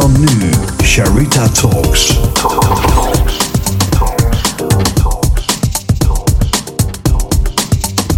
dan 0.00 0.20
nu, 0.20 0.50
Sharita 0.84 1.48
Talks. 1.48 2.18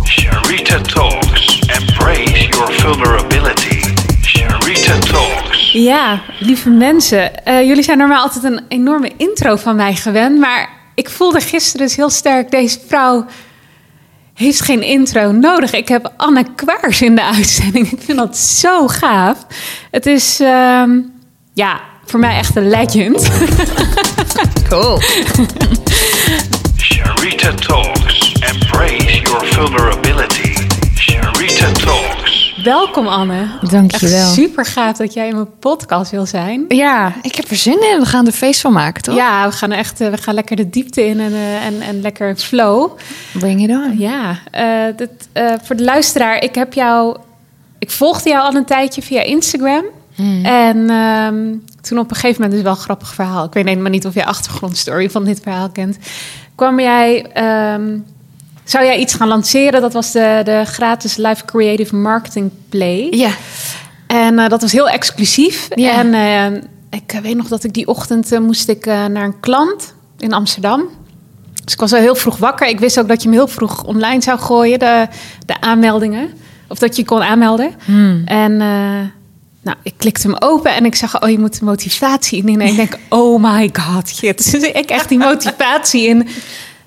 Sharita 0.04 0.80
Talks. 0.80 1.60
Embrace 1.68 2.48
your 2.50 2.72
vulnerability. 2.72 3.80
Sharita 4.22 4.98
Talks. 4.98 5.72
Ja, 5.72 6.20
lieve 6.38 6.70
mensen. 6.70 7.44
eh, 7.44 7.62
jullie 7.62 7.82
zijn 7.82 7.98
normaal 7.98 8.22
altijd 8.22 8.44
een 8.44 8.60
enorme 8.68 9.12
intro 9.16 9.56
van 9.56 9.76
mij 9.76 9.94
gewend. 9.94 10.38
Maar 10.38 10.68
ik 10.94 11.08
voelde 11.10 11.40
gisteren 11.40 11.86
dus 11.86 11.96
heel 11.96 12.10
sterk... 12.10 12.50
deze 12.50 12.78
vrouw 12.86 13.26
heeft 14.34 14.60
geen 14.60 14.82
intro 14.82 15.32
nodig. 15.32 15.72
Ik 15.72 15.88
heb 15.88 16.12
Anne 16.16 16.44
Kwaars 16.54 17.02
in 17.02 17.14
de 17.14 17.24
uitzending. 17.36 17.90
Ik 17.92 18.00
vind 18.02 18.18
dat 18.18 18.36
zo 18.36 18.86
gaaf. 18.88 19.46
Het 19.90 20.06
is, 20.06 20.40
ehm, 20.40 20.90
ja, 21.58 21.80
voor 22.04 22.20
mij 22.20 22.36
echt 22.36 22.56
een 22.56 22.68
legend. 22.68 23.30
Cool. 24.68 25.00
Sharita 26.76 27.54
Talks. 27.54 28.32
Embrace 28.32 29.20
your 29.22 29.46
vulnerability. 29.46 30.54
Sharita 30.94 31.72
Talks. 31.72 32.60
Welkom 32.64 33.06
Anne. 33.06 33.46
Dankjewel. 33.70 34.18
Echt 34.18 34.32
super 34.32 34.66
gaaf 34.66 34.96
dat 34.96 35.12
jij 35.12 35.28
in 35.28 35.34
mijn 35.34 35.58
podcast 35.58 36.10
wil 36.10 36.26
zijn. 36.26 36.64
Ja, 36.68 37.14
ik 37.22 37.34
heb 37.34 37.50
er 37.50 37.56
zin 37.56 37.82
in. 37.92 37.98
We 38.00 38.06
gaan 38.06 38.26
er 38.26 38.32
feest 38.32 38.60
van 38.60 38.72
maken, 38.72 39.02
toch? 39.02 39.14
Ja, 39.14 39.48
we 39.48 39.54
gaan 39.54 39.72
echt 39.72 40.00
eh, 40.00 40.10
we 40.10 40.16
gaan 40.16 40.34
lekker 40.34 40.56
de 40.56 40.70
diepte 40.70 41.06
in 41.06 41.20
en, 41.20 41.32
eh, 41.32 41.66
en, 41.66 41.80
en 41.80 42.00
lekker 42.00 42.36
flow. 42.36 42.98
Bring 43.32 43.62
it 43.62 43.70
on. 43.70 43.94
Ja, 43.98 44.38
eh, 44.50 44.96
dit, 44.96 45.10
eh, 45.32 45.52
voor 45.62 45.76
de 45.76 45.84
luisteraar, 45.84 46.42
ik 46.42 46.54
heb 46.54 46.72
jou. 46.72 47.16
Ik 47.78 47.90
volgde 47.90 48.28
jou 48.30 48.42
al 48.42 48.54
een 48.54 48.64
tijdje 48.64 49.02
via 49.02 49.22
Instagram. 49.22 49.84
En 50.42 50.90
ehm, 50.90 51.54
toen 51.80 51.98
op 51.98 52.10
een 52.10 52.16
gegeven 52.16 52.40
moment, 52.40 52.58
is 52.58 52.64
wel 52.64 52.72
een 52.72 52.78
grappig 52.78 53.14
verhaal. 53.14 53.44
Ik 53.44 53.52
weet 53.52 53.64
helemaal 53.66 53.90
niet 53.90 54.06
of 54.06 54.14
jij 54.14 54.24
achtergrondstory 54.24 55.10
van 55.10 55.24
dit 55.24 55.40
verhaal 55.42 55.70
kent. 55.70 55.96
Kwam 56.54 56.80
jij. 56.80 57.26
ehm, 57.32 57.98
zou 58.64 58.84
jij 58.84 58.98
iets 58.98 59.14
gaan 59.14 59.28
lanceren? 59.28 59.80
Dat 59.80 59.92
was 59.92 60.12
de, 60.12 60.40
de 60.44 60.62
gratis 60.64 61.16
Live 61.16 61.44
Creative 61.44 61.96
Marketing 61.96 62.50
Play. 62.68 63.06
Ja. 63.10 63.30
En 64.06 64.38
eh, 64.38 64.48
dat 64.48 64.60
was 64.60 64.72
heel 64.72 64.88
exclusief. 64.88 65.68
Ja. 65.74 65.92
En 65.98 66.14
eh, 66.14 66.62
ik 66.90 67.12
eh, 67.12 67.20
weet 67.20 67.36
nog 67.36 67.48
dat 67.48 67.64
ik 67.64 67.72
die 67.72 67.86
ochtend 67.86 68.32
eh, 68.32 68.40
moest 68.40 68.68
ik 68.68 68.86
naar 68.86 69.24
een 69.24 69.40
klant 69.40 69.94
in 70.18 70.32
Amsterdam. 70.32 70.82
Dus 71.64 71.72
ik 71.72 71.80
was 71.80 71.92
al 71.92 72.00
heel 72.00 72.14
vroeg 72.14 72.36
wakker. 72.36 72.66
Ik 72.66 72.80
wist 72.80 72.98
ook 73.00 73.08
dat 73.08 73.22
je 73.22 73.28
hem 73.28 73.36
heel 73.38 73.48
vroeg 73.48 73.84
online 73.84 74.22
zou 74.22 74.38
gooien, 74.38 74.78
de, 74.78 75.06
de 75.46 75.60
aanmeldingen. 75.60 76.30
Of 76.68 76.78
dat 76.78 76.96
je 76.96 77.04
kon 77.04 77.22
aanmelden. 77.22 77.70
En 78.24 78.60
eh, 78.60 79.00
nou, 79.68 79.80
ik 79.82 79.94
klikte 79.96 80.26
hem 80.26 80.36
open 80.38 80.74
en 80.74 80.84
ik 80.84 80.94
zag, 80.94 81.22
oh, 81.22 81.30
je 81.30 81.38
moet 81.38 81.58
de 81.58 81.64
motivatie 81.64 82.46
in. 82.46 82.60
En 82.60 82.66
ik 82.66 82.76
denk, 82.76 82.98
oh 83.08 83.42
my 83.42 83.70
god, 83.72 84.08
shit. 84.08 84.50
Dus 84.52 84.62
ik 84.62 84.90
echt 84.90 85.08
die 85.08 85.18
motivatie 85.18 86.06
in 86.06 86.28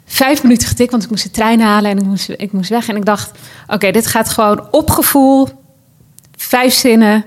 vijf 0.06 0.44
minuten 0.44 0.68
getikt, 0.68 0.92
want 0.92 1.04
ik 1.04 1.10
moest 1.10 1.24
de 1.24 1.32
trein 1.32 1.62
halen 1.62 1.92
en 1.92 1.98
ik 1.98 2.04
moest, 2.04 2.30
ik 2.30 2.52
moest 2.52 2.70
weg. 2.70 2.88
En 2.88 2.96
ik 2.96 3.06
dacht, 3.06 3.32
oké, 3.68 3.92
dit 3.92 4.08
gaat 4.08 4.30
gewoon 4.30 4.68
op 4.72 4.90
gevoel, 4.90 5.48
vijf 6.36 6.74
zinnen 6.74 7.26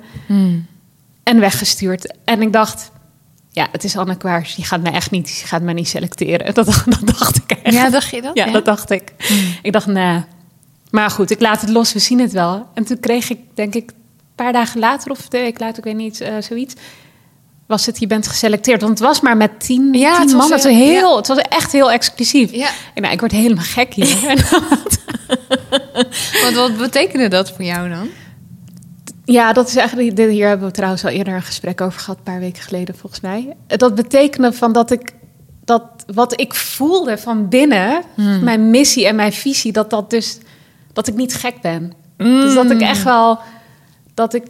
en 1.22 1.41
weggestuurd. 1.41 2.14
En 2.25 2.42
ik 2.42 2.52
dacht, 2.52 2.91
ja, 3.50 3.69
het 3.72 3.84
is 3.84 3.97
Anne 3.97 4.16
Kwaars, 4.16 4.55
die 4.55 4.64
gaat 4.64 4.82
mij 4.82 4.92
echt 4.92 5.10
niet, 5.10 5.27
die 5.27 5.47
gaat 5.47 5.62
mij 5.62 5.75
niet 5.75 5.88
selecteren. 5.88 6.55
Dat, 6.55 6.66
dat 6.66 7.00
dacht 7.05 7.36
ik 7.36 7.50
echt. 7.62 7.75
Ja, 7.75 7.91
dacht 7.91 8.10
je 8.10 8.22
dat? 8.22 8.36
Ja, 8.36 8.50
dat 8.50 8.64
dacht 8.64 8.91
ik. 8.91 9.12
Ik 9.62 9.72
dacht, 9.72 9.86
nee. 9.86 10.25
Maar 10.91 11.10
goed, 11.10 11.30
ik 11.30 11.41
laat 11.41 11.60
het 11.60 11.70
los, 11.70 11.92
we 11.92 11.98
zien 11.98 12.20
het 12.20 12.32
wel. 12.32 12.69
En 12.75 12.84
toen 12.84 13.00
kreeg 13.00 13.30
ik, 13.30 13.38
denk 13.55 13.75
ik, 13.75 13.92
paar 14.35 14.53
dagen 14.53 14.81
later, 14.81 15.11
of 15.11 15.29
de 15.29 15.39
week 15.39 15.61
later, 15.61 15.79
ik 15.79 15.85
weet 15.85 15.95
niet, 15.97 16.21
eh, 16.21 16.33
zoiets, 16.41 16.75
was 17.67 17.87
het, 17.87 17.99
je 18.01 18.07
bent 18.07 18.27
geselecteerd. 18.29 18.81
Want 18.81 18.99
het 18.99 19.09
was 19.09 19.21
maar 19.21 19.37
met 19.37 19.61
tien, 19.61 19.93
Ja, 19.93 20.13
tien 20.13 20.21
het 20.23 20.33
was 20.33 20.43
man. 20.49 20.53
Het 20.53 20.62
was, 20.65 20.72
heel- 20.72 20.84
heel, 20.99 21.17
het 21.17 21.27
was 21.27 21.39
echt 21.39 21.72
heel 21.72 21.91
exclusief. 21.93 22.53
Ja. 22.53 22.69
En 22.94 23.03
nou, 23.03 23.15
ik 23.15 23.21
word 23.21 23.33
helemaal 23.33 23.65
gek 23.65 23.94
hier. 23.94 24.17
Want 26.43 26.55
wat 26.55 26.77
betekende 26.77 27.28
dat 27.28 27.50
voor 27.50 27.65
jou 27.65 27.89
dan? 27.89 28.09
Ja, 29.25 29.53
dat 29.53 29.69
is 29.69 29.77
eigenlijk. 29.77 30.17
dit- 30.17 30.31
Hier 30.31 30.49
hebben 30.49 30.67
we 30.67 30.73
trouwens 30.73 31.05
al 31.05 31.11
eerder 31.11 31.34
een 31.34 31.43
gesprek 31.43 31.81
over 31.81 32.00
gehad, 32.00 32.17
een 32.17 32.23
paar 32.25 32.41
weken 32.41 32.62
geleden 32.62 32.94
volgens 32.97 33.21
mij. 33.21 33.56
Dat 33.67 33.94
betekende 33.94 34.53
van 34.53 34.73
dat 34.73 34.91
ik 34.91 35.12
dat 35.65 35.83
wat 36.15 36.41
ik 36.41 36.55
voelde 36.55 37.19
van 37.19 37.49
binnen, 37.49 38.03
mijn 38.43 38.71
missie 38.71 39.06
en 39.06 39.17
mijn 39.17 39.33
visie, 39.33 39.73
dat 39.73 39.91
dat 39.91 40.11
dus 40.11 40.39
dat 40.93 41.06
ik 41.09 41.15
niet 41.15 41.34
gek 41.34 41.61
ben. 41.61 41.93
Dus 42.17 42.55
dat 42.55 42.71
ik 42.71 42.81
echt 42.81 43.03
wel 43.03 43.39
dat 44.14 44.34
ik 44.34 44.44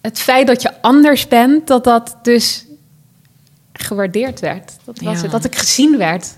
het 0.00 0.18
feit 0.18 0.46
dat 0.46 0.62
je 0.62 0.82
anders 0.82 1.28
bent, 1.28 1.66
dat 1.66 1.84
dat 1.84 2.16
dus 2.22 2.64
gewaardeerd 3.72 4.40
werd. 4.40 4.72
Dat 4.84 5.00
was 5.00 5.16
Ja. 5.16 5.22
het, 5.22 5.30
dat 5.30 5.44
ik 5.44 5.56
gezien 5.56 5.98
werd. 5.98 6.34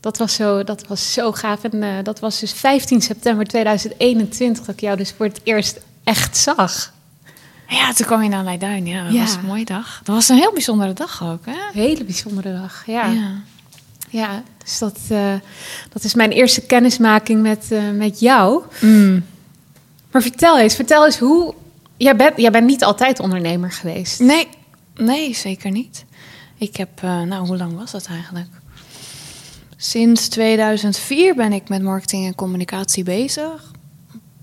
Dat 0.00 0.18
was 0.18 0.34
zo, 0.34 0.64
dat 0.64 0.86
was 0.86 1.12
zo 1.12 1.32
gaaf. 1.32 1.64
En 1.64 1.82
eh, 1.82 1.88
dat 2.02 2.20
was 2.20 2.40
dus 2.40 2.52
15 2.52 3.00
september 3.02 3.46
2021 3.46 4.64
dat 4.64 4.74
ik 4.74 4.80
jou 4.80 4.96
dus 4.96 5.12
voor 5.16 5.26
het 5.26 5.40
eerst 5.42 5.80
echt 6.04 6.36
zag. 6.36 6.92
Ja, 7.68 7.92
toen 7.92 8.06
kwam 8.06 8.22
je 8.22 8.28
naar 8.28 8.44
Leiduin. 8.44 8.86
Ja, 8.86 9.04
dat 9.04 9.12
Ja. 9.12 9.20
was 9.20 9.34
een 9.34 9.44
mooie 9.44 9.64
dag. 9.64 10.00
Dat 10.04 10.14
was 10.14 10.28
een 10.28 10.36
heel 10.36 10.52
bijzondere 10.52 10.92
dag 10.92 11.22
ook, 11.24 11.46
hè? 11.46 11.52
Een 11.52 11.80
hele 11.88 12.04
bijzondere 12.04 12.52
dag. 12.52 12.82
Ja, 12.86 13.06
ja. 13.06 13.30
Ja. 14.10 14.42
dus 14.64 14.78
dat, 14.78 14.98
eh, 15.08 15.32
dat 15.92 16.04
is 16.04 16.14
mijn 16.14 16.30
eerste 16.30 16.60
kennismaking 16.60 17.42
met, 17.42 17.66
eh, 17.70 17.90
met 17.90 18.20
jou. 18.20 18.62
Maar 20.14 20.22
vertel 20.22 20.58
eens, 20.58 20.74
vertel 20.74 21.04
eens 21.04 21.18
hoe. 21.18 21.54
Jij 21.96 22.16
bent, 22.16 22.36
jij 22.36 22.50
bent 22.50 22.66
niet 22.66 22.84
altijd 22.84 23.20
ondernemer 23.20 23.72
geweest. 23.72 24.20
Nee, 24.20 24.48
nee, 24.94 25.34
zeker 25.34 25.70
niet. 25.70 26.04
Ik 26.58 26.76
heb, 26.76 27.02
eh, 27.02 27.20
nou, 27.20 27.46
hoe 27.46 27.56
lang 27.56 27.76
was 27.76 27.90
dat 27.90 28.06
eigenlijk? 28.06 28.48
Sinds 29.76 30.28
2004 30.28 31.34
ben 31.34 31.52
ik 31.52 31.68
met 31.68 31.82
marketing 31.82 32.26
en 32.26 32.34
communicatie 32.34 33.04
bezig. 33.04 33.72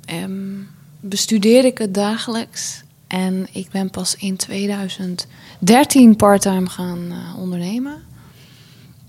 Ehm, 0.05 0.55
bestudeer 0.99 1.65
ik 1.65 1.77
het 1.77 1.93
dagelijks. 1.93 2.83
En 3.07 3.47
ik 3.51 3.69
ben 3.71 3.89
pas 3.89 4.15
in 4.15 4.35
2013 4.35 6.15
parttime 6.15 6.69
gaan 6.69 7.11
eh, 7.11 7.39
ondernemen. 7.39 8.03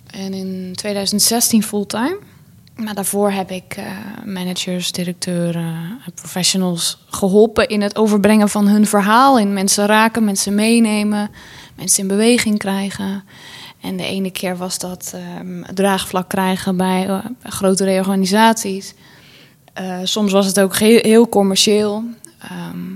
En 0.07 0.35
in 0.35 0.73
2016 0.75 1.63
fulltime. 1.63 2.19
Maar 2.83 2.95
daarvoor 2.95 3.31
heb 3.31 3.51
ik 3.51 3.75
eh, 3.77 3.85
managers, 4.25 4.93
directeuren, 4.93 6.01
en 6.07 6.13
professionals 6.15 6.99
geholpen 7.11 7.69
in 7.69 7.81
het 7.81 7.97
overbrengen 7.97 8.49
van 8.49 8.69
hun 8.69 8.87
verhaal. 8.87 9.39
In 9.39 9.53
mensen 9.53 9.87
raken, 9.87 10.25
mensen 10.25 10.55
meenemen, 10.55 11.31
mensen 11.77 12.03
in 12.03 12.09
beweging 12.09 12.59
krijgen. 12.59 13.25
En 13.81 13.97
de 13.97 14.05
ene 14.05 14.31
keer 14.31 14.57
was 14.57 14.79
dat 14.79 15.13
ehm, 15.15 15.75
draagvlak 15.75 16.29
krijgen 16.29 16.77
bij 16.77 17.07
eh, 17.07 17.19
grotere 17.43 17.99
organisaties. 17.99 18.95
Eh, 19.73 19.99
soms 20.03 20.33
was 20.33 20.47
het 20.47 20.61
ook 20.61 20.77
heel 20.77 21.29
commercieel. 21.29 22.05
Ehm, 22.39 22.93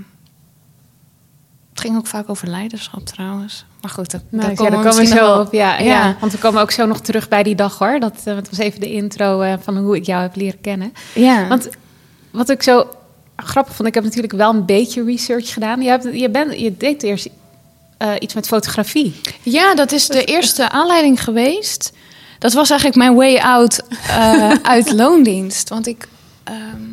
het 1.76 1.84
ging 1.84 1.97
ook 1.97 2.06
vaak 2.06 2.28
over 2.28 2.48
leiderschap 2.48 3.06
trouwens. 3.06 3.64
Maar 3.81 3.91
goed, 3.91 4.10
dat, 4.10 4.22
Nou, 4.31 4.42
daar 4.42 4.50
ja, 4.50 4.56
komen 4.56 4.72
daar 4.72 4.82
we 4.82 4.88
komen 4.88 4.97
we 4.97 5.10
misschien 5.10 5.34
zo 5.34 5.41
op. 5.41 5.53
Ja, 5.53 5.78
ja. 5.78 5.84
Ja. 5.84 6.16
want 6.20 6.32
we 6.32 6.38
komen 6.38 6.62
ook 6.62 6.70
zo 6.70 6.87
nog 6.87 7.00
terug 7.00 7.28
bij 7.28 7.42
die 7.42 7.54
dag 7.54 7.78
hoor. 7.78 8.00
Dat, 8.00 8.14
het 8.25 8.50
was 8.50 8.59
even 8.59 8.81
de 8.81 8.92
intro 8.92 9.41
eh, 9.41 9.54
van 9.60 9.76
hoe 9.76 9.97
ik 9.97 10.04
jou 10.04 10.22
heb 10.22 10.37
leren 10.37 10.60
kennen. 10.60 10.92
Ja. 11.14 11.48
Want 11.48 11.69
wat 12.31 12.50
ik 12.50 12.62
zo 12.62 12.88
grappig 13.37 13.75
vond, 13.75 13.88
ik 13.88 13.94
heb 13.94 14.04
natuurlijk 14.04 14.32
wel 14.32 14.50
een 14.50 14.64
beetje 14.64 15.04
research 15.04 15.53
gedaan. 15.53 15.82
Je, 15.82 15.88
hebt, 15.88 16.09
je, 16.12 16.31
bent, 16.31 16.60
je 16.60 16.76
deed 16.76 17.03
eerst 17.03 17.28
eh, 17.98 18.12
iets 18.19 18.34
met 18.34 18.47
fotografie. 18.47 19.20
Ja, 19.43 19.75
dat 19.75 19.93
is 19.93 20.06
de 20.06 20.25
eerste 20.25 20.70
aanleiding 20.70 21.25
geweest. 21.25 21.93
Dat 22.38 22.53
was 22.53 22.70
eigenlijk 22.70 23.00
mijn 23.00 23.14
way 23.14 23.37
out 23.37 23.82
uit 24.62 24.93
loondienst. 25.03 25.69
Want 25.69 25.87
ik, 25.87 26.08
ehm, 26.44 26.93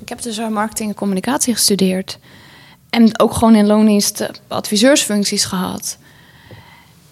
ik 0.00 0.08
heb 0.08 0.22
dus 0.22 0.38
marketing 0.50 0.88
en 0.88 0.94
communicatie 0.94 1.54
gestudeerd. 1.54 2.18
En 2.90 3.20
ook 3.20 3.34
gewoon 3.34 3.54
in 3.54 3.66
loondienst 3.66 4.20
eh, 4.20 4.28
adviseursfuncties 4.48 5.44
gehad. 5.44 5.98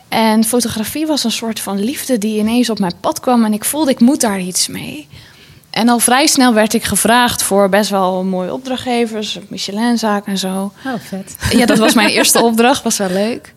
En 0.09 0.45
fotografie 0.45 1.07
was 1.07 1.25
een 1.25 1.31
soort 1.31 1.61
van 1.61 1.85
liefde 1.85 2.19
die 2.19 2.39
ineens 2.39 2.71
op 2.71 2.79
mijn 2.79 3.01
pad 3.01 3.21
kwam. 3.21 3.45
En 3.45 3.53
ik 3.53 3.65
voelde, 3.65 3.91
ik 3.91 4.01
moet 4.01 4.21
daar 4.21 4.41
iets 4.41 4.69
mee. 4.69 5.09
En 5.71 5.89
al 5.89 5.99
vrij 5.99 6.27
snel 6.27 6.55
werd 6.55 6.75
ik 6.75 6.85
gevraagd 6.85 7.43
voor 7.43 7.69
best 7.69 7.91
wel 7.91 8.25
mooie 8.25 8.53
opdrachtgevers. 8.53 9.39
Michelinzaak 9.49 10.27
en 10.27 10.39
zo. 10.39 10.73
Oh, 10.87 10.93
vet. 10.99 11.37
Ja, 11.51 11.67
dat 11.67 11.79
was 11.79 11.95
mijn 11.95 12.09
eerste 12.19 12.43
opdracht, 12.43 12.83
was 12.83 12.99
wel 12.99 13.11
leuk. 13.11 13.53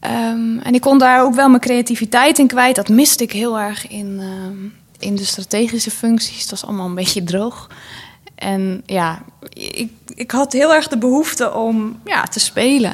Ehm, 0.00 0.58
en 0.58 0.74
ik 0.74 0.80
kon 0.80 0.98
daar 0.98 1.22
ook 1.22 1.34
wel 1.34 1.48
mijn 1.48 1.60
creativiteit 1.60 2.38
in 2.38 2.46
kwijt. 2.46 2.76
Dat 2.76 2.88
miste 2.88 3.22
ik 3.22 3.32
heel 3.32 3.58
erg 3.58 3.88
in, 3.88 4.18
ehm, 4.20 5.08
in 5.08 5.16
de 5.16 5.24
strategische 5.24 5.90
functies. 5.90 6.40
Het 6.40 6.50
was 6.50 6.64
allemaal 6.64 6.86
een 6.86 6.94
beetje 6.94 7.24
droog. 7.24 7.68
En 8.36 8.82
ja, 8.86 9.22
ik, 9.52 9.90
ik 10.14 10.30
had 10.30 10.52
heel 10.52 10.74
erg 10.74 10.88
de 10.88 10.98
behoefte 10.98 11.52
om 11.52 12.00
ja, 12.04 12.22
te 12.22 12.40
spelen. 12.40 12.92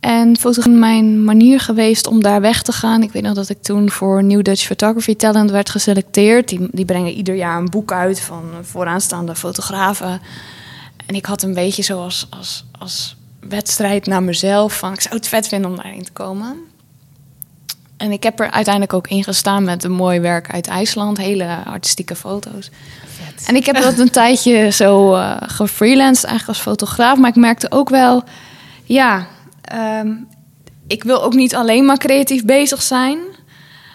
En 0.00 0.36
fotografie 0.36 0.78
mijn 0.78 1.24
manier 1.24 1.60
geweest 1.60 2.06
om 2.06 2.22
daar 2.22 2.40
weg 2.40 2.62
te 2.62 2.72
gaan. 2.72 3.02
Ik 3.02 3.12
weet 3.12 3.22
nog 3.22 3.34
dat 3.34 3.48
ik 3.48 3.62
toen 3.62 3.90
voor 3.90 4.24
New 4.24 4.42
Dutch 4.42 4.66
Photography 4.66 5.16
Talent 5.16 5.50
werd 5.50 5.70
geselecteerd. 5.70 6.48
Die, 6.48 6.68
die 6.70 6.84
brengen 6.84 7.12
ieder 7.12 7.34
jaar 7.34 7.58
een 7.58 7.70
boek 7.70 7.92
uit 7.92 8.20
van 8.20 8.44
vooraanstaande 8.62 9.34
fotografen. 9.34 10.20
En 11.06 11.14
ik 11.14 11.26
had 11.26 11.42
een 11.42 11.54
beetje 11.54 11.82
zoals 11.82 12.26
als, 12.30 12.64
als 12.78 13.16
wedstrijd 13.48 14.06
naar 14.06 14.22
mezelf. 14.22 14.78
Van, 14.78 14.92
ik 14.92 15.00
zou 15.00 15.14
het 15.14 15.28
vet 15.28 15.48
vinden 15.48 15.70
om 15.70 15.76
daarin 15.76 16.04
te 16.04 16.12
komen. 16.12 16.56
En 17.96 18.12
ik 18.12 18.22
heb 18.22 18.40
er 18.40 18.50
uiteindelijk 18.50 18.94
ook 18.94 19.08
in 19.08 19.24
gestaan 19.24 19.64
met 19.64 19.84
een 19.84 19.92
mooi 19.92 20.20
werk 20.20 20.52
uit 20.52 20.66
IJsland. 20.66 21.18
Hele 21.18 21.64
artistieke 21.64 22.16
foto's. 22.16 22.70
En 23.46 23.56
ik 23.56 23.66
heb 23.66 23.82
dat 23.82 23.98
een 23.98 24.10
tijdje 24.10 24.70
zo 24.70 25.14
eh 25.14 25.36
gefreelanced 25.40 26.24
eigenlijk 26.24 26.58
als 26.58 26.68
fotograaf. 26.68 27.18
Maar 27.18 27.30
ik 27.30 27.36
merkte 27.36 27.70
ook 27.70 27.88
wel, 27.88 28.22
ja, 28.84 29.26
ehm, 29.60 30.12
ik 30.86 31.04
wil 31.04 31.22
ook 31.22 31.34
niet 31.34 31.54
alleen 31.54 31.84
maar 31.84 31.98
creatief 31.98 32.44
bezig 32.44 32.82
zijn. 32.82 33.18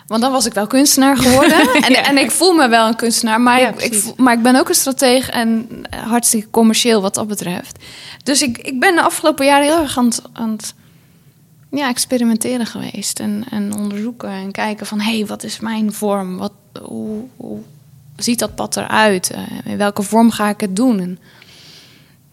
Want 0.08 0.24
dan 0.24 0.32
was 0.32 0.46
ik 0.46 0.54
wel 0.54 0.68
kunstenaar 0.68 1.18
geworden. 1.18 1.74
en, 1.88 1.94
en 2.04 2.18
ik 2.18 2.32
voel 2.32 2.54
me 2.54 2.68
wel 2.68 2.88
een 2.88 2.96
kunstenaar. 2.96 3.42
Maar, 3.42 3.60
Ja, 3.60 3.74
ik, 3.78 4.04
maar 4.18 4.34
ik 4.34 4.42
ben 4.42 4.56
ook 4.56 4.70
een 4.70 4.76
strateeg 4.76 5.30
en 5.30 5.68
hartstikke 5.90 6.50
commercieel 6.50 7.02
wat 7.02 7.16
dat 7.16 7.28
betreft. 7.28 7.84
Dus 8.24 8.42
ik, 8.42 8.58
ik 8.58 8.80
ben 8.80 8.96
de 8.96 9.02
afgelopen 9.02 9.46
jaren 9.46 9.66
heel 9.66 9.82
erg 9.82 9.98
aan 9.98 10.06
het, 10.06 10.22
aan 10.34 10.50
het 10.50 10.74
ja, 11.72 11.88
experimenteren 11.88 12.66
geweest. 12.66 13.20
En, 13.20 13.46
en 13.52 13.76
onderzoeken 13.76 14.30
en 14.30 14.52
kijken 14.52 14.86
van... 14.86 15.00
hé, 15.00 15.18
hey, 15.18 15.26
wat 15.26 15.44
is 15.44 15.60
mijn 15.60 15.94
vorm? 15.94 16.38
Wat, 16.38 16.54
hoe, 16.82 17.24
hoe 17.36 17.60
ziet 18.23 18.39
dat 18.39 18.56
pad 18.56 18.77
eruit? 18.77 19.31
Eh, 19.31 19.41
in 19.63 19.77
welke 19.77 20.01
vorm 20.01 20.31
ga 20.31 20.50
ik 20.50 20.62
het 20.62 20.75
doen? 20.75 21.00
En 21.00 21.19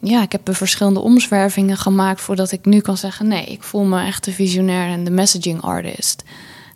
ja, 0.01 0.23
ik 0.23 0.33
heb 0.33 0.49
er 0.49 0.55
verschillende 0.55 1.01
omzwervingen 1.01 1.77
gemaakt... 1.77 2.21
voordat 2.21 2.53
ik 2.53 2.65
nu 2.65 2.81
kan 2.81 2.97
zeggen... 2.97 3.29
nee, 3.29 3.45
ik 3.45 3.63
voel 3.63 3.85
me 3.85 4.05
echt 4.05 4.25
de 4.25 4.33
visionair 4.33 4.89
en 4.89 5.05
de 5.05 5.11
messaging 5.11 5.63
artist. 5.63 6.23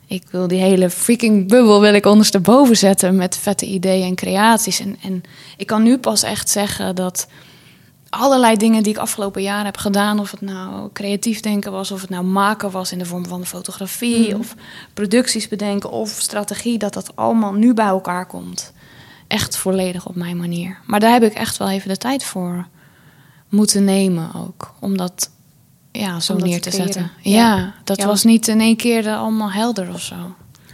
Ik 0.06 0.22
wil 0.30 0.48
die 0.48 0.60
hele 0.60 0.90
freaking 0.90 1.48
bubbel 1.48 1.80
wil 1.80 1.94
ik 1.94 2.06
ondersteboven 2.06 2.76
zetten... 2.76 3.16
met 3.16 3.36
vette 3.36 3.66
ideeën 3.66 4.06
en 4.06 4.14
creaties. 4.14 4.80
En, 4.80 4.96
en 5.02 5.22
ik 5.56 5.66
kan 5.66 5.82
nu 5.82 5.98
pas 5.98 6.22
echt 6.22 6.48
zeggen 6.48 6.94
dat 6.94 7.26
allerlei 8.08 8.56
dingen 8.56 8.82
die 8.82 8.92
ik 8.92 8.98
afgelopen 8.98 9.42
jaren 9.42 9.64
heb 9.64 9.76
gedaan, 9.76 10.18
of 10.18 10.30
het 10.30 10.40
nou 10.40 10.90
creatief 10.92 11.40
denken 11.40 11.72
was, 11.72 11.90
of 11.90 12.00
het 12.00 12.10
nou 12.10 12.24
maken 12.24 12.70
was 12.70 12.92
in 12.92 12.98
de 12.98 13.04
vorm 13.04 13.26
van 13.26 13.46
fotografie, 13.46 14.38
of 14.38 14.54
producties 14.94 15.48
bedenken, 15.48 15.90
of 15.90 16.08
strategie, 16.08 16.78
dat 16.78 16.94
dat 16.94 17.16
allemaal 17.16 17.52
nu 17.52 17.74
bij 17.74 17.86
elkaar 17.86 18.26
komt. 18.26 18.72
Echt 19.32 19.56
volledig 19.56 20.06
op 20.06 20.14
mijn 20.16 20.36
manier. 20.36 20.78
Maar 20.86 21.00
daar 21.00 21.12
heb 21.12 21.22
ik 21.22 21.32
echt 21.34 21.56
wel 21.56 21.70
even 21.70 21.88
de 21.88 21.96
tijd 21.96 22.24
voor 22.24 22.66
moeten 23.48 23.84
nemen 23.84 24.30
ook, 24.34 24.74
om 24.80 24.96
dat 24.96 25.30
ja, 25.92 26.20
zo 26.20 26.36
dat 26.36 26.46
neer 26.46 26.60
te 26.60 26.70
zetten. 26.70 27.10
Ja. 27.20 27.56
Ja, 27.56 27.74
dat 27.84 27.96
Ja, 27.96 28.06
was 28.06 28.24
niet 28.24 28.48
in 28.48 28.60
één 28.60 28.76
keer 28.76 29.06
er 29.06 29.16
allemaal 29.16 29.52
helder 29.52 29.88
of 29.92 30.00
zo. 30.00 30.14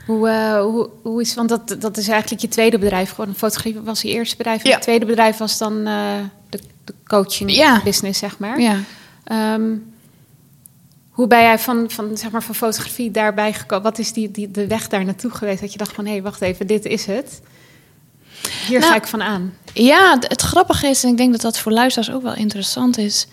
Hoe, 0.07 0.29
eh, 0.29 0.61
hoe, 0.61 0.89
hoe 1.03 1.21
is, 1.21 1.35
want 1.35 1.49
dat, 1.49 1.77
dat 1.79 1.97
is 1.97 2.09
eigenlijk 2.09 2.43
je 2.43 2.49
tweede 2.49 2.79
bedrijf 2.79 3.11
geworden. 3.11 3.35
Fotografie 3.35 3.81
was 3.81 4.03
je 4.03 4.09
eerste 4.09 4.37
bedrijf. 4.37 4.63
En 4.63 4.69
Ja. 4.69 4.75
het 4.75 4.83
tweede 4.83 5.07
bedrijf 5.07 5.37
was 5.37 5.59
dan 5.59 5.87
eh, 5.87 6.17
de, 6.49 6.61
de 6.85 6.95
coaching 7.05 7.53
Ja. 7.55 7.81
business, 7.85 8.19
zeg 8.19 8.39
maar. 8.39 8.61
Ja. 8.61 8.77
Ehm, 9.25 9.71
hoe 11.11 11.27
ben 11.27 11.41
jij 11.41 11.59
van, 11.59 11.91
van, 11.91 12.17
zeg 12.17 12.31
maar, 12.31 12.43
van 12.43 12.55
fotografie 12.55 13.11
daarbij 13.11 13.53
gekomen? 13.53 13.85
Wat 13.85 13.99
is 13.99 14.13
die, 14.13 14.31
die, 14.31 14.51
de 14.51 14.67
weg 14.67 14.89
daar 14.89 15.05
naartoe 15.05 15.31
geweest? 15.31 15.61
Dat 15.61 15.73
je 15.73 15.79
dacht 15.79 15.93
van, 15.95 16.07
hé, 16.07 16.23
wacht 16.23 16.41
even, 16.41 16.67
dit 16.67 16.85
is 16.85 17.07
het. 17.07 17.41
Hier 18.67 18.79
Nou, 18.79 18.93
ga 18.93 18.96
ik 18.96 19.06
van 19.06 19.23
aan. 19.23 19.55
Ja, 19.75 20.17
het 20.20 20.40
grappige 20.40 20.87
is, 20.87 21.05
en 21.05 21.11
ik 21.11 21.17
denk 21.17 21.32
dat 21.32 21.40
dat 21.40 21.58
voor 21.58 21.73
luisteraars 21.73 22.11
ook 22.11 22.23
wel 22.23 22.35
interessant 22.35 22.99
is. 22.99 23.26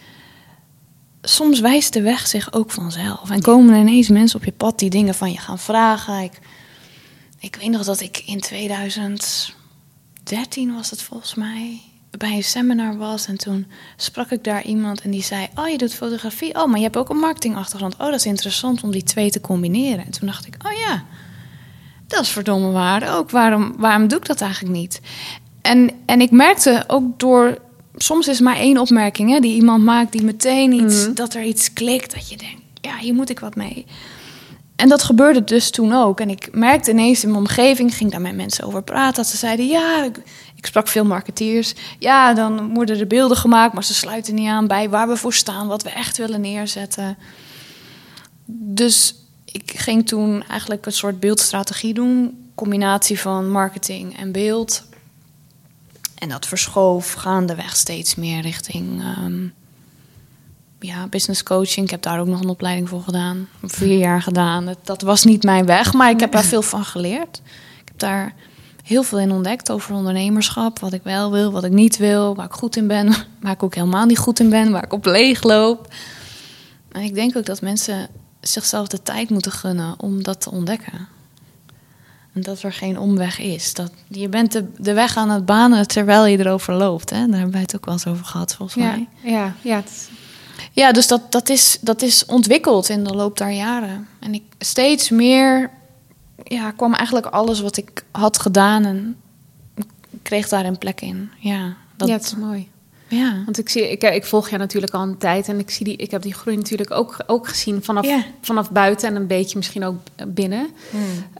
Soms 1.21 1.59
wijst 1.59 1.93
de 1.93 2.01
weg 2.01 2.27
zich 2.27 2.53
ook 2.53 2.71
vanzelf. 2.71 3.29
En 3.29 3.41
komen 3.41 3.73
er 3.73 3.79
ineens 3.79 4.09
mensen 4.09 4.39
op 4.39 4.45
je 4.45 4.51
pad 4.51 4.79
die 4.79 4.89
dingen 4.89 5.15
van 5.15 5.31
je 5.31 5.37
gaan 5.37 5.59
vragen. 5.59 6.23
Ik, 6.23 6.39
ik 7.39 7.55
weet 7.55 7.69
nog 7.69 7.83
dat 7.83 8.01
ik 8.01 8.23
in 8.25 8.39
2013 8.39 10.73
was 10.73 10.89
het 10.89 11.01
volgens 11.01 11.35
mij 11.35 11.81
bij 12.17 12.31
een 12.31 12.43
seminar 12.43 12.97
was. 12.97 13.27
En 13.27 13.37
toen 13.37 13.67
sprak 13.95 14.31
ik 14.31 14.43
daar 14.43 14.63
iemand 14.63 15.01
en 15.01 15.11
die 15.11 15.23
zei: 15.23 15.47
Oh, 15.55 15.67
je 15.67 15.77
doet 15.77 15.93
fotografie. 15.93 16.55
Oh, 16.55 16.65
maar 16.65 16.77
je 16.77 16.83
hebt 16.83 16.97
ook 16.97 17.09
een 17.09 17.17
marketingachtergrond. 17.17 17.93
Oh, 17.93 17.99
dat 17.99 18.13
is 18.13 18.25
interessant 18.25 18.83
om 18.83 18.91
die 18.91 19.03
twee 19.03 19.31
te 19.31 19.41
combineren. 19.41 20.05
En 20.05 20.11
toen 20.11 20.27
dacht 20.27 20.47
ik: 20.47 20.55
Oh 20.65 20.71
ja, 20.71 21.03
dat 22.07 22.21
is 22.21 22.29
verdomme 22.29 22.71
waar 22.71 23.17
ook. 23.17 23.31
Waarom, 23.31 23.73
waarom 23.77 24.07
doe 24.07 24.17
ik 24.17 24.25
dat 24.25 24.41
eigenlijk 24.41 24.73
niet? 24.73 25.01
En, 25.61 25.89
en 26.05 26.21
ik 26.21 26.31
merkte 26.31 26.83
ook 26.87 27.19
door. 27.19 27.57
Soms 27.95 28.27
is 28.27 28.39
maar 28.39 28.55
één 28.55 28.77
opmerking 28.77 29.29
hè, 29.31 29.39
die 29.39 29.55
iemand 29.55 29.83
maakt, 29.83 30.11
die 30.11 30.23
meteen 30.23 30.71
iets. 30.71 31.13
dat 31.13 31.33
er 31.33 31.43
iets 31.43 31.73
klikt. 31.73 32.13
Dat 32.13 32.29
je 32.29 32.37
denkt: 32.37 32.61
ja, 32.81 32.97
hier 32.97 33.13
moet 33.13 33.29
ik 33.29 33.39
wat 33.39 33.55
mee. 33.55 33.85
En 34.75 34.89
dat 34.89 35.03
gebeurde 35.03 35.43
dus 35.43 35.69
toen 35.69 35.93
ook. 35.93 36.19
En 36.19 36.29
ik 36.29 36.49
merkte 36.51 36.91
ineens 36.91 37.23
in 37.23 37.29
mijn 37.29 37.41
omgeving, 37.41 37.95
ging 37.95 38.11
daar 38.11 38.21
met 38.21 38.35
mensen 38.35 38.65
over 38.65 38.83
praten. 38.83 39.15
Dat 39.15 39.27
ze 39.27 39.37
zeiden: 39.37 39.67
ja, 39.67 40.03
ik, 40.03 40.17
ik 40.55 40.65
sprak 40.65 40.87
veel 40.87 41.05
marketeers. 41.05 41.73
Ja, 41.99 42.33
dan 42.33 42.73
worden 42.73 42.99
er 42.99 43.07
beelden 43.07 43.37
gemaakt, 43.37 43.73
maar 43.73 43.83
ze 43.83 43.93
sluiten 43.93 44.35
niet 44.35 44.49
aan 44.49 44.67
bij 44.67 44.89
waar 44.89 45.07
we 45.07 45.17
voor 45.17 45.33
staan, 45.33 45.67
wat 45.67 45.83
we 45.83 45.89
echt 45.89 46.17
willen 46.17 46.41
neerzetten. 46.41 47.17
Dus 48.45 49.15
ik 49.55 49.79
ging 49.79 50.07
toen 50.07 50.43
eigenlijk 50.47 50.85
een 50.85 50.91
soort 50.91 51.19
beeldstrategie 51.19 51.93
doen. 51.93 52.47
Combinatie 52.55 53.19
van 53.19 53.49
marketing 53.49 54.17
en 54.17 54.31
beeld. 54.31 54.83
En 56.15 56.29
dat 56.29 56.47
verschoof 56.47 57.13
gaandeweg 57.13 57.75
steeds 57.75 58.15
meer 58.15 58.41
richting 58.41 59.01
ehm, 59.01 59.47
ja, 60.79 61.07
business 61.07 61.43
coaching. 61.43 61.85
Ik 61.85 61.91
heb 61.91 62.01
daar 62.01 62.19
ook 62.19 62.27
nog 62.27 62.41
een 62.41 62.49
opleiding 62.49 62.89
voor 62.89 63.01
gedaan. 63.01 63.47
Vier 63.63 63.97
jaar 63.97 64.21
gedaan. 64.21 64.75
Dat, 64.83 65.01
was 65.01 65.23
niet 65.23 65.43
mijn 65.43 65.65
weg, 65.65 65.93
maar 65.93 66.09
ik 66.09 66.19
heb 66.19 66.31
daar 66.31 66.43
veel 66.43 66.61
van 66.61 66.85
geleerd. 66.85 67.41
Ik 67.81 67.87
heb 67.87 67.99
daar 67.99 68.33
heel 68.83 69.03
veel 69.03 69.19
in 69.19 69.31
ontdekt 69.31 69.71
over 69.71 69.95
ondernemerschap. 69.95 70.79
Wat 70.79 70.93
ik 70.93 71.03
wel 71.03 71.31
wil, 71.31 71.51
wat 71.51 71.63
ik 71.63 71.71
niet 71.71 71.97
wil. 71.97 72.35
Waar 72.35 72.45
ik 72.45 72.51
goed 72.51 72.75
in 72.75 72.87
ben, 72.87 73.07
waar 73.41 73.53
ik 73.53 73.63
ook 73.63 73.75
helemaal 73.75 74.05
niet 74.05 74.17
goed 74.17 74.39
in 74.39 74.49
ben. 74.49 74.71
Waar 74.71 74.83
ik 74.83 74.93
op 74.93 75.05
leeg 75.05 75.43
loop. 75.43 75.93
En 76.91 77.01
ik 77.01 77.13
denk 77.13 77.37
ook 77.37 77.45
dat 77.45 77.61
mensen 77.61 78.09
zichzelf 78.47 78.87
de 78.87 79.01
tijd 79.03 79.29
moeten 79.29 79.51
gunnen 79.51 79.93
om 79.99 80.23
dat 80.23 80.41
te 80.41 80.51
ontdekken. 80.51 81.07
En 82.33 82.41
dat 82.41 82.61
er 82.61 82.73
geen 82.73 82.99
omweg 82.99 83.39
is. 83.39 83.73
Dat, 83.73 83.91
je 84.07 84.29
bent 84.29 84.51
de, 84.51 84.65
de 84.77 84.93
weg 84.93 85.17
aan 85.17 85.29
het 85.29 85.45
banen 85.45 85.87
terwijl 85.87 86.25
je 86.25 86.39
erover 86.39 86.73
loopt. 86.73 87.09
Hè? 87.09 87.17
Daar 87.17 87.33
hebben 87.35 87.51
wij 87.51 87.61
het 87.61 87.75
ook 87.75 87.85
wel 87.85 87.93
eens 87.93 88.07
over 88.07 88.25
gehad, 88.25 88.55
volgens 88.55 88.83
Ja, 88.83 88.89
mij. 88.91 89.07
ja, 89.31 89.53
ja, 89.61 89.83
Ja, 90.71 90.91
dus 90.91 91.07
dat, 91.07 91.31
dat, 91.31 91.49
is, 91.49 91.77
dat 91.81 92.01
is 92.01 92.25
ontwikkeld 92.25 92.89
in 92.89 93.03
de 93.03 93.13
loop 93.13 93.37
der 93.37 93.49
jaren. 93.51 94.07
En 94.19 94.33
ik 94.33 94.43
steeds 94.59 95.09
meer 95.09 95.71
ja, 96.43 96.71
kwam 96.71 96.93
eigenlijk 96.93 97.25
alles 97.25 97.61
wat 97.61 97.77
ik 97.77 98.05
had 98.11 98.39
gedaan 98.39 98.85
en 98.85 99.17
kreeg 100.21 100.47
daar 100.49 100.65
een 100.65 100.77
plek 100.77 101.01
in. 101.01 101.31
Ja, 101.39 101.75
dat, 101.95 102.07
ja, 102.07 102.13
het 102.13 102.23
is 102.25 102.35
mooi. 102.35 102.69
Ja. 103.07 103.41
Want 103.45 103.57
ik, 103.57 103.69
zie, 103.69 103.91
ik, 103.91 104.03
ik 104.03 104.25
volg 104.25 104.47
jou 104.49 104.61
natuurlijk 104.61 104.93
al 104.93 105.01
een 105.01 105.17
tijd 105.17 105.47
en 105.47 105.59
ik, 105.59 105.69
zie 105.69 105.85
die, 105.85 105.95
ik 105.95 106.11
heb 106.11 106.21
die 106.21 106.33
groei 106.33 106.55
natuurlijk 106.55 106.91
ook, 106.91 107.17
ook 107.27 107.47
gezien 107.47 107.83
vanaf, 107.83 108.07
vanaf 108.41 108.71
buiten 108.71 109.09
en 109.09 109.15
een 109.15 109.27
beetje 109.27 109.57
misschien 109.57 109.83
ook 109.83 109.97
binnen. 110.27 110.67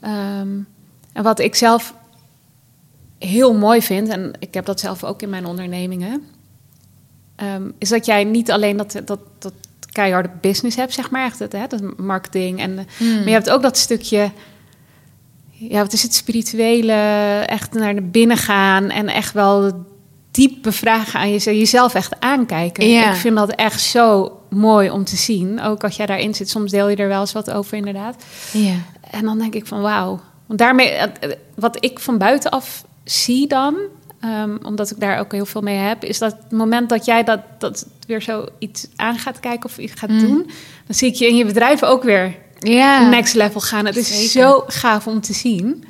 Ehm, 0.02 0.50
en 1.14 1.24
wat 1.24 1.40
ik 1.40 1.56
zelf 1.56 1.94
heel 3.20 3.54
mooi 3.54 3.82
vind, 3.82 4.08
en 4.08 4.32
ik 4.40 4.54
heb 4.54 4.66
dat 4.66 4.80
zelf 4.80 5.04
ook 5.04 5.22
in 5.22 5.30
mijn 5.30 5.46
ondernemingen, 5.46 6.24
ehm, 7.36 7.70
is 7.78 7.90
dat 7.90 8.06
jij 8.06 8.24
niet 8.24 8.52
alleen 8.52 8.78
dat, 8.78 9.02
dat, 9.06 9.20
dat 9.40 9.54
keiharde 9.92 10.30
business 10.42 10.78
hebt, 10.78 10.94
zeg 10.94 11.10
maar, 11.10 11.26
echt 11.26 11.40
het, 11.40 11.52
hè, 11.52 11.68
dat 11.68 11.98
marketing, 11.98 12.60
en, 12.60 12.76
maar 12.76 13.26
je 13.26 13.30
hebt 13.30 13.50
ook 13.50 13.62
dat 13.62 13.78
stukje 13.78 14.32
ja, 15.58 15.82
wat 15.82 15.94
is 15.94 16.04
het 16.04 16.14
spirituele, 16.14 16.94
echt 17.46 17.74
naar 17.74 18.04
binnen 18.04 18.38
gaan 18.38 18.90
en 18.90 19.08
echt 19.08 19.34
wel 19.34 19.86
diep 20.36 20.62
bevragen 20.62 21.20
aan 21.20 21.32
jezelf, 21.32 21.56
jezelf 21.58 21.94
echt 21.94 22.20
aankijken. 22.20 22.90
Ja. 22.90 23.10
Ik 23.12 23.16
vind 23.20 23.36
dat 23.36 23.52
echt 23.52 23.82
zo 23.82 24.40
mooi 24.50 24.90
om 24.90 25.04
te 25.04 25.16
zien. 25.16 25.62
Ook 25.62 25.84
als 25.84 25.96
jij 25.96 26.06
daarin 26.06 26.34
zit, 26.36 26.50
soms 26.50 26.72
deel 26.72 26.90
je 26.90 26.96
er 26.96 27.08
wel 27.08 27.20
eens 27.20 27.32
wat 27.32 27.52
over 27.52 27.78
inderdaad. 27.78 28.24
ja. 28.52 28.76
En 29.12 29.26
dan 29.26 29.38
denk 29.38 29.54
ik 29.56 29.66
van 29.66 29.82
wauw. 29.82 30.20
Want 30.46 30.60
daarmee, 30.60 30.90
eh, 30.90 31.32
wat 31.56 31.84
ik 31.86 32.00
van 32.00 32.18
buitenaf 32.18 32.84
zie 33.04 33.48
dan, 33.48 33.76
ehm, 34.20 34.58
omdat 34.64 34.92
ik 34.92 35.00
daar 35.00 35.20
ook 35.20 35.32
heel 35.32 35.46
veel 35.46 35.62
mee 35.62 35.78
heb, 35.78 36.04
is 36.04 36.18
dat 36.18 36.32
het 36.42 36.52
moment 36.52 36.90
dat 36.90 37.06
jij 37.06 37.24
dat, 37.24 37.40
dat 37.58 37.86
weer 38.08 38.22
zo 38.22 38.46
iets 38.60 38.88
aan 38.96 39.18
gaat 39.18 39.40
kijken 39.40 39.70
of 39.70 39.78
iets 39.78 39.94
gaat 39.96 40.10
doen, 40.20 40.38
dan 40.86 40.96
zie 40.96 41.08
ik 41.10 41.16
je 41.16 41.28
in 41.28 41.36
je 41.36 41.46
bedrijf 41.46 41.84
ook 41.84 42.04
weer 42.04 42.36
Ja. 42.60 43.10
next 43.10 43.34
level 43.34 43.62
gaan. 43.62 43.86
Het 43.86 43.96
is 43.96 44.08
Zeker. 44.08 44.30
zo 44.50 44.64
gaaf 44.68 45.08
om 45.08 45.22
te 45.22 45.34
zien. 45.34 45.84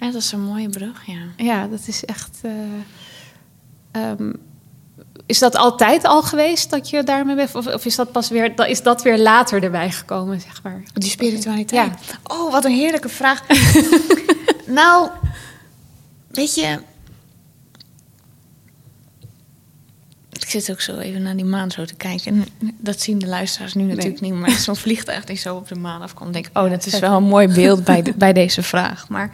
ja, 0.00 0.06
dat 0.06 0.22
is 0.22 0.32
een 0.32 0.40
mooie 0.44 0.68
brug, 0.68 1.02
ja. 1.06 1.44
Ja, 1.44 1.66
dat 1.66 1.80
is 1.86 2.04
echt. 2.04 2.38
eh, 2.42 2.50
ehm, 3.92 4.32
is 5.26 5.38
dat 5.38 5.56
altijd 5.56 6.04
al 6.04 6.22
geweest 6.22 6.70
dat 6.70 6.90
je 6.90 7.02
daarmee 7.02 7.36
bent? 7.36 7.54
Of, 7.54 7.66
of 7.66 7.84
is 7.84 7.96
dat 7.96 8.12
pas 8.12 8.28
weer, 8.28 8.68
is 8.68 8.82
dat 8.82 9.02
weer 9.02 9.18
later 9.18 9.62
erbij 9.62 9.90
gekomen, 9.90 10.40
zeg 10.40 10.62
maar? 10.62 10.82
Die 10.94 11.10
spiritualiteit. 11.10 11.92
Ja. 12.06 12.16
Oh, 12.36 12.52
wat 12.52 12.64
een 12.64 12.72
heerlijke 12.74 13.08
vraag. 13.08 13.42
nou, 14.66 15.08
weet 16.30 16.54
je... 16.54 16.78
Ik 20.32 20.50
zit 20.50 20.70
ook 20.70 20.80
zo 20.80 20.96
even 20.98 21.22
naar 21.22 21.36
die 21.36 21.44
maan 21.44 21.70
zo 21.70 21.84
te 21.84 21.94
kijken. 21.94 22.32
En 22.60 22.72
dat 22.78 23.00
zien 23.00 23.18
de 23.18 23.26
luisteraars 23.26 23.74
nu 23.74 23.82
natuurlijk 23.82 24.20
niet. 24.20 24.34
Maar 24.34 24.50
zo'n 24.50 24.76
vliegtuig 24.76 25.24
die 25.24 25.36
zo 25.36 25.56
op 25.56 25.68
de 25.68 25.74
maan 25.74 26.02
afkomt. 26.02 26.32
denk 26.32 26.46
ik, 26.46 26.58
oh, 26.58 26.70
dat 26.70 26.86
is 26.86 26.98
wel 26.98 27.16
een 27.16 27.22
mooi 27.22 27.48
beeld 27.48 27.84
bij, 27.84 28.02
de- 28.02 28.14
bij 28.24 28.32
deze 28.32 28.62
vraag. 28.62 29.08
Maar 29.08 29.30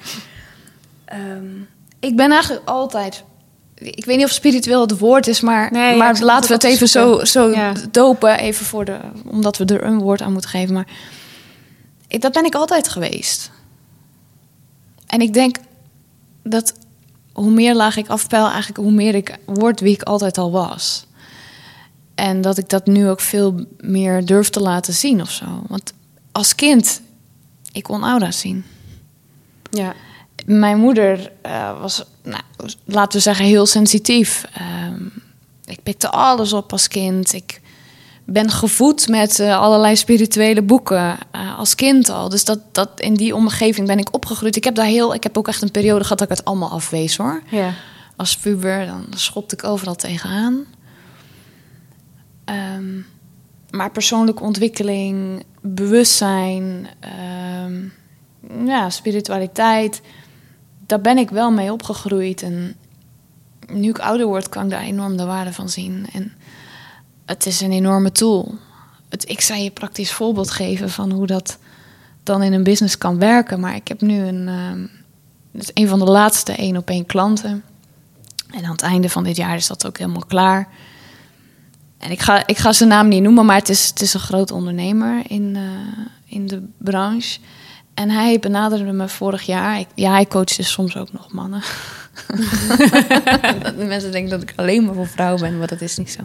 ehm, 1.05 1.47
ik 2.01 2.17
ben 2.17 2.31
eigenlijk 2.31 2.69
altijd 2.69 3.25
ik 3.79 4.05
weet 4.05 4.17
niet 4.17 4.27
of 4.27 4.31
spiritueel 4.33 4.81
het 4.81 4.99
woord 4.99 5.27
is, 5.27 5.41
maar, 5.41 5.73
Nee, 5.73 5.97
maar 5.97 6.21
laten 6.21 6.49
we 6.49 6.55
het 6.55 6.65
even 6.65 6.89
zo, 6.89 7.25
zo 7.25 7.51
Ja. 7.51 7.73
dopen, 7.91 8.39
even 8.39 8.67
voor 8.67 8.85
de, 8.85 8.99
omdat 9.27 9.57
we 9.57 9.65
er 9.65 9.85
een 9.85 9.99
woord 9.99 10.23
aan 10.23 10.33
moeten 10.33 10.51
geven. 10.51 10.75
Maar 10.75 10.87
ik, 12.09 12.21
dat 12.21 12.33
ben 12.33 12.45
ik 12.45 12.55
altijd 12.55 12.89
geweest. 12.89 13.51
En 15.07 15.21
ik 15.21 15.33
denk 15.33 15.57
dat 16.43 16.75
hoe 17.33 17.51
meer 17.51 17.75
laag 17.75 17.97
ik 17.97 18.09
afpeil, 18.09 18.47
eigenlijk 18.47 18.77
hoe 18.77 18.93
meer 18.93 19.15
ik 19.15 19.37
word 19.45 19.81
wie 19.81 19.93
ik 19.95 20.03
altijd 20.03 20.39
al 20.39 20.51
was. 20.51 21.07
En 22.15 22.41
dat 22.41 22.59
ik 22.59 22.69
dat 22.69 22.87
nu 22.87 23.09
ook 23.09 23.21
veel 23.21 23.65
meer 23.81 24.25
durf 24.25 24.49
te 24.49 24.61
laten 24.61 24.95
zien 24.95 25.21
of 25.21 25.31
zo. 25.31 25.63
Want 25.69 25.93
als 26.33 26.55
kind, 26.55 27.01
ik 27.73 27.83
kon 27.83 28.05
aura's 28.05 28.39
zien. 28.39 28.65
Ja. 29.71 29.95
Mijn 30.47 30.79
moeder 30.79 31.33
eh, 31.43 31.81
was, 31.81 32.05
nou, 32.23 32.43
laten 32.85 33.17
we 33.17 33.23
zeggen, 33.23 33.45
heel 33.45 33.67
sensitief. 33.67 34.45
Ehm, 34.55 35.03
ik 35.65 35.83
pikte 35.83 36.11
alles 36.11 36.53
op 36.53 36.73
als 36.73 36.89
kind. 36.89 37.33
Ik 37.33 37.61
ben 38.25 38.51
gevoed 38.51 39.09
met 39.09 39.39
eh, 39.41 39.61
allerlei 39.61 39.97
spirituele 39.97 40.63
boeken 40.63 41.19
eh, 41.31 41.59
als 41.59 41.75
kind 41.75 42.09
al. 42.09 42.29
Dus 42.29 42.45
dat, 42.45 42.59
dat, 42.73 42.91
in 42.97 43.15
die 43.15 43.35
omgeving 43.35 43.87
ben 43.87 43.99
ik 43.99 44.15
opgegroeid. 44.15 44.57
Ik 44.57 44.65
heb 44.65 44.75
daar 44.75 44.87
heel, 44.87 45.15
ik 45.15 45.23
heb 45.23 45.39
ook 45.39 45.49
echt 45.49 45.63
een 45.63 45.71
periode 45.71 46.03
gehad 46.03 46.19
dat 46.19 46.31
ik 46.31 46.37
het 46.37 46.47
allemaal 46.47 46.71
afwees 46.71 47.17
hoor. 47.17 47.43
Ja. 47.51 47.73
Als 48.17 48.37
puber, 48.37 48.87
dan 48.87 49.07
schopte 49.11 49.55
ik 49.55 49.65
overal 49.65 49.95
tegenaan. 49.95 50.65
Ehm, 52.45 53.01
maar 53.71 53.91
persoonlijke 53.91 54.43
ontwikkeling, 54.43 55.45
bewustzijn, 55.61 56.89
ehm, 57.01 57.85
ja, 58.67 58.91
spiritualiteit, 58.91 60.01
daar 60.87 61.01
ben 61.01 61.19
ik 61.19 61.31
wel 61.31 61.51
mee 61.51 61.73
opgegroeid. 61.73 62.43
En 62.43 62.77
nu 63.73 63.89
ik 63.89 63.99
ouder 63.99 64.27
word, 64.27 64.49
kan 64.49 64.65
ik 64.65 64.71
daar 64.71 64.83
enorm 64.83 65.17
de 65.17 65.25
waarde 65.25 65.53
van 65.53 65.69
zien. 65.69 66.07
En 66.13 66.33
het 67.25 67.47
is 67.47 67.61
een 67.61 67.73
enorme 67.73 68.13
tool. 68.13 68.55
Het, 69.09 69.29
ik 69.29 69.41
zou 69.41 69.61
je 69.61 69.71
praktisch 69.71 70.13
voorbeeld 70.13 70.51
geven 70.51 70.91
van 70.91 71.13
hoe 71.13 71.27
dat 71.27 71.59
dan 72.23 72.43
in 72.43 72.53
een 72.53 72.65
business 72.65 72.99
kan 72.99 73.19
werken. 73.19 73.61
Maar 73.61 73.75
ik 73.75 73.89
heb 73.89 74.01
nu 74.01 74.19
een, 74.19 74.49
ehm, 74.49 74.87
een 75.75 75.89
van 75.89 75.99
de 75.99 76.05
laatste 76.11 76.53
één 76.53 76.77
op 76.77 76.89
één 76.89 77.07
klanten. 77.07 77.63
En 78.51 78.65
aan 78.65 78.71
het 78.71 78.83
einde 78.83 79.09
van 79.09 79.25
dit 79.25 79.37
jaar 79.37 79.57
is 79.57 79.67
dat 79.67 79.87
ook 79.87 79.99
helemaal 79.99 80.25
klaar. 80.27 80.69
En 81.99 82.11
ik 82.11 82.21
ga, 82.21 82.47
ik 82.47 82.59
ga 82.59 82.73
zijn 82.73 82.89
naam 82.89 83.09
niet 83.09 83.23
noemen, 83.23 83.47
maar 83.47 83.57
het 83.57 83.69
is, 83.69 83.89
het 83.89 84.01
is 84.01 84.15
een 84.15 84.21
groot 84.21 84.51
ondernemer 84.51 85.23
in, 85.31 85.57
eh, 85.57 86.05
in 86.25 86.47
de 86.47 86.63
branche. 86.79 87.39
En 87.97 88.11
hij 88.11 88.39
benaderde 88.39 88.93
me 88.93 89.09
vorig 89.09 89.43
jaar. 89.43 89.79
Ik, 89.79 89.89
ja, 89.95 90.11
hij 90.11 90.27
coacht 90.27 90.57
dus 90.57 90.73
soms 90.73 90.97
ook 90.97 91.13
nog 91.13 91.33
mannen. 91.33 91.63
de 93.79 93.85
mensen 93.87 94.13
denken 94.13 94.31
dat 94.31 94.43
ik 94.43 94.53
alleen 94.57 94.85
maar 94.85 94.95
voor 94.95 95.07
vrouwen 95.07 95.41
ben, 95.41 95.59
maar 95.59 95.67
dat 95.67 95.81
is 95.81 95.97
niet 95.97 96.11
zo. 96.11 96.23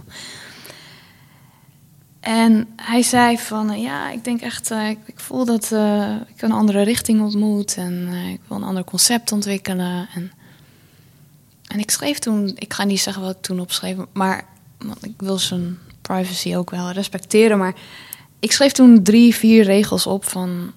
En 2.20 2.68
hij 2.76 3.02
zei 3.02 3.38
van, 3.38 3.72
eh, 3.72 3.82
ja, 3.82 4.12
ik 4.12 4.24
denk 4.24 4.42
echt, 4.42 4.72
eh, 4.72 4.90
ik, 4.90 4.98
ik 5.06 5.20
voel 5.20 5.46
dat 5.46 5.72
eh, 5.72 6.16
ik 6.36 6.42
een 6.42 6.52
andere 6.52 6.82
richting 6.82 7.22
op 7.22 7.34
moet. 7.34 7.76
En 7.76 8.08
ik 8.08 8.40
wil 8.48 8.58
een 8.58 8.64
ander 8.64 8.84
concept 8.84 9.32
ontwikkelen. 9.32 10.08
En, 10.14 10.32
en 11.68 11.80
ik 11.80 11.92
schreef 11.92 12.20
toen, 12.20 12.52
ik 12.56 12.74
ga 12.74 12.84
niet 12.84 13.02
zeggen 13.02 13.24
wat 13.24 13.36
ik 13.36 13.42
toen 13.42 13.60
opschreef, 13.60 13.96
maar 14.14 14.46
want 14.78 15.06
ik 15.06 15.14
wil 15.18 15.38
zijn 15.38 15.78
privacy 16.02 16.56
ook 16.56 16.70
wel 16.70 16.92
respecteren. 16.92 17.58
Maar 17.58 17.76
ik 18.40 18.52
schreef 18.52 18.72
toen 18.72 19.04
drie, 19.04 19.36
vier 19.36 19.64
regels 19.64 20.08
op 20.08 20.26
van, 20.26 20.74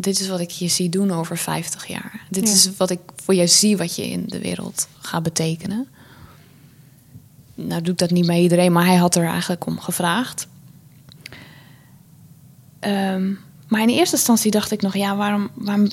dit 0.00 0.20
is 0.20 0.28
wat 0.28 0.40
ik 0.40 0.50
je 0.50 0.68
zie 0.68 0.88
doen 0.88 1.10
over 1.10 1.36
50 1.38 1.86
jaar. 1.86 2.26
Dit 2.30 2.46
Ja. 2.46 2.52
is 2.52 2.76
wat 2.76 2.90
ik 2.90 3.00
voor 3.24 3.34
jou 3.34 3.48
zie 3.48 3.76
wat 3.76 3.96
je 3.96 4.06
in 4.10 4.24
de 4.26 4.38
wereld 4.40 4.88
gaat 4.98 5.22
betekenen. 5.22 5.86
Nou 7.54 7.82
doe 7.82 7.92
ik 7.92 7.98
dat 7.98 8.10
niet 8.10 8.26
bij 8.26 8.40
iedereen, 8.40 8.72
maar 8.72 8.86
hij 8.86 8.96
had 8.96 9.14
er 9.14 9.26
eigenlijk 9.26 9.66
om 9.66 9.80
gevraagd. 9.80 10.46
Ehm, 12.80 13.32
maar 13.68 13.82
in 13.82 13.88
eerste 13.88 14.16
instantie 14.16 14.50
dacht 14.50 14.70
ik 14.70 14.82
nog, 14.82 14.94
ja, 14.96 15.16
waarom, 15.16 15.50
waarom, 15.54 15.88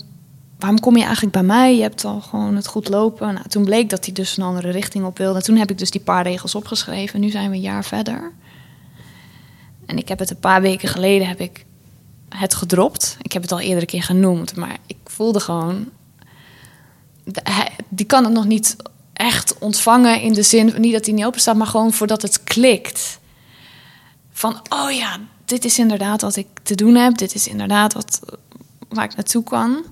waarom 0.60 0.80
kom 0.80 0.96
je 0.98 1.04
eigenlijk 1.04 1.34
bij 1.34 1.44
mij? 1.44 1.76
Je 1.76 1.82
hebt 1.82 2.06
al 2.06 2.22
gewoon 2.22 2.56
het 2.56 2.68
goed 2.68 2.88
lopen. 2.90 3.34
Nou, 3.34 3.48
toen 3.48 3.64
bleek 3.66 3.90
dat 3.90 4.06
hij 4.06 4.14
dus 4.14 4.38
een 4.38 4.44
andere 4.44 4.70
richting 4.72 5.06
op 5.06 5.18
wilde. 5.18 5.42
Toen 5.42 5.56
heb 5.58 5.72
ik 5.72 5.78
dus 5.78 5.92
die 5.92 6.02
paar 6.02 6.24
regels 6.24 6.56
opgeschreven. 6.56 7.20
Nu 7.20 7.30
zijn 7.30 7.50
we 7.50 7.56
een 7.56 7.62
jaar 7.62 7.84
verder. 7.86 8.32
En 9.86 9.98
ik 9.98 10.08
heb 10.08 10.20
het 10.20 10.30
een 10.30 10.40
paar 10.40 10.62
weken 10.62 10.90
geleden 10.90 11.28
heb 11.28 11.40
ik 11.40 11.66
het 12.38 12.56
gedropt. 12.56 13.18
Ik 13.22 13.32
heb 13.32 13.42
het 13.42 13.52
al 13.52 13.60
eerder 13.60 13.82
een 13.82 13.88
keer 13.88 14.04
genoemd, 14.04 14.56
maar 14.56 14.78
ik 14.86 14.98
voelde 15.04 15.40
gewoon... 15.40 15.90
Die 17.90 18.06
kan 18.06 18.24
het 18.24 18.34
nog 18.34 18.46
niet 18.46 18.76
echt 19.14 19.58
ontvangen 19.58 20.22
in 20.22 20.34
de 20.34 20.44
zin... 20.44 20.74
Niet 20.78 20.94
dat 20.94 21.06
hij 21.06 21.14
niet 21.14 21.26
open 21.26 21.40
staat, 21.40 21.56
maar 21.56 21.68
gewoon 21.68 21.94
voordat 21.94 22.22
het 22.22 22.44
klikt 22.44 23.20
van, 24.32 24.62
oh 24.70 24.92
ja, 24.92 25.20
dit 25.46 25.66
is 25.66 25.80
inderdaad 25.80 26.22
wat 26.22 26.36
ik 26.36 26.48
te 26.64 26.76
doen 26.76 26.96
heb. 26.96 27.18
Dit 27.18 27.36
is 27.36 27.48
inderdaad 27.48 27.94
wat, 27.94 28.20
waar 28.90 29.06
ik 29.06 29.16
naartoe 29.16 29.44
kan. 29.44 29.86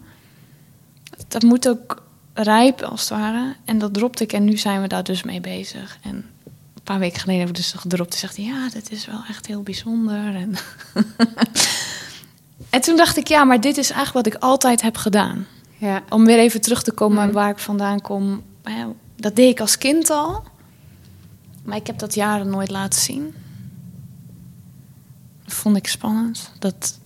Dat 1.27 1.41
moet 1.41 1.67
ook 1.67 2.03
rijpen, 2.33 2.89
als 2.89 2.99
het 2.99 3.09
ware. 3.09 3.55
En 3.65 3.77
dat 3.77 3.93
dropte 3.93 4.23
ik 4.23 4.33
en 4.33 4.43
nu 4.43 4.57
zijn 4.57 4.81
we 4.81 4.87
daar 4.87 5.03
dus 5.03 5.23
mee 5.23 5.41
bezig. 5.41 5.97
En 6.01 6.15
een 6.73 6.83
paar 6.83 6.99
weken 6.99 7.19
geleden 7.19 7.41
heb 7.41 7.49
ik 7.49 7.55
dus 7.55 7.71
gedropt. 7.71 8.13
En 8.13 8.19
zegt 8.19 8.37
ja, 8.37 8.69
dit 8.69 8.91
is 8.91 9.05
wel 9.05 9.23
echt 9.29 9.45
heel 9.45 9.61
bijzonder. 9.61 10.35
En, 10.35 10.55
en 12.73 12.81
toen 12.81 12.97
dacht 12.97 13.17
ik, 13.17 13.27
ja, 13.27 13.43
maar 13.43 13.61
dit 13.61 13.77
is 13.77 13.91
eigenlijk 13.91 14.25
wat 14.25 14.35
ik 14.35 14.41
altijd 14.41 14.81
heb 14.81 14.97
gedaan. 14.97 15.47
Ja. 15.77 16.03
Om 16.09 16.25
weer 16.25 16.39
even 16.39 16.61
terug 16.61 16.83
te 16.83 16.91
komen 16.91 17.31
waar 17.31 17.49
ik 17.49 17.59
vandaan 17.59 18.01
kom. 18.01 18.43
Dat 19.15 19.35
deed 19.35 19.49
ik 19.49 19.59
als 19.59 19.77
kind 19.77 20.09
al. 20.09 20.43
Maar 21.63 21.77
ik 21.77 21.87
heb 21.87 21.99
dat 21.99 22.13
jaren 22.13 22.49
nooit 22.49 22.69
laten 22.69 23.01
zien. 23.01 23.35
Dat 25.43 25.53
vond 25.53 25.77
ik 25.77 25.87
spannend. 25.87 26.51
Dat 26.59 26.99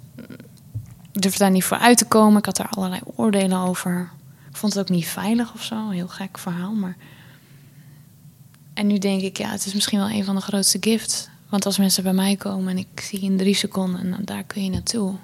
ik 1.12 1.22
durfde 1.22 1.40
daar 1.40 1.52
niet 1.52 1.64
voor 1.64 1.78
uit 1.78 1.98
te 1.98 2.06
komen. 2.06 2.38
Ik 2.38 2.46
had 2.46 2.58
daar 2.58 2.70
allerlei 2.70 3.02
oordelen 3.16 3.58
over. 3.58 4.12
Ik 4.50 4.58
vond 4.58 4.74
het 4.74 4.82
ook 4.82 4.96
niet 4.96 5.08
veilig 5.08 5.54
of 5.54 5.64
zo. 5.64 5.76
Een 5.76 5.92
heel 5.92 6.08
gek 6.08 6.38
verhaal. 6.38 6.74
Maar... 6.74 6.98
En 8.74 8.88
nu 8.88 8.98
denk 8.98 9.22
ik, 9.22 9.38
ja, 9.38 9.50
het 9.50 9.66
is 9.66 9.74
misschien 9.74 10.00
wel 10.00 10.10
een 10.10 10.26
van 10.26 10.36
de 10.36 10.42
grootste 10.42 10.78
gifts. 10.82 11.28
Want 11.50 11.66
als 11.66 11.78
mensen 11.78 12.04
bij 12.04 12.14
mij 12.14 12.36
komen 12.36 12.70
en 12.70 12.78
ik 12.78 13.00
zie 13.00 13.22
in 13.22 13.38
drie 13.38 13.56
seconden... 13.56 14.14
en 14.14 14.26
daar 14.26 14.44
kun 14.44 14.64
je 14.64 14.70
naartoe. 14.70 15.16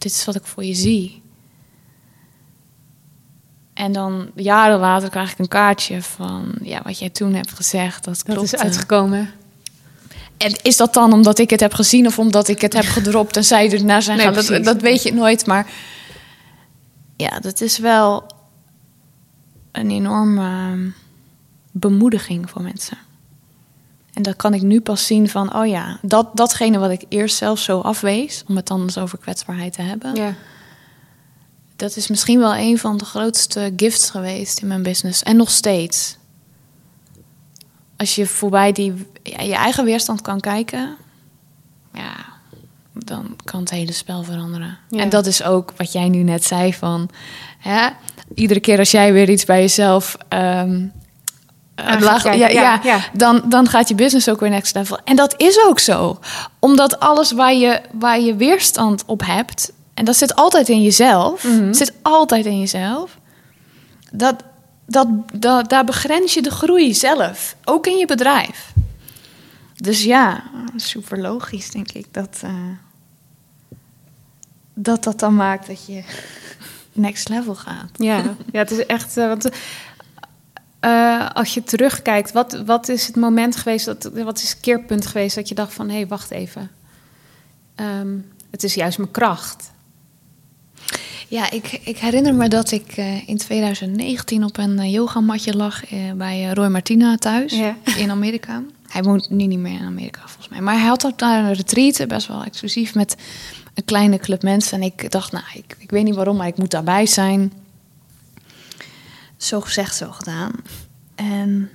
Dit 0.00 0.12
is 0.12 0.24
wat 0.24 0.34
ik 0.34 0.44
voor 0.44 0.64
je 0.64 0.74
zie. 0.74 1.22
En 3.74 3.92
dan 3.92 4.30
jaren 4.34 4.78
later 4.78 5.10
krijg 5.10 5.32
ik 5.32 5.38
een 5.38 5.48
kaartje 5.48 6.02
van... 6.02 6.54
ja, 6.62 6.80
wat 6.84 6.98
jij 6.98 7.10
toen 7.10 7.34
hebt 7.34 7.52
gezegd, 7.52 8.04
dat, 8.04 8.22
Dat 8.26 8.42
is 8.42 8.56
uitgekomen. 8.56 9.30
En 10.36 10.62
is 10.62 10.76
dat 10.76 10.94
dan 10.94 11.12
omdat 11.12 11.38
ik 11.38 11.50
het 11.50 11.60
heb 11.60 11.74
gezien 11.74 12.06
of 12.06 12.18
omdat 12.18 12.48
ik 12.48 12.60
het 12.60 12.72
heb 12.72 12.84
gedropt 12.98 13.36
en 13.36 13.44
zij 13.44 13.72
ernaar 13.72 14.02
zijn 14.02 14.16
Nee, 14.16 14.26
gaan? 14.26 14.34
Dat, 14.34 14.64
dat 14.64 14.80
weet 14.80 15.02
je 15.02 15.12
nooit, 15.12 15.46
maar 15.46 15.70
ja, 17.16 17.40
dat 17.40 17.60
is 17.60 17.78
wel 17.78 18.26
een 19.72 19.90
enorme 19.90 20.40
ehm, 20.40 20.88
bemoediging 21.70 22.50
voor 22.50 22.62
mensen. 22.62 22.98
En 24.20 24.26
dat 24.26 24.36
kan 24.36 24.54
ik 24.54 24.62
nu 24.62 24.80
pas 24.80 25.06
zien 25.06 25.28
van, 25.28 25.54
oh 25.54 25.66
ja, 25.66 25.98
dat, 26.02 26.28
datgene 26.36 26.78
wat 26.78 26.90
ik 26.90 27.04
eerst 27.08 27.36
zelf 27.36 27.58
zo 27.58 27.80
afwees, 27.80 28.44
om 28.48 28.56
het 28.56 28.66
dan 28.66 28.80
eens 28.82 28.98
over 28.98 29.18
kwetsbaarheid 29.18 29.72
te 29.72 29.82
hebben, 29.82 30.14
Ja. 30.14 30.34
dat 31.76 31.96
is 31.96 32.08
misschien 32.08 32.38
wel 32.38 32.56
een 32.56 32.78
van 32.78 32.96
de 32.96 33.04
grootste 33.04 33.72
gifts 33.76 34.10
geweest 34.10 34.58
in 34.60 34.66
mijn 34.66 34.82
business. 34.82 35.22
En 35.22 35.36
nog 35.36 35.50
steeds. 35.50 36.16
Als 37.96 38.14
je 38.14 38.26
voorbij 38.26 38.72
die, 38.72 39.06
ja, 39.22 39.42
je 39.42 39.54
eigen 39.54 39.84
weerstand 39.84 40.20
kan 40.20 40.40
kijken, 40.40 40.96
ja, 41.94 42.14
dan 42.92 43.36
kan 43.44 43.60
het 43.60 43.70
hele 43.70 43.92
spel 43.92 44.22
veranderen. 44.22 44.78
Ja. 44.88 45.00
En 45.00 45.08
dat 45.08 45.26
is 45.26 45.42
ook 45.42 45.72
wat 45.76 45.92
jij 45.92 46.08
nu 46.08 46.22
net 46.22 46.44
zei 46.44 46.74
van, 46.74 47.08
hè, 47.58 47.88
iedere 48.34 48.60
keer 48.60 48.78
als 48.78 48.90
jij 48.90 49.12
weer 49.12 49.30
iets 49.30 49.44
bij 49.44 49.60
jezelf 49.60 50.16
ehm, 50.28 50.74
eh, 50.82 50.99
laag- 52.00 52.22
kijken, 52.22 52.40
ja, 52.40 52.48
ja, 52.48 52.62
ja, 52.62 52.80
ja. 52.82 53.00
Dan, 53.12 53.42
dan 53.44 53.68
gaat 53.68 53.88
je 53.88 53.94
business 53.94 54.28
ook 54.28 54.40
weer 54.40 54.50
next 54.50 54.74
level. 54.74 54.98
En 55.04 55.16
dat 55.16 55.34
is 55.36 55.64
ook 55.66 55.78
zo. 55.78 56.18
Omdat 56.58 57.00
alles 57.00 57.32
waar 57.32 57.54
je, 57.54 57.80
waar 57.92 58.20
je 58.20 58.36
weerstand 58.36 59.04
op 59.06 59.22
hebt... 59.26 59.72
en 59.94 60.04
dat 60.04 60.16
zit 60.16 60.34
altijd 60.34 60.68
in 60.68 60.82
jezelf... 60.82 61.44
Mhm. 61.44 61.72
zit 61.72 61.92
altijd 62.02 62.46
in 62.46 62.60
jezelf... 62.60 63.18
Dat, 64.12 64.42
dat, 64.86 65.08
dat, 65.32 65.68
daar 65.68 65.84
begrens 65.84 66.34
je 66.34 66.42
de 66.42 66.50
groei 66.50 66.94
zelf. 66.94 67.56
Ook 67.64 67.86
in 67.86 67.96
je 67.96 68.06
bedrijf. 68.06 68.72
Dus 69.76 70.04
ja, 70.04 70.42
super 70.76 71.20
logisch 71.20 71.70
denk 71.70 71.92
ik... 71.92 72.06
dat 72.10 72.40
eh, 72.42 72.50
dat, 74.82 75.04
dat 75.04 75.18
dan 75.18 75.34
maakt 75.34 75.66
dat 75.66 75.86
je 75.86 76.02
next 76.92 77.28
level 77.28 77.54
gaat. 77.54 77.90
Ja, 77.96 78.22
ja 78.52 78.58
het 78.58 78.70
is 78.70 78.86
echt. 78.86 79.16
eh, 79.16 79.26
want, 79.26 79.48
eh, 80.80 81.30
als 81.30 81.54
je 81.54 81.62
terugkijkt, 81.62 82.32
wat, 82.32 82.62
wat 82.66 82.88
is 82.88 83.06
het 83.06 83.16
moment 83.16 83.56
geweest, 83.56 83.84
dat, 83.84 84.10
wat 84.14 84.38
is 84.42 84.50
het 84.50 84.60
keerpunt 84.60 85.06
geweest 85.06 85.34
dat 85.34 85.48
je 85.48 85.54
dacht 85.54 85.74
van 85.74 85.88
hé, 85.88 85.94
hey, 85.94 86.06
wacht 86.06 86.30
even. 86.30 86.70
Ehm, 87.74 88.16
het 88.50 88.62
is 88.62 88.74
juist 88.74 88.98
mijn 88.98 89.10
kracht. 89.10 89.70
Ja, 91.28 91.50
ik, 91.50 91.80
ik 91.84 91.98
herinner 91.98 92.34
me 92.34 92.48
dat 92.48 92.70
ik 92.70 92.92
eh, 92.96 93.28
in 93.28 93.36
2019 93.38 94.44
op 94.44 94.56
een 94.58 94.78
uh, 94.78 94.92
yogamatje 94.92 95.56
lag 95.56 95.82
bij 96.16 96.50
Roy 96.52 96.66
Martina 96.68 97.16
thuis 97.16 97.52
Ja. 97.52 97.76
in 97.96 98.10
Amerika. 98.10 98.62
Hij 98.88 99.02
woont 99.02 99.30
nu 99.30 99.46
niet 99.46 99.58
meer 99.58 99.80
in 99.80 99.86
Amerika 99.86 100.20
volgens 100.24 100.48
mij. 100.48 100.60
Maar 100.60 100.74
hij 100.78 100.86
had 100.88 101.06
ook 101.06 101.18
daar 101.18 101.44
een 101.44 101.52
retreat, 101.52 102.08
best 102.08 102.26
wel 102.26 102.44
exclusief, 102.44 102.94
met 102.94 103.16
een 103.74 103.84
kleine 103.84 104.18
club 104.18 104.42
mensen. 104.42 104.80
En 104.80 104.82
ik 104.82 105.10
dacht, 105.10 105.32
nou, 105.32 105.44
ik, 105.54 105.76
ik 105.78 105.90
weet 105.90 106.04
niet 106.04 106.14
waarom, 106.14 106.36
maar 106.36 106.46
ik 106.46 106.56
moet 106.56 106.70
daarbij 106.70 107.06
zijn. 107.06 107.52
Zo 109.40 109.60
gezegd, 109.60 109.96
zo 109.96 110.10
gedaan. 110.10 110.52
En 111.14 111.70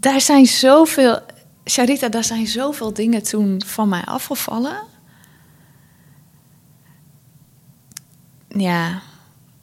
daar 0.00 0.20
zijn 0.20 0.46
zoveel, 0.46 1.20
Charita, 1.64 2.08
daar 2.08 2.24
zijn 2.24 2.46
zoveel 2.46 2.92
dingen 2.92 3.22
toen 3.22 3.62
van 3.66 3.88
mij 3.88 4.04
afgevallen. 4.04 4.82
Ja, 8.48 9.02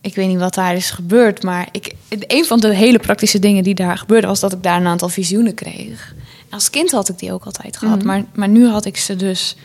ik 0.01 0.15
weet 0.15 0.27
niet 0.27 0.39
wat 0.39 0.53
daar 0.53 0.75
is 0.75 0.89
gebeurd, 0.89 1.43
maar 1.43 1.67
ik, 1.71 1.95
een 2.09 2.45
van 2.45 2.59
de 2.59 2.75
hele 2.75 2.99
praktische 2.99 3.39
dingen 3.39 3.63
die 3.63 3.75
daar 3.75 3.97
gebeurde 3.97 4.27
was 4.27 4.39
dat 4.39 4.53
ik 4.53 4.63
daar 4.63 4.79
een 4.79 4.87
aantal 4.87 5.09
visioenen 5.09 5.53
kreeg. 5.53 6.15
Als 6.49 6.69
kind 6.69 6.91
had 6.91 7.09
ik 7.09 7.19
die 7.19 7.33
ook 7.33 7.45
altijd 7.45 7.77
gehad, 7.77 8.03
maar, 8.03 8.23
maar 8.33 8.49
nu 8.49 8.67
had 8.67 8.85
ik 8.85 8.97
ze 8.97 9.15
dus 9.15 9.55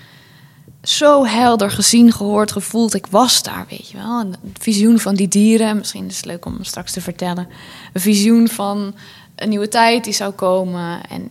zo 0.83 1.25
helder 1.25 1.71
gezien, 1.71 2.13
gehoord, 2.13 2.53
gevoeld. 2.53 2.95
Ik 2.95 3.07
was 3.07 3.43
daar, 3.43 3.67
weet 3.69 3.89
je 3.91 3.97
wel. 3.97 4.21
Een 4.21 4.35
visioen 4.59 4.99
van 4.99 5.15
die 5.15 5.29
dieren, 5.29 5.77
misschien 5.77 6.07
is 6.07 6.17
het 6.17 6.25
leuk 6.25 6.45
om 6.45 6.65
straks 6.65 6.93
te 6.93 7.01
vertellen. 7.01 7.49
Een 7.93 8.01
visioen 8.01 8.49
van 8.49 8.95
een 9.37 9.49
nieuwe 9.49 9.69
tijd 9.69 10.05
die 10.05 10.13
zou 10.13 10.33
komen. 10.33 11.01
En 11.09 11.31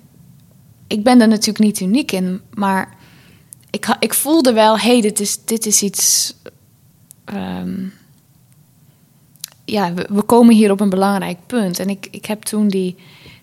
ik 0.88 1.04
ben 1.04 1.22
er 1.22 1.28
natuurlijk 1.28 1.60
niet 1.60 1.80
uniek 1.80 2.12
in, 2.12 2.42
maar 2.54 2.98
ik, 3.70 3.96
ik 4.00 4.14
voelde 4.14 4.54
wel, 4.54 4.80
hé, 4.80 4.92
hey, 4.92 5.02
dit, 5.02 5.20
is, 5.20 5.46
dit 5.46 5.66
is 5.66 5.82
iets. 5.82 6.36
ehm, 7.26 7.88
ja, 9.66 9.94
we, 9.94 10.22
komen 10.22 10.56
hier 10.56 10.72
op 10.72 10.80
een 10.80 10.90
belangrijk 10.90 11.38
punt. 11.46 11.80
En 11.80 11.90
ik, 11.90 12.08
ik 12.12 12.26
heb 12.26 12.42
toen 12.42 12.68
die 12.68 12.96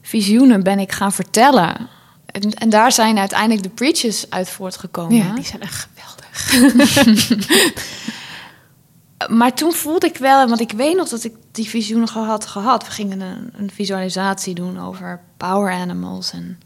visioenen 0.02 0.62
ben 0.62 0.78
ik 0.78 0.92
gaan 0.92 1.12
vertellen. 1.12 1.88
En, 2.26 2.54
en 2.54 2.68
daar 2.68 2.92
zijn 2.92 3.18
uiteindelijk 3.18 3.62
de 3.62 3.68
preachers 3.68 4.30
uit 4.30 4.50
voortgekomen. 4.50 5.16
Ja, 5.16 5.34
die 5.34 5.44
zijn 5.44 5.62
echt 5.62 5.88
Maar 9.28 9.54
toen 9.54 9.72
voelde 9.72 10.06
ik 10.06 10.16
wel, 10.16 10.48
want 10.48 10.60
ik 10.60 10.72
weet 10.72 10.96
nog 10.96 11.08
dat 11.08 11.24
ik 11.24 11.32
die 11.52 11.68
visioenen 11.68 12.08
had 12.08 12.46
gehad. 12.46 12.84
We 12.84 12.90
gingen 12.90 13.20
een, 13.20 13.52
een 13.56 13.70
visualisatie 13.70 14.54
doen 14.54 14.80
over 14.80 15.20
power 15.36 15.72
animals. 15.72 16.32
En 16.32 16.60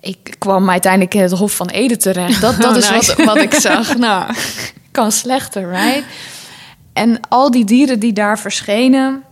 ik 0.00 0.34
kwam 0.38 0.70
uiteindelijk 0.70 1.14
in 1.14 1.22
het 1.22 1.32
Hof 1.32 1.56
van 1.56 1.68
Ede 1.68 1.96
terecht. 1.96 2.40
Dat, 2.40 2.60
dat 2.60 2.70
Oh, 2.70 2.76
is 2.76 2.90
nice. 2.90 3.16
wat, 3.16 3.26
wat 3.26 3.36
ik 3.36 3.54
zag. 3.70 3.96
Nou, 3.96 4.34
kan 4.90 5.12
slechter, 5.12 5.70
right? 5.70 6.04
En 6.92 7.20
al 7.28 7.50
die 7.50 7.64
dieren 7.64 7.98
die 7.98 8.12
daar 8.12 8.38
verschenen, 8.38 9.22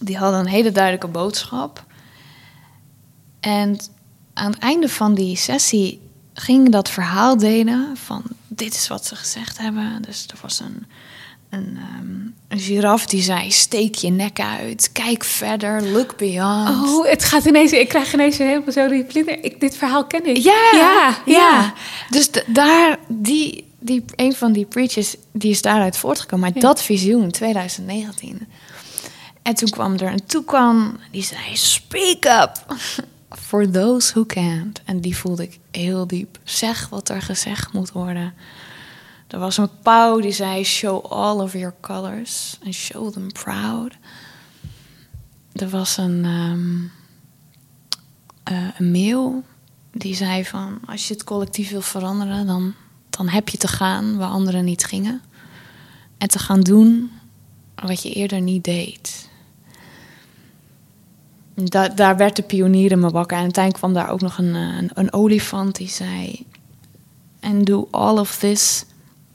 die 0.00 0.18
hadden 0.18 0.40
een 0.40 0.46
hele 0.46 0.72
duidelijke 0.72 1.08
boodschap. 1.08 1.84
En 3.40 3.78
aan 4.34 4.50
het 4.50 4.60
einde 4.60 4.88
van 4.88 5.14
die 5.14 5.36
sessie 5.36 6.00
ging 6.40 6.70
dat 6.70 6.90
verhaal 6.90 7.36
delen 7.36 7.96
van 8.04 8.22
dit 8.48 8.74
is 8.74 8.88
wat 8.88 9.06
ze 9.06 9.16
gezegd 9.16 9.58
hebben. 9.58 10.02
Dus 10.06 10.26
er 10.26 10.38
was 10.42 10.60
een, 10.60 10.86
een, 11.50 11.78
ehm, 11.78 12.20
een 12.48 12.58
giraf 12.60 13.06
die 13.06 13.22
zei 13.22 13.50
steek 13.50 13.94
je 13.94 14.10
nek 14.10 14.40
uit, 14.40 14.90
kijk 14.92 15.24
verder, 15.24 15.82
look 15.82 16.16
beyond. 16.16 16.68
Oh, 16.68 17.06
het 17.08 17.24
gaat 17.24 17.44
ineens... 17.44 17.72
Ik 17.72 17.88
krijg 17.88 18.12
ineens 18.12 18.38
helemaal 18.38 18.72
zo 18.72 18.88
die 18.88 19.04
vlinder. 19.08 19.44
Ik, 19.44 19.60
dit 19.60 19.76
verhaal 19.76 20.06
ken 20.06 20.26
ik. 20.26 20.36
Ja, 20.36 20.70
ja. 20.72 21.16
ja. 21.26 21.72
Dus 22.10 22.30
daar, 22.46 22.98
die, 23.08 23.64
die, 23.78 24.04
een 24.16 24.34
van 24.34 24.52
die 24.52 24.64
preachers, 24.66 25.14
die 25.32 25.50
is 25.50 25.62
daaruit 25.62 25.96
voortgekomen. 25.96 26.44
Maar 26.44 26.54
Ja. 26.54 26.68
dat 26.68 26.82
visioen, 26.82 27.30
2019. 27.30 28.48
En 29.42 29.54
toen 29.54 29.70
kwam 29.70 29.94
er 29.94 30.12
een 30.12 30.26
toekwam, 30.26 30.98
die 31.10 31.22
zei, 31.22 31.40
speak 31.56 32.24
up. 32.24 32.76
For 33.30 33.70
those 33.70 34.12
who 34.12 34.24
can't. 34.24 34.82
En 34.84 35.00
die 35.00 35.16
voelde 35.16 35.42
ik 35.42 35.58
heel 35.70 36.06
diep. 36.06 36.38
Zeg 36.44 36.88
wat 36.88 37.08
er 37.08 37.22
gezegd 37.22 37.72
moet 37.72 37.92
worden. 37.92 38.34
Er 39.26 39.38
was 39.38 39.56
een 39.56 39.70
pauw 39.82 40.20
die 40.20 40.32
zei, 40.32 40.64
show 40.64 41.04
all 41.04 41.38
of 41.38 41.52
your 41.52 41.74
colors. 41.80 42.58
And 42.64 42.74
show 42.74 43.12
them 43.12 43.32
proud. 43.32 43.96
Er 45.52 45.68
was 45.68 45.96
een... 45.96 46.24
ehm, 46.24 46.98
eh, 48.50 48.68
een 48.78 48.90
mail 48.90 49.44
die 49.92 50.14
zei 50.14 50.44
van 50.44 50.80
als 50.86 51.08
je 51.08 51.14
het 51.14 51.24
collectief 51.24 51.70
wil 51.70 51.80
veranderen, 51.80 52.46
dan, 52.46 52.74
dan 53.10 53.28
heb 53.28 53.48
je 53.48 53.58
te 53.58 53.68
gaan 53.68 54.16
waar 54.16 54.28
anderen 54.28 54.64
niet 54.64 54.84
gingen. 54.84 55.22
En 56.18 56.28
te 56.28 56.38
gaan 56.38 56.60
doen 56.60 57.10
wat 57.74 58.02
je 58.02 58.12
eerder 58.12 58.40
niet 58.40 58.64
deed. 58.64 59.29
Da 61.64 61.88
daar 61.88 62.16
werd 62.16 62.36
de 62.36 62.42
pionier 62.42 62.90
in 62.90 63.00
me 63.00 63.10
wakker. 63.10 63.36
En 63.36 63.42
uiteindelijk 63.42 63.84
kwam 63.84 63.94
daar 63.94 64.12
ook 64.12 64.20
nog 64.20 64.38
een, 64.38 64.54
eh, 64.54 64.76
een, 64.78 64.90
een 64.94 65.12
olifant 65.12 65.76
die 65.76 65.88
zei... 65.88 66.46
And 67.40 67.66
do 67.66 67.88
all 67.90 68.18
of 68.18 68.36
this... 68.36 68.84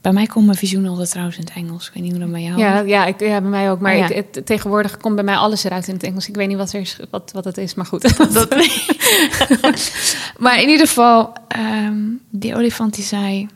Bij 0.01 0.13
mij 0.13 0.25
komt 0.25 0.45
mijn 0.45 0.57
visioen 0.57 0.87
altijd 0.87 1.09
trouwens 1.09 1.37
in 1.37 1.43
het 1.43 1.53
Engels. 1.53 1.87
Ik 1.87 1.93
weet 1.93 2.03
niet 2.03 2.11
hoe 2.11 2.21
dat 2.21 2.31
bij 2.31 2.41
jou 2.41 2.57
Ja, 2.59 2.79
ja, 2.79 3.05
ik, 3.05 3.19
ja, 3.19 3.41
bij 3.41 3.49
mij 3.49 3.71
ook. 3.71 3.79
Maar 3.79 3.93
Oh, 3.93 3.97
ja. 3.97 4.09
ik, 4.09 4.15
het, 4.31 4.45
tegenwoordig 4.45 4.97
komt 4.97 5.15
bij 5.15 5.23
mij 5.23 5.35
alles 5.35 5.63
eruit 5.63 5.87
in 5.87 5.93
het 5.93 6.03
Engels. 6.03 6.27
Ik 6.27 6.35
weet 6.35 6.47
niet 6.47 6.57
wat, 6.57 6.73
er 6.73 6.79
is, 6.79 6.99
wat, 7.09 7.31
wat 7.31 7.45
het 7.45 7.57
is, 7.57 7.73
maar 7.73 7.85
goed. 7.85 8.01
Dat, 8.33 8.49
maar 10.43 10.61
in 10.61 10.69
ieder 10.69 10.87
geval, 10.87 11.33
ehm, 11.47 11.97
die 12.29 12.55
olifant 12.55 12.93
die 12.93 13.03
zei... 13.03 13.47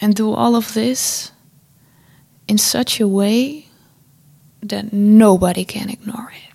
And 0.00 0.16
do 0.16 0.34
all 0.34 0.54
of 0.54 0.70
this 0.70 1.32
in 2.46 2.58
such 2.58 3.00
a 3.00 3.06
way 3.06 3.64
that 4.66 4.92
nobody 4.92 5.64
can 5.64 5.88
ignore 5.88 6.32
it. 6.32 6.49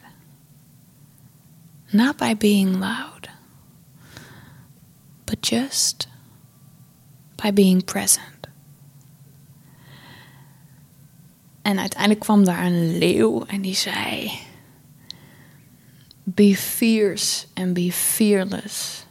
Not 1.92 2.18
by 2.18 2.34
being 2.34 2.80
loud, 2.80 3.30
but 5.26 5.50
just 5.50 6.08
by 7.36 7.52
being 7.52 7.84
present. 7.84 8.48
En 11.62 11.80
uiteindelijk 11.80 12.20
kwam 12.20 12.44
daar 12.44 12.66
een 12.66 12.98
leeuw 12.98 13.46
en 13.46 13.62
die 13.62 13.76
zei... 13.76 14.32
Be 16.28 16.56
fierce 16.56 17.46
and 17.54 17.74
be 17.74 17.92
fearless. 17.92 19.06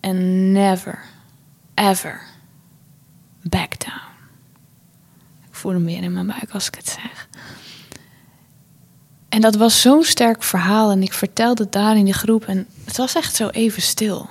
And 0.00 0.18
never, 0.52 1.04
ever 1.74 2.22
back 3.42 3.78
down. 3.78 4.12
Ik 5.48 5.54
voel 5.54 5.72
hem 5.72 5.84
weer 5.84 6.02
in 6.02 6.12
mijn 6.12 6.26
buik 6.26 6.50
als 6.50 6.66
ik 6.66 6.74
het 6.74 6.88
zeg. 6.88 7.28
En 9.32 9.40
dat 9.40 9.54
was 9.54 9.80
zo'n 9.80 10.02
sterk 10.02 10.42
verhaal. 10.42 10.90
En 10.90 11.02
ik 11.02 11.12
vertelde 11.12 11.62
het 11.62 11.72
daar 11.72 11.96
in 11.96 12.04
die 12.04 12.14
groep. 12.14 12.44
En 12.44 12.66
het 12.84 12.96
was 12.96 13.14
echt 13.14 13.34
zo 13.34 13.48
even 13.48 13.82
stil. 13.82 14.28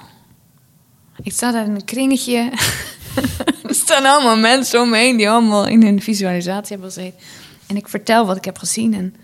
Ik 1.23 1.31
sta 1.31 1.51
daar 1.51 1.65
in 1.65 1.75
een 1.75 1.85
kringetje. 1.85 2.51
er 3.67 3.75
staan 3.75 4.05
allemaal 4.05 4.37
mensen 4.37 4.81
om 4.81 4.89
me 4.89 4.97
heen 4.97 5.17
die 5.17 5.29
allemaal 5.29 5.67
in 5.67 5.83
hun 5.83 6.01
visualisatie 6.01 6.75
hebben 6.75 6.93
gezeten. 6.93 7.19
En 7.67 7.75
ik 7.75 7.87
vertel 7.87 8.25
wat 8.25 8.37
ik 8.37 8.45
heb 8.45 8.57
gezien. 8.57 8.93
En 8.93 9.15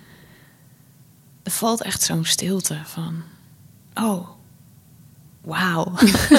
er 1.43 1.51
valt 1.51 1.81
echt 1.81 2.01
zo'n 2.01 2.25
stilte 2.25 2.77
van... 2.85 3.23
Oh, 3.95 4.27
wauw. 5.41 5.93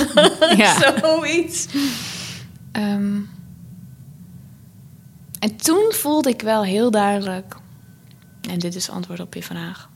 Ja. 0.57 0.74
Zoiets. 1.01 1.66
Ehm, 2.72 3.20
en 5.38 5.57
toen 5.57 5.92
voelde 5.92 6.29
ik 6.29 6.42
wel 6.42 6.64
heel 6.64 6.90
duidelijk... 6.90 7.57
En 8.48 8.58
dit 8.58 8.74
is 8.74 8.87
het 8.87 8.94
antwoord 8.94 9.20
op 9.20 9.34
je 9.34 9.42
vraag. 9.42 9.90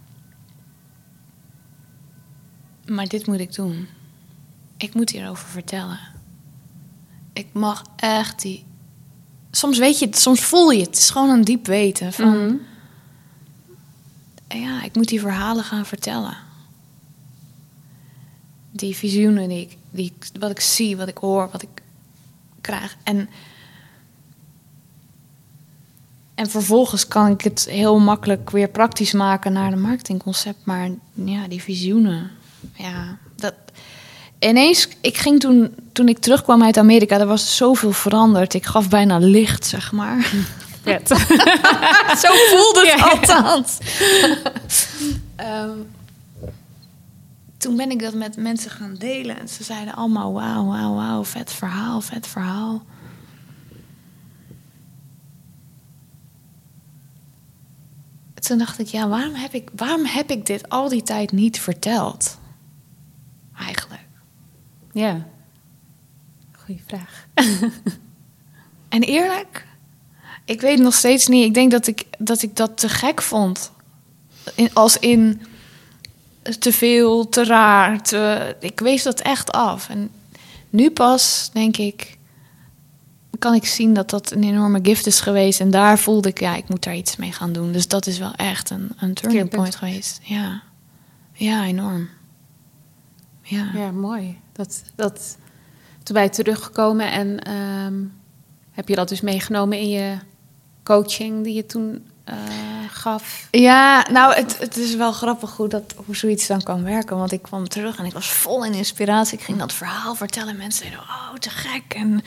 Maar 2.86 3.08
dit 3.08 3.26
moet 3.26 3.40
ik 3.40 3.54
doen. 3.54 3.88
Ik 4.76 4.94
moet 4.94 5.10
hierover 5.10 5.48
vertellen. 5.48 5.98
Ik 7.32 7.46
mag 7.52 7.84
echt 7.96 8.42
die... 8.42 8.64
Soms 9.50 9.78
weet 9.78 9.98
je 9.98 10.06
het, 10.06 10.18
soms 10.18 10.40
voel 10.40 10.70
je 10.70 10.78
het. 10.78 10.88
Het 10.88 10.98
is 10.98 11.10
gewoon 11.10 11.30
een 11.30 11.44
diep 11.44 11.66
weten 11.66 12.12
van... 12.12 12.46
Mhm. 12.46 12.54
Ja, 14.48 14.82
ik 14.82 14.94
moet 14.94 15.08
die 15.08 15.20
verhalen 15.20 15.64
gaan 15.64 15.86
vertellen. 15.86 16.36
Die 18.70 18.96
visioenen 18.96 19.48
die 19.48 19.60
ik, 19.60 19.76
die 19.90 20.12
wat 20.38 20.50
ik 20.50 20.60
zie, 20.60 20.96
wat 20.96 21.08
ik 21.08 21.18
hoor, 21.18 21.48
wat 21.52 21.62
ik 21.62 21.82
krijg. 22.60 22.96
En, 23.02 23.28
en 26.35 26.51
vervolgens 26.51 27.09
kan 27.09 27.27
ik 27.31 27.40
het 27.40 27.66
heel 27.71 27.99
makkelijk 27.99 28.51
weer 28.51 28.68
praktisch 28.68 29.12
maken 29.12 29.53
naar 29.53 29.71
de 29.71 29.77
marketingconcept. 29.77 30.64
Maar 30.64 30.90
ja, 31.14 31.49
die 31.49 31.62
visioenen, 31.62 32.31
ja, 32.75 33.18
dat... 33.37 33.55
Ineens, 34.38 34.88
ik 35.01 35.16
ging 35.16 35.40
toen, 35.40 35.75
toen 35.92 36.09
ik 36.09 36.18
terugkwam 36.18 36.62
uit 36.62 36.77
Amerika, 36.77 37.18
er 37.18 37.27
was 37.27 37.57
zoveel 37.57 37.92
veranderd. 37.92 38.55
Ik 38.55 38.66
gaf 38.66 38.88
bijna 38.88 39.18
licht, 39.18 39.66
zeg 39.66 39.92
maar. 39.92 40.33
Vet. 40.85 41.09
Zo 42.23 42.29
voelde 42.51 42.81
het 42.90 42.99
Ja. 42.99 43.09
althans. 43.11 43.79
Ehm, 45.37 45.71
toen 47.59 47.77
ben 47.77 47.90
ik 47.90 48.03
dat 48.03 48.14
met 48.14 48.37
mensen 48.37 48.71
gaan 48.71 48.95
delen. 48.99 49.38
En 49.38 49.49
ze 49.49 49.64
zeiden 49.64 49.95
allemaal, 49.95 50.33
wauw, 50.33 50.66
wauw, 50.66 50.95
wauw, 50.95 51.25
vet 51.25 51.53
verhaal, 51.53 52.01
vet 52.01 52.27
verhaal. 52.27 52.83
Toen 58.42 58.59
dacht 58.59 58.78
ik, 58.78 58.87
ja, 58.87 59.09
waarom 59.09 59.35
heb 59.35 59.55
ik, 59.55 59.68
waarom 59.76 60.05
heb 60.05 60.31
ik 60.31 60.46
dit 60.46 60.68
al 60.68 60.88
die 60.88 61.02
tijd 61.02 61.33
niet 61.33 61.61
verteld? 61.61 62.38
Eigenlijk. 63.59 64.07
Ja. 64.92 65.26
Goeie 66.52 66.83
vraag. 66.87 67.26
En 68.88 69.02
eerlijk, 69.02 69.66
ik 70.44 70.61
weet 70.61 70.78
nog 70.78 70.94
steeds 70.94 71.26
niet. 71.26 71.44
Ik 71.44 71.55
denk 71.55 71.70
dat 71.70 71.87
ik 71.87 72.05
dat, 72.18 72.42
ik 72.42 72.57
dat 72.57 72.78
te 72.78 72.88
gek 72.88 73.22
vond. 73.22 73.72
In, 74.55 74.74
als 74.74 74.98
in 74.98 75.42
te 76.59 76.72
veel, 76.72 77.28
te 77.28 77.44
raar. 77.44 78.02
Te, 78.02 78.57
ik 78.61 78.81
wees 78.81 79.02
dat 79.02 79.20
echt 79.20 79.52
af. 79.52 79.88
En 79.88 80.11
nu 80.70 80.90
pas, 80.90 81.50
denk 81.52 81.76
ik, 81.76 82.18
kan 83.38 83.55
ik 83.55 83.66
zien 83.66 83.95
dat 83.95 84.11
dat 84.11 84.31
een 84.31 84.45
enorme 84.45 84.79
gift 84.83 85.07
is 85.07 85.21
geweest. 85.21 85.61
En 85.61 85.71
daar 85.71 85.99
voelde 85.99 86.29
ik, 86.29 86.40
ja, 86.40 86.57
ik 86.57 86.68
moet 86.68 86.83
daar 86.83 86.97
iets 86.97 87.16
mee 87.16 87.33
gaan 87.33 87.53
doen. 87.53 87.73
Dus 87.73 87.88
dat 87.88 88.07
is 88.07 88.18
wel 88.18 88.35
echt 88.35 88.71
een, 88.71 88.92
een 88.99 89.14
turning 89.14 89.51
point 89.51 89.77
geweest. 89.77 90.21
Ja, 90.23 90.62
ja 91.33 91.64
enorm. 91.64 92.09
Ja. 93.42 93.71
Ja, 93.75 93.90
mooi. 93.90 94.40
Dat, 94.53 94.83
dat, 94.95 95.37
toen 96.03 96.23
je 96.23 96.29
teruggekomen 96.29 97.12
en 97.12 97.38
ehm, 97.38 97.95
heb 98.71 98.88
je 98.88 98.95
dat 98.95 99.09
dus 99.09 99.21
meegenomen 99.21 99.79
in 99.79 99.88
je 99.88 100.16
coaching 100.83 101.45
die 101.45 101.55
je 101.55 101.66
toen 101.66 102.07
eh, 102.25 102.37
gaf? 102.90 103.49
Ja, 103.51 104.07
nou, 104.11 104.35
het, 104.35 104.59
het 104.59 104.77
is 104.77 104.95
wel 104.95 105.12
grappig 105.12 105.57
hoe, 105.57 105.68
dat, 105.68 105.95
hoe 106.05 106.16
zoiets 106.16 106.47
dan 106.47 106.62
kan 106.62 106.85
werken. 106.85 107.16
Want 107.16 107.33
ik 107.33 107.42
kwam 107.42 107.68
terug 107.68 107.99
en 107.99 108.05
ik 108.05 108.12
was 108.12 108.33
vol 108.33 108.64
in 108.64 108.75
inspiratie. 108.75 109.38
Ik 109.38 109.45
ging 109.45 109.59
dat 109.59 109.73
verhaal 109.73 110.14
vertellen. 110.14 110.57
Mensen 110.57 110.87
zeiden, 110.87 111.01
oh, 111.01 111.35
te 111.38 111.51
gek. 111.51 111.95
En 111.95 112.23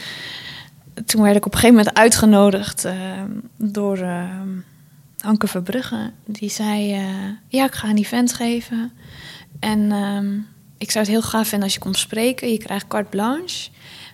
toen 1.05 1.21
werd 1.21 1.35
ik 1.35 1.45
op 1.45 1.53
een 1.53 1.59
gegeven 1.59 1.77
moment 1.77 1.97
uitgenodigd 1.97 2.85
eh, 2.85 2.95
door 3.57 3.97
eh, 3.97 4.29
Anke 5.19 5.47
Verbrugge. 5.47 6.11
Die 6.25 6.49
zei, 6.49 6.93
eh, 6.93 7.03
ja, 7.47 7.65
ik 7.65 7.73
ga 7.73 7.89
een 7.89 7.97
event 7.97 8.33
geven. 8.33 8.91
En 9.59 9.91
ehm, 9.91 10.35
ik 10.77 10.91
zou 10.91 11.05
het 11.05 11.13
heel 11.13 11.21
gaaf 11.21 11.47
vinden 11.47 11.63
als 11.63 11.73
je 11.73 11.79
komt 11.79 11.97
spreken. 11.97 12.51
Je 12.51 12.57
krijgt 12.57 12.87
carte 12.87 13.09
blanche. 13.09 13.69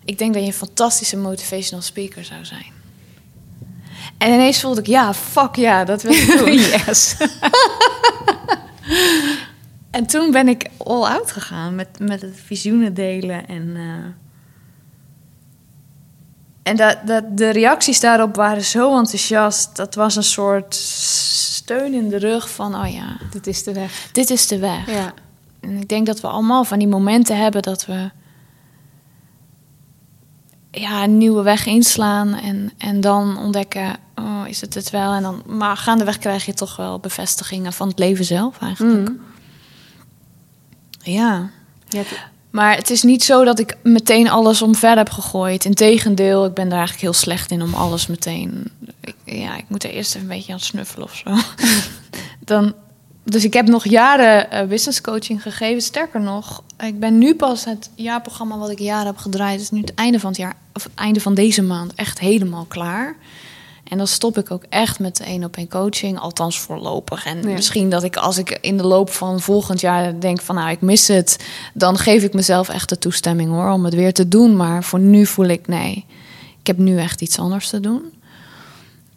Ik 0.06 0.17
denk 0.17 0.34
dat 0.34 0.41
je 0.41 0.48
een 0.48 0.54
fantastische 0.54 1.17
motivational 1.17 1.84
speaker 1.84 2.26
zou 2.26 2.46
zijn. 2.46 2.80
En 4.17 4.34
ineens 4.34 4.62
voelde 4.62 4.80
ik, 4.80 4.88
ja, 4.88 5.13
fuck 5.13 5.56
ja, 5.56 5.84
dat 5.84 6.02
wil 6.02 6.12
ik 6.12 6.38
doen. 6.38 6.54
yes. 6.54 7.15
En 9.91 10.06
toen 10.06 10.32
ben 10.32 10.48
ik 10.48 10.70
all 10.78 11.04
out 11.04 11.32
gegaan 11.32 11.76
met, 11.76 12.00
met 12.00 12.22
het 12.22 12.36
visioenen 12.46 12.94
delen. 12.94 13.48
En, 13.48 13.74
eh, 13.76 14.21
en 16.72 16.78
dat, 16.78 16.98
dat, 17.06 17.38
de 17.38 17.50
reacties 17.50 18.00
daarop 18.00 18.36
waren 18.36 18.64
zo 18.64 18.98
enthousiast. 18.98 19.76
Dat 19.76 19.96
was 19.96 20.16
een 20.16 20.24
soort 20.24 20.76
steun 20.76 21.94
in 21.94 22.10
de 22.10 22.18
rug 22.18 22.50
van, 22.52 22.76
oh 22.76 22.94
ja, 22.94 23.18
Dit 23.32 23.48
is 23.48 23.64
de 23.64 23.74
weg. 23.74 24.10
dit 24.12 24.30
is 24.30 24.48
de 24.48 24.60
weg. 24.60 24.86
Ja. 24.92 25.14
En 25.60 25.78
ik 25.78 25.88
denk 25.88 26.06
dat 26.06 26.22
we 26.22 26.28
allemaal 26.28 26.64
van 26.64 26.80
die 26.80 26.88
momenten 26.88 27.38
hebben 27.38 27.62
dat 27.62 27.86
we 27.86 28.10
ja, 30.72 31.04
een 31.04 31.18
nieuwe 31.18 31.42
weg 31.44 31.66
inslaan. 31.66 32.34
En, 32.34 32.72
en 32.78 33.02
dan 33.02 33.38
ontdekken, 33.38 33.96
oh, 34.16 34.42
is 34.48 34.62
het 34.62 34.74
het 34.74 34.90
wel? 34.90 35.14
En 35.14 35.22
dan, 35.22 35.44
maar 35.48 35.78
gaandeweg 35.78 36.18
krijg 36.18 36.46
je 36.46 36.54
toch 36.54 36.76
wel 36.76 37.00
bevestigingen 37.00 37.74
van 37.74 37.88
het 37.88 38.00
leven 38.00 38.26
zelf 38.26 38.60
eigenlijk. 38.62 39.10
Mm. 39.10 39.20
Ja. 41.04 41.50
Je 41.88 41.98
hebt- 41.98 42.30
Maar 42.52 42.76
het 42.76 42.90
is 42.90 43.04
niet 43.04 43.24
zo 43.24 43.44
dat 43.44 43.60
ik 43.60 43.78
meteen 43.84 44.30
alles 44.30 44.62
omver 44.62 44.98
heb 44.98 45.10
gegooid. 45.10 45.66
Integendeel, 45.66 46.46
ik 46.46 46.54
ben 46.54 46.70
daar 46.70 46.78
eigenlijk 46.78 47.02
heel 47.02 47.22
slecht 47.22 47.52
in 47.52 47.62
om 47.62 47.74
alles 47.74 48.08
meteen... 48.08 48.72
Ja, 49.26 49.58
ik 49.58 49.66
moet 49.68 49.84
er 49.84 49.90
eerst 49.90 50.16
een 50.16 50.28
beetje 50.28 50.54
aan 50.54 50.60
snuffelen 50.60 51.08
of 51.08 51.16
zo. 51.16 51.36
Dan, 52.46 52.74
dus 53.24 53.44
ik 53.44 53.54
heb 53.54 53.68
nog 53.68 53.86
jaren 53.86 54.52
eh, 54.52 54.68
business 54.68 55.02
coaching 55.02 55.42
gegeven. 55.42 55.82
Sterker 55.82 56.22
nog, 56.22 56.64
ik 56.80 57.00
ben 57.00 57.18
nu 57.18 57.36
pas 57.36 57.66
het 57.66 57.90
jaarprogramma 57.96 58.58
wat 58.58 58.70
ik 58.70 58.80
jaren 58.80 59.06
heb 59.06 59.18
gedraaid... 59.18 59.62
is 59.62 59.72
nu 59.72 59.80
het 59.80 59.94
einde 59.94 60.20
van 60.20 60.30
het 60.30 60.40
jaar, 60.40 60.56
of 60.74 60.84
het 60.84 60.96
einde 60.96 61.22
van 61.22 61.34
deze 61.34 61.62
maand 61.62 61.94
echt 61.96 62.20
helemaal 62.20 62.66
klaar. 62.66 63.16
En 63.92 63.98
dan 63.98 64.08
stop 64.08 64.38
ik 64.38 64.52
ook 64.52 64.64
echt 64.70 65.00
met 65.00 65.18
de 65.18 65.24
één 65.24 65.44
op 65.44 65.58
één 65.58 65.68
coaching, 65.70 66.20
althans 66.20 66.60
voorlopig. 66.60 67.26
En 67.26 67.42
Ja. 67.42 67.54
misschien 67.54 67.90
dat 67.90 68.04
ik 68.04 68.16
als 68.16 68.38
ik 68.38 68.58
in 68.62 68.78
de 68.78 68.84
loop 68.84 69.10
van 69.10 69.40
volgend 69.42 69.82
jaar 69.82 70.20
denk 70.20 70.42
van 70.42 70.56
nou 70.56 70.70
ik 70.70 70.82
mis 70.82 71.08
het, 71.08 71.38
dan 71.74 71.98
geef 71.98 72.24
ik 72.24 72.34
mezelf 72.34 72.70
echt 72.70 72.90
de 72.90 72.98
toestemming 72.98 73.50
hoor 73.50 73.72
om 73.72 73.86
het 73.86 73.94
weer 73.94 74.14
te 74.14 74.28
doen. 74.28 74.56
Maar 74.56 74.84
voor 74.84 75.00
nu 75.00 75.26
voel 75.26 75.46
ik 75.46 75.68
nee, 75.68 76.06
ik 76.60 76.68
heb 76.68 76.78
nu 76.78 76.98
echt 76.98 77.22
iets 77.22 77.40
anders 77.40 77.70
te 77.70 77.80
doen. 77.80 78.02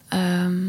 Ehm 0.08 0.68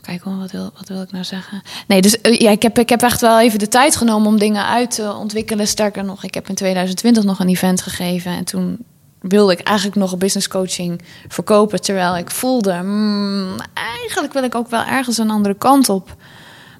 Kijk, 0.00 0.22
hoor, 0.22 0.36
wat 0.36 0.50
wil, 0.50 0.70
wat 0.76 0.88
wil 0.88 1.02
ik 1.02 1.12
nou 1.12 1.24
zeggen? 1.24 1.62
Nee, 1.86 2.02
dus 2.02 2.20
eh, 2.20 2.38
ja, 2.38 2.50
ik 2.50 2.62
heb, 2.62 2.78
ik 2.78 2.88
heb 2.88 3.02
echt 3.02 3.20
wel 3.20 3.40
even 3.40 3.58
de 3.58 3.68
tijd 3.68 3.96
genomen 3.96 4.28
om 4.28 4.38
dingen 4.38 4.66
uit 4.66 4.90
te 4.90 5.14
ontwikkelen. 5.14 5.66
Sterker 5.66 6.04
nog, 6.04 6.24
ik 6.24 6.34
heb 6.34 6.48
in 6.48 6.54
2020 6.54 7.24
nog 7.24 7.38
een 7.40 7.48
event 7.48 7.82
gegeven. 7.82 8.32
En 8.32 8.44
toen 8.44 8.78
wilde 9.28 9.52
ik 9.52 9.60
eigenlijk 9.60 9.98
nog 9.98 10.12
een 10.12 10.18
business 10.18 10.48
coaching 10.48 11.02
verkopen. 11.28 11.80
Terwijl 11.80 12.16
ik 12.16 12.30
voelde, 12.30 12.80
mm, 12.82 13.56
eigenlijk 13.74 14.32
wil 14.32 14.44
ik 14.44 14.54
ook 14.54 14.68
wel 14.70 14.84
ergens 14.84 15.18
een 15.18 15.30
andere 15.30 15.54
kant 15.54 15.88
op. 15.88 16.16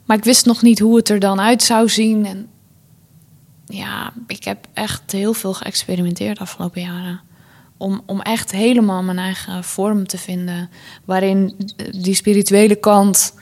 Maar 0.05 0.17
ik 0.17 0.25
wist 0.25 0.47
nog 0.47 0.63
niet 0.63 0.79
hoe 0.79 0.97
het 0.97 1.09
er 1.09 1.19
dan 1.19 1.41
uit 1.41 1.63
zou 1.63 1.89
zien. 1.89 2.27
En 2.27 2.49
ja, 3.67 4.13
ik 4.27 4.45
heb 4.45 4.67
echt 4.73 5.13
heel 5.13 5.33
veel 5.33 5.55
geëxperimenteerd 5.55 6.37
de 6.37 6.43
afgelopen 6.43 6.81
jaren. 6.81 7.21
Om, 7.77 8.03
om 8.07 8.21
echt 8.21 8.51
helemaal 8.51 9.03
mijn 9.03 9.19
eigen 9.19 9.65
vorm 9.65 10.07
te 10.07 10.19
vinden. 10.19 10.71
Waarin 11.05 11.55
die 11.91 12.15
spirituele 12.15 12.77
kant 12.77 13.35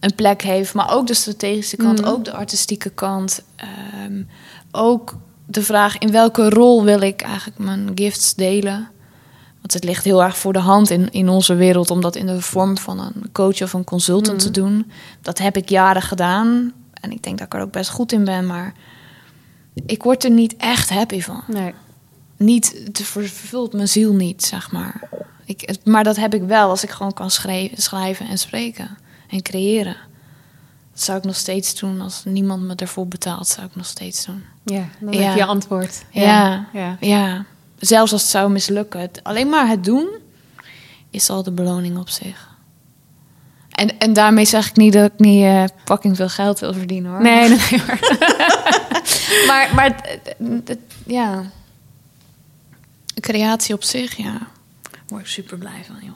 een 0.00 0.14
plek 0.14 0.42
heeft. 0.42 0.74
Maar 0.74 0.92
ook 0.94 1.06
de 1.06 1.14
strategische 1.14 1.76
kant, 1.76 2.00
Mhm. 2.00 2.08
ook 2.10 2.24
de 2.24 2.32
artistieke 2.32 2.90
kant. 2.90 3.42
Ehm, 3.56 4.22
ook 4.70 5.16
de 5.50 5.62
vraag 5.62 5.98
in 5.98 6.10
welke 6.10 6.48
rol 6.50 6.84
wil 6.84 7.00
ik 7.00 7.20
eigenlijk 7.22 7.58
mijn 7.58 7.90
gifts 7.94 8.34
delen. 8.34 8.88
Want 9.60 9.72
het 9.72 9.84
ligt 9.84 10.04
heel 10.04 10.22
erg 10.22 10.38
voor 10.38 10.52
de 10.52 10.58
hand 10.58 10.90
in, 10.90 11.10
in 11.10 11.28
onze 11.28 11.54
wereld 11.54 11.90
om 11.90 12.00
dat 12.00 12.16
in 12.16 12.26
de 12.26 12.40
vorm 12.40 12.78
van 12.78 12.98
een 13.00 13.32
coach 13.32 13.62
of 13.62 13.72
een 13.72 13.84
consultant 13.84 14.38
te 14.40 14.50
doen. 14.50 14.90
Dat 15.22 15.38
heb 15.38 15.56
ik 15.56 15.68
jaren 15.68 16.02
gedaan. 16.02 16.72
En 17.00 17.10
ik 17.10 17.22
denk 17.22 17.38
dat 17.38 17.46
ik 17.46 17.54
er 17.54 17.60
ook 17.60 17.72
best 17.72 17.90
goed 17.90 18.12
in 18.12 18.24
ben. 18.24 18.46
Maar 18.46 18.74
ik 19.86 20.02
word 20.02 20.24
er 20.24 20.30
niet 20.30 20.56
echt 20.56 20.90
happy 20.90 21.20
van 21.20 21.42
Nee. 21.46 21.74
niet, 22.36 22.80
het 22.84 23.00
ver- 23.02 23.22
vervult 23.28 23.72
mijn 23.72 23.88
ziel 23.88 24.12
niet, 24.12 24.44
zeg 24.44 24.72
maar. 24.72 25.08
Ik, 25.44 25.76
maar 25.84 26.04
dat 26.04 26.16
heb 26.16 26.34
ik 26.34 26.42
wel 26.42 26.68
als 26.70 26.82
ik 26.82 26.90
gewoon 26.90 27.12
kan 27.12 27.30
schrijven, 27.30 27.82
schrijven 27.82 28.28
en 28.28 28.38
spreken 28.38 28.98
en 29.28 29.42
creëren. 29.42 29.96
Dat 30.98 31.06
zou 31.06 31.18
ik 31.18 31.24
nog 31.24 31.36
steeds 31.36 31.74
doen. 31.78 32.00
Als 32.00 32.22
niemand 32.24 32.62
me 32.62 32.74
ervoor 32.74 33.06
betaalt, 33.08 33.48
zou 33.48 33.66
ik 33.66 33.76
nog 33.76 33.86
steeds 33.86 34.24
doen. 34.24 34.44
Ja, 34.64 34.84
dan 35.00 35.12
Ja. 35.12 35.20
heb 35.20 35.36
je 35.36 35.44
antwoord. 35.44 36.04
Ja. 36.10 36.66
ja. 36.72 36.96
Ja, 37.00 37.44
zelfs 37.78 38.12
als 38.12 38.22
het 38.22 38.30
zou 38.30 38.50
mislukken. 38.50 39.00
Het, 39.00 39.20
alleen 39.22 39.48
maar 39.48 39.68
het 39.68 39.84
doen 39.84 40.08
is 41.10 41.30
al 41.30 41.42
de 41.42 41.50
beloning 41.50 41.98
op 41.98 42.08
zich. 42.08 42.48
En, 43.70 43.98
en 43.98 44.12
daarmee 44.12 44.44
zeg 44.44 44.68
ik 44.68 44.76
niet 44.76 44.92
dat 44.92 45.12
ik 45.12 45.18
niet 45.18 45.42
eh 45.42 45.64
fucking 45.84 46.16
veel 46.16 46.28
geld 46.28 46.58
wil 46.58 46.72
verdienen 46.72 47.10
hoor. 47.10 47.22
Nee, 47.22 47.48
nee, 47.48 47.58
hoor. 47.86 47.98
maar, 49.48 49.74
maar 49.74 49.84
het- 49.84 50.20
het- 50.38 50.68
het- 50.68 50.78
ja. 51.06 51.42
Creatie 53.20 53.74
op 53.74 53.82
zich, 53.84 54.16
ja. 54.16 54.38
Word 55.08 55.20
ik 55.22 55.26
super 55.28 55.58
blij 55.58 55.84
van, 55.86 55.96
joh. 56.00 56.14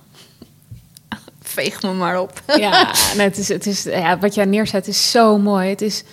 Veeg 1.53 1.83
me 1.83 1.93
maar 1.93 2.21
op. 2.21 2.43
Ja, 2.57 2.95
nee, 3.17 3.27
het 3.27 3.39
is, 3.39 3.49
het 3.49 3.67
is, 3.67 3.83
ja, 3.83 4.19
wat 4.19 4.35
jij 4.35 4.45
neerzet 4.45 4.87
is 4.87 5.11
zo 5.11 5.39
mooi. 5.39 5.69
Het 5.69 5.81
is 5.83 6.05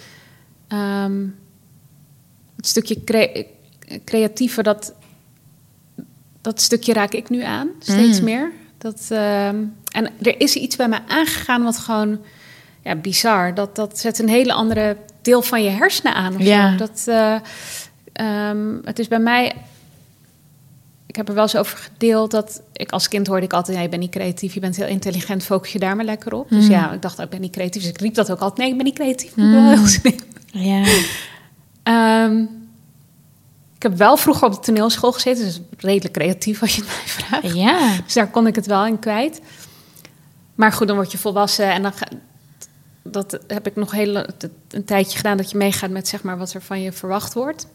ehm, 0.68 1.26
het 2.56 2.68
stukje 2.68 3.04
cre- 3.04 3.46
creatieve, 4.06 4.64
dat, 4.64 4.94
dat 6.42 6.62
stukje 6.62 6.94
raak 6.94 7.14
ik 7.14 7.30
nu 7.30 7.44
aan, 7.44 7.70
steeds 7.80 8.20
Mm. 8.20 8.26
meer. 8.26 8.52
Dat, 8.78 9.06
ehm, 9.10 9.56
en 9.92 10.10
er 10.22 10.40
is 10.42 10.56
iets 10.56 10.76
bij 10.76 10.88
mij 10.88 11.02
aangegaan 11.08 11.64
wat 11.64 11.78
gewoon 11.78 12.20
ja, 12.84 12.96
bizar. 12.96 13.54
Dat, 13.54 13.76
dat 13.76 14.00
zet 14.00 14.20
een 14.20 14.30
hele 14.30 14.54
andere 14.54 14.98
deel 15.22 15.42
van 15.42 15.64
je 15.64 15.70
hersenen 15.70 16.14
aan. 16.14 16.36
Of 16.36 16.42
Ja. 16.42 16.72
zo. 16.72 16.78
Dat, 16.78 17.04
eh, 17.08 17.36
ehm, 18.14 18.76
het 18.84 19.00
is 19.00 19.08
bij 19.08 19.20
mij 19.20 19.56
heb 21.20 21.28
er 21.28 21.34
wel 21.34 21.44
eens 21.44 21.56
over 21.56 21.78
gedeeld 21.78 22.32
dat 22.32 22.62
ik 22.74 22.92
als 22.92 23.08
kind 23.08 23.28
hoorde 23.28 23.46
ik 23.46 23.54
altijd: 23.54 23.78
ja, 23.78 23.84
je 23.84 23.90
bent 23.90 24.02
niet 24.02 24.12
creatief, 24.12 24.54
je 24.54 24.60
bent 24.60 24.76
heel 24.76 24.88
intelligent, 24.88 25.44
focus 25.44 25.72
je 25.72 25.80
daar 25.80 25.96
maar 25.96 26.06
lekker 26.06 26.34
op. 26.34 26.50
Dus 26.50 26.64
Mm. 26.66 26.70
ja, 26.72 26.92
ik 26.92 27.02
dacht, 27.02 27.18
oh, 27.18 27.24
ik 27.24 27.30
ben 27.30 27.42
niet 27.42 27.52
creatief. 27.52 27.82
Dus 27.82 27.92
ik 27.92 28.00
riep 28.02 28.14
dat 28.14 28.32
ook 28.32 28.40
altijd: 28.40 28.58
nee, 28.58 28.70
ik 28.70 28.76
ben 28.76 28.86
niet 28.86 28.96
creatief. 28.96 29.32
Ik 29.82 29.88
slim. 29.88 30.16
Ja. 30.52 30.84
Ehm, 31.84 32.42
ik 33.76 33.84
heb 33.84 33.98
wel 33.98 34.18
vroeger 34.18 34.48
op 34.48 34.54
de 34.54 34.60
toneelschool 34.60 35.12
gezeten, 35.12 35.44
dus 35.46 35.62
redelijk 35.78 36.14
creatief 36.14 36.62
als 36.62 36.76
je 36.76 36.82
het 36.82 36.90
mij 36.90 37.08
vraagt. 37.08 37.56
Ja. 37.56 37.96
Dus 38.04 38.14
daar 38.14 38.28
kon 38.30 38.48
ik 38.48 38.56
het 38.56 38.66
wel 38.66 38.86
in 38.86 39.00
kwijt. 39.00 39.42
Maar 40.56 40.72
goed, 40.72 40.88
dan 40.88 40.96
word 40.96 41.12
je 41.12 41.18
volwassen 41.18 41.72
en 41.72 41.82
dan 41.82 41.94
ga- 41.94 42.08
dat 43.04 43.40
heb 43.48 43.68
ik 43.68 43.76
nog 43.76 43.92
heel 43.92 44.16
een 44.70 44.86
tijdje 44.86 45.18
gedaan 45.18 45.38
dat 45.38 45.52
je 45.52 45.58
meegaat 45.58 45.90
met 45.90 46.08
zeg 46.08 46.24
maar 46.24 46.38
wat 46.38 46.54
er 46.54 46.62
van 46.62 46.82
je 46.82 46.92
verwacht 46.92 47.34
wordt. 47.34 47.68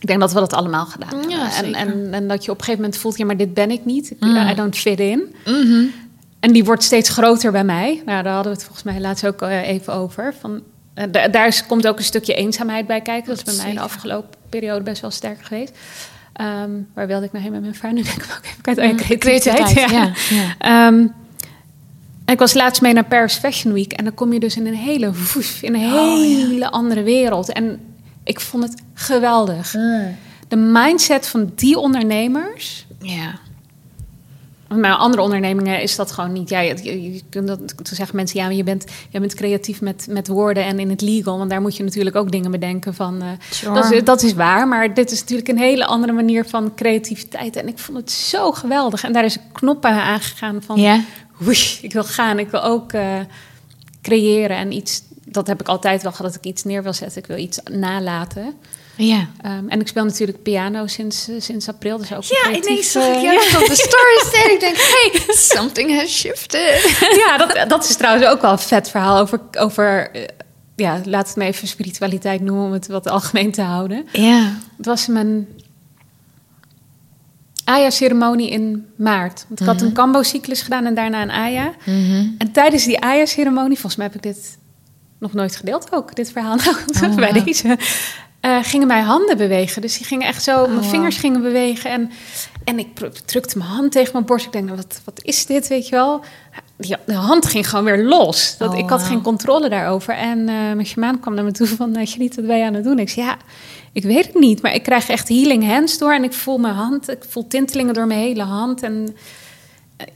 Ik 0.00 0.06
denk 0.06 0.20
dat 0.20 0.32
we 0.32 0.38
dat 0.38 0.52
allemaal 0.52 0.86
gedaan 0.86 1.08
hebben. 1.08 1.30
Ja, 1.30 1.56
en, 1.62 1.74
en, 1.74 2.08
en 2.14 2.28
dat 2.28 2.44
je 2.44 2.50
op 2.50 2.58
een 2.58 2.64
gegeven 2.64 2.82
moment 2.82 3.00
voelt, 3.00 3.16
ja, 3.18 3.24
maar 3.24 3.36
dit 3.36 3.54
ben 3.54 3.70
ik 3.70 3.84
niet. 3.84 4.12
Mm. 4.20 4.36
I 4.36 4.54
don't 4.54 4.76
fit 4.76 5.00
in. 5.00 5.34
Mhm. 5.44 5.84
En 6.40 6.52
die 6.52 6.64
wordt 6.64 6.82
steeds 6.82 7.08
groter 7.08 7.52
bij 7.52 7.64
mij. 7.64 8.02
Nou, 8.06 8.22
daar 8.22 8.32
hadden 8.32 8.52
we 8.52 8.58
het 8.58 8.66
volgens 8.66 8.84
mij 8.84 9.00
laatst 9.00 9.26
ook 9.26 9.42
eh, 9.42 9.68
even 9.68 9.92
over. 9.92 10.34
Van, 10.40 10.60
eh, 10.94 11.04
da- 11.10 11.28
daar 11.28 11.46
is, 11.46 11.66
komt 11.66 11.86
ook 11.86 11.98
een 11.98 12.04
stukje 12.04 12.34
eenzaamheid 12.34 12.86
bij 12.86 13.00
kijken. 13.00 13.28
Dat 13.28 13.46
is 13.46 13.54
bij 13.56 13.64
mij 13.64 13.74
de 13.74 13.80
afgelopen 13.80 14.30
periode 14.48 14.82
best 14.82 15.00
wel 15.00 15.10
sterk 15.10 15.42
geweest. 15.44 15.72
Ehm, 16.32 16.70
waar 16.94 17.06
wilde 17.06 17.24
ik 17.24 17.32
nou 17.32 17.44
heen 17.44 17.52
met 17.52 17.60
mijn 17.60 17.74
vrouw? 17.74 17.90
Nu 17.90 18.02
denk 18.02 18.16
ik 18.22 18.36
ook 18.38 18.44
even 18.44 18.62
kwijt. 18.62 18.78
Oh 18.78 18.84
ja, 18.84 18.90
Mm, 18.90 18.96
creativiteit. 18.96 19.44
creativiteit, 19.54 19.90
ja. 19.90 20.36
ja, 20.36 20.54
Ehm, 20.58 21.06
en 22.24 22.32
ik 22.36 22.38
was 22.38 22.54
laatst 22.54 22.82
mee 22.82 22.92
naar 22.92 23.04
Paris 23.04 23.34
Fashion 23.34 23.72
Week. 23.74 23.92
En 23.92 24.04
dan 24.04 24.14
kom 24.14 24.32
je 24.32 24.40
dus 24.40 24.56
in 24.56 24.66
een 24.66 24.74
hele, 24.74 25.06
woef, 25.06 25.62
in 25.62 25.74
een 25.74 25.92
Oh, 25.92 26.20
hele 26.20 26.70
andere 26.70 27.02
wereld. 27.02 27.52
En 27.52 27.80
ik 28.24 28.40
vond 28.40 28.62
het 28.62 28.82
geweldig. 28.94 29.70
De 30.48 30.56
mindset 30.56 31.26
van 31.28 31.52
die 31.54 31.78
ondernemers... 31.78 32.86
Ja. 33.00 33.38
Want 34.68 34.82
bij 34.82 34.90
andere 34.90 35.22
ondernemingen 35.22 35.82
is 35.82 35.96
dat 35.96 36.12
gewoon 36.12 36.32
niet. 36.32 36.48
Ja, 36.48 36.60
je, 36.60 36.74
je, 36.82 37.12
je 37.12 37.22
kunt 37.30 37.46
dat, 37.46 37.58
toen 37.58 37.86
zeggen 37.96 38.16
mensen, 38.16 38.38
ja, 38.40 38.46
maar 38.46 38.54
je 38.54 38.62
bent, 38.64 38.84
je 39.10 39.20
bent 39.20 39.34
creatief 39.34 39.80
met, 39.80 40.06
met 40.10 40.28
woorden 40.28 40.64
en 40.64 40.78
in 40.78 40.90
het 40.90 41.00
legal. 41.00 41.38
Want 41.38 41.50
daar 41.50 41.60
moet 41.60 41.76
je 41.76 41.82
natuurlijk 41.84 42.16
ook 42.16 42.30
dingen 42.32 42.50
bedenken 42.50 42.94
van. 42.94 43.22
eh, 43.22 43.28
Sure. 43.50 43.74
dat, 43.74 43.90
is, 43.90 44.04
dat 44.04 44.22
is 44.22 44.32
waar, 44.34 44.68
maar 44.68 44.94
dit 44.94 45.10
is 45.10 45.20
natuurlijk 45.20 45.48
een 45.48 45.58
hele 45.58 45.86
andere 45.86 46.12
manier 46.12 46.44
van 46.44 46.74
creativiteit. 46.74 47.56
En 47.56 47.68
ik 47.68 47.78
vond 47.78 47.98
het 47.98 48.10
zo 48.10 48.52
geweldig. 48.52 49.04
En 49.04 49.12
daar 49.12 49.24
is 49.24 49.34
een 49.36 49.52
knop 49.52 49.80
bij 49.82 49.92
aangegaan 49.92 50.62
van, 50.62 50.80
Ja. 50.80 51.00
woesh, 51.38 51.80
ik 51.82 51.92
wil 51.92 52.04
gaan. 52.04 52.38
Ik 52.38 52.48
wil 52.50 52.62
ook 52.62 52.92
eh, 52.92 53.18
creëren 54.02 54.56
en 54.56 54.72
iets. 54.72 55.02
Dat 55.30 55.46
heb 55.46 55.60
ik 55.60 55.68
altijd 55.68 56.02
wel 56.02 56.12
gehad, 56.12 56.32
dat 56.32 56.44
ik 56.44 56.50
iets 56.50 56.64
neer 56.64 56.82
wil 56.82 56.92
zetten. 56.92 57.18
Ik 57.18 57.26
wil 57.26 57.36
iets 57.36 57.58
nalaten. 57.70 58.54
Ja. 58.96 59.28
Ehm, 59.42 59.68
en 59.68 59.80
ik 59.80 59.88
speel 59.88 60.04
natuurlijk 60.04 60.42
piano 60.42 60.86
sinds, 60.86 61.28
eh, 61.28 61.34
sinds 61.38 61.68
april. 61.68 61.98
Dus 61.98 62.12
ook 62.14 62.22
Ja, 62.22 62.50
ineens 62.50 62.92
zag 62.92 63.06
ik 63.06 63.20
jou 63.22 63.36
op 63.62 63.68
de 63.68 63.74
story 63.74 64.34
staan. 64.34 64.50
Ik 64.50 64.60
denk, 64.60 64.76
hey, 64.76 65.34
something 65.34 66.00
has 66.00 66.18
shifted. 66.18 66.96
ja, 67.26 67.36
dat, 67.36 67.68
dat 67.68 67.84
is 67.84 67.96
trouwens 67.96 68.26
ook 68.26 68.42
wel 68.42 68.52
een 68.52 68.58
vet 68.58 68.90
verhaal 68.90 69.18
over, 69.18 69.40
over 69.58 70.10
eh, 70.10 70.22
ja, 70.76 71.00
laat 71.04 71.28
het 71.28 71.36
me 71.36 71.44
even 71.44 71.68
spiritualiteit 71.68 72.40
noemen 72.40 72.64
om 72.64 72.72
het 72.72 72.86
wat 72.86 73.08
algemeen 73.08 73.52
te 73.52 73.62
houden. 73.62 74.06
Ja. 74.12 74.52
Het 74.76 74.86
was 74.86 75.06
mijn 75.06 75.48
Aya-ceremonie 77.64 78.50
in 78.50 78.86
maart. 78.96 79.44
Want 79.48 79.60
ik 79.60 79.66
had 79.66 79.80
een 79.80 79.92
Kambo-cyclus 79.92 80.62
gedaan 80.62 80.86
en 80.86 80.94
daarna 80.94 81.22
een 81.22 81.30
Aya. 81.30 81.72
En 82.38 82.52
tijdens 82.52 82.84
die 82.84 83.00
Aya-ceremonie, 83.00 83.78
volgens 83.78 83.96
mij 83.96 84.06
heb 84.06 84.14
ik 84.14 84.22
dit 84.22 84.58
nog 85.20 85.32
nooit 85.32 85.56
gedeeld 85.56 85.92
ook, 85.92 86.14
dit 86.14 86.32
verhaal 86.32 86.56
nou, 87.00 87.14
bij 87.14 87.32
deze, 87.44 87.78
eh, 88.40 88.58
gingen 88.62 88.86
mijn 88.86 89.04
handen 89.04 89.36
bewegen. 89.36 89.82
Dus 89.82 89.96
die 89.98 90.06
gingen 90.06 90.26
echt 90.26 90.42
zo, 90.42 90.66
mijn 90.66 90.78
wauw. 90.80 90.90
vingers 90.90 91.16
gingen 91.16 91.42
bewegen. 91.42 91.90
En, 91.90 92.10
en 92.64 92.78
ik 92.78 92.88
drukte 93.24 93.58
mijn 93.58 93.70
hand 93.70 93.92
tegen 93.92 94.12
mijn 94.12 94.24
borst. 94.24 94.46
Ik 94.46 94.52
denk, 94.52 94.64
nou, 94.64 94.76
wat, 94.76 95.00
wat 95.04 95.24
is 95.24 95.46
dit, 95.46 95.68
weet 95.68 95.88
je 95.88 95.94
wel? 95.94 96.20
Die, 96.76 96.96
de 97.06 97.14
hand 97.14 97.46
ging 97.46 97.68
gewoon 97.68 97.84
weer 97.84 98.04
los. 98.04 98.56
Dat, 98.58 98.72
Oh, 98.72 98.78
ik 98.78 98.88
had 98.88 98.98
wauw. 99.00 99.10
geen 99.10 99.22
controle 99.22 99.68
daarover. 99.68 100.14
En 100.14 100.38
eh, 100.38 100.54
mijn 100.54 100.86
shamaan 100.86 101.20
kwam 101.20 101.34
naar 101.34 101.44
me 101.44 101.52
toe 101.52 101.66
van, 101.66 101.96
uh, 101.98 102.04
Janine, 102.04 102.34
wat 102.34 102.46
ben 102.46 102.58
je 102.58 102.64
aan 102.64 102.74
het 102.74 102.84
doen? 102.84 102.98
Ik 102.98 103.08
zei, 103.08 103.26
ja, 103.26 103.36
ik 103.92 104.02
weet 104.02 104.26
het 104.26 104.34
niet. 104.34 104.62
Maar 104.62 104.74
ik 104.74 104.82
krijg 104.82 105.08
echt 105.08 105.28
healing 105.28 105.66
hands 105.66 105.98
door. 105.98 106.12
En 106.12 106.24
ik 106.24 106.32
voel 106.32 106.58
mijn 106.58 106.74
hand, 106.74 107.08
ik 107.08 107.24
voel 107.28 107.46
tintelingen 107.46 107.94
door 107.94 108.06
mijn 108.06 108.20
hele 108.20 108.42
hand. 108.42 108.82
En 108.82 109.04
eh, 109.08 109.22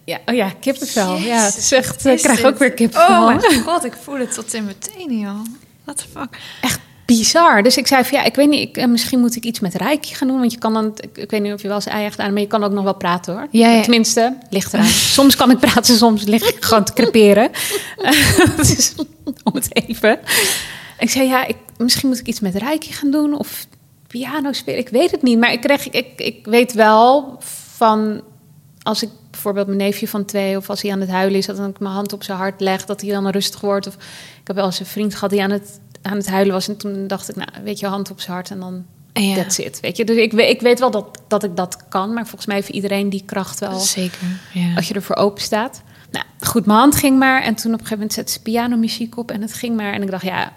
ja, 0.04 0.18
oh 0.26 0.34
ja, 0.34 0.52
kippenvel. 0.60 1.16
ja, 1.16 1.44
het 1.44 1.56
is 1.56 1.72
echt, 1.72 2.04
ik 2.04 2.18
krijg 2.18 2.42
ook 2.42 2.58
weer 2.58 2.72
kippenvel. 2.72 3.22
Oh 3.22 3.26
mijn 3.26 3.62
god, 3.62 3.84
ik 3.84 3.96
voel 4.02 4.18
het 4.18 4.34
tot 4.34 4.54
in 4.54 4.64
mijn 4.64 4.78
tenen, 4.78 5.18
joh. 5.18 5.44
What 5.84 5.96
the 5.96 6.04
fuck? 6.12 6.38
echt 6.60 6.80
bizar. 7.04 7.62
Dus 7.62 7.76
ik 7.76 7.86
zei 7.86 8.04
van 8.04 8.18
ja, 8.18 8.24
ik 8.24 8.34
weet 8.34 8.48
niet, 8.48 8.68
ik, 8.68 8.76
eh, 8.76 8.86
misschien 8.86 9.20
moet 9.20 9.36
ik 9.36 9.44
iets 9.44 9.60
met 9.60 9.74
Reiki 9.74 10.14
gaan 10.14 10.28
doen. 10.28 10.38
Want 10.38 10.52
je 10.52 10.58
kan 10.58 10.72
dan, 10.72 10.94
ik, 11.00 11.18
ik 11.18 11.30
weet 11.30 11.42
niet 11.42 11.52
of 11.52 11.62
je 11.62 11.66
wel 11.68 11.76
eens 11.76 11.86
ei 11.86 12.10
gedaan, 12.10 12.32
maar 12.32 12.40
je 12.40 12.46
kan 12.46 12.64
ook 12.64 12.72
nog 12.72 12.84
wel 12.84 12.94
praten 12.94 13.34
hoor. 13.34 13.46
Ja, 13.50 13.68
ja. 13.68 13.82
Tenminste, 13.82 14.36
ligt 14.50 14.72
eraan. 14.72 14.86
soms 14.86 15.36
kan 15.36 15.50
ik 15.50 15.58
praten, 15.58 15.96
soms 15.96 16.24
lig 16.24 16.48
ik 16.48 16.64
gewoon 16.64 16.84
te 16.84 16.92
creperen. 16.92 17.50
dus, 18.56 18.94
om 19.42 19.54
het 19.54 19.86
even. 19.86 20.18
Ik 20.98 21.10
zei 21.10 21.28
ja, 21.28 21.46
ik, 21.46 21.56
misschien 21.76 22.08
moet 22.08 22.18
ik 22.18 22.26
iets 22.26 22.40
met 22.40 22.54
Reiki 22.54 22.92
gaan 22.92 23.10
doen 23.10 23.38
of 23.38 23.66
piano 24.06 24.52
spelen. 24.52 24.80
Ik 24.80 24.88
weet 24.88 25.10
het 25.10 25.22
niet, 25.22 25.38
maar 25.38 25.52
ik, 25.52 25.60
kreeg, 25.60 25.90
ik, 25.90 26.06
ik 26.16 26.46
weet 26.46 26.72
wel 26.72 27.36
van 27.76 28.22
als 28.84 29.02
ik 29.02 29.08
bijvoorbeeld 29.30 29.66
mijn 29.66 29.78
neefje 29.78 30.08
van 30.08 30.24
twee 30.24 30.56
of 30.56 30.70
als 30.70 30.82
hij 30.82 30.92
aan 30.92 31.00
het 31.00 31.10
huilen 31.10 31.38
is, 31.38 31.46
dat 31.46 31.56
dan 31.56 31.70
ik 31.70 31.78
mijn 31.78 31.94
hand 31.94 32.12
op 32.12 32.22
zijn 32.22 32.38
hart 32.38 32.60
leg, 32.60 32.84
dat 32.84 33.00
hij 33.00 33.10
dan 33.10 33.28
rustig 33.28 33.60
wordt. 33.60 33.86
Of 33.86 33.94
ik 34.40 34.46
heb 34.46 34.56
wel 34.56 34.64
eens 34.64 34.80
een 34.80 34.86
vriend 34.86 35.14
gehad 35.14 35.30
die 35.30 35.42
aan 35.42 35.50
het, 35.50 35.80
aan 36.02 36.16
het 36.16 36.28
huilen 36.28 36.52
was 36.54 36.68
en 36.68 36.76
toen 36.76 37.06
dacht 37.06 37.28
ik, 37.28 37.36
nou, 37.36 37.48
weet 37.64 37.78
je, 37.78 37.86
hand 37.86 38.10
op 38.10 38.20
zijn 38.20 38.32
hart 38.32 38.50
en 38.50 38.60
dan 38.60 38.84
Ja. 39.12 39.34
that's 39.34 39.58
it. 39.58 39.80
Weet 39.80 39.96
je, 39.96 40.04
dus 40.04 40.16
ik, 40.16 40.32
weet- 40.32 40.50
ik 40.50 40.60
weet 40.60 40.78
wel 40.78 40.90
dat, 40.90 41.18
dat 41.28 41.44
ik 41.44 41.56
dat 41.56 41.88
kan, 41.88 42.12
maar 42.12 42.22
volgens 42.26 42.46
mij 42.46 42.56
heeft 42.56 42.68
iedereen 42.68 43.08
die 43.08 43.22
kracht 43.26 43.58
wel 43.60 43.78
Zeker, 43.78 44.26
ja. 44.52 44.74
als 44.74 44.88
je 44.88 44.94
ervoor 44.94 45.16
open 45.16 45.42
staat. 45.42 45.82
Nou, 46.10 46.24
goed, 46.40 46.66
mijn 46.66 46.78
hand 46.78 46.96
ging 46.96 47.18
maar 47.18 47.42
en 47.42 47.54
toen 47.54 47.72
op 47.72 47.80
een 47.80 47.86
gegeven 47.86 47.96
moment 47.96 48.12
zette 48.12 48.32
ze 48.32 48.40
pianomuziek 48.42 49.16
op 49.18 49.30
en 49.30 49.40
het 49.42 49.52
ging 49.54 49.76
maar 49.76 49.92
en 49.92 50.02
ik 50.02 50.10
dacht, 50.10 50.24
ja, 50.24 50.52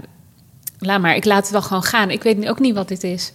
laat 0.80 1.02
maar, 1.02 1.16
ik 1.16 1.26
laat 1.26 1.42
het 1.44 1.52
wel 1.52 1.62
gewoon 1.62 1.84
gaan. 1.84 2.10
Ik 2.10 2.24
weet 2.24 2.48
ook 2.48 2.60
niet 2.60 2.76
wat 2.76 2.88
dit 2.88 3.04
is. 3.04 3.34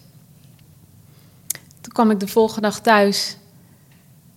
Toen 1.80 1.92
kwam 1.92 2.10
ik 2.10 2.20
de 2.20 2.26
volgende 2.28 2.60
dag 2.68 2.80
thuis 2.80 3.36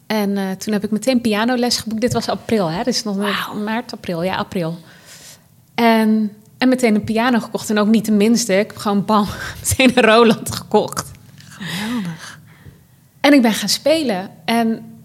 en 0.07 0.37
eh, 0.37 0.51
toen 0.51 0.73
heb 0.73 0.83
ik 0.83 0.91
meteen 0.91 1.21
pianoles 1.21 1.77
geboekt. 1.77 2.01
Dit 2.01 2.13
was 2.13 2.29
april, 2.29 2.67
hè? 2.67 2.83
Dus 2.83 3.03
nog 3.03 3.17
maart, 3.63 3.91
april. 3.93 4.23
Ja, 4.23 4.35
april. 4.35 4.77
En, 5.75 6.31
en 6.57 6.69
meteen 6.69 6.95
een 6.95 7.03
piano 7.03 7.39
gekocht. 7.39 7.69
En 7.69 7.79
ook 7.79 7.87
niet 7.87 8.05
de 8.05 8.11
minste. 8.11 8.59
Ik 8.59 8.67
heb 8.67 8.77
gewoon 8.77 9.05
bam, 9.05 9.27
meteen 9.61 9.91
een 9.97 10.03
Roland 10.03 10.55
gekocht. 10.55 11.11
Geweldig. 11.49 12.39
En 13.21 13.33
ik 13.33 13.41
ben 13.41 13.53
gaan 13.53 13.69
spelen. 13.69 14.29
En 14.45 14.95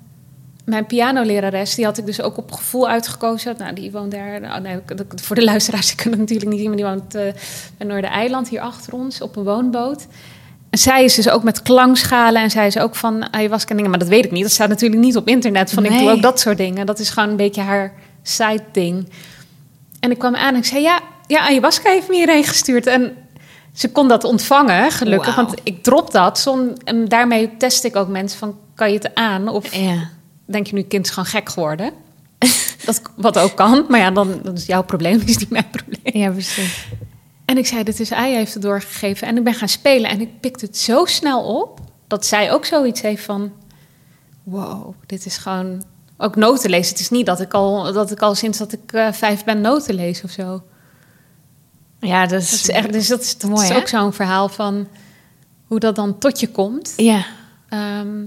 mijn 0.64 0.86
pianolerares, 0.86 1.74
die 1.74 1.84
had 1.84 1.98
ik 1.98 2.06
dus 2.06 2.20
ook 2.20 2.36
op 2.36 2.52
gevoel 2.52 2.88
uitgekozen. 2.88 3.54
Nou, 3.58 3.74
die 3.74 3.90
woont 3.90 4.10
daar. 4.10 4.42
Oh, 4.42 4.56
nee, 4.56 4.78
voor 5.14 5.36
de 5.36 5.44
luisteraars, 5.44 5.86
die 5.90 5.96
kunnen 5.96 6.18
natuurlijk 6.18 6.50
niet 6.50 6.58
zien, 6.60 6.68
maar 6.68 6.76
die 6.76 6.86
woont 6.86 7.14
eh 7.14 7.34
bij 7.76 7.86
Noordereiland, 7.86 8.48
hier 8.48 8.60
achter 8.60 8.92
ons, 8.92 9.20
op 9.20 9.36
een 9.36 9.44
woonboot. 9.44 10.06
Zij 10.70 11.04
is 11.04 11.14
dus 11.14 11.28
ook 11.28 11.42
met 11.42 11.62
klankschalen 11.62 12.42
en 12.42 12.50
zij 12.50 12.66
is 12.66 12.78
ook 12.78 12.94
van 12.94 13.32
ayahuasca 13.32 13.74
dingen. 13.74 13.90
Maar 13.90 13.98
dat 13.98 14.08
weet 14.08 14.24
ik 14.24 14.30
niet. 14.30 14.42
Dat 14.42 14.52
staat 14.52 14.68
natuurlijk 14.68 15.00
niet 15.00 15.16
op 15.16 15.28
internet. 15.28 15.72
Van 15.72 15.84
ik 15.84 15.98
doe 15.98 16.10
ook 16.10 16.22
dat 16.22 16.40
soort 16.40 16.56
dingen. 16.56 16.86
Dat 16.86 16.98
is 16.98 17.10
gewoon 17.10 17.28
een 17.28 17.36
beetje 17.36 17.60
haar 17.60 17.92
side 18.22 18.64
ding. 18.72 19.08
En 20.00 20.10
ik 20.10 20.18
kwam 20.18 20.36
aan 20.36 20.52
en 20.54 20.60
ik 20.60 20.64
zei, 20.64 20.82
ja, 20.82 21.00
ja 21.26 21.40
ayahuasca 21.40 21.90
heeft 21.90 22.08
me 22.08 22.14
hierheen 22.14 22.44
gestuurd. 22.44 22.86
En 22.86 23.16
ze 23.74 23.92
kon 23.92 24.08
dat 24.08 24.24
ontvangen, 24.24 24.90
gelukkig. 24.90 25.34
Want 25.34 25.54
ik 25.62 25.82
drop 25.82 26.12
dat. 26.12 26.38
Zon, 26.38 26.76
en 26.84 27.08
daarmee 27.08 27.56
test 27.56 27.84
ik 27.84 27.96
ook 27.96 28.08
mensen 28.08 28.38
van, 28.38 28.58
kan 28.74 28.88
je 28.88 28.94
het 28.94 29.14
aan? 29.14 29.48
Of 29.48 29.74
Ja. 29.74 30.08
denk 30.44 30.66
je 30.66 30.74
nu, 30.74 30.82
kind 30.82 31.06
is 31.06 31.12
gewoon 31.12 31.28
gek 31.28 31.48
geworden? 31.48 31.92
dat, 32.86 33.02
wat 33.16 33.38
ook 33.38 33.56
kan. 33.56 33.84
Maar 33.88 34.00
ja, 34.00 34.10
dan, 34.10 34.40
dan 34.42 34.54
is 34.54 34.66
jouw 34.66 34.82
probleem, 34.82 35.22
is 35.26 35.38
niet 35.38 35.50
mijn 35.50 35.70
probleem. 35.70 36.22
Ja, 36.22 36.30
precies. 36.30 36.86
En 37.50 37.58
ik 37.58 37.66
zei, 37.66 37.82
dit 37.82 38.00
is 38.00 38.12
Aya 38.12 38.36
heeft 38.36 38.54
het 38.54 38.62
doorgegeven. 38.62 39.26
En 39.26 39.36
ik 39.36 39.44
ben 39.44 39.54
gaan 39.54 39.68
spelen 39.68 40.10
en 40.10 40.20
ik 40.20 40.40
pikte 40.40 40.64
het 40.64 40.76
zo 40.76 41.04
snel 41.04 41.60
op... 41.60 41.80
dat 42.06 42.26
zij 42.26 42.52
ook 42.52 42.64
zoiets 42.64 43.00
heeft 43.00 43.24
van... 43.24 43.52
wow, 44.42 44.94
dit 45.06 45.26
is 45.26 45.36
gewoon... 45.36 45.84
Ook 46.16 46.36
noten 46.36 46.70
lezen. 46.70 46.92
Het 46.92 47.00
is 47.00 47.10
niet 47.10 47.26
dat 47.26 47.40
ik 47.40 47.52
al, 47.52 47.92
dat 47.92 48.10
ik 48.10 48.20
al 48.20 48.34
sinds 48.34 48.58
dat 48.58 48.72
ik 48.72 48.92
eh, 48.92 49.12
vijf 49.12 49.44
ben 49.44 49.60
noten 49.60 49.94
lees 49.94 50.22
of 50.22 50.30
zo. 50.30 50.62
Ja, 52.00 52.20
dat 52.20 52.30
Dat 52.30 52.40
is, 52.40 52.52
is 52.52 52.68
echt, 52.68 52.92
dus 52.92 53.08
dat 53.08 53.20
is, 53.20 53.38
dat 53.38 53.50
Mooi, 53.50 53.62
is 53.62 53.68
hè? 53.68 53.76
ook 53.76 53.88
zo'n 53.88 54.12
verhaal 54.12 54.48
van 54.48 54.88
hoe 55.66 55.78
dat 55.78 55.96
dan 55.96 56.18
tot 56.18 56.40
je 56.40 56.50
komt. 56.50 56.92
Ja. 56.96 57.26
Ehm, 57.68 58.24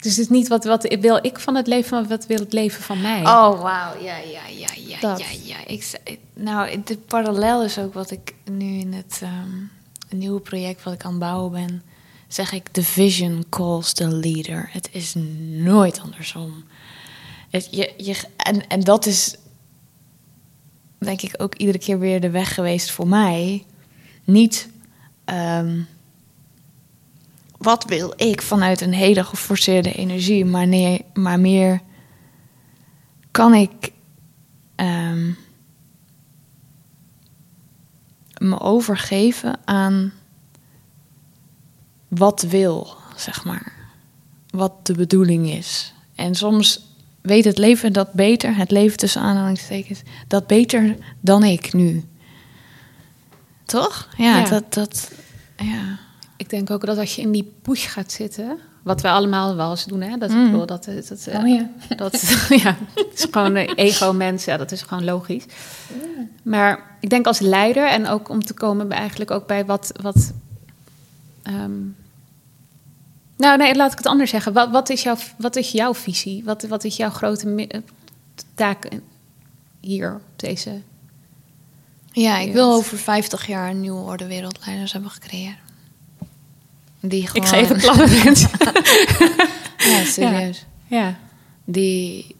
dus 0.00 0.16
het 0.16 0.20
is 0.24 0.28
niet 0.28 0.48
wat, 0.48 0.64
wat 0.64 0.96
wil 1.00 1.18
ik 1.22 1.38
van 1.38 1.54
het 1.54 1.66
leven, 1.66 1.98
maar 2.00 2.08
wat 2.08 2.26
wil 2.26 2.38
het 2.38 2.52
leven 2.52 2.82
van 2.82 3.00
mij. 3.00 3.20
Oh, 3.20 3.60
wauw. 3.60 4.02
Ja, 4.02 4.16
ja, 4.16 4.46
ja, 4.46 4.68
ja, 4.86 5.00
Dat. 5.00 5.18
ja, 5.18 5.26
ja. 5.44 5.66
Ik, 5.66 5.98
nou, 6.34 6.82
de 6.84 6.96
parallel 6.96 7.64
is 7.64 7.78
ook 7.78 7.94
wat 7.94 8.10
ik 8.10 8.34
nu 8.44 8.78
in 8.78 8.92
het 8.92 9.20
ehm, 9.22 9.50
nieuwe 10.10 10.40
project 10.40 10.82
wat 10.82 10.94
ik 10.94 11.04
aan 11.04 11.10
het 11.10 11.20
bouwen 11.20 11.52
ben, 11.52 11.82
zeg 12.28 12.52
ik: 12.52 12.68
the 12.68 12.82
vision 12.82 13.44
calls 13.48 13.92
the 13.92 14.08
leader. 14.08 14.68
Het 14.72 14.88
is 14.92 15.14
nooit 15.50 16.00
andersom. 16.00 16.64
Het, 17.50 17.68
je, 17.70 17.92
je, 17.96 18.16
en, 18.36 18.66
en 18.66 18.80
dat 18.80 19.06
is, 19.06 19.36
denk 20.98 21.22
ik, 21.22 21.34
ook 21.36 21.54
iedere 21.54 21.78
keer 21.78 21.98
weer 21.98 22.20
de 22.20 22.30
weg 22.30 22.54
geweest 22.54 22.90
voor 22.90 23.08
mij. 23.08 23.64
Niet. 24.24 24.68
ehm, 25.24 25.80
wat 27.58 27.84
wil 27.84 28.12
ik 28.16 28.42
vanuit 28.42 28.80
een 28.80 28.92
hele 28.92 29.24
geforceerde 29.24 29.92
energie, 29.92 30.44
maar, 30.44 30.66
nee, 30.66 31.04
maar 31.14 31.40
meer 31.40 31.80
kan 33.30 33.54
ik 33.54 33.92
ehm, 34.74 35.30
me 38.38 38.60
overgeven 38.60 39.58
aan 39.64 40.12
wat 42.08 42.42
wil, 42.42 42.96
zeg 43.16 43.44
maar. 43.44 43.72
Wat 44.50 44.86
de 44.86 44.92
bedoeling 44.94 45.50
is. 45.50 45.92
En 46.14 46.34
soms 46.34 46.86
weet 47.20 47.44
het 47.44 47.58
leven 47.58 47.92
dat 47.92 48.12
beter, 48.12 48.56
het 48.56 48.70
leven 48.70 48.96
tussen 48.98 49.22
aanhalingstekens, 49.22 50.02
dat 50.26 50.46
beter 50.46 50.96
dan 51.20 51.44
ik 51.44 51.72
nu. 51.72 52.04
Toch? 53.64 54.08
Ja, 54.16 54.38
Ja. 54.38 54.48
dat, 54.48 54.74
dat, 54.74 55.10
ja. 55.56 55.98
Ik 56.38 56.50
denk 56.50 56.70
ook 56.70 56.86
dat 56.86 56.98
als 56.98 57.16
je 57.16 57.22
in 57.22 57.32
die 57.32 57.52
push 57.62 57.88
gaat 57.88 58.12
zitten, 58.12 58.58
wat 58.82 59.00
we 59.00 59.08
allemaal 59.08 59.56
wel 59.56 59.70
eens 59.70 59.84
doen, 59.84 60.00
hè? 60.00 60.16
Dat, 60.18 60.30
Mm. 60.30 60.44
bedoel, 60.44 60.66
dat, 60.66 60.84
dat, 60.84 61.08
dat, 61.08 61.28
Oh 61.34 61.48
ja. 61.48 61.70
dat 61.96 62.12
ja, 62.62 62.76
het 62.94 63.12
is 63.14 63.26
gewoon 63.30 63.54
een 63.54 63.74
ego-mens, 63.74 64.44
ja, 64.44 64.56
dat 64.56 64.72
is 64.72 64.82
gewoon 64.82 65.04
logisch. 65.04 65.44
Maar 66.42 66.96
ik 67.00 67.10
denk 67.10 67.26
als 67.26 67.38
leider 67.38 67.88
en 67.88 68.06
ook 68.06 68.28
om 68.28 68.44
te 68.44 68.54
komen 68.54 68.88
bij 68.88 68.98
eigenlijk 68.98 69.30
ook 69.30 69.46
bij 69.46 69.64
wat. 69.64 69.92
wat 70.00 70.32
ehm, 71.42 71.80
nou, 73.36 73.56
nee, 73.56 73.74
laat 73.74 73.92
ik 73.92 73.98
het 73.98 74.06
anders 74.06 74.30
zeggen. 74.30 74.52
Wat, 74.52 74.70
wat, 74.70 74.88
is, 74.88 75.02
jouw, 75.02 75.16
wat 75.36 75.56
is 75.56 75.70
jouw 75.70 75.94
visie? 75.94 76.44
Wat, 76.44 76.62
wat 76.62 76.84
is 76.84 76.96
jouw 76.96 77.10
grote 77.10 77.66
eh, 77.66 77.80
taak 78.54 78.88
hier 79.80 80.14
op 80.14 80.22
deze. 80.36 80.80
Ja, 82.12 82.38
ik 82.38 82.52
wil 82.52 82.72
over 82.72 82.98
50 82.98 83.46
jaar 83.46 83.70
een 83.70 83.80
nieuwe 83.80 84.00
orde 84.04 84.26
wereldleiders 84.26 84.92
hebben 84.92 85.10
gecreëerd. 85.10 85.56
Die 87.00 87.26
gewoon... 87.26 87.44
Ik 87.44 87.50
ga 87.50 87.56
even 87.56 87.76
klappen, 87.78 88.24
mensen. 88.24 88.50
Ja, 89.78 90.04
serieus. 90.04 90.66
Ja. 90.86 91.18
Die 91.64 92.36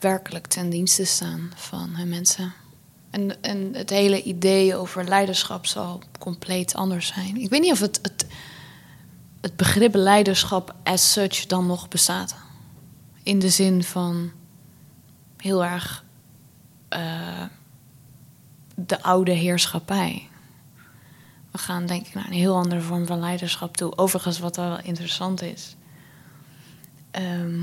werkelijk 0.00 0.46
ten 0.46 0.70
dienste 0.70 1.04
staan 1.04 1.52
van 1.54 1.88
hun 1.94 2.08
mensen. 2.08 2.52
En, 3.10 3.42
en 3.42 3.70
het 3.72 3.90
hele 3.90 4.22
idee 4.22 4.76
over 4.76 5.04
leiderschap 5.04 5.66
zal 5.66 6.02
compleet 6.18 6.74
anders 6.74 7.06
zijn. 7.06 7.36
Ik 7.36 7.50
weet 7.50 7.60
niet 7.60 7.72
of 7.72 7.80
het, 7.80 7.98
het, 8.02 8.26
het 9.40 9.56
begrip 9.56 9.94
leiderschap 9.94 10.74
as 10.82 11.12
such 11.12 11.46
dan 11.46 11.66
nog 11.66 11.88
bestaat. 11.88 12.34
In 13.22 13.38
de 13.38 13.48
zin 13.48 13.84
van 13.84 14.30
heel 15.36 15.64
erg 15.64 16.04
eh, 16.88 17.44
de 18.74 19.02
oude 19.02 19.32
heerschappij. 19.32 20.28
We 21.52 21.58
gaan 21.58 21.86
denk 21.86 22.06
ik 22.06 22.14
naar 22.14 22.26
een 22.26 22.32
heel 22.32 22.56
andere 22.56 22.80
vorm 22.80 23.06
van 23.06 23.20
leiderschap 23.20 23.76
toe. 23.76 23.96
Overigens, 23.98 24.38
wat 24.38 24.56
wel 24.56 24.78
interessant 24.82 25.42
is. 25.42 25.76
Ehm, 27.10 27.60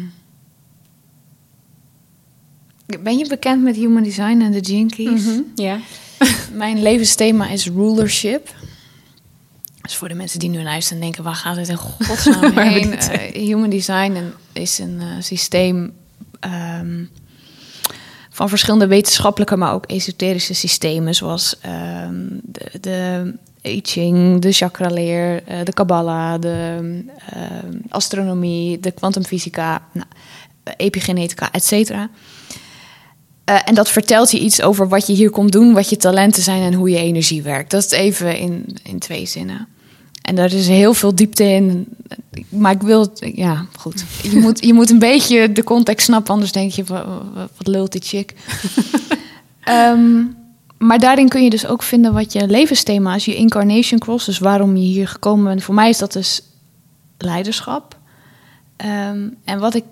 ben 3.04 3.18
je 3.18 3.28
bekend 3.28 3.64
met 3.64 3.76
Human 3.76 4.04
Design 4.04 4.42
en 4.42 4.52
de 4.52 4.66
Gene 4.66 4.90
Keys? 4.90 5.24
Mhm, 5.26 5.40
Ja. 5.56 5.80
Mijn 6.54 6.82
levensthema 6.82 7.50
is 7.50 7.68
rulership. 7.70 8.56
Dus 9.82 9.96
voor 9.96 10.08
de 10.08 10.14
mensen 10.14 10.40
die 10.40 10.50
nu 10.50 10.64
luisteren 10.64 10.98
en 10.98 11.04
denken... 11.04 11.24
waar 11.24 11.36
gaat 11.36 11.56
het 11.56 11.68
in 11.70 11.76
godsnaam 11.78 12.58
heen? 12.68 12.94
Eh, 12.94 13.34
human 13.48 13.70
Design 13.70 14.18
is 14.54 14.80
een 14.80 15.00
eh, 15.02 15.08
systeem... 15.20 15.94
ehm, 16.40 17.04
van 18.30 18.50
verschillende 18.50 18.88
wetenschappelijke, 18.88 19.56
maar 19.56 19.74
ook 19.74 19.86
esoterische 19.86 20.54
systemen... 20.54 21.16
zoals 21.16 21.60
ehm, 21.60 22.26
de, 22.44 22.80
de 22.82 23.34
I 23.64 23.80
Ching, 23.84 24.42
de 24.42 24.52
chakraleer, 24.52 25.44
eh, 25.44 25.58
de 25.64 25.74
Kabbalah... 25.74 26.42
de 26.42 27.04
ehm, 27.30 27.78
astronomie, 27.90 28.80
de 28.80 28.92
kwantumfysica, 28.92 29.82
nou, 29.94 30.08
epigenetica, 30.78 31.52
et 31.52 31.64
cetera... 31.64 32.10
Eh, 33.50 33.60
en 33.66 33.76
dat 33.76 33.90
vertelt 33.90 34.32
je 34.32 34.40
iets 34.40 34.62
over 34.62 34.88
wat 34.88 35.08
je 35.08 35.14
hier 35.14 35.30
komt 35.30 35.52
doen, 35.52 35.74
wat 35.74 35.90
je 35.90 35.98
talenten 35.98 36.44
zijn 36.44 36.62
en 36.62 36.74
hoe 36.74 36.90
je 36.90 36.98
energie 36.98 37.42
werkt. 37.42 37.72
Dat 37.72 37.84
is 37.86 37.92
even 37.92 38.38
in, 38.38 38.78
in 38.84 39.00
twee 39.00 39.26
zinnen. 39.26 39.68
En 40.22 40.36
daar 40.36 40.54
is 40.54 40.68
heel 40.68 40.94
veel 40.94 41.16
diepte 41.16 41.44
in. 41.44 41.88
Maar 42.50 42.72
ik 42.72 42.82
wil, 42.82 43.14
ja, 43.34 43.66
goed. 43.78 44.04
Je 44.22 44.40
moet, 44.40 44.66
je 44.66 44.74
moet 44.74 44.90
een 44.90 45.00
beetje 45.00 45.52
de 45.52 45.64
context 45.64 46.06
snappen, 46.06 46.34
anders 46.34 46.52
denk 46.52 46.72
je, 46.72 46.84
wat, 46.84 47.68
lult 47.68 47.92
die 47.92 48.02
chick. 48.02 48.34
Ehm, 49.64 50.24
maar 50.80 51.00
daarin 51.00 51.30
kun 51.30 51.44
je 51.44 51.50
dus 51.50 51.68
ook 51.68 51.84
vinden 51.84 52.14
wat 52.14 52.34
je 52.34 52.48
levensthema 52.48 53.16
is, 53.16 53.26
je 53.26 53.36
incarnation 53.36 54.00
cross, 54.00 54.26
dus 54.26 54.40
waarom 54.40 54.76
je 54.76 54.84
hier 54.84 55.08
gekomen 55.08 55.46
bent. 55.46 55.64
Voor 55.64 55.76
mij 55.76 55.90
is 55.90 55.98
dat 55.98 56.14
dus 56.14 56.42
leiderschap. 57.18 57.98
Ehm, 58.76 59.30
en 59.44 59.60
wat 59.60 59.74
ik, 59.74 59.86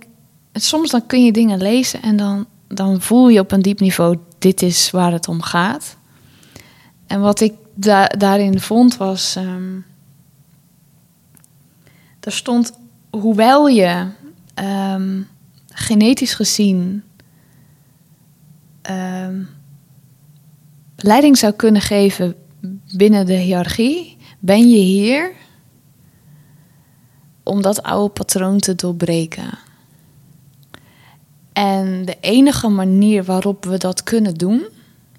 soms 0.54 0.89
dan 0.91 1.06
kun 1.06 1.23
je 1.26 1.32
dingen 1.32 1.62
lezen 1.62 2.02
en 2.02 2.17
dan, 2.17 2.45
dan 2.67 3.02
voel 3.02 3.30
je 3.30 3.39
op 3.39 3.52
een 3.52 3.62
diep 3.62 3.80
niveau, 3.80 4.17
dit 4.39 4.62
is 4.62 4.91
waar 4.91 5.12
het 5.12 5.28
om 5.28 5.41
gaat. 5.41 5.97
En 7.08 7.21
wat 7.21 7.39
ik 7.39 7.54
da- 7.73 8.08
daarin 8.17 8.60
vond 8.60 8.97
was, 8.97 9.36
ehm 9.36 9.80
er 12.28 12.34
stond, 12.34 12.80
hoewel 13.10 13.67
je 13.67 14.08
ehm, 14.54 15.21
genetisch 15.69 16.34
gezien 16.34 17.04
leiding 20.98 21.38
zou 21.38 21.54
kunnen 21.54 21.82
geven 21.82 22.36
binnen 22.96 23.26
de 23.26 23.34
hiërarchie, 23.34 24.18
ben 24.40 24.70
je 24.70 24.78
hier 24.78 25.32
om 27.44 27.62
dat 27.62 27.84
oude 27.84 28.14
patroon 28.14 28.60
te 28.60 28.76
doorbreken. 28.76 29.58
En 31.54 32.06
de 32.06 32.18
enige 32.20 32.68
manier 32.68 33.24
waarop 33.24 33.66
we 33.66 33.78
dat 33.78 34.04
kunnen 34.04 34.34
doen 34.34 34.68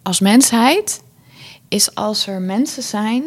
als 0.03 0.21
mensheid 0.21 1.03
is 1.69 1.95
als 1.95 2.27
er 2.27 2.41
mensen 2.41 2.83
zijn, 2.83 3.25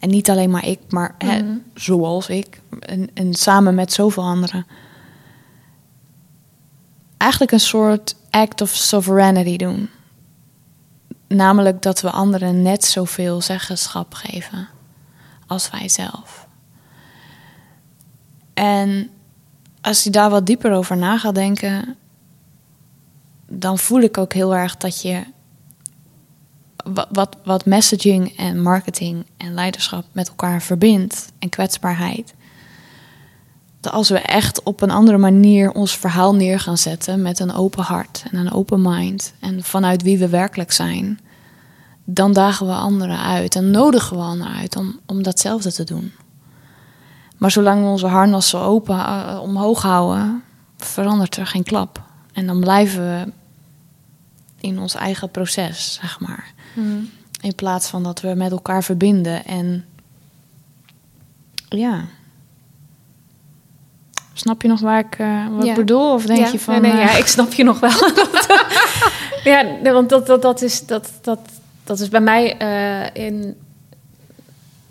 en 0.00 0.08
niet 0.08 0.30
alleen 0.30 0.50
maar 0.50 0.66
ik, 0.66 0.78
maar 0.88 1.14
hè, 1.18 1.42
zoals 1.74 2.28
ik, 2.28 2.60
en, 2.80 3.10
en 3.14 3.34
samen 3.34 3.74
met 3.74 3.92
zoveel 3.92 4.22
anderen, 4.22 4.66
eigenlijk 7.16 7.52
een 7.52 7.60
soort 7.60 8.16
act 8.30 8.60
of 8.60 8.70
sovereignty 8.70 9.56
doen. 9.56 9.88
Namelijk 11.28 11.82
dat 11.82 12.00
we 12.00 12.10
anderen 12.10 12.62
net 12.62 12.84
zoveel 12.84 13.40
zeggenschap 13.40 14.14
geven 14.14 14.68
als 15.46 15.70
wij 15.70 15.88
zelf. 15.88 16.46
En 18.54 19.10
als 19.80 20.04
je 20.04 20.10
daar 20.10 20.30
wat 20.30 20.46
dieper 20.46 20.72
over 20.72 20.96
na 20.96 21.18
gaat 21.18 21.34
denken, 21.34 21.96
dan 23.46 23.78
voel 23.78 24.00
ik 24.00 24.18
ook 24.18 24.32
heel 24.32 24.54
erg 24.54 24.76
dat 24.76 25.02
je 25.02 25.24
wa- 26.84 27.08
wat, 27.10 27.36
wat 27.44 27.64
messaging 27.64 28.36
en 28.36 28.62
marketing 28.62 29.26
en 29.36 29.54
leiderschap 29.54 30.04
met 30.12 30.28
elkaar 30.28 30.62
verbindt 30.62 31.32
en 31.38 31.48
kwetsbaarheid. 31.48 32.34
Dat 33.80 33.92
als 33.92 34.08
we 34.08 34.18
echt 34.18 34.62
op 34.62 34.80
een 34.80 34.90
andere 34.90 35.18
manier 35.18 35.72
ons 35.72 35.96
verhaal 35.96 36.34
neer 36.34 36.60
gaan 36.60 36.78
zetten 36.78 37.22
met 37.22 37.40
een 37.40 37.52
open 37.52 37.84
hart 37.84 38.24
en 38.30 38.38
een 38.38 38.52
open 38.52 38.82
mind 38.82 39.34
en 39.40 39.62
vanuit 39.62 40.02
wie 40.02 40.18
we 40.18 40.28
werkelijk 40.28 40.72
zijn, 40.72 41.20
dan 42.04 42.32
dagen 42.32 42.66
we 42.66 42.72
anderen 42.72 43.18
uit 43.18 43.54
en 43.54 43.70
nodigen 43.70 44.16
we 44.16 44.22
anderen 44.22 44.54
uit 44.54 44.76
om, 44.76 45.00
om 45.06 45.22
datzelfde 45.22 45.72
te 45.72 45.84
doen. 45.84 46.12
Maar 47.36 47.50
zolang 47.50 47.82
we 47.82 47.88
onze 47.88 48.06
harnassen 48.06 48.60
open 48.60 48.98
eh, 48.98 49.38
omhoog 49.42 49.82
houden, 49.82 50.42
verandert 50.76 51.36
er 51.36 51.46
geen 51.46 51.62
klap. 51.62 52.02
En 52.32 52.46
dan 52.46 52.60
blijven 52.60 53.00
we 53.00 53.32
in 54.60 54.78
ons 54.78 54.94
eigen 54.94 55.30
proces, 55.30 55.98
zeg 56.00 56.20
maar. 56.20 56.52
In 57.40 57.54
plaats 57.54 57.88
van 57.88 58.02
dat 58.02 58.20
we 58.20 58.34
met 58.34 58.50
elkaar 58.50 58.84
verbinden. 58.84 59.44
En 59.44 59.84
ja. 61.68 62.04
Snap 64.38 64.62
je 64.62 64.68
nog 64.68 64.80
waar 64.80 64.98
ik 64.98 65.14
eh, 65.18 65.46
wat 65.56 65.64
Ja. 65.64 65.70
ik 65.70 65.76
bedoel? 65.76 66.12
Of 66.12 66.26
denk 66.26 66.38
ja, 66.38 66.48
je 66.52 66.58
van. 66.58 66.80
nee, 66.80 66.92
nee, 66.92 67.00
eh, 67.00 67.06
ja, 67.12 67.16
ik 67.16 67.26
snap 67.26 67.52
je 67.52 67.64
nog 67.64 67.80
wel. 67.80 67.90
ja, 69.52 69.62
nee, 69.82 69.92
want 69.92 70.08
dat, 70.08 70.26
dat, 70.26 70.42
dat, 70.42 70.62
is, 70.62 70.86
dat, 70.86 71.10
dat, 71.20 71.38
dat 71.84 72.00
is 72.00 72.08
bij 72.08 72.20
mij 72.20 72.56
eh, 72.56 73.24
in, 73.26 73.56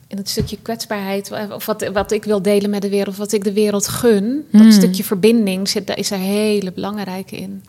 in 0.07 0.17
het 0.17 0.29
stukje 0.29 0.57
kwetsbaarheid, 0.61 1.31
of 1.51 1.65
wat, 1.65 1.87
wat 1.93 2.11
ik 2.11 2.23
wil 2.23 2.41
delen 2.41 2.69
met 2.69 2.81
de 2.81 2.89
wereld, 2.89 3.15
wat 3.15 3.31
ik 3.31 3.43
de 3.43 3.53
wereld 3.53 3.87
gun, 3.87 4.45
dat 4.51 4.61
Mm. 4.61 4.71
stukje 4.71 5.03
verbinding, 5.03 5.69
zit, 5.69 5.87
daar 5.87 5.97
is 5.97 6.11
er 6.11 6.17
hele 6.17 6.71
belangrijke 6.71 7.35
in. 7.37 7.63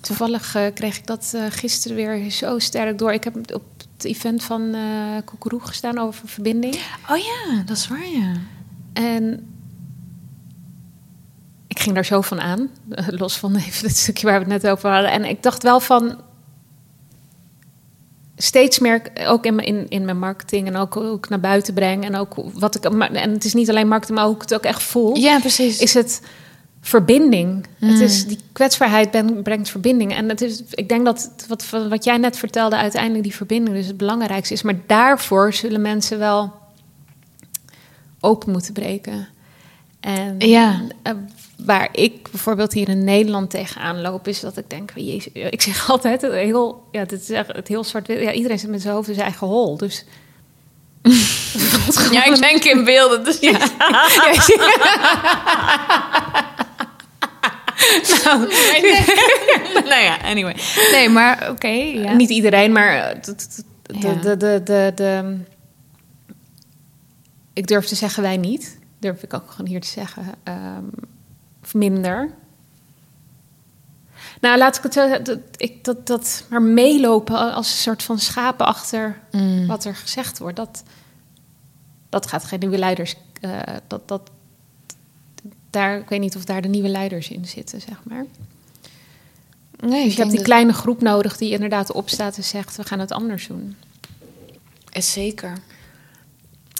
Toevallig 0.00 0.56
kreeg 0.74 0.98
ik 0.98 1.06
dat 1.06 1.36
gisteren 1.50 1.96
weer 1.96 2.30
zo 2.30 2.58
sterk 2.58 2.98
door. 2.98 3.12
Ik 3.12 3.24
heb 3.24 3.36
op 3.36 3.62
het 3.96 4.04
event 4.04 4.42
van 4.42 4.74
Koekeroe 5.24 5.60
gestaan 5.60 5.98
over 5.98 6.28
verbinding. 6.28 6.74
Oh 7.10 7.16
ja, 7.16 7.62
dat 7.66 7.76
is 7.76 7.88
waar, 7.88 8.08
ja. 8.08 8.32
En 8.92 9.46
ik 11.76 11.82
ging 11.82 11.94
daar 11.94 12.04
zo 12.04 12.20
van 12.20 12.40
aan, 12.40 12.68
los 13.22 13.36
van 13.38 13.56
even 13.56 13.86
het 13.88 13.96
stukje 13.96 14.26
waar 14.26 14.44
we 14.44 14.52
het 14.52 14.62
net 14.62 14.72
over 14.72 14.90
hadden. 14.90 15.10
En 15.10 15.24
ik 15.24 15.42
dacht 15.42 15.62
wel 15.62 15.80
van 15.80 16.20
steeds 18.36 18.78
meer, 18.78 19.02
ook 19.26 19.44
in, 19.44 19.54
mijn- 19.54 19.66
in, 19.68 19.86
in 19.88 20.04
mijn 20.04 20.18
marketing 20.18 20.66
en 20.66 20.76
ook, 20.76 20.96
ook 20.96 21.28
naar 21.28 21.40
buiten 21.40 21.74
breng. 21.74 22.04
En 22.04 22.16
ook 22.16 22.34
wat 22.52 22.74
ik, 22.74 22.84
en 22.84 23.30
het 23.30 23.44
is 23.44 23.54
niet 23.54 23.70
alleen 23.70 23.88
marketing, 23.88 24.18
maar 24.18 24.30
ik 24.30 24.40
het 24.40 24.54
ook 24.54 24.62
echt 24.64 24.82
voel. 24.82 25.16
Ja, 25.16 25.38
precies. 25.40 25.78
Is 25.78 25.94
het 25.94 26.20
verbinding. 26.80 27.66
Het 27.78 27.94
Mm. 27.94 28.00
is, 28.00 28.26
die 28.26 28.38
kwetsbaarheid 28.52 29.10
ben- 29.10 29.42
brengt 29.42 29.68
verbinding. 29.68 30.14
En 30.14 30.28
het 30.28 30.40
is, 30.40 30.62
ik 30.70 30.88
denk 30.88 31.04
dat 31.04 31.30
wat, 31.48 31.66
wat 31.88 32.04
jij 32.04 32.16
net 32.16 32.36
vertelde, 32.38 32.76
uiteindelijk 32.76 33.22
die 33.22 33.34
verbinding 33.34 33.76
dus 33.76 33.86
het 33.86 33.96
belangrijkste 33.96 34.54
is. 34.54 34.62
Maar 34.62 34.76
daarvoor 34.86 35.52
zullen 35.52 35.80
mensen 35.80 36.18
wel 36.18 36.52
open 38.20 38.52
moeten 38.52 38.72
breken. 38.72 39.28
En 40.00 40.34
Ja. 40.38 40.80
eh, 41.02 41.12
waar 41.64 41.88
ik 41.92 42.30
bijvoorbeeld 42.30 42.72
hier 42.72 42.88
in 42.88 43.04
Nederland 43.04 43.50
tegenaan 43.50 44.00
loop, 44.00 44.28
is 44.28 44.40
dat 44.40 44.56
ik 44.56 44.70
denk, 44.70 44.90
jezus, 44.94 45.32
ik 45.32 45.62
zeg 45.62 45.88
altijd, 45.90 46.22
het 46.22 46.32
heel, 46.32 46.88
ja, 46.92 47.04
dit 47.04 47.20
is 47.20 47.30
echt 47.30 47.52
het 47.52 47.68
heel 47.68 47.84
zwart 47.84 48.06
Ja, 48.06 48.32
iedereen 48.32 48.58
zit 48.58 48.70
met 48.70 48.82
zijn 48.82 48.94
hoofd 48.94 49.08
in 49.08 49.14
zijn 49.14 49.26
eigen 49.26 49.46
hol. 49.46 49.76
Dus 49.76 50.04
Ja, 52.12 52.24
ik 52.24 52.36
denk 52.40 52.64
in 52.64 52.84
beelden. 52.84 53.24
Dus 53.24 53.38
ja. 53.40 53.58
nou, 58.24 58.38
nou 59.88 60.02
ja, 60.02 60.16
anyway. 60.22 60.56
Nee, 60.92 61.08
maar 61.08 61.50
oké. 61.50 61.68
ja. 61.68 62.12
Niet 62.12 62.30
iedereen, 62.30 62.72
maar 62.72 62.96
eh, 62.96 63.22
de, 63.22 63.34
de, 64.20 64.36
de, 64.36 64.62
de, 64.62 64.92
de- 64.94 65.36
ik 67.52 67.66
durf 67.66 67.86
te 67.86 67.94
zeggen 67.94 68.22
wij 68.22 68.36
niet. 68.36 68.75
Durf 68.98 69.22
ik 69.22 69.34
ook 69.34 69.50
gewoon 69.50 69.66
hier 69.70 69.80
te 69.80 69.86
zeggen. 69.88 70.24
ehm, 70.42 70.84
of 71.62 71.74
minder. 71.74 72.30
Nou, 74.40 74.58
laat 74.58 74.76
ik 74.76 74.82
het 74.82 74.92
zo 74.92 75.06
zeggen. 75.06 75.24
Dat, 75.24 75.38
ik, 75.56 75.84
dat, 75.84 76.06
dat 76.06 76.44
maar 76.50 76.62
meelopen 76.62 77.54
als 77.54 77.70
een 77.70 77.76
soort 77.78 78.02
van 78.02 78.18
schapen 78.18 78.66
achter 78.66 79.20
Mm. 79.30 79.66
wat 79.66 79.84
er 79.84 79.94
gezegd 79.96 80.38
wordt. 80.38 80.56
Dat, 80.56 80.82
dat 82.08 82.26
gaat 82.26 82.44
geen 82.44 82.58
nieuwe 82.58 82.78
leiders. 82.78 83.14
eh, 83.40 83.60
dat, 83.86 84.08
dat, 84.08 84.30
daar, 85.70 85.98
ik 85.98 86.08
weet 86.08 86.20
niet 86.20 86.36
of 86.36 86.44
daar 86.44 86.62
de 86.62 86.68
nieuwe 86.68 86.88
leiders 86.88 87.28
in 87.28 87.44
zitten, 87.46 87.80
zeg 87.80 88.00
maar. 88.04 88.24
Nee, 89.80 90.02
Dus 90.02 90.10
ik 90.10 90.16
je 90.16 90.20
hebt 90.22 90.34
die 90.34 90.42
kleine 90.44 90.72
groep 90.72 91.00
nodig 91.02 91.36
die 91.36 91.50
inderdaad 91.50 91.92
opstaat 91.92 92.36
en 92.36 92.44
zegt: 92.44 92.76
we 92.76 92.84
gaan 92.84 92.98
het 92.98 93.12
anders 93.12 93.46
doen. 93.46 93.76
dat- 94.90 95.04
Zeker. 95.04 95.58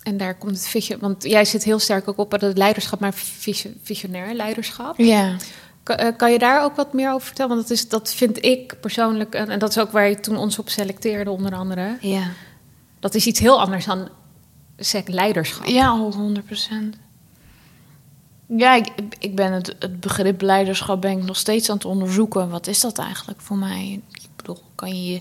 En 0.07 0.17
daar 0.17 0.35
komt 0.35 0.53
het 0.53 0.69
visie. 0.69 0.97
Want 0.97 1.23
jij 1.23 1.45
zit 1.45 1.65
heel 1.65 1.79
sterk 1.79 2.09
ook 2.09 2.19
op 2.19 2.31
het 2.31 2.59
leiderschap, 2.59 3.01
maar 3.01 3.15
visio- 3.15 3.71
visionair 3.83 4.35
leiderschap. 4.35 4.99
Ja. 4.99 5.37
Kan, 5.83 5.97
eh, 5.97 6.17
kan 6.17 6.33
je 6.33 6.39
daar 6.39 6.65
ook 6.65 6.77
wat 6.77 6.93
meer 6.93 7.13
over 7.13 7.27
vertellen? 7.27 7.57
Want 7.57 7.69
dat, 7.69 7.77
is, 7.77 7.89
dat 7.89 8.15
vind 8.15 8.45
ik 8.45 8.81
persoonlijk, 8.81 9.35
en, 9.35 9.49
en 9.49 9.59
dat 9.59 9.71
is 9.71 9.79
ook 9.79 9.91
waar 9.91 10.09
je 10.09 10.21
toen 10.21 10.37
ons 10.37 10.59
op 10.59 10.69
selecteerde, 10.69 11.31
onder 11.31 11.55
andere. 11.55 11.97
Ja. 12.01 12.31
Dat 13.01 13.15
is 13.15 13.27
iets 13.27 13.41
heel 13.41 13.61
anders 13.61 13.85
dan 13.85 14.09
zeg, 14.77 15.07
leiderschap. 15.07 15.67
Ja, 15.67 15.99
100 15.99 16.47
procent. 16.47 16.97
Ja, 18.47 18.75
ik, 18.75 18.89
ik 19.19 19.35
ben 19.35 19.53
het, 19.53 19.77
het 19.79 20.01
begrip 20.01 20.41
leiderschap 20.41 21.01
ben 21.01 21.19
ik 21.19 21.25
nog 21.25 21.37
steeds 21.37 21.69
aan 21.69 21.77
het 21.77 21.85
onderzoeken. 21.85 22.51
Wat 22.51 22.67
is 22.67 22.81
dat 22.81 22.99
eigenlijk 22.99 23.41
voor 23.41 23.57
mij? 23.57 24.01
Ik 24.13 24.29
bedoel, 24.37 24.59
kan 24.75 25.05
je... 25.05 25.21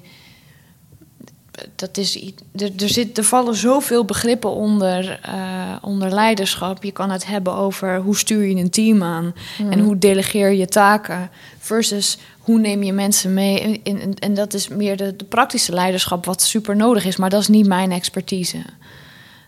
Dat 1.75 1.97
is, 1.97 2.33
er, 2.55 2.71
er, 2.77 2.89
zit, 2.89 3.17
er 3.17 3.23
vallen 3.23 3.55
zoveel 3.55 4.05
begrippen 4.05 4.49
onder, 4.49 5.19
eh, 5.21 5.75
onder 5.81 6.13
leiderschap. 6.13 6.83
Je 6.83 6.91
kan 6.91 7.09
het 7.09 7.25
hebben 7.25 7.53
over 7.53 7.99
hoe 7.99 8.17
stuur 8.17 8.45
je 8.45 8.55
een 8.55 8.69
team 8.69 9.03
aan... 9.03 9.33
en 9.69 9.79
hoe 9.79 9.97
delegeer 9.97 10.51
je 10.51 10.67
taken... 10.67 11.29
versus 11.59 12.17
hoe 12.39 12.59
neem 12.59 12.83
je 12.83 12.93
mensen 12.93 13.33
mee. 13.33 13.81
En, 13.83 13.99
en, 14.01 14.13
en 14.13 14.33
dat 14.33 14.53
is 14.53 14.67
meer 14.67 14.97
de, 14.97 15.15
de 15.15 15.25
praktische 15.25 15.73
leiderschap 15.73 16.25
wat 16.25 16.41
super 16.41 16.75
nodig 16.75 17.05
is. 17.05 17.15
Maar 17.15 17.29
dat 17.29 17.41
is 17.41 17.47
niet 17.47 17.67
mijn 17.67 17.91
expertise. 17.91 18.57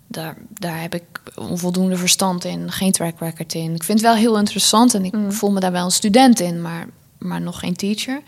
Daar, 0.07 0.37
daar 0.53 0.81
heb 0.81 0.95
ik 0.95 1.03
onvoldoende 1.35 1.97
verstand 1.97 2.43
in, 2.43 2.71
geen 2.71 2.91
track 2.91 3.19
record 3.19 3.53
in. 3.53 3.73
Ik 3.73 3.83
vind 3.83 3.99
het 3.99 4.07
wel 4.07 4.17
heel 4.17 4.37
interessant 4.37 4.93
en 4.93 5.05
ik 5.05 5.13
voel 5.29 5.51
me 5.51 5.59
daar 5.59 5.71
wel 5.71 5.85
een 5.85 5.91
student 5.91 6.39
in, 6.39 6.61
maar, 6.61 6.87
maar 7.17 7.41
nog 7.41 7.59
geen 7.59 7.75
teacher. 7.75 8.21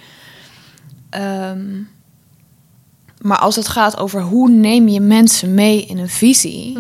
Ehm, 1.10 1.82
maar 3.20 3.38
als 3.38 3.56
het 3.56 3.68
gaat 3.68 3.98
over 3.98 4.22
hoe 4.22 4.50
neem 4.50 4.88
je 4.88 5.00
mensen 5.00 5.54
mee 5.54 5.86
in 5.86 5.98
een 5.98 6.10
visie, 6.10 6.78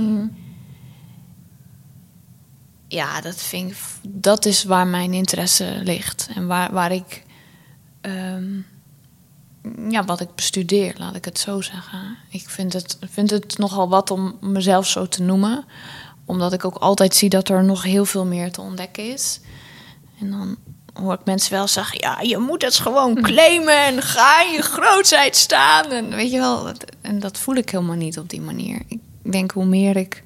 ja, 2.87 3.21
dat 3.21 3.35
vind 3.35 3.71
ik, 3.71 3.77
dat 4.07 4.45
is 4.45 4.63
waar 4.63 4.87
mijn 4.87 5.13
interesse 5.13 5.79
ligt 5.83 6.29
en 6.35 6.47
waar, 6.47 6.73
waar 6.73 6.91
ik, 6.91 7.23
ehm, 8.01 8.61
ja, 9.89 10.05
wat 10.05 10.19
ik 10.19 10.35
bestudeer, 10.35 10.95
laat 10.97 11.15
ik 11.15 11.25
het 11.25 11.39
zo 11.39 11.61
zeggen. 11.61 12.17
Ik 12.29 12.49
vind 12.49 12.73
het, 12.73 12.97
vind 13.09 13.29
het 13.29 13.57
nogal 13.57 13.89
wat 13.89 14.11
om 14.11 14.37
mezelf 14.41 14.87
zo 14.87 15.07
te 15.07 15.21
noemen, 15.21 15.65
omdat 16.25 16.53
ik 16.53 16.65
ook 16.65 16.77
altijd 16.77 17.15
zie 17.15 17.29
dat 17.29 17.49
er 17.49 17.63
nog 17.63 17.83
heel 17.83 18.05
veel 18.05 18.25
meer 18.25 18.51
te 18.51 18.61
ontdekken 18.61 19.11
is. 19.11 19.39
En 20.19 20.31
dan 20.31 20.57
hoor 20.93 21.13
ik 21.13 21.19
mensen 21.25 21.51
wel 21.53 21.67
zeggen: 21.67 21.97
ja, 21.99 22.21
je 22.21 22.37
moet 22.37 22.61
het 22.61 22.75
gewoon 22.75 23.15
claimen 23.29 23.83
en 23.85 24.01
ga 24.01 24.43
in 24.45 24.51
je 24.51 24.61
grootheid 24.61 25.35
staan. 25.35 25.91
En 25.91 26.09
weet 26.09 26.31
je 26.31 26.37
wel, 26.39 26.63
dat- 26.63 26.85
en 27.01 27.19
dat 27.19 27.37
voel 27.37 27.55
ik 27.55 27.69
helemaal 27.69 27.95
niet 27.95 28.19
op 28.19 28.29
die 28.29 28.41
manier. 28.41 28.81
Ik 28.87 28.99
denk 29.21 29.51
hoe 29.51 29.65
meer 29.65 29.95
ik 29.95 30.23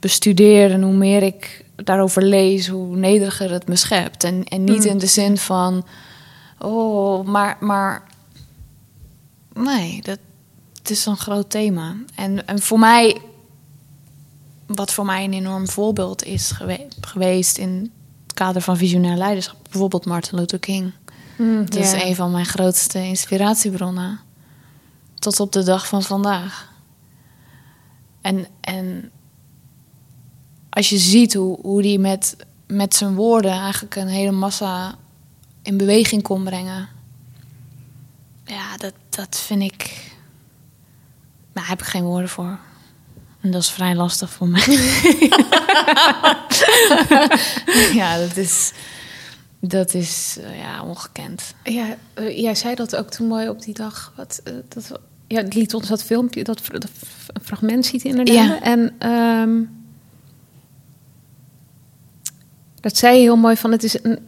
bestudeer 0.00 0.70
en 0.70 0.82
hoe 0.82 0.92
meer 0.94 1.22
ik 1.22 1.64
daarover 1.76 2.22
lees, 2.22 2.68
hoe 2.68 2.96
nederiger 2.96 3.50
het 3.50 3.68
me 3.68 3.76
schept. 3.76 4.24
En, 4.24 4.44
en 4.44 4.64
niet 4.64 4.84
in 4.84 4.98
de 4.98 5.06
zin 5.06 5.38
van: 5.38 5.86
oh, 6.58 7.26
maar, 7.26 7.56
maar 7.60 8.02
nee, 9.52 10.02
dat, 10.02 10.18
het 10.78 10.90
is 10.90 11.06
een 11.06 11.16
groot 11.16 11.50
thema. 11.50 11.96
En, 12.14 12.46
en 12.46 12.60
voor 12.62 12.78
mij, 12.78 13.16
wat 14.66 14.92
voor 14.92 15.04
mij 15.04 15.24
een 15.24 15.32
enorm 15.32 15.68
voorbeeld 15.68 16.24
is 16.24 16.50
gewe- 16.50 16.86
geweest 17.00 17.58
in 17.58 17.92
het 18.34 18.42
kader 18.42 18.62
van 18.62 18.76
visionair 18.76 19.16
leiderschap, 19.16 19.58
bijvoorbeeld 19.70 20.06
Martin 20.06 20.38
Luther 20.38 20.58
King. 20.58 20.92
Dat 21.64 21.74
is 21.74 21.92
een 21.92 22.14
van 22.14 22.30
mijn 22.30 22.46
grootste 22.46 22.98
inspiratiebronnen. 22.98 24.20
Tot 25.14 25.40
op 25.40 25.52
de 25.52 25.62
dag 25.62 25.88
van 25.88 26.02
vandaag. 26.02 26.72
En, 28.20 28.46
en 28.60 29.10
als 30.70 30.88
je 30.88 30.98
ziet 30.98 31.34
hoe, 31.34 31.58
hoe 31.60 31.82
die 31.82 31.98
met, 31.98 32.36
met 32.66 32.94
zijn 32.94 33.14
woorden 33.14 33.50
eigenlijk 33.50 33.96
een 33.96 34.08
hele 34.08 34.30
massa 34.30 34.94
in 35.62 35.76
beweging 35.76 36.22
kon 36.22 36.44
brengen. 36.44 36.88
Ja, 38.44 38.76
dat, 38.76 38.94
dat 39.08 39.38
vind 39.38 39.62
ik. 39.62 40.12
Daar 41.52 41.68
heb 41.68 41.80
ik 41.80 41.86
geen 41.86 42.04
woorden 42.04 42.28
voor. 42.28 42.58
En 43.44 43.50
dat 43.50 43.62
is 43.62 43.70
vrij 43.70 43.94
lastig 43.94 44.30
voor 44.30 44.48
mij. 44.48 44.66
ja, 48.00 48.18
dat 48.18 48.36
is. 48.36 48.72
Dat 49.60 49.94
is 49.94 50.38
eh, 50.40 50.58
ja, 50.58 50.82
ongekend. 50.84 51.54
Ja, 51.62 51.96
eh, 52.14 52.38
jij 52.38 52.54
zei 52.54 52.74
dat 52.74 52.96
ook 52.96 53.10
toen 53.10 53.26
mooi 53.26 53.48
op 53.48 53.62
die 53.62 53.74
dag. 53.74 54.12
Wat, 54.16 54.40
eh, 54.44 54.52
dat, 54.68 55.00
ja, 55.26 55.42
het 55.42 55.54
liet 55.54 55.74
ons 55.74 55.88
dat 55.88 56.02
filmpje, 56.02 56.44
dat, 56.44 56.60
dat 56.72 56.86
fragment 57.42 57.86
ziet 57.86 58.04
inderdaad. 58.04 58.34
Ja. 58.34 58.62
En 58.62 58.94
ehm, 58.98 59.62
dat 62.80 62.96
zei 62.96 63.16
je 63.16 63.22
heel 63.22 63.36
mooi 63.36 63.56
van, 63.56 63.72
het 63.72 63.82
is 63.82 64.04
een, 64.04 64.18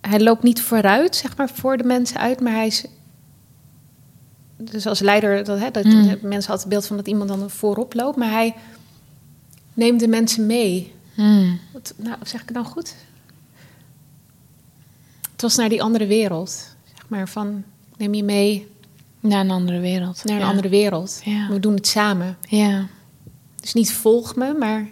hij 0.00 0.20
loopt 0.20 0.42
niet 0.42 0.60
vooruit, 0.62 1.16
zeg 1.16 1.36
maar, 1.36 1.50
voor 1.54 1.76
de 1.76 1.84
mensen 1.84 2.20
uit, 2.20 2.40
maar 2.40 2.52
hij 2.52 2.66
is... 2.66 2.84
Dus 4.60 4.86
als 4.86 5.00
leider, 5.00 5.44
dat, 5.44 5.58
hè, 5.58 5.70
dat, 5.70 5.84
Mm. 5.84 5.92
mensen 6.06 6.30
hadden 6.30 6.58
het 6.58 6.68
beeld 6.68 6.86
van 6.86 6.96
dat 6.96 7.06
iemand 7.06 7.28
dan 7.28 7.50
voorop 7.50 7.94
loopt, 7.94 8.16
maar 8.16 8.30
hij 8.30 8.54
neemt 9.74 10.00
de 10.00 10.08
mensen 10.08 10.46
mee. 10.46 10.92
Hmm. 11.14 11.58
Wat, 11.72 11.94
nou, 11.96 12.16
zeg 12.22 12.40
ik 12.40 12.46
het 12.48 12.56
nou 12.56 12.66
goed? 12.68 12.94
Het 15.32 15.42
was 15.42 15.56
naar 15.56 15.68
die 15.68 15.82
andere 15.82 16.06
wereld. 16.06 16.50
Zeg 16.94 17.08
maar 17.08 17.28
van, 17.28 17.64
neem 17.96 18.14
je 18.14 18.24
mee 18.24 18.66
Naar 19.20 19.40
een 19.40 19.50
andere 19.50 19.80
wereld. 19.80 20.24
naar 20.24 20.36
een 20.36 20.42
ja. 20.42 20.48
andere 20.48 20.68
wereld. 20.68 21.20
Ja. 21.24 21.48
We 21.48 21.60
doen 21.60 21.74
het 21.74 21.86
samen. 21.86 22.36
Ja. 22.48 22.86
Dus 23.60 23.74
niet 23.74 23.92
volg 23.92 24.36
me, 24.36 24.54
maar... 24.54 24.86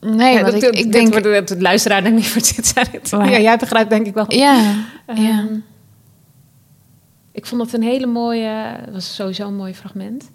Nee, 0.00 0.34
Ja, 0.34 0.42
dat- 0.42 0.54
ik, 0.54 0.60
dit 0.60 0.74
ik 0.74 0.92
denk... 0.92 1.12
wordt- 1.22 1.48
het- 1.50 1.60
luisteraar 1.62 2.02
denkt 2.02 2.16
niet 2.18 2.26
voor 2.28 2.42
dit 2.56 2.66
zijn. 2.66 2.86
het- 2.90 3.10
Maar- 3.10 3.30
Ja, 3.30 3.40
jij 3.40 3.56
begrijpt 3.58 3.90
denk 3.90 4.06
ik 4.06 4.14
wel. 4.14 4.32
Ja, 4.34 4.74
Ehm, 5.06 5.20
ja. 5.22 5.46
Ik 7.34 7.46
vond 7.46 7.62
het 7.62 7.72
een 7.72 7.82
hele 7.82 8.06
mooie... 8.06 8.46
Het 8.46 8.92
was 8.92 9.14
sowieso 9.14 9.46
een 9.46 9.56
mooi 9.56 9.74
fragment. 9.74 10.30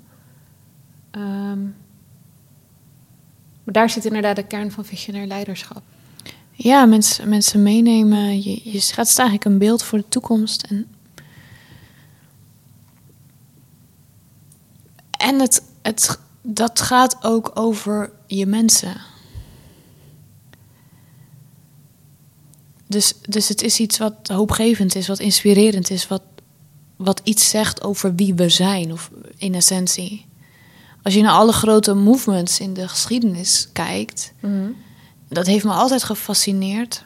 Ehm, 1.12 1.62
maar 3.64 3.74
daar 3.74 3.90
zit 3.90 4.06
inderdaad 4.06 4.36
de 4.36 4.48
kern 4.48 4.72
van 4.72 4.86
visionair 4.86 5.28
leiderschap. 5.28 5.82
Ja, 6.52 6.86
mensen, 6.86 7.30
mensen 7.30 7.64
meenemen. 7.64 8.44
Je, 8.44 8.72
je 8.72 8.80
schetst 8.80 9.20
eigenlijk 9.20 9.50
een 9.50 9.58
beeld 9.58 9.84
voor 9.84 9.98
de 9.98 10.10
toekomst. 10.10 10.64
En, 10.64 10.88
en 15.12 15.40
het, 15.40 15.64
het, 15.82 16.20
dat 16.42 16.82
gaat 16.82 17.24
ook 17.24 17.52
over 17.54 18.12
je 18.28 18.46
mensen. 18.46 19.02
Dus, 22.88 23.14
dus 23.22 23.48
het 23.48 23.62
is 23.62 23.80
iets 23.80 23.98
wat 23.98 24.28
hoopgevend 24.28 24.96
is, 24.96 25.08
wat 25.08 25.20
inspirerend 25.20 25.90
is, 25.90 26.08
wat, 26.08 26.22
wat 27.00 27.22
iets 27.24 27.50
zegt 27.50 27.84
over 27.84 28.16
wie 28.16 28.34
we 28.34 28.50
zijn, 28.50 28.92
of 28.92 29.10
in 29.38 29.56
essentie. 29.56 30.26
Als 31.04 31.14
je 31.14 31.22
naar 31.22 31.32
alle 31.34 31.52
grote 31.52 31.94
movements 31.94 32.60
in 32.60 32.74
de 32.74 32.88
geschiedenis 32.88 33.70
kijkt, 33.74 34.34
dat 35.30 35.46
heeft 35.46 35.66
me 35.66 35.72
altijd 35.72 36.04
gefascineerd. 36.04 37.06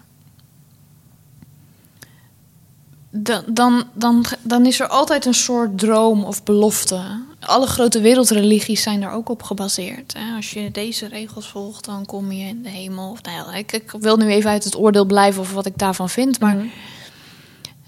dan, 3.09 3.43
dan, 3.47 3.83
dan, 3.93 4.25
dan 4.41 4.65
is 4.65 4.79
er 4.79 4.87
altijd 4.87 5.25
een 5.25 5.33
soort 5.33 5.77
droom 5.79 6.23
of 6.23 6.43
belofte. 6.43 7.21
Alle 7.39 7.67
grote 7.67 8.01
wereldreligies 8.01 8.81
zijn 8.81 8.99
daar 8.99 9.13
ook 9.13 9.29
op 9.29 9.43
gebaseerd. 9.43 10.13
Hè? 10.17 10.35
Als 10.35 10.51
je 10.51 10.71
deze 10.71 11.07
regels 11.07 11.47
volgt, 11.47 11.85
dan 11.85 12.05
kom 12.05 12.31
je 12.31 12.47
in 12.47 12.61
de 12.63 12.69
hemel. 12.69 13.11
Of, 13.11 13.21
nou 13.21 13.57
ik 13.57 13.93
wil 13.99 14.17
nu 14.17 14.27
even 14.27 14.49
uit 14.49 14.63
het 14.63 14.75
oordeel 14.77 15.05
blijven 15.05 15.41
over 15.41 15.55
wat 15.55 15.65
ik 15.65 15.77
daarvan 15.77 16.09
vind. 16.09 16.39
Maar 16.39 16.55
Mhm. 16.55 16.65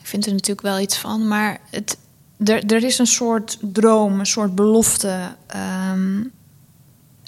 Ik 0.05 0.11
vind 0.11 0.25
er 0.25 0.31
natuurlijk 0.31 0.67
wel 0.67 0.79
iets 0.79 0.97
van. 0.97 1.27
Maar 1.27 1.59
het, 1.69 1.97
er, 2.43 2.65
er 2.65 2.83
is 2.83 2.97
een 2.97 3.07
soort 3.07 3.57
droom, 3.61 4.19
een 4.19 4.25
soort 4.25 4.55
belofte. 4.55 5.35
ehm, 5.47 6.23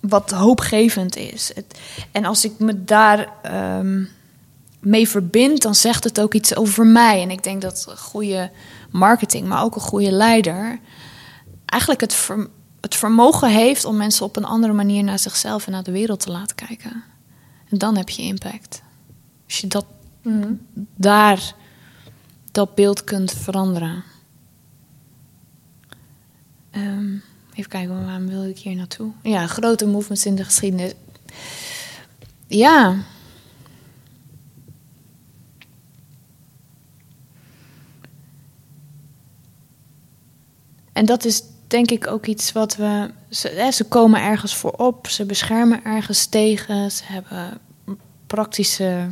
wat 0.01 0.32
hoopgevend 0.32 1.15
is. 1.15 1.51
Het, 1.55 1.80
en 2.11 2.25
als 2.25 2.45
ik 2.45 2.59
me 2.59 2.84
daar 2.84 3.30
ehm, 3.41 4.03
mee 4.80 5.07
verbind, 5.09 5.61
dan 5.61 5.75
zegt 5.75 6.03
het 6.03 6.19
ook 6.19 6.34
iets 6.34 6.55
over 6.55 6.86
mij. 6.86 7.21
En 7.21 7.32
ik 7.32 7.43
denk 7.43 7.61
dat 7.61 7.93
goede 7.97 8.51
marketing, 8.91 9.47
maar 9.47 9.63
ook 9.63 9.75
een 9.75 9.82
goede 9.82 10.11
leider, 10.11 10.80
eigenlijk 11.65 12.01
het, 12.01 12.13
ver- 12.13 12.49
het 12.82 12.95
vermogen 12.95 13.49
heeft 13.49 13.86
om 13.86 13.97
mensen 13.97 14.25
op 14.25 14.36
een 14.36 14.45
andere 14.45 14.73
manier 14.73 15.03
naar 15.03 15.19
zichzelf 15.19 15.65
en 15.65 15.71
naar 15.71 15.84
de 15.84 15.91
wereld 15.91 16.19
te 16.19 16.32
laten 16.32 16.55
kijken. 16.55 17.03
En 17.69 17.78
dan 17.78 17.97
heb 17.97 18.09
je 18.09 18.21
impact. 18.21 18.82
Als 19.45 19.57
je 19.57 19.67
dat 19.67 19.86
daar 20.95 21.55
dat 22.58 22.76
beeld 22.76 23.03
kunt 23.03 23.32
veranderen. 23.32 24.03
Ehm, 26.72 27.14
even 27.53 27.70
kijken, 27.70 28.05
waarom 28.05 28.28
wil 28.28 28.45
ik 28.45 28.58
hier 28.58 28.76
naartoe? 28.76 29.12
Ja, 29.24 29.47
grote 29.47 29.86
movements 29.86 30.26
in 30.26 30.36
de 30.36 30.43
geschiedenis. 30.43 30.93
Ja. 32.47 32.97
En 40.93 41.05
dat 41.05 41.26
is 41.26 41.43
denk 41.68 41.91
ik 41.91 42.08
ook 42.08 42.26
iets 42.26 42.51
wat 42.51 42.76
we. 42.76 43.12
Ze, 43.30 43.70
ze 43.74 43.84
komen 43.84 44.22
ergens 44.22 44.55
voor 44.55 44.72
op, 44.72 45.08
ze 45.08 45.26
beschermen 45.26 45.84
ergens 45.84 46.26
tegen, 46.26 46.91
ze 46.91 47.03
hebben 47.05 47.60
praktische 48.28 49.10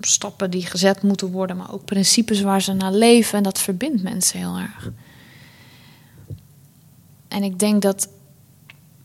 stappen 0.00 0.50
die 0.50 0.66
gezet 0.66 1.02
moeten 1.02 1.30
worden, 1.30 1.56
maar 1.56 1.72
ook 1.72 1.84
principes 1.84 2.40
waar 2.40 2.62
ze 2.62 2.72
naar 2.72 2.92
leven. 2.92 3.38
En 3.38 3.42
dat 3.42 3.58
verbindt 3.58 4.02
mensen 4.02 4.38
heel 4.38 4.56
erg. 4.56 4.90
En 7.28 7.42
ik 7.42 7.58
denk 7.58 7.82
dat 7.82 8.08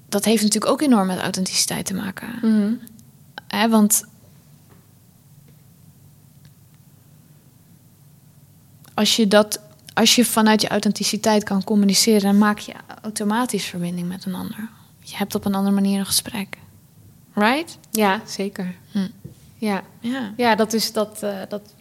dat 0.10 0.26
heeft 0.26 0.44
natuurlijk 0.44 0.72
ook 0.72 0.82
enorm 0.82 1.08
met 1.08 1.20
authenticiteit 1.20 1.86
te 1.86 1.94
maken. 1.94 2.28
Hè, 3.48 3.70
want 3.70 4.06
als 8.94 9.16
je 9.16 9.28
dat, 9.28 9.60
als 9.94 10.16
je 10.16 10.26
vanuit 10.26 10.62
je 10.62 10.68
authenticiteit 10.68 11.44
kan 11.44 11.64
communiceren, 11.64 12.22
dan 12.22 12.38
maak 12.38 12.60
je 12.60 12.74
automatisch 13.02 13.66
verbinding 13.66 14.08
met 14.08 14.26
een 14.26 14.36
ander. 14.36 14.70
Je 15.00 15.16
hebt 15.16 15.36
op 15.36 15.46
een 15.46 15.56
andere 15.56 15.76
manier 15.76 16.00
een 16.00 16.06
gesprek. 16.06 16.58
Right? 17.34 17.78
Ja, 17.92 18.22
zeker. 18.26 18.76
Hm. 18.92 19.08
Ja. 19.64 19.84
Ja. 20.00 20.34
ja, 20.38 20.56
dat 20.56 20.74
is 20.74 20.92
dat. 20.92 21.24
eh, 21.24 21.40
dat 21.50 21.74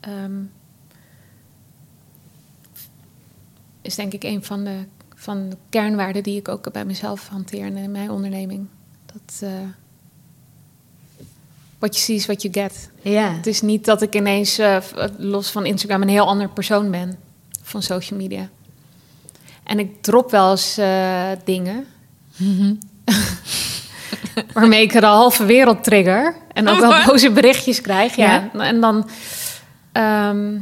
ehm, 0.00 0.42
is 3.82 3.94
denk 3.94 4.12
ik 4.12 4.22
een 4.22 4.44
van 4.44 4.64
de, 4.64 4.84
van 5.14 5.48
de 5.48 5.56
kernwaarden 5.68 6.22
die 6.22 6.38
ik 6.38 6.48
ook 6.48 6.72
bij 6.72 6.84
mezelf 6.84 7.28
hanteer 7.28 7.64
en 7.64 7.76
in 7.76 7.90
mijn 7.90 8.10
onderneming. 8.10 8.66
Dat. 9.06 9.50
what 11.78 11.94
you 11.94 12.04
see 12.04 12.16
is 12.16 12.26
what 12.26 12.42
you 12.42 12.54
get. 12.54 12.90
Ja. 13.02 13.32
Het 13.32 13.46
is 13.46 13.60
niet 13.60 13.84
dat 13.84 14.02
ik 14.02 14.14
ineens 14.14 14.58
eh, 14.58 14.82
los 15.16 15.50
van 15.50 15.66
Instagram 15.66 16.02
een 16.02 16.08
heel 16.08 16.26
ander 16.26 16.48
persoon 16.48 16.90
ben 16.90 17.18
van 17.62 17.82
social 17.82 18.18
media. 18.20 18.48
En 19.62 19.78
ik 19.78 20.02
drop 20.02 20.30
wel 20.30 20.50
eens 20.50 20.74
dingen. 21.44 21.86
waarmee 24.52 24.82
ik 24.82 24.92
de 24.92 25.06
halve 25.06 25.44
wereld 25.44 25.84
trigger. 25.84 26.36
En 26.52 26.68
ook 26.68 26.78
wel 26.80 27.04
boze 27.06 27.30
berichtjes 27.30 27.80
krijg. 27.80 28.16
Ja. 28.16 28.50
En 28.52 28.80
dan 28.80 29.08
ehm, 29.92 30.58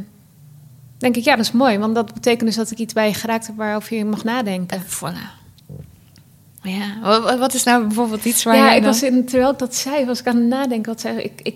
denk 0.97 1.15
ik, 1.15 1.23
ja, 1.23 1.35
dat 1.35 1.45
is 1.45 1.51
mooi. 1.51 1.77
Want 1.77 1.95
dat 1.95 2.13
betekent 2.13 2.45
dus 2.45 2.55
dat 2.55 2.71
ik 2.71 2.77
iets 2.77 2.93
bij 2.93 3.07
je 3.07 3.13
geraakt 3.13 3.47
heb 3.47 3.55
waarover 3.57 3.97
je 3.97 4.05
mag 4.05 4.23
nadenken. 4.23 4.83
Voilà. 4.83 5.45
Ja. 6.61 7.37
Wat, 7.37 7.53
is 7.53 7.63
nou 7.63 7.85
bijvoorbeeld 7.85 8.25
iets 8.25 8.43
waar 8.43 8.55
ja, 8.55 8.73
ik 8.73 8.81
dan- 8.81 8.91
was 8.91 9.03
in, 9.03 9.25
terwijl 9.25 9.51
ik 9.51 9.59
dat 9.59 9.75
zei, 9.75 10.05
was 10.05 10.19
ik 10.19 10.27
aan 10.27 10.35
het 10.35 10.47
nadenken. 10.47 10.91
Wat 10.91 11.01
zei 11.01 11.17
ik? 11.17 11.41
ik 11.43 11.55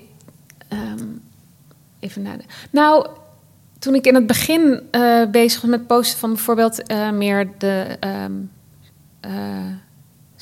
ehm, 0.68 1.06
even 1.99 2.22
nadenken. 2.22 2.49
Nou, 2.70 3.08
toen 3.80 3.95
ik 3.95 4.06
in 4.06 4.16
het 4.16 4.28
begin 4.28 4.82
eh, 4.91 5.26
bezig 5.32 5.62
was 5.62 5.70
met 5.70 5.88
posten 5.88 6.20
van 6.20 6.34
bijvoorbeeld 6.34 6.84
eh, 6.84 7.12
meer 7.12 7.49
de 7.58 7.97
ehm, 7.99 8.32
eh, 9.20 9.32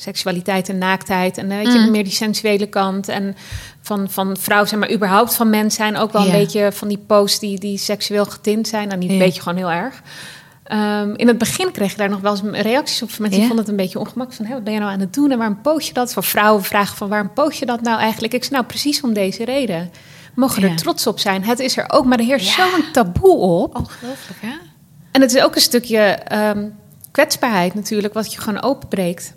seksualiteit 0.00 0.68
en 0.68 0.78
naaktheid 0.78 1.38
en 1.38 1.50
eh, 1.50 1.56
weet 1.56 1.72
je, 1.72 1.78
Mm. 1.78 1.90
meer 1.90 2.04
die 2.04 2.12
sensuele 2.12 2.66
kant 2.66 3.08
en 3.08 3.36
van, 3.82 4.10
van 4.10 4.36
vrouw 4.36 4.64
zijn, 4.64 4.80
maar 4.80 4.92
überhaupt 4.92 5.34
van 5.34 5.50
mens 5.50 5.74
zijn 5.74 5.96
ook 5.96 6.12
wel 6.12 6.22
Ja. 6.22 6.26
een 6.32 6.38
beetje 6.38 6.72
van 6.72 6.88
die 6.88 6.98
posts 7.06 7.38
die, 7.38 7.58
die 7.58 7.78
seksueel 7.78 8.24
getint 8.24 8.68
zijn. 8.68 8.88
Nou, 8.88 8.98
niet 9.00 9.10
een 9.10 9.16
Ja. 9.16 9.24
beetje, 9.24 9.42
gewoon 9.42 9.58
heel 9.58 9.70
erg. 9.70 10.02
Ehm, 10.64 11.12
in 11.16 11.28
het 11.28 11.38
begin 11.38 11.70
kreeg 11.72 11.90
ik 11.90 11.98
daar 11.98 12.08
nog 12.08 12.20
wel 12.20 12.30
eens 12.32 12.62
reacties 12.62 13.02
op 13.02 13.08
mensen 13.08 13.28
die 13.30 13.38
vonden 13.38 13.58
het 13.58 13.68
een 13.68 13.76
beetje 13.76 13.98
ongemakkelijk. 13.98 14.36
Van, 14.36 14.46
hé, 14.46 14.54
wat 14.54 14.64
ben 14.64 14.72
je 14.72 14.78
nou 14.78 14.92
aan 14.92 15.00
het 15.00 15.14
doen 15.14 15.30
en 15.30 15.38
waarom 15.38 15.60
post 15.60 15.86
je 15.88 15.92
dat? 15.94 16.12
Voor 16.12 16.24
vrouwen 16.24 16.62
vragen 16.62 16.96
van 16.96 17.08
waarom 17.08 17.32
post 17.32 17.58
je 17.58 17.66
dat 17.66 17.80
nou 17.82 17.98
eigenlijk? 18.00 18.32
Ik 18.34 18.42
zei 18.44 18.54
nou 18.54 18.66
precies 18.66 19.00
om 19.00 19.12
deze 19.12 19.44
reden. 19.44 19.90
Mogen 20.34 20.62
er 20.62 20.76
trots 20.76 21.06
op 21.06 21.18
zijn. 21.18 21.44
Het 21.44 21.58
is 21.58 21.76
er 21.76 21.84
ook, 21.88 22.04
maar 22.04 22.18
er 22.18 22.24
heerst 22.24 22.46
zo'n 22.54 22.84
taboe 22.92 23.36
op. 23.36 23.76
Ongelooflijk, 23.76 24.40
hè? 24.40 24.52
En 25.12 25.20
het 25.20 25.34
is 25.34 25.42
ook 25.42 25.54
een 25.54 25.60
stukje 25.60 25.98
ehm, 25.98 26.68
kwetsbaarheid 27.10 27.74
natuurlijk, 27.74 28.14
wat 28.14 28.32
je 28.32 28.40
gewoon 28.40 28.62
openbreekt. 28.62 29.32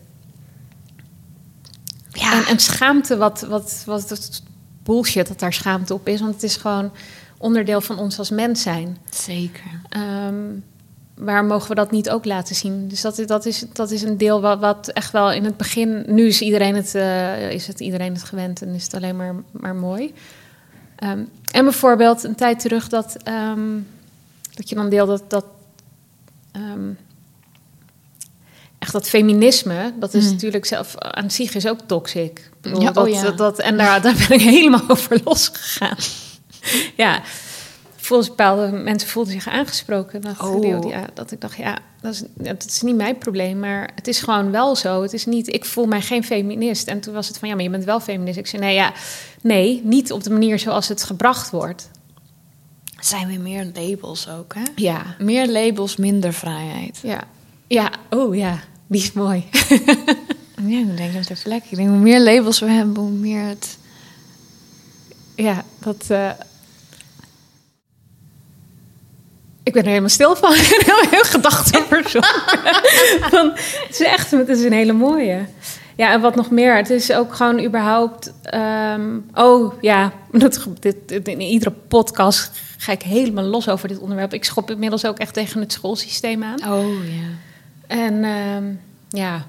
Ja. 2.13 2.33
En, 2.33 2.45
en 2.45 2.59
schaamte, 2.59 3.17
wat, 3.17 3.41
wat, 3.41 3.83
wat, 3.85 4.09
wat 4.09 4.41
bullshit 4.83 5.27
dat 5.27 5.39
daar 5.39 5.53
schaamte 5.53 5.93
op 5.93 6.07
is. 6.07 6.19
Want 6.19 6.33
het 6.33 6.43
is 6.43 6.55
gewoon 6.55 6.91
onderdeel 7.37 7.81
van 7.81 7.97
ons 7.97 8.17
als 8.19 8.29
mens 8.29 8.61
zijn. 8.61 8.97
Zeker. 9.11 9.79
Ehm, 9.89 10.35
waar 11.15 11.45
mogen 11.45 11.69
we 11.69 11.75
dat 11.75 11.91
niet 11.91 12.09
ook 12.09 12.25
laten 12.25 12.55
zien? 12.55 12.87
Dus 12.87 13.01
dat, 13.01 13.17
is- 13.19 13.27
dat, 13.27 13.45
is, 13.45 13.65
dat 13.73 13.91
is 13.91 14.01
een 14.01 14.17
deel 14.17 14.41
wat, 14.41 14.59
wat 14.59 14.87
echt 14.87 15.11
wel 15.11 15.31
in 15.31 15.43
het 15.45 15.57
begin... 15.57 16.03
Nu 16.07 16.27
is 16.27 16.41
iedereen 16.41 16.75
het, 16.75 16.95
eh, 16.95 17.51
is 17.51 17.67
het, 17.67 17.79
iedereen 17.79 18.13
het 18.13 18.23
gewend 18.23 18.61
en 18.61 18.73
is 18.73 18.83
het 18.83 18.93
alleen 18.93 19.15
maar, 19.15 19.35
maar 19.51 19.75
mooi. 19.75 20.13
Ehm, 20.95 21.19
en 21.51 21.63
bijvoorbeeld 21.63 22.23
een 22.23 22.35
tijd 22.35 22.59
terug 22.59 22.87
dat, 22.89 23.17
ehm, 23.23 23.69
dat 24.53 24.69
je 24.69 24.75
dan 24.75 24.89
deelde 24.89 25.11
dat... 25.11 25.29
dat 25.29 25.45
echt 28.83 28.91
dat 28.93 29.09
feminisme, 29.09 29.93
dat 29.99 30.13
is 30.13 30.25
Mm. 30.25 30.31
natuurlijk 30.31 30.65
zelf 30.65 30.97
aan 30.97 31.31
zich 31.31 31.55
is 31.55 31.67
ook 31.67 31.79
toxic. 31.85 32.39
Ik 32.39 32.51
bedoel, 32.61 32.81
Ja, 32.81 32.87
oh 32.87 32.93
dat, 32.93 33.13
ja. 33.13 33.21
dat, 33.21 33.37
dat- 33.37 33.59
en 33.59 33.77
daar, 33.77 34.01
daar 34.01 34.15
ben 34.27 34.31
ik 34.37 34.41
helemaal 34.57 34.83
over 34.87 35.21
losgegaan. 35.23 35.97
ja, 37.03 37.21
volgens 37.95 38.29
bepaalde 38.29 38.67
mensen 38.71 39.09
voelden 39.09 39.33
zich 39.33 39.47
aangesproken. 39.47 40.21
Dat, 40.21 40.39
Oh. 40.39 40.89
ja, 40.89 41.05
dat 41.13 41.31
ik 41.31 41.41
dacht, 41.41 41.57
ja 41.57 41.77
dat, 42.01 42.13
is, 42.13 42.23
dat 42.35 42.65
is 42.65 42.81
niet 42.81 42.95
mijn 42.95 43.17
probleem, 43.17 43.59
maar 43.59 43.89
het 43.95 44.07
is 44.07 44.19
gewoon 44.19 44.51
wel 44.51 44.75
zo. 44.75 45.01
Het 45.01 45.13
is 45.13 45.25
niet, 45.25 45.53
ik 45.53 45.65
voel 45.65 45.85
mij 45.85 46.01
geen 46.01 46.23
feminist. 46.23 46.87
En 46.87 46.99
toen 46.99 47.13
was 47.13 47.27
het 47.27 47.37
van, 47.37 47.47
ja, 47.49 47.55
maar 47.55 47.63
je 47.63 47.69
bent 47.69 47.83
wel 47.83 47.99
feminist. 47.99 48.37
Ik 48.37 48.47
zei, 48.47 48.61
nee, 48.61 48.73
ja, 48.75 48.93
nee, 49.41 49.81
niet 49.83 50.11
op 50.11 50.23
de 50.23 50.29
manier 50.29 50.59
zoals 50.59 50.87
het 50.87 51.03
gebracht 51.03 51.49
wordt. 51.49 51.89
Zijn 52.99 53.27
we 53.27 53.37
meer 53.37 53.71
labels 53.73 54.29
ook, 54.29 54.53
hè? 54.53 54.61
Ja, 54.75 55.15
Meer 55.19 55.49
labels, 55.49 55.95
minder 55.97 56.33
vrijheid. 56.33 56.99
ja, 57.03 57.23
ja, 57.67 57.91
oh 58.09 58.35
ja, 58.35 58.59
die 58.93 59.01
is 59.01 59.11
mooi. 59.13 59.43
Ja, 60.65 60.79
ik 60.79 60.97
denk 60.97 61.13
dat 61.13 61.25
ter 61.25 61.39
plekke. 61.43 61.67
Ik 61.69 61.75
denk 61.77 61.89
hoe 61.89 61.97
meer 61.97 62.19
labels 62.21 62.59
we 62.59 62.65
hebben, 62.69 62.95
hoe 63.03 63.11
meer 63.11 63.47
het... 63.47 63.77
Ja, 65.35 65.63
dat. 65.79 66.05
eh, 66.07 66.29
Ik 69.63 69.73
ben 69.73 69.81
er 69.81 69.87
helemaal 69.87 70.09
stil 70.09 70.35
van. 70.35 70.53
Ik 70.63 70.83
ben 70.85 70.95
heel, 70.95 71.09
heel 71.09 71.23
gedachtenpersoon. 71.23 72.23
van, 73.31 73.51
het 73.53 73.87
is 73.89 73.99
echt 73.99 74.31
het 74.31 74.49
is 74.49 74.63
een 74.63 74.73
hele 74.73 74.93
mooie. 74.93 75.45
Ja, 75.95 76.11
en 76.11 76.21
wat 76.21 76.35
nog 76.35 76.49
meer. 76.51 76.75
Het 76.75 76.89
is 76.89 77.11
ook 77.11 77.35
gewoon 77.35 77.63
überhaupt... 77.63 78.33
ehm, 78.43 79.17
oh, 79.33 79.73
ja. 79.81 80.11
Dat, 80.31 80.67
dit, 80.79 80.95
dit- 81.07 81.27
in 81.27 81.41
iedere 81.41 81.71
podcast 81.87 82.51
ga 82.77 82.91
ik 82.91 83.01
helemaal 83.01 83.43
los 83.43 83.69
over 83.69 83.87
dit 83.87 83.99
onderwerp. 83.99 84.33
Ik 84.33 84.43
schop 84.45 84.71
inmiddels 84.71 85.05
ook 85.05 85.17
echt 85.17 85.33
tegen 85.33 85.59
het 85.59 85.71
schoolsysteem 85.71 86.43
aan. 86.43 86.71
Oh, 86.73 87.05
ja. 87.05 87.27
En 87.87 88.23
ehm, 88.23 88.73
ja... 89.09 89.47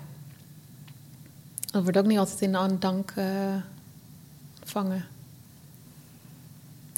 Dat 1.70 1.82
wordt 1.82 1.99
ook 1.99 2.07
niet 2.07 2.18
altijd 2.18 2.41
in 2.41 2.53
de 2.53 2.78
dank 2.78 3.12
eh 3.16 3.55
ontvangen. 4.74 5.07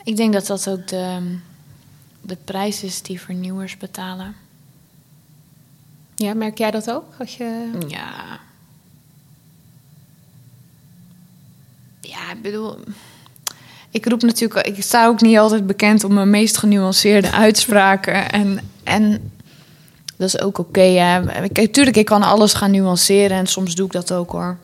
Ik 0.04 0.16
denk 0.16 0.32
dat 0.32 0.46
dat 0.46 0.68
ook 0.68 0.88
de, 0.88 1.38
de 2.20 2.36
prijs 2.44 2.82
is 2.82 3.02
die 3.02 3.20
vernieuwers 3.20 3.76
betalen. 3.76 4.34
Ja, 6.14 6.34
merk 6.34 6.58
jij 6.58 6.70
dat 6.70 6.90
ook? 6.90 7.14
Als 7.18 7.36
je... 7.36 7.70
Ja. 7.88 8.40
Ja, 12.00 12.32
ik 12.32 12.42
bedoel... 12.42 12.78
ik 13.90 14.06
roep 14.06 14.22
natuurlijk, 14.22 14.66
ik 14.66 14.82
sta 14.82 15.06
ook 15.06 15.20
niet 15.20 15.38
altijd 15.38 15.66
bekend 15.66 16.04
om 16.04 16.14
mijn 16.14 16.30
meest 16.30 16.56
genuanceerde 16.56 17.32
uitspraken. 17.32 18.30
En, 18.30 18.60
en 18.84 19.32
dat 20.16 20.28
is 20.28 20.40
ook 20.40 20.58
oké. 20.58 20.80
hè. 20.80 21.42
Ik, 21.42 21.56
natuurlijk, 21.56 21.96
ik 21.96 22.04
kan 22.04 22.22
alles 22.22 22.54
gaan 22.54 22.70
nuanceren 22.70 23.36
en 23.36 23.46
soms 23.46 23.74
doe 23.74 23.86
ik 23.86 23.92
dat 23.92 24.12
ook 24.12 24.30
hoor. 24.30 24.56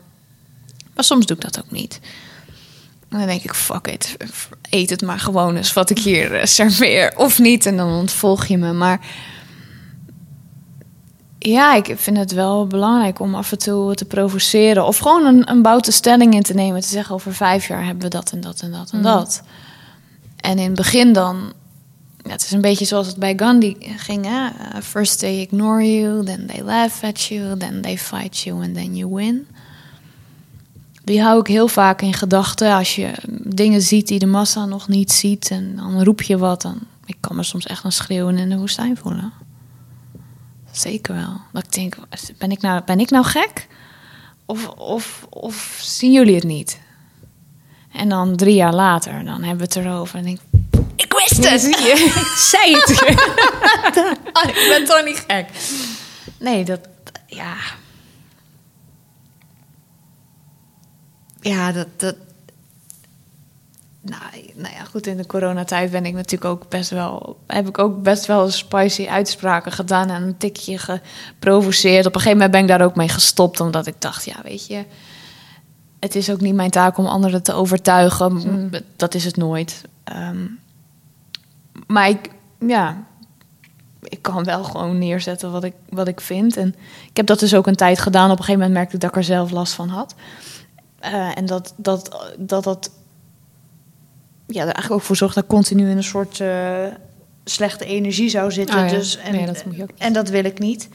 Maar 0.93 1.03
soms 1.03 1.25
doe 1.25 1.37
ik 1.37 1.43
dat 1.43 1.59
ook 1.59 1.71
niet. 1.71 1.99
En 3.09 3.17
dan 3.17 3.27
denk 3.27 3.43
ik, 3.43 3.53
fuck 3.53 3.87
it, 3.87 4.17
eet 4.69 4.89
het 4.89 5.01
maar 5.01 5.19
gewoon 5.19 5.55
eens 5.55 5.73
wat 5.73 5.89
ik 5.89 5.99
hier 5.99 6.35
eh, 6.35 6.45
serveer. 6.45 7.13
Of 7.17 7.39
niet, 7.39 7.65
en 7.65 7.77
dan 7.77 7.89
ontvolg 7.89 8.45
je 8.45 8.57
me. 8.57 8.73
Maar 8.73 8.99
ja, 11.39 11.75
ik 11.75 11.93
vind 11.95 12.17
het 12.17 12.31
wel 12.31 12.67
belangrijk 12.67 13.19
om 13.19 13.35
af 13.35 13.51
en 13.51 13.57
toe 13.57 13.95
te 13.95 14.05
provoceren. 14.05 14.85
Of 14.85 14.97
gewoon 14.97 15.25
een, 15.25 15.49
een 15.49 15.61
boute 15.61 15.91
stelling 15.91 16.33
in 16.33 16.41
te 16.41 16.53
nemen. 16.53 16.81
Te 16.81 16.87
zeggen, 16.87 17.15
over 17.15 17.33
vijf 17.33 17.67
jaar 17.67 17.85
hebben 17.85 18.03
we 18.03 18.09
dat 18.09 18.31
en 18.31 18.41
dat 18.41 18.61
en 18.61 18.71
dat 18.71 18.91
en 18.91 19.01
dat. 19.01 19.43
En 20.35 20.57
in 20.57 20.65
het 20.65 20.75
begin 20.75 21.13
dan... 21.13 21.53
Het 22.27 22.43
is 22.43 22.51
een 22.51 22.61
beetje 22.61 22.85
zoals 22.85 23.07
het 23.07 23.17
bij 23.17 23.33
Gandhi 23.35 23.75
ging. 23.79 24.25
Hè? 24.25 24.45
Uh, 24.45 24.81
First 24.81 25.19
they 25.19 25.39
ignore 25.39 25.99
you, 25.99 26.25
then 26.25 26.45
they 26.47 26.63
laugh 26.63 27.03
at 27.03 27.21
you... 27.21 27.57
then 27.57 27.81
they 27.81 27.97
fight 27.97 28.39
you 28.39 28.63
and 28.63 28.73
then 28.73 28.95
you 28.95 29.13
win. 29.15 29.47
Die 31.03 31.21
hou 31.21 31.39
ik 31.39 31.47
heel 31.47 31.67
vaak 31.67 32.01
in 32.01 32.13
gedachten. 32.13 32.73
Als 32.73 32.95
je 32.95 33.11
dingen 33.43 33.81
ziet 33.81 34.07
die 34.07 34.19
de 34.19 34.25
massa 34.25 34.65
nog 34.65 34.87
niet 34.87 35.11
ziet... 35.11 35.49
en 35.49 35.75
dan 35.75 36.03
roep 36.03 36.21
je 36.21 36.37
wat, 36.37 36.61
dan... 36.61 36.79
Ik 37.05 37.17
kan 37.19 37.35
me 37.35 37.43
soms 37.43 37.65
echt 37.65 37.83
een 37.83 37.91
schreeuwen 37.91 38.37
in 38.37 38.49
de 38.49 38.57
woestijn 38.57 38.97
voelen. 38.97 39.31
Zeker 40.71 41.15
wel. 41.15 41.41
Dat 41.51 41.63
ik 41.63 41.71
denk, 41.71 41.97
ben 42.37 42.51
ik 42.51 42.61
nou, 42.61 42.81
ben 42.85 42.99
ik 42.99 43.09
nou 43.09 43.25
gek? 43.25 43.67
Of, 44.45 44.67
of, 44.67 45.27
of 45.29 45.79
zien 45.81 46.11
jullie 46.11 46.35
het 46.35 46.43
niet? 46.43 46.79
En 47.91 48.09
dan 48.09 48.35
drie 48.35 48.55
jaar 48.55 48.73
later, 48.73 49.23
dan 49.23 49.43
hebben 49.43 49.57
we 49.57 49.63
het 49.63 49.75
erover. 49.75 50.19
En 50.19 50.25
ik, 50.25 50.39
ik 50.95 51.13
wist 51.13 51.49
het! 51.49 51.61
Zie 51.61 51.77
je? 51.77 52.11
Ik 52.21 52.37
zei 52.37 52.75
het. 52.75 53.01
Oh, 54.33 54.49
ik 54.55 54.65
ben 54.69 54.85
toch 54.85 55.05
niet 55.05 55.23
gek? 55.27 55.49
Nee, 56.39 56.65
dat, 56.65 56.79
ja. 57.25 57.55
Ja, 61.41 61.71
dat, 61.71 61.87
dat, 61.97 62.15
nou, 64.01 64.21
nou 64.55 64.73
ja, 64.73 64.83
goed, 64.83 65.07
in 65.07 65.17
de 65.17 65.25
coronatijd 65.25 65.91
ben 65.91 66.05
ik 66.05 66.13
natuurlijk 66.13 66.51
ook 66.51 66.69
best 66.69 66.89
wel... 66.89 67.39
heb 67.47 67.67
ik 67.67 67.79
ook 67.79 68.03
best 68.03 68.25
wel 68.25 68.49
spicy 68.49 69.07
uitspraken 69.07 69.71
gedaan... 69.71 70.09
en 70.09 70.23
een 70.23 70.37
tikje 70.37 70.77
geprovoceerd. 70.77 72.05
Op 72.05 72.15
een 72.15 72.21
gegeven 72.21 72.37
moment 72.37 72.51
ben 72.51 72.61
ik 72.61 72.67
daar 72.67 72.87
ook 72.87 72.95
mee 72.95 73.09
gestopt... 73.09 73.59
omdat 73.59 73.87
ik 73.87 73.95
dacht, 73.99 74.25
ja, 74.25 74.35
weet 74.43 74.67
je... 74.67 74.85
het 75.99 76.15
is 76.15 76.29
ook 76.29 76.41
niet 76.41 76.55
mijn 76.55 76.69
taak 76.69 76.97
om 76.97 77.05
anderen 77.05 77.43
te 77.43 77.53
overtuigen. 77.53 78.71
Dat 78.95 79.13
is 79.13 79.25
het 79.25 79.37
nooit. 79.37 79.81
Ehm, 80.03 80.45
maar 81.93 82.09
ik, 82.09 82.29
ja... 82.59 83.03
ik 84.03 84.21
kan 84.21 84.43
wel 84.43 84.63
gewoon 84.63 84.97
neerzetten 84.97 85.51
wat 85.51 85.63
ik, 85.63 85.73
wat 85.89 86.07
ik 86.07 86.21
vind. 86.21 86.57
En 86.57 86.75
ik 87.09 87.17
heb 87.17 87.25
dat 87.25 87.39
dus 87.39 87.55
ook 87.55 87.67
een 87.67 87.75
tijd 87.75 87.99
gedaan. 87.99 88.31
Op 88.31 88.37
een 88.37 88.43
gegeven 88.43 88.59
moment 88.59 88.73
merkte 88.73 88.95
ik 88.95 89.01
dat 89.01 89.09
ik 89.09 89.15
er 89.15 89.23
zelf 89.23 89.51
last 89.51 89.73
van 89.73 89.89
had. 89.89 90.15
Eh, 90.99 91.37
en 91.37 91.45
dat 91.45 91.73
dat, 91.77 92.17
dat, 92.37 92.63
dat 92.63 92.91
ja, 94.47 94.59
er 94.59 94.63
eigenlijk 94.63 94.91
ook 94.91 95.01
voor 95.01 95.15
zorgt 95.15 95.35
dat 95.35 95.43
ik 95.43 95.49
continu 95.49 95.89
in 95.89 95.97
een 95.97 96.03
soort 96.03 96.39
eh, 96.39 96.85
slechte 97.43 97.85
energie 97.85 98.29
zou 98.29 98.51
zitten. 98.51 98.79
Oh 98.79 98.85
ja. 98.85 98.95
dus, 98.95 99.17
en, 99.17 99.31
Nee, 99.31 99.45
dat 99.45 99.65
moet 99.65 99.75
je 99.75 99.83
ook 99.83 99.91
en 99.97 100.13
dat 100.13 100.29
wil 100.29 100.45
ik 100.45 100.59
niet. 100.59 100.89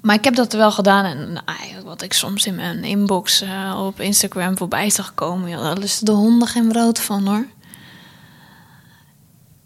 Maar 0.00 0.14
ik 0.14 0.24
heb 0.24 0.34
dat 0.34 0.52
wel 0.52 0.72
gedaan. 0.72 1.04
En 1.04 1.32
nou, 1.32 1.84
wat 1.84 2.02
ik 2.02 2.12
soms 2.12 2.46
in 2.46 2.54
mijn 2.54 2.84
inbox 2.84 3.40
eh, 3.40 3.82
op 3.86 4.00
Instagram 4.00 4.56
voorbij 4.56 4.90
zag 4.90 5.14
komen... 5.14 5.48
Ja, 5.48 5.62
daar 5.62 5.76
lusten 5.78 6.04
de 6.04 6.12
honden 6.12 6.48
geen 6.48 6.68
brood 6.68 7.00
van, 7.00 7.26
hoor. 7.26 7.46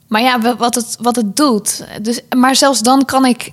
Maar 0.08 0.22
ja, 0.22 0.40
wa- 0.40 0.56
wat 0.56 0.74
het, 0.74 0.96
wat 1.00 1.16
het 1.16 1.36
doet. 1.36 1.86
Dus, 2.02 2.20
maar 2.36 2.56
zelfs 2.56 2.80
dan 2.80 3.04
kan 3.04 3.24
ik... 3.24 3.52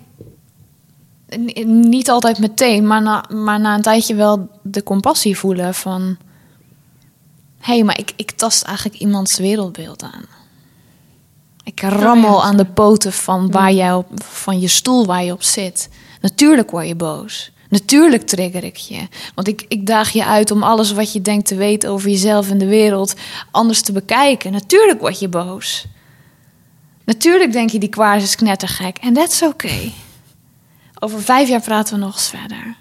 Niet 1.65 2.09
altijd 2.09 2.39
meteen, 2.39 2.87
maar 2.87 3.01
na, 3.01 3.25
maar 3.29 3.59
na 3.59 3.75
een 3.75 3.81
tijdje 3.81 4.15
wel 4.15 4.49
de 4.61 4.83
compassie 4.83 5.37
voelen 5.37 5.73
van... 5.73 6.17
Hé, 7.59 7.73
hey, 7.73 7.83
maar 7.83 7.99
ik, 7.99 8.13
ik 8.15 8.31
tast 8.31 8.63
eigenlijk 8.63 8.99
iemands 8.99 9.37
wereldbeeld 9.37 10.03
aan. 10.03 10.25
Ik 11.63 11.81
rammel 11.81 12.37
ja. 12.37 12.43
aan 12.43 12.57
de 12.57 12.65
poten 12.65 13.13
van, 13.13 13.51
waar 13.51 13.71
jij 13.71 13.93
op, 13.93 14.07
van 14.23 14.59
je 14.59 14.67
stoel 14.67 15.05
waar 15.05 15.23
je 15.23 15.31
op 15.31 15.43
zit. 15.43 15.89
Natuurlijk 16.21 16.71
word 16.71 16.87
je 16.87 16.95
boos. 16.95 17.51
Natuurlijk 17.69 18.27
trigger 18.27 18.63
ik 18.63 18.75
je. 18.75 19.07
Want 19.35 19.47
ik, 19.47 19.65
ik 19.67 19.85
daag 19.85 20.09
je 20.09 20.25
uit 20.25 20.51
om 20.51 20.63
alles 20.63 20.91
wat 20.91 21.13
je 21.13 21.21
denkt 21.21 21.47
te 21.47 21.55
weten 21.55 21.89
over 21.89 22.09
jezelf 22.09 22.49
en 22.49 22.57
de 22.57 22.67
wereld 22.67 23.13
anders 23.51 23.81
te 23.81 23.91
bekijken. 23.91 24.51
Natuurlijk 24.51 24.99
word 24.99 25.19
je 25.19 25.27
boos. 25.27 25.85
Natuurlijk 27.03 27.51
denk 27.51 27.69
je 27.69 27.79
die 27.79 27.89
kwaars 27.89 28.23
is 28.23 28.35
knettergek. 28.35 28.97
En 28.97 29.13
dat 29.13 29.31
is 29.31 29.43
oké. 29.43 29.91
Over 30.99 31.21
vijf 31.21 31.49
jaar 31.49 31.61
praten 31.61 31.93
we 31.93 31.99
nog 31.99 32.13
eens 32.13 32.29
verder. 32.29 32.75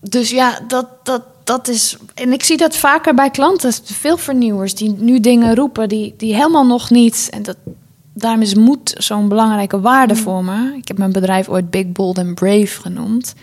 Dus 0.00 0.30
ja, 0.30 0.60
dat, 0.68 0.86
dat, 1.06 1.22
dat 1.44 1.68
is. 1.68 1.96
En 2.14 2.32
ik 2.32 2.42
zie 2.42 2.56
dat 2.56 2.76
vaker 2.76 3.14
bij 3.14 3.30
klanten. 3.30 3.72
Veel 3.84 4.16
vernieuwers 4.16 4.74
die 4.74 4.90
nu 4.98 5.20
dingen 5.20 5.54
roepen 5.54 5.88
die, 5.88 6.14
die 6.16 6.34
helemaal 6.34 6.66
nog 6.66 6.90
niet. 6.90 7.28
En 7.30 7.42
dat, 7.42 7.56
daarom 8.12 8.42
is 8.42 8.54
moed 8.54 8.94
zo'n 8.98 9.28
belangrijke 9.28 9.80
waarde 9.80 10.16
voor 10.16 10.44
me. 10.44 10.74
Ik 10.76 10.88
heb 10.88 10.98
mijn 10.98 11.12
bedrijf 11.12 11.48
ooit 11.48 11.70
Big, 11.70 11.92
Bold 11.92 12.18
and 12.18 12.34
Brave 12.34 12.80
genoemd. 12.80 13.34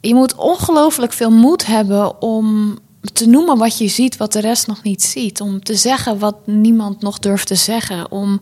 Je 0.00 0.14
moet 0.14 0.34
ongelooflijk 0.34 1.12
veel 1.12 1.30
moed 1.30 1.66
hebben 1.66 2.22
om 2.22 2.78
te 3.12 3.26
noemen 3.26 3.58
wat 3.58 3.78
je 3.78 3.88
ziet, 3.88 4.16
wat 4.16 4.32
de 4.32 4.40
rest 4.40 4.66
nog 4.66 4.82
niet 4.82 5.02
ziet. 5.02 5.40
Om 5.40 5.62
te 5.62 5.74
zeggen 5.74 6.18
wat 6.18 6.46
niemand 6.46 7.00
nog 7.00 7.18
durft 7.18 7.46
te 7.46 7.54
zeggen. 7.54 8.10
Om, 8.10 8.40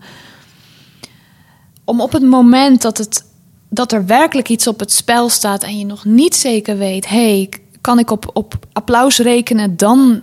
om 1.84 2.00
op 2.00 2.12
het 2.12 2.22
moment 2.22 2.82
dat, 2.82 2.98
het, 2.98 3.24
dat 3.68 3.92
er 3.92 4.06
werkelijk 4.06 4.48
iets 4.48 4.66
op 4.66 4.80
het 4.80 4.92
spel 4.92 5.28
staat 5.28 5.62
en 5.62 5.78
je 5.78 5.86
nog 5.86 6.04
niet 6.04 6.34
zeker 6.34 6.78
weet, 6.78 7.08
hey, 7.08 7.50
kan 7.80 7.98
ik 7.98 8.10
op, 8.10 8.30
op 8.32 8.54
applaus 8.72 9.18
rekenen, 9.18 9.76
dan 9.76 10.22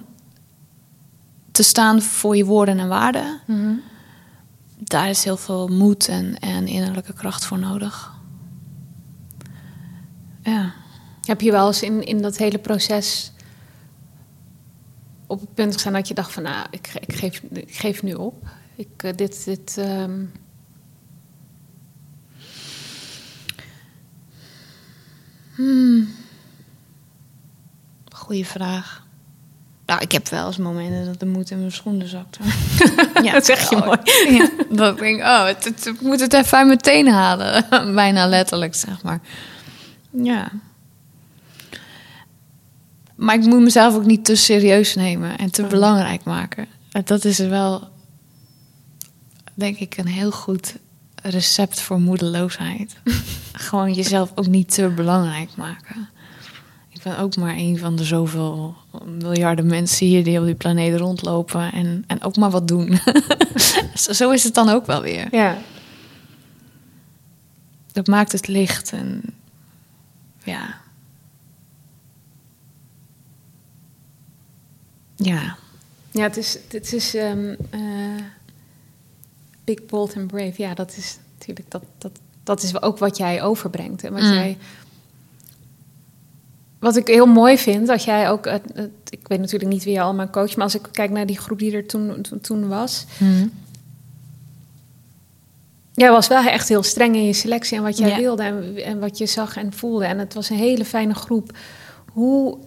te 1.52 1.64
staan 1.64 2.02
voor 2.02 2.36
je 2.36 2.46
woorden 2.46 2.80
en 2.80 2.88
waarden. 2.88 3.40
Daar 4.78 5.10
is 5.10 5.24
heel 5.24 5.38
veel 5.38 5.68
moed 5.68 6.08
en, 6.08 6.40
en 6.40 6.68
innerlijke 6.68 7.14
kracht 7.14 7.46
voor 7.46 7.60
nodig. 7.60 8.12
Ja. 10.44 10.74
Heb 11.22 11.42
je 11.42 11.52
wel 11.52 11.68
eens 11.68 11.82
in, 11.82 12.04
in 12.04 12.22
dat 12.22 12.38
hele 12.38 12.58
proces 12.58 13.32
op 15.32 15.40
het 15.40 15.54
punt 15.54 15.74
gestaan 15.74 15.94
dat 15.94 16.08
je 16.08 16.14
dacht 16.14 16.32
van, 16.32 16.44
nou, 16.44 16.66
ik, 16.72 16.92
ik, 17.00 17.16
geef, 17.16 17.42
ik 17.52 17.76
geef 17.76 18.04
nu 18.04 18.14
op. 18.14 18.44
Ik, 18.76 18.88
eh, 18.98 19.12
dit, 19.16 19.46
dit, 19.46 19.78
ehm, 19.78 20.22
Goeie 28.16 28.46
vraag. 28.46 29.04
Nou, 29.86 30.02
ik 30.02 30.12
heb 30.12 30.28
wel 30.30 30.48
eens 30.48 30.58
momenten 30.58 31.06
dat 31.06 31.20
de 31.20 31.26
moed 31.26 31.50
in 31.52 31.60
mijn 31.60 31.72
schoenen 31.72 32.08
zakt. 32.08 32.38
Ja, 33.24 33.32
dat 33.32 33.46
zeg 33.46 33.70
je 33.70 33.76
oh, 33.76 33.86
mooi. 33.86 33.98
Ja, 34.38 34.50
dat 34.76 34.94
ik 34.94 35.00
denk, 35.00 35.22
oh, 35.22 35.46
het, 35.46 35.64
het- 35.64 35.86
ik 35.86 36.02
moet 36.02 36.20
het 36.20 36.34
even 36.34 36.58
uit 36.58 36.68
mijn 36.68 36.80
tenen 36.80 37.14
halen. 37.14 37.66
Bijna 37.96 38.28
letterlijk, 38.28 38.76
zeg 38.76 39.04
maar. 39.04 39.20
Ja. 40.10 40.52
Maar 43.22 43.36
ik 43.36 43.46
moet 43.46 43.62
mezelf 43.62 43.96
ook 43.96 44.06
niet 44.06 44.26
te 44.26 44.36
serieus 44.36 44.96
nemen 44.96 45.38
en 45.38 45.52
te 45.52 45.64
belangrijk 45.64 46.24
maken. 46.24 46.66
En 46.92 47.02
Dat 47.06 47.26
is 47.26 47.38
wel, 47.38 47.88
denk 49.54 49.78
ik, 49.78 49.98
een 49.98 50.08
heel 50.08 50.32
goed 50.32 50.76
recept 51.22 51.82
voor 51.82 52.00
moedeloosheid. 52.00 52.96
Gewoon 53.54 53.94
jezelf 53.94 54.32
ook 54.36 54.48
niet 54.48 54.74
te 54.74 54.88
belangrijk 54.88 55.50
maken. 55.56 56.10
Ik 56.90 57.02
ben 57.04 57.18
ook 57.18 57.36
maar 57.36 57.56
een 57.56 57.78
van 57.78 57.96
de 57.96 58.04
zoveel 58.04 58.76
miljarden 59.06 59.66
mensen 59.66 60.08
hier 60.08 60.24
die 60.24 60.40
op 60.40 60.46
die 60.46 60.56
planeet 60.56 61.00
rondlopen 61.00 61.72
en, 61.72 62.04
en 62.08 62.24
ook 62.24 62.36
maar 62.36 62.52
wat 62.52 62.68
doen. 62.68 63.00
zo 63.94 64.14
zo 64.14 64.32
is 64.32 64.44
het 64.44 64.54
dan 64.54 64.70
ook 64.70 64.86
wel 64.86 65.02
weer. 65.02 65.28
ja. 65.32 65.58
Dat 67.92 68.08
maakt 68.08 68.32
het 68.32 68.48
licht 68.48 68.92
en 68.92 69.22
ja. 70.44 70.81
Ja. 75.24 75.56
Ja, 76.12 76.22
het 76.24 76.38
is, 76.38 76.58
het 76.68 76.94
is 76.94 77.16
ehm, 77.16 77.56
eh, 77.70 77.80
big, 79.64 79.86
bold 79.86 80.16
and 80.18 80.28
brave. 80.28 80.54
Ja, 80.62 80.74
dat 80.74 80.98
is 80.98 81.18
natuurlijk 81.38 81.72
dat, 81.72 81.84
dat, 81.98 82.12
dat 82.44 82.64
is 82.64 82.82
ook 82.82 82.98
wat 82.98 83.18
jij 83.18 83.44
overbrengt. 83.44 84.04
En 84.04 84.14
wat 84.14 84.22
Mm. 84.22 84.34
jij, 84.34 84.58
wat 86.80 86.96
ik 86.96 87.08
heel 87.08 87.26
mooi 87.26 87.58
vind, 87.58 87.88
dat 87.88 88.04
jij 88.04 88.30
ook, 88.30 88.46
ik 89.10 89.28
weet 89.28 89.40
natuurlijk 89.40 89.72
niet 89.72 89.84
wie 89.84 89.94
je 89.94 90.02
allemaal 90.02 90.30
coach, 90.30 90.56
maar 90.56 90.66
als 90.66 90.76
ik 90.76 90.88
kijk 90.92 91.12
naar 91.12 91.26
die 91.26 91.38
groep 91.40 91.60
die 91.60 91.72
er 91.76 91.86
toen, 91.88 92.22
toen, 92.22 92.42
toen 92.42 92.68
was, 92.68 93.06
jij 95.94 96.12
was 96.12 96.28
wel 96.28 96.44
echt 96.46 96.68
heel 96.70 96.84
streng 96.84 97.16
in 97.16 97.26
je 97.26 97.34
selectie 97.34 97.78
en 97.78 97.84
wat 97.84 97.98
jij 97.98 98.10
Ja. 98.10 98.18
wilde 98.18 98.44
en, 98.44 98.76
en 98.84 99.00
wat 99.00 99.18
je 99.18 99.26
zag 99.26 99.58
en 99.58 99.74
voelde. 99.74 100.06
En 100.06 100.20
het 100.20 100.34
was 100.34 100.50
een 100.50 100.58
hele 100.58 100.86
fijne 100.86 101.14
groep. 101.14 101.58
Hoe 102.12 102.58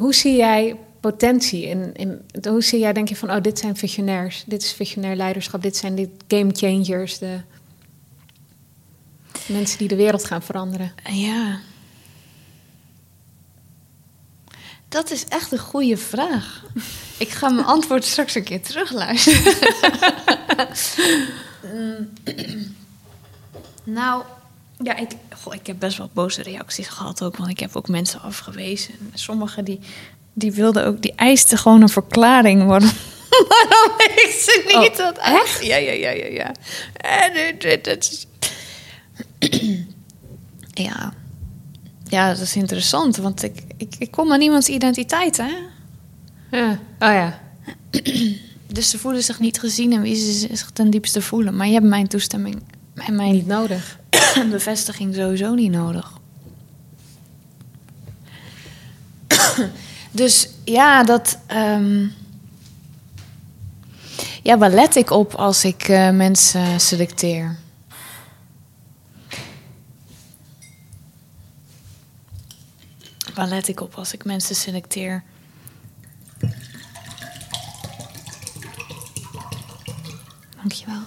hoe 0.00 0.14
zie 0.14 0.36
jij 0.36 0.76
potentie? 1.00 1.66
In, 1.66 1.94
in, 1.94 2.24
hoe 2.48 2.62
zie 2.62 2.78
jij, 2.78 2.92
denk 2.92 3.08
je 3.08 3.16
van, 3.16 3.30
oh, 3.30 3.40
dit 3.40 3.58
zijn 3.58 3.76
visionairs, 3.76 4.44
dit 4.46 4.62
is 4.62 4.72
visionair 4.72 5.16
leiderschap, 5.16 5.62
dit 5.62 5.76
zijn 5.76 5.94
dit 5.94 6.10
game 6.28 6.50
changers, 6.52 7.18
de 7.18 7.40
mensen 9.46 9.78
die 9.78 9.88
de 9.88 9.96
wereld 9.96 10.24
gaan 10.24 10.42
veranderen? 10.42 10.92
Ja. 11.04 11.58
Dat 14.88 15.10
is 15.10 15.24
echt 15.24 15.52
een 15.52 15.58
goede 15.58 15.96
vraag. 15.96 16.64
Ik 17.18 17.28
ga 17.28 17.48
mijn 17.48 17.66
antwoord 17.66 18.04
straks 18.04 18.34
een 18.34 18.44
keer 18.44 18.62
terugluisteren. 18.62 19.54
Mm. 21.74 22.10
nou, 23.84 24.24
ja, 24.82 24.96
ik, 24.96 25.08
goh, 25.42 25.54
ik 25.54 25.66
heb 25.66 25.76
best 25.78 25.98
wel 25.98 26.10
boze 26.12 26.42
reacties 26.42 26.88
gehad 26.88 27.22
ook, 27.22 27.36
want 27.36 27.50
ik 27.50 27.60
heb 27.60 27.76
ook 27.76 27.88
mensen 27.88 28.20
afgewezen. 28.20 28.94
Sommigen 29.14 29.64
die, 29.64 29.78
die 30.32 30.52
wilden 30.52 30.86
ook, 30.86 31.02
die 31.02 31.12
eisten 31.14 31.58
gewoon 31.58 31.82
een 31.82 31.88
verklaring 31.88 32.64
worden. 32.64 32.90
Waarom 33.48 33.98
ik 34.24 34.36
ze 34.40 34.62
niet 34.66 34.76
Oh, 34.90 34.96
dat 34.96 35.18
echt? 35.18 35.64
Ja, 35.64 35.76
ja, 35.76 35.92
ja, 35.92 36.10
ja, 36.10 36.26
ja. 36.26 36.52
En 36.94 37.32
het 37.82 38.08
is- 38.10 38.26
ja. 40.88 41.12
Ja, 42.04 42.28
dat 42.28 42.40
is 42.40 42.56
interessant, 42.56 43.16
want 43.16 43.42
ik, 43.42 43.62
ik, 43.76 43.94
ik 43.98 44.10
kom 44.10 44.32
aan 44.32 44.40
iemands 44.40 44.68
identiteit, 44.68 45.36
hè? 45.36 45.50
Ja. 46.50 46.70
Oh 46.98 47.12
ja. 47.12 47.40
Dus 48.72 48.90
ze 48.90 48.98
voelen 48.98 49.22
zich 49.22 49.40
niet 49.40 49.58
gezien 49.60 49.92
en 49.92 50.00
wie 50.02 50.14
ze 50.16 50.48
zich 50.56 50.70
ten 50.70 50.90
diepste 50.90 51.22
voelen. 51.22 51.56
Maar 51.56 51.66
je 51.66 51.72
hebt 51.72 51.86
mijn 51.86 52.06
toestemming 52.08 52.62
en 53.00 53.16
mijn 53.16 53.32
Niet 53.32 53.46
nodig. 53.46 53.98
bevestiging 54.50 55.14
sowieso 55.14 55.54
niet 55.54 55.70
nodig. 55.70 56.18
dus 60.10 60.48
ja, 60.64 61.04
dat. 61.04 61.38
ehm, 61.46 62.06
ja, 64.42 64.58
waar 64.58 64.70
let 64.70 64.96
ik 64.96 65.10
op 65.10 65.34
als 65.34 65.64
ik 65.64 65.88
eh, 65.88 66.10
mensen 66.10 66.80
selecteer? 66.80 67.58
Waar 73.34 73.48
let 73.48 73.68
ik 73.68 73.80
op 73.80 73.94
als 73.94 74.12
ik 74.12 74.24
mensen 74.24 74.54
selecteer? 74.54 75.22
Dankjewel. 80.56 81.02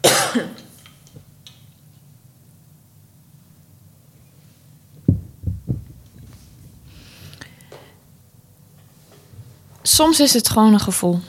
Soms 9.90 10.20
is 10.20 10.32
het 10.32 10.48
gewoon 10.48 10.72
een 10.72 10.80
gevoel. 10.80 11.20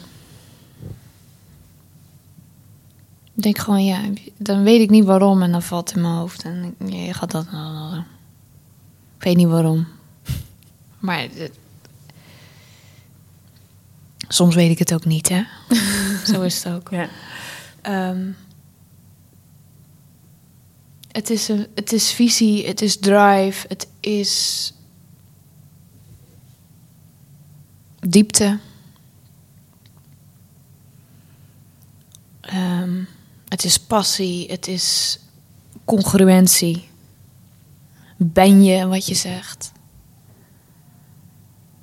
Ik 3.34 3.44
denk 3.44 3.58
gewoon, 3.58 3.86
ja, 3.86 4.02
dan 4.38 4.64
weet 4.64 4.82
ik 4.82 4.90
niet 4.90 5.06
waarom 5.06 5.42
en 5.42 5.52
dan 5.52 5.62
valt 5.62 5.88
het 5.88 5.96
in 5.96 6.02
mijn 6.04 6.14
hoofd. 6.14 6.44
En 6.44 6.76
ja, 6.86 6.98
je 6.98 7.14
gaat 7.14 7.32
dat. 7.32 7.46
Ik 9.18 9.24
weet 9.24 9.36
niet 9.36 9.48
waarom. 9.48 9.88
Maar 11.00 11.20
het- 11.20 11.58
soms 14.28 14.56
weet 14.56 14.72
ik 14.72 14.80
het 14.80 14.94
ook 14.94 15.06
niet, 15.06 15.30
hè? 15.30 15.44
Zo 16.34 16.42
is 16.42 16.64
het 16.64 16.74
ook. 16.74 16.90
Ja. 16.90 17.10
Ehm, 17.82 18.32
het, 21.12 21.30
is 21.30 21.48
een, 21.48 21.68
het 21.76 21.92
is 21.94 22.12
visie, 22.12 22.68
het 22.68 22.82
is 22.82 22.98
drive, 22.98 23.66
het 23.68 23.88
is 24.00 24.74
diepte. 28.08 28.60
Ehm, 32.42 33.04
het 33.48 33.64
is 33.64 33.78
passie, 33.80 34.52
het 34.52 34.68
is 34.68 35.20
congruentie. 35.86 36.90
Ben 38.18 38.64
je 38.64 38.88
wat 38.88 39.06
je 39.08 39.16
zegt? 39.16 39.72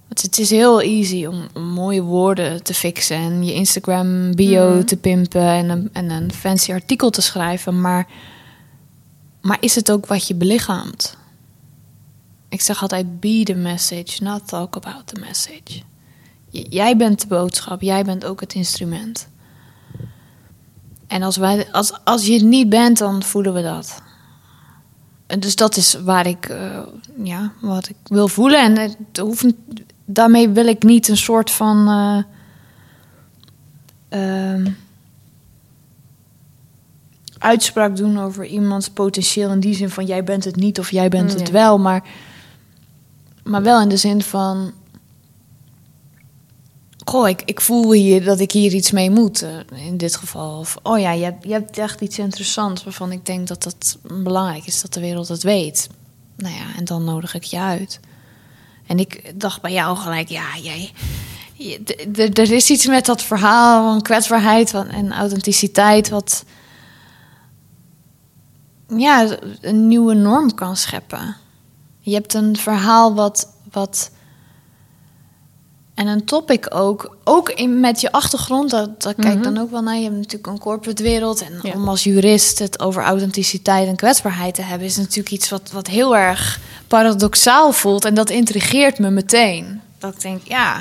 Het, 0.08 0.22
het 0.22 0.38
is 0.38 0.50
heel 0.50 0.80
easy 0.80 1.26
om 1.26 1.46
om 1.54 1.62
mooie 1.62 2.02
woorden 2.02 2.62
te 2.62 2.74
fixen 2.74 3.16
en 3.16 3.44
je 3.44 3.52
Instagram 3.52 4.34
bio 4.34 4.74
Mhm. 4.74 4.84
te 4.84 4.96
pimpen 4.96 5.42
en 5.48 5.68
een, 5.68 5.90
en 5.92 6.10
een 6.10 6.32
fancy 6.32 6.72
artikel 6.72 7.10
te 7.10 7.20
schrijven, 7.20 7.80
maar, 7.80 8.06
maar 9.40 9.56
is 9.60 9.74
het 9.74 9.90
ook 9.90 10.06
wat 10.06 10.26
je 10.26 10.34
belichaamt? 10.34 11.16
Ik 12.48 12.60
zeg 12.60 12.82
altijd: 12.82 13.20
be 13.20 13.40
the 13.44 13.54
message, 13.54 14.22
not 14.22 14.48
talk 14.48 14.76
about 14.76 15.06
the 15.06 15.20
message. 15.20 15.82
Jij 16.50 16.96
bent 16.96 17.20
de 17.20 17.26
boodschap, 17.26 17.82
jij 17.82 18.04
bent 18.04 18.24
ook 18.24 18.40
het 18.40 18.54
instrument. 18.54 19.28
En 21.06 21.22
als, 21.22 21.36
wij, 21.36 21.72
als, 21.72 22.04
als 22.04 22.26
je 22.26 22.32
het 22.32 22.42
niet 22.42 22.68
bent, 22.68 22.98
dan 22.98 23.22
voelen 23.22 23.54
we 23.54 23.62
dat. 23.62 24.02
En 25.26 25.40
dus 25.40 25.56
dat 25.56 25.76
is 25.76 25.94
waar 25.94 26.26
ik, 26.26 26.46
eh, 26.46 26.80
ja, 27.22 27.52
wat 27.60 27.88
ik 27.88 27.96
wil 28.04 28.28
voelen. 28.28 28.62
En 28.62 28.76
het 28.76 29.18
hoeft, 29.18 29.46
daarmee 30.04 30.48
wil 30.48 30.66
ik 30.66 30.82
niet 30.82 31.08
een 31.08 31.16
soort 31.16 31.50
van. 31.50 31.88
eh, 31.88 32.22
ehm, 34.52 34.70
uitspraak 37.38 37.96
doen 37.96 38.18
over 38.18 38.44
iemands 38.44 38.88
potentieel. 38.90 39.50
In 39.50 39.60
die 39.60 39.74
zin 39.74 39.90
van 39.90 40.06
jij 40.06 40.24
bent 40.24 40.44
het 40.44 40.56
niet 40.56 40.78
of 40.78 40.90
jij 40.90 41.08
bent 41.08 41.34
het 41.34 41.50
wel. 41.50 41.78
Maar, 41.78 42.02
maar 43.44 43.62
wel 43.62 43.80
in 43.80 43.88
de 43.88 43.96
zin 43.96 44.22
van. 44.22 44.72
Goh, 47.08 47.28
ik, 47.28 47.42
ik 47.44 47.60
voel 47.60 47.92
hier 47.92 48.24
dat 48.24 48.40
ik 48.40 48.52
hier 48.52 48.72
iets 48.74 48.90
mee 48.90 49.10
moet. 49.10 49.42
eh, 49.42 49.86
in 49.86 49.96
dit 49.96 50.16
geval. 50.16 50.58
Of 50.58 50.76
oh 50.82 50.98
ja, 50.98 51.12
je 51.12 51.24
hebt, 51.24 51.44
je 51.44 51.52
hebt 51.52 51.78
echt 51.78 52.00
iets 52.00 52.18
interessants 52.18 52.84
waarvan 52.84 53.12
ik 53.12 53.26
denk 53.26 53.48
dat 53.48 53.62
dat 53.62 53.98
belangrijk 54.02 54.66
is 54.66 54.80
dat 54.80 54.94
de 54.94 55.00
wereld 55.00 55.28
het 55.28 55.42
weet. 55.42 55.88
Nou 56.36 56.54
ja, 56.54 56.76
en 56.76 56.84
dan 56.84 57.04
nodig 57.04 57.34
ik 57.34 57.42
je 57.42 57.58
uit. 57.58 58.00
En 58.86 58.98
ik 58.98 59.40
dacht 59.40 59.60
bij 59.60 59.72
jou 59.72 59.96
gelijk, 59.96 60.28
ja, 60.28 60.44
jij. 60.62 60.92
Er 62.16 62.52
is 62.52 62.70
iets 62.70 62.86
met 62.86 63.06
dat 63.06 63.22
verhaal 63.22 63.92
van 63.92 64.02
kwetsbaarheid 64.02 64.74
en 64.74 65.12
authenticiteit. 65.12 66.08
wat. 66.08 66.44
ja, 68.96 69.38
een 69.60 69.88
nieuwe 69.88 70.14
norm 70.14 70.54
kan 70.54 70.76
scheppen. 70.76 71.36
Je 72.00 72.14
hebt 72.14 72.34
een 72.34 72.56
verhaal 72.56 73.14
wat. 73.14 73.52
wat 73.70 74.10
en 75.98 76.06
een 76.06 76.24
topic 76.24 76.74
ook, 76.74 77.16
ook 77.24 77.50
in, 77.50 77.80
met 77.80 78.00
je 78.00 78.12
achtergrond, 78.12 78.70
dat, 78.70 79.02
dat 79.02 79.14
kijk 79.18 79.34
ik 79.34 79.42
dan 79.42 79.58
ook 79.58 79.70
wel 79.70 79.82
naar. 79.82 79.96
Je 79.96 80.02
hebt 80.02 80.16
natuurlijk 80.16 80.46
een 80.46 80.58
corporate 80.58 81.02
wereld. 81.02 81.42
En 81.42 81.58
Ja. 81.62 81.72
om 81.72 81.88
als 81.88 82.04
jurist 82.04 82.58
het 82.58 82.80
over 82.80 83.02
authenticiteit 83.02 83.88
en 83.88 83.96
kwetsbaarheid 83.96 84.54
te 84.54 84.62
hebben, 84.62 84.86
is 84.86 84.96
natuurlijk 84.96 85.30
iets 85.30 85.48
wat, 85.48 85.70
wat 85.72 85.86
heel 85.86 86.16
erg 86.16 86.60
paradoxaal 86.86 87.72
voelt. 87.72 88.04
En 88.04 88.14
dat 88.14 88.30
intrigeert 88.30 88.98
me 88.98 89.10
meteen. 89.10 89.80
Dat 89.98 90.14
ik 90.14 90.20
denk, 90.20 90.40
ja, 90.44 90.78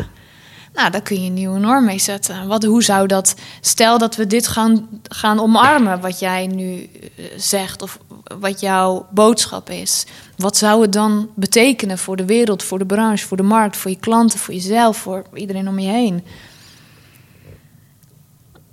nou, 0.74 0.91
daar 0.91 1.01
kun 1.01 1.22
je 1.22 1.28
een 1.28 1.34
nieuwe 1.34 1.59
norm 1.59 1.86
mee 1.86 1.99
zetten. 1.99 2.47
Wat, 2.47 2.63
hoe 2.63 2.84
zou 2.84 3.07
dat, 3.07 3.36
stel 3.61 3.97
dat 3.97 4.15
we 4.15 4.28
dit 4.28 4.47
gaan, 4.47 4.88
gaan 5.03 5.39
omarmen, 5.39 6.01
wat 6.01 6.20
jij 6.20 6.47
nu 6.47 6.89
eh, 7.18 7.26
zegt, 7.38 7.82
of 7.82 7.99
wat 8.39 8.59
jouw 8.59 9.07
boodschap 9.11 9.70
is. 9.70 10.05
Wat 10.38 10.57
zou 10.57 10.81
het 10.81 10.93
dan 10.93 11.29
betekenen 11.35 11.97
voor 11.97 12.15
de 12.15 12.25
wereld, 12.25 12.63
voor 12.63 12.77
de 12.77 12.85
branche, 12.85 13.25
voor 13.25 13.38
de 13.38 13.43
markt, 13.43 13.77
voor 13.77 13.91
je 13.91 13.97
klanten, 13.97 14.39
voor 14.39 14.53
jezelf, 14.53 14.97
voor 14.97 15.25
iedereen 15.33 15.67
om 15.67 15.79
je 15.79 15.89
heen? 15.89 16.23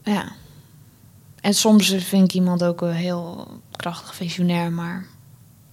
Ja. 0.03 0.33
En 1.41 1.55
soms 1.55 1.95
vind 1.95 2.25
ik 2.25 2.35
iemand 2.35 2.65
ook 2.65 2.81
wel 2.81 2.91
heel 2.91 3.49
krachtig 3.77 4.15
visionair, 4.15 4.73
maar 4.73 5.07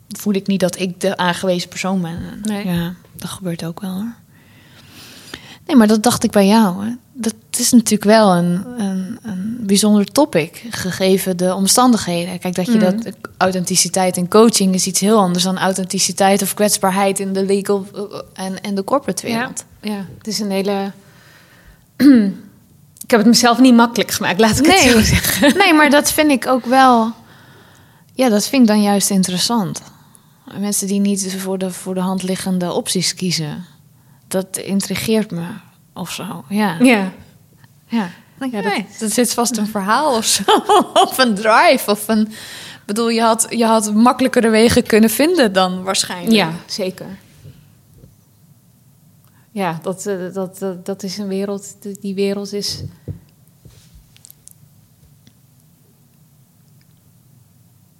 voel 0.07 0.33
ik 0.33 0.47
niet 0.47 0.59
dat 0.59 0.79
ik 0.79 1.01
de 1.01 1.17
aangewezen 1.17 1.69
persoon 1.69 2.01
ben. 2.01 2.41
Nee. 2.41 2.67
Ja, 2.67 2.93
dat 3.11 3.29
gebeurt 3.29 3.65
ook 3.65 3.81
wel 3.81 3.93
hoor. 3.93 4.15
Nee, 5.71 5.79
maar 5.79 5.89
dat 5.89 6.03
dacht 6.03 6.23
ik 6.23 6.31
bij 6.31 6.47
jou. 6.47 6.85
Hè. 6.85 6.91
Dat 7.13 7.33
is 7.57 7.71
natuurlijk 7.71 8.03
wel 8.03 8.35
een, 8.35 8.65
een, 8.77 9.19
een 9.21 9.57
bijzonder 9.59 10.05
topic, 10.05 10.65
gegeven 10.69 11.37
de 11.37 11.53
omstandigheden. 11.55 12.39
Kijk, 12.39 12.55
dat 12.55 12.65
je 12.65 12.71
Mhm. 12.71 12.79
dat 12.79 13.13
authenticiteit 13.37 14.17
in 14.17 14.27
coaching 14.27 14.73
is 14.73 14.87
iets 14.87 14.99
heel 14.99 15.17
anders 15.17 15.43
dan 15.43 15.57
authenticiteit 15.57 16.41
of 16.41 16.53
kwetsbaarheid 16.53 17.19
in 17.19 17.33
de 17.33 17.45
legal 17.45 17.85
eh, 17.95 18.45
en, 18.45 18.61
en 18.61 18.75
de 18.75 18.83
corporate 18.83 19.25
wereld. 19.25 19.65
Ja, 19.81 19.91
ja, 19.91 20.05
het 20.17 20.27
is 20.27 20.39
een 20.39 20.51
hele. 20.51 20.91
ik 23.03 23.11
heb 23.11 23.19
het 23.19 23.27
mezelf 23.27 23.59
niet 23.59 23.75
makkelijk 23.75 24.11
gemaakt, 24.11 24.39
laat 24.39 24.59
ik 24.59 24.65
het 24.65 24.79
zo 24.79 25.01
zeggen. 25.01 25.57
nee, 25.63 25.73
maar 25.73 25.89
dat 25.89 26.11
vind 26.11 26.31
ik 26.31 26.47
ook 26.47 26.65
wel. 26.65 27.11
Ja, 28.13 28.29
dat 28.29 28.47
vind 28.47 28.61
ik 28.61 28.67
dan 28.67 28.81
juist 28.81 29.09
interessant. 29.09 29.81
Mensen 30.59 30.87
die 30.87 30.99
niet 30.99 31.35
voor 31.37 31.57
de, 31.57 31.71
voor 31.71 31.93
de 31.93 31.99
hand 31.99 32.23
liggende 32.23 32.73
opties 32.73 33.13
kiezen. 33.13 33.65
Dat 34.31 34.57
intrigeert 34.57 35.31
me 35.31 35.45
of 35.93 36.11
zo. 36.11 36.43
Ja. 36.49 36.77
Ja, 36.79 37.11
Ja, 37.87 38.09
dat- 38.99 39.11
zit 39.11 39.33
vast 39.33 39.57
een 39.57 39.67
verhaal 39.67 40.15
of 40.17 40.25
zo. 40.25 40.43
of 41.07 41.17
een 41.17 41.35
drive. 41.35 41.91
Of 41.91 42.07
een. 42.07 42.31
Bedoel, 42.85 43.09
je 43.09 43.21
had, 43.21 43.45
je 43.49 43.65
had 43.65 43.93
makkelijkere 43.93 44.49
wegen 44.49 44.83
kunnen 44.83 45.09
vinden 45.09 45.53
dan 45.53 45.83
waarschijnlijk. 45.83 46.31
ja 46.35 46.51
zeker. 46.65 47.05
ja, 49.51 49.79
dat, 49.81 50.05
eh, 50.05 50.33
dat, 50.33 50.59
dat, 50.59 50.85
dat 50.85 51.03
is 51.03 51.17
een 51.17 51.27
wereld. 51.27 51.75
Die- 51.81 51.97
Die 51.99 52.15
wereld 52.15 52.53
is. 52.53 52.83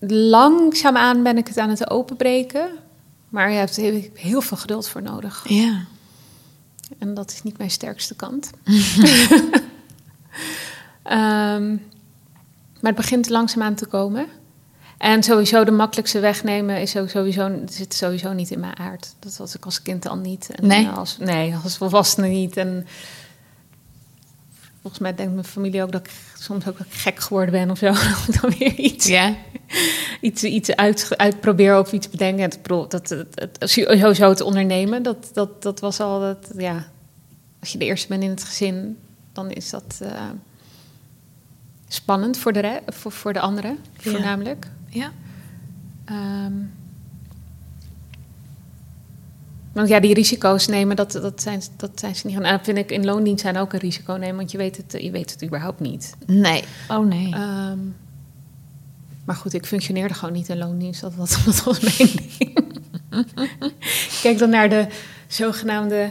Langzaamaan 0.07 1.23
ben 1.23 1.38
ik 1.38 1.47
het 1.47 1.57
aan 1.57 1.69
het 1.69 1.89
openbreken. 1.89 2.69
Maar 3.29 3.51
je 3.51 3.57
hebt 3.57 3.75
heel, 3.75 4.03
heel 4.13 4.41
veel 4.41 4.57
geduld 4.57 4.88
voor 4.89 5.01
nodig. 5.01 5.45
Ja. 5.47 5.86
En 6.97 7.13
dat 7.13 7.31
is 7.31 7.43
niet 7.43 7.57
mijn 7.57 7.71
sterkste 7.71 8.15
kant. 8.15 8.49
Ehm, 11.03 11.69
maar 12.79 12.91
het 12.91 12.95
begint 12.95 13.29
langzaamaan 13.29 13.75
te 13.75 13.85
komen. 13.85 14.27
En 14.97 15.23
sowieso 15.23 15.63
de 15.63 15.71
makkelijkste 15.71 16.19
weg 16.19 16.43
nemen 16.43 16.81
is 16.81 16.91
sowieso, 16.91 17.59
zit 17.65 17.93
sowieso 17.93 18.33
niet 18.33 18.51
in 18.51 18.59
mijn 18.59 18.77
aard. 18.77 19.13
Dat 19.19 19.37
was 19.37 19.55
ik 19.55 19.65
als 19.65 19.81
kind 19.81 20.07
al 20.07 20.15
niet. 20.15 20.49
En 20.49 20.67
Nee? 20.67 20.87
Als, 20.87 21.17
nee, 21.17 21.55
als 21.63 21.77
volwassene 21.77 22.27
niet. 22.27 22.57
En 22.57 22.87
volgens 24.82 25.01
mij 25.01 25.15
denkt 25.15 25.34
mijn 25.34 25.45
familie 25.45 25.84
ook 25.84 25.91
dat 25.91 26.05
ik 26.05 26.11
soms 26.39 26.67
ook 26.67 26.77
gek 26.89 27.19
geworden 27.19 27.51
ben 27.51 27.71
of 27.71 27.77
zo. 27.77 27.86
Dat 27.93 28.27
ik 28.27 28.41
dan 28.41 28.53
weer 28.57 28.75
iets 28.75 29.07
Ja. 29.07 29.36
iets, 30.21 30.43
iets 30.43 30.75
uit, 30.75 31.17
uitproberen 31.17 31.79
of 31.79 31.91
iets 31.91 32.09
bedenken. 32.09 32.43
Het, 32.43 32.59
dat, 32.67 32.91
het, 32.91 33.27
het, 33.36 33.57
sowieso 33.59 34.34
te 34.34 34.43
ondernemen, 34.43 35.03
dat, 35.03 35.29
dat, 35.34 35.61
dat 35.63 35.79
was 35.79 35.99
al 35.99 36.19
dat, 36.19 36.51
ja. 36.57 36.88
Als 37.59 37.71
je 37.71 37.77
de 37.77 37.86
eerste 37.86 38.07
bent 38.07 38.23
in 38.23 38.29
het 38.29 38.43
gezin, 38.43 38.97
dan 39.34 39.51
is 39.51 39.69
dat 39.69 39.99
eh, 40.01 40.29
spannend 41.88 42.38
voor 42.38 42.53
de, 42.53 42.82
voor, 42.88 43.11
voor 43.11 43.34
de 43.34 43.39
anderen, 43.39 43.77
voornamelijk. 43.97 44.67
Ja. 44.89 45.11
Ehm, 46.05 46.53
want 49.72 49.88
ja, 49.88 49.99
die 49.99 50.13
risico's 50.13 50.67
nemen, 50.67 50.95
dat, 50.95 51.11
dat, 51.11 51.41
zijn, 51.41 51.61
dat 51.78 51.91
zijn 51.95 52.15
ze 52.15 52.28
niet. 52.28 52.36
En 52.36 52.43
dat 52.43 52.63
vind 52.63 52.78
ik 52.78 52.91
in 52.91 53.05
loondienst 53.05 53.41
zijn 53.41 53.57
ook 53.57 53.74
een 53.74 53.80
risico 53.80 54.13
nemen, 54.13 54.36
want 54.36 54.51
je 54.51 54.57
weet 54.57 54.78
het, 54.78 55.01
je 55.01 55.11
weet 55.11 55.32
het 55.32 55.43
überhaupt 55.43 55.80
niet. 55.80 56.15
Nee. 56.26 56.63
Oh 56.88 57.05
nee. 57.05 57.34
Ehm, 57.34 57.80
maar 59.26 59.36
goed, 59.36 59.53
ik 59.53 59.65
functioneerde 59.65 60.13
gewoon 60.13 60.34
niet 60.34 60.49
in 60.49 60.57
loondienst. 60.57 61.01
Dat 61.01 61.15
was, 61.15 61.30
dat 61.45 61.63
was 61.63 61.80
mijn 61.80 62.09
ding. 62.38 62.57
Kijk 64.22 64.38
dan 64.38 64.49
naar 64.49 64.69
de 64.69 64.88
zogenaamde 65.28 66.09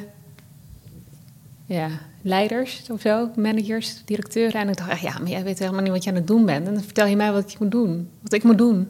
ja, 1.66 1.88
leiders 2.22 2.82
of 2.90 3.00
zo, 3.00 3.30
managers, 3.36 4.02
directeuren. 4.04 4.60
En 4.60 4.68
ik 4.68 4.76
dacht, 4.76 4.90
echt, 4.90 5.00
ja, 5.00 5.18
maar 5.18 5.28
jij 5.28 5.42
weet 5.44 5.58
helemaal 5.58 5.82
niet 5.82 5.92
wat 5.92 6.04
je 6.04 6.10
aan 6.10 6.16
het 6.16 6.26
doen 6.26 6.44
bent. 6.44 6.66
En 6.66 6.74
dan 6.74 6.82
vertel 6.82 7.06
je 7.06 7.16
mij 7.16 7.32
wat 7.32 7.52
ik 7.52 7.58
moet 7.58 7.70
doen. 7.70 8.08
Wat 8.22 8.32
ik 8.32 8.42
moet 8.42 8.58
doen. 8.58 8.88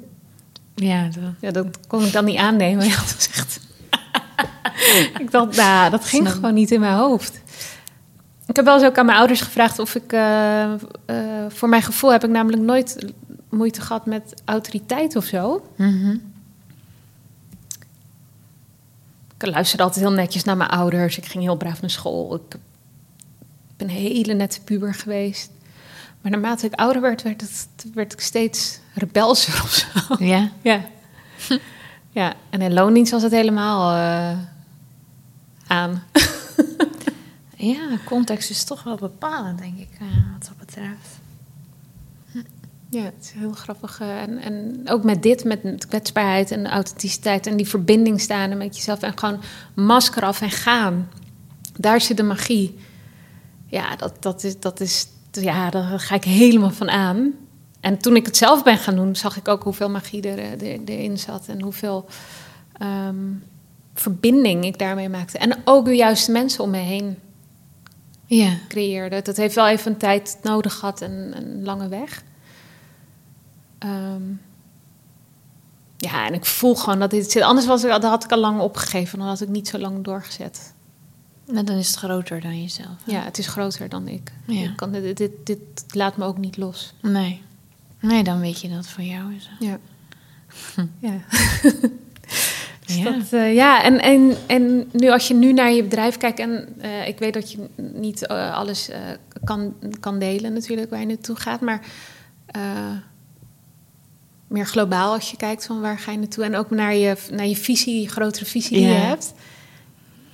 ja, 0.74 1.04
dat... 1.08 1.32
Ja, 1.40 1.50
dat 1.50 1.86
kon 1.86 2.04
ik 2.04 2.12
dan 2.12 2.24
niet 2.24 2.38
aannemen. 2.38 2.86
Ja, 2.88 2.96
dat 2.96 3.16
is 3.18 3.30
echt... 3.34 3.60
ik 5.20 5.30
dacht, 5.30 5.56
nou, 5.56 5.90
dat 5.90 6.04
ging 6.04 6.22
Snap. 6.22 6.34
gewoon 6.34 6.54
niet 6.54 6.70
in 6.70 6.80
mijn 6.80 6.96
hoofd. 6.96 7.40
Ik 8.46 8.56
heb 8.56 8.64
wel 8.64 8.74
eens 8.74 8.84
ook 8.84 8.98
aan 8.98 9.06
mijn 9.06 9.18
ouders 9.18 9.40
gevraagd 9.40 9.78
of 9.78 9.94
ik... 9.94 10.12
eh, 10.12 10.72
eh, 10.72 10.78
voor 11.48 11.68
mijn 11.68 11.82
gevoel 11.82 12.12
heb 12.12 12.24
ik 12.24 12.30
namelijk 12.30 12.62
nooit 12.62 13.12
moeite 13.50 13.80
gehad 13.80 14.06
met 14.06 14.34
autoriteit 14.44 15.16
of 15.16 15.24
zo. 15.24 15.66
Mhm. 15.76 16.16
Ik 19.38 19.46
luisterde 19.46 19.82
altijd 19.82 20.04
heel 20.04 20.14
netjes 20.14 20.44
naar 20.44 20.56
mijn 20.56 20.70
ouders. 20.70 21.18
Ik 21.18 21.26
ging 21.26 21.44
heel 21.44 21.56
braaf 21.56 21.80
naar 21.80 21.90
school. 21.90 22.34
Ik 22.34 22.58
ben 23.76 23.88
een 23.88 23.94
hele 23.94 24.34
nette 24.34 24.60
puber 24.60 24.94
geweest. 24.94 25.50
Maar 26.20 26.30
naarmate 26.30 26.66
ik 26.66 26.74
ouder 26.74 27.02
werd, 27.02 27.22
werd, 27.22 27.40
het, 27.40 27.66
werd 27.94 28.12
ik 28.12 28.20
steeds 28.20 28.78
rebelser 28.94 29.62
of 29.62 29.72
zo. 29.72 30.24
Ja. 30.24 30.50
Ja. 30.62 30.80
ja, 32.10 32.34
en 32.50 32.60
in 32.60 32.72
loondienst 32.72 33.12
was 33.12 33.22
het 33.22 33.32
helemaal 33.32 33.92
eh, 33.92 34.38
aan. 35.66 36.02
Ja, 37.62 37.98
context 38.04 38.50
is 38.50 38.64
toch 38.64 38.82
wel 38.82 38.96
bepalend, 38.96 39.58
denk 39.58 39.78
ik, 39.78 39.88
eh, 40.00 40.06
wat 40.32 40.46
dat 40.48 40.56
betreft. 40.58 41.18
Ja, 42.90 43.02
het 43.02 43.14
is 43.20 43.30
heel 43.30 43.52
grappig. 43.52 44.00
eh, 44.00 44.22
en, 44.22 44.38
en 44.38 44.82
ook 44.84 45.04
met 45.04 45.22
dit, 45.22 45.44
met 45.44 45.86
kwetsbaarheid 45.88 46.50
en 46.50 46.66
authenticiteit 46.66 47.46
en 47.46 47.56
die 47.56 47.68
verbinding 47.68 48.20
staan 48.20 48.50
en 48.50 48.58
met 48.58 48.76
jezelf 48.76 49.02
en 49.02 49.18
gewoon 49.18 49.40
masker 49.74 50.22
af 50.22 50.40
en 50.40 50.50
gaan. 50.50 51.08
Daar 51.78 52.00
zit 52.00 52.16
de 52.16 52.22
magie. 52.22 52.78
Ja, 53.66 53.96
dat, 53.96 54.22
dat 54.22 54.44
is, 54.44 54.60
dat 54.60 54.80
is, 54.80 55.06
ja, 55.30 55.70
daar 55.70 56.00
ga 56.00 56.14
ik 56.14 56.24
helemaal 56.24 56.70
van 56.70 56.90
aan. 56.90 57.32
En 57.80 57.98
toen 57.98 58.16
ik 58.16 58.26
het 58.26 58.36
zelf 58.36 58.62
ben 58.62 58.78
gaan 58.78 58.94
doen, 58.96 59.16
zag 59.16 59.36
ik 59.36 59.48
ook 59.48 59.62
hoeveel 59.62 59.90
magie 59.90 60.22
er, 60.28 60.38
eh, 60.38 60.72
er, 60.72 60.80
erin 60.84 61.18
zat 61.18 61.46
en 61.48 61.62
hoeveel 61.62 62.06
ehm, 62.78 63.16
verbinding 63.94 64.64
ik 64.64 64.78
daarmee 64.78 65.08
maakte. 65.08 65.38
En 65.38 65.56
ook 65.64 65.84
de 65.84 65.94
juiste 65.96 66.30
mensen 66.32 66.64
om 66.64 66.70
me 66.70 66.76
heen 66.78 67.18
Ja. 68.26 68.56
creëerde. 68.68 69.22
Dat 69.22 69.36
heeft 69.36 69.54
wel 69.54 69.68
even 69.68 69.92
een 69.92 69.98
tijd 69.98 70.38
nodig 70.42 70.74
gehad 70.74 71.00
en 71.00 71.32
een 71.36 71.64
lange 71.64 71.88
weg. 71.88 72.22
Ehm, 73.78 74.22
ja, 75.96 76.26
en 76.26 76.34
ik 76.34 76.44
voel 76.46 76.74
gewoon 76.76 76.98
dat 76.98 77.10
dit 77.10 77.30
zit. 77.30 77.42
Anders 77.42 77.66
was 77.66 77.84
ik, 77.84 77.90
dat 77.90 78.02
had 78.02 78.24
ik 78.24 78.32
al 78.32 78.38
lang 78.38 78.60
opgegeven. 78.60 79.18
Dan 79.18 79.28
had 79.28 79.40
ik 79.40 79.48
niet 79.48 79.68
zo 79.68 79.78
lang 79.78 80.04
doorgezet. 80.04 80.74
Maar 81.52 81.64
dan 81.64 81.76
is 81.76 81.88
het 81.88 81.96
groter 81.96 82.40
dan 82.40 82.60
jezelf. 82.62 82.96
hè? 83.04 83.12
Ja, 83.12 83.22
het 83.22 83.38
is 83.38 83.46
groter 83.46 83.88
dan 83.88 84.08
ik. 84.08 84.32
Ja. 84.46 84.62
Ik 84.70 84.76
kan, 84.76 84.92
dit, 84.92 85.16
dit, 85.16 85.30
dit 85.44 85.58
laat 85.88 86.16
me 86.16 86.24
ook 86.24 86.38
niet 86.38 86.56
los. 86.56 86.94
Nee. 87.02 87.42
Nee, 88.00 88.22
dan 88.22 88.40
weet 88.40 88.60
je 88.60 88.68
dat 88.68 88.88
voor 88.88 89.04
jou 89.04 89.34
is. 89.34 89.50
Ja. 89.58 89.78
ja. 91.08 91.20
Dus 92.86 92.98
Ja. 92.98 93.10
dat, 93.10 93.32
eh, 93.32 93.54
ja, 93.54 93.82
en, 93.82 94.00
en, 94.00 94.36
en 94.46 94.88
nu 94.92 95.10
als 95.10 95.28
je 95.28 95.34
nu 95.34 95.52
naar 95.52 95.72
je 95.72 95.82
bedrijf 95.82 96.16
kijkt... 96.16 96.38
en 96.38 96.68
eh, 96.78 97.08
ik 97.08 97.18
weet 97.18 97.34
dat 97.34 97.52
je 97.52 97.68
niet 97.76 98.26
eh, 98.26 98.54
alles 98.56 98.90
kan, 99.44 99.74
kan 100.00 100.18
delen 100.18 100.52
natuurlijk 100.52 100.90
waar 100.90 101.00
je 101.00 101.06
naartoe 101.06 101.36
gaat... 101.36 101.60
maar 101.60 101.86
meer 104.46 104.66
globaal 104.66 105.12
als 105.12 105.30
je 105.30 105.36
kijkt 105.36 105.66
van 105.66 105.80
waar 105.80 105.98
ga 105.98 106.12
je 106.12 106.18
naartoe... 106.18 106.44
en 106.44 106.56
ook 106.56 106.70
naar 106.70 106.94
je, 106.94 107.16
naar 107.30 107.46
je 107.46 107.56
visie, 107.56 108.08
grotere 108.08 108.44
visie 108.44 108.76
die 108.76 108.86
je 108.86 108.92
hebt. 108.92 109.32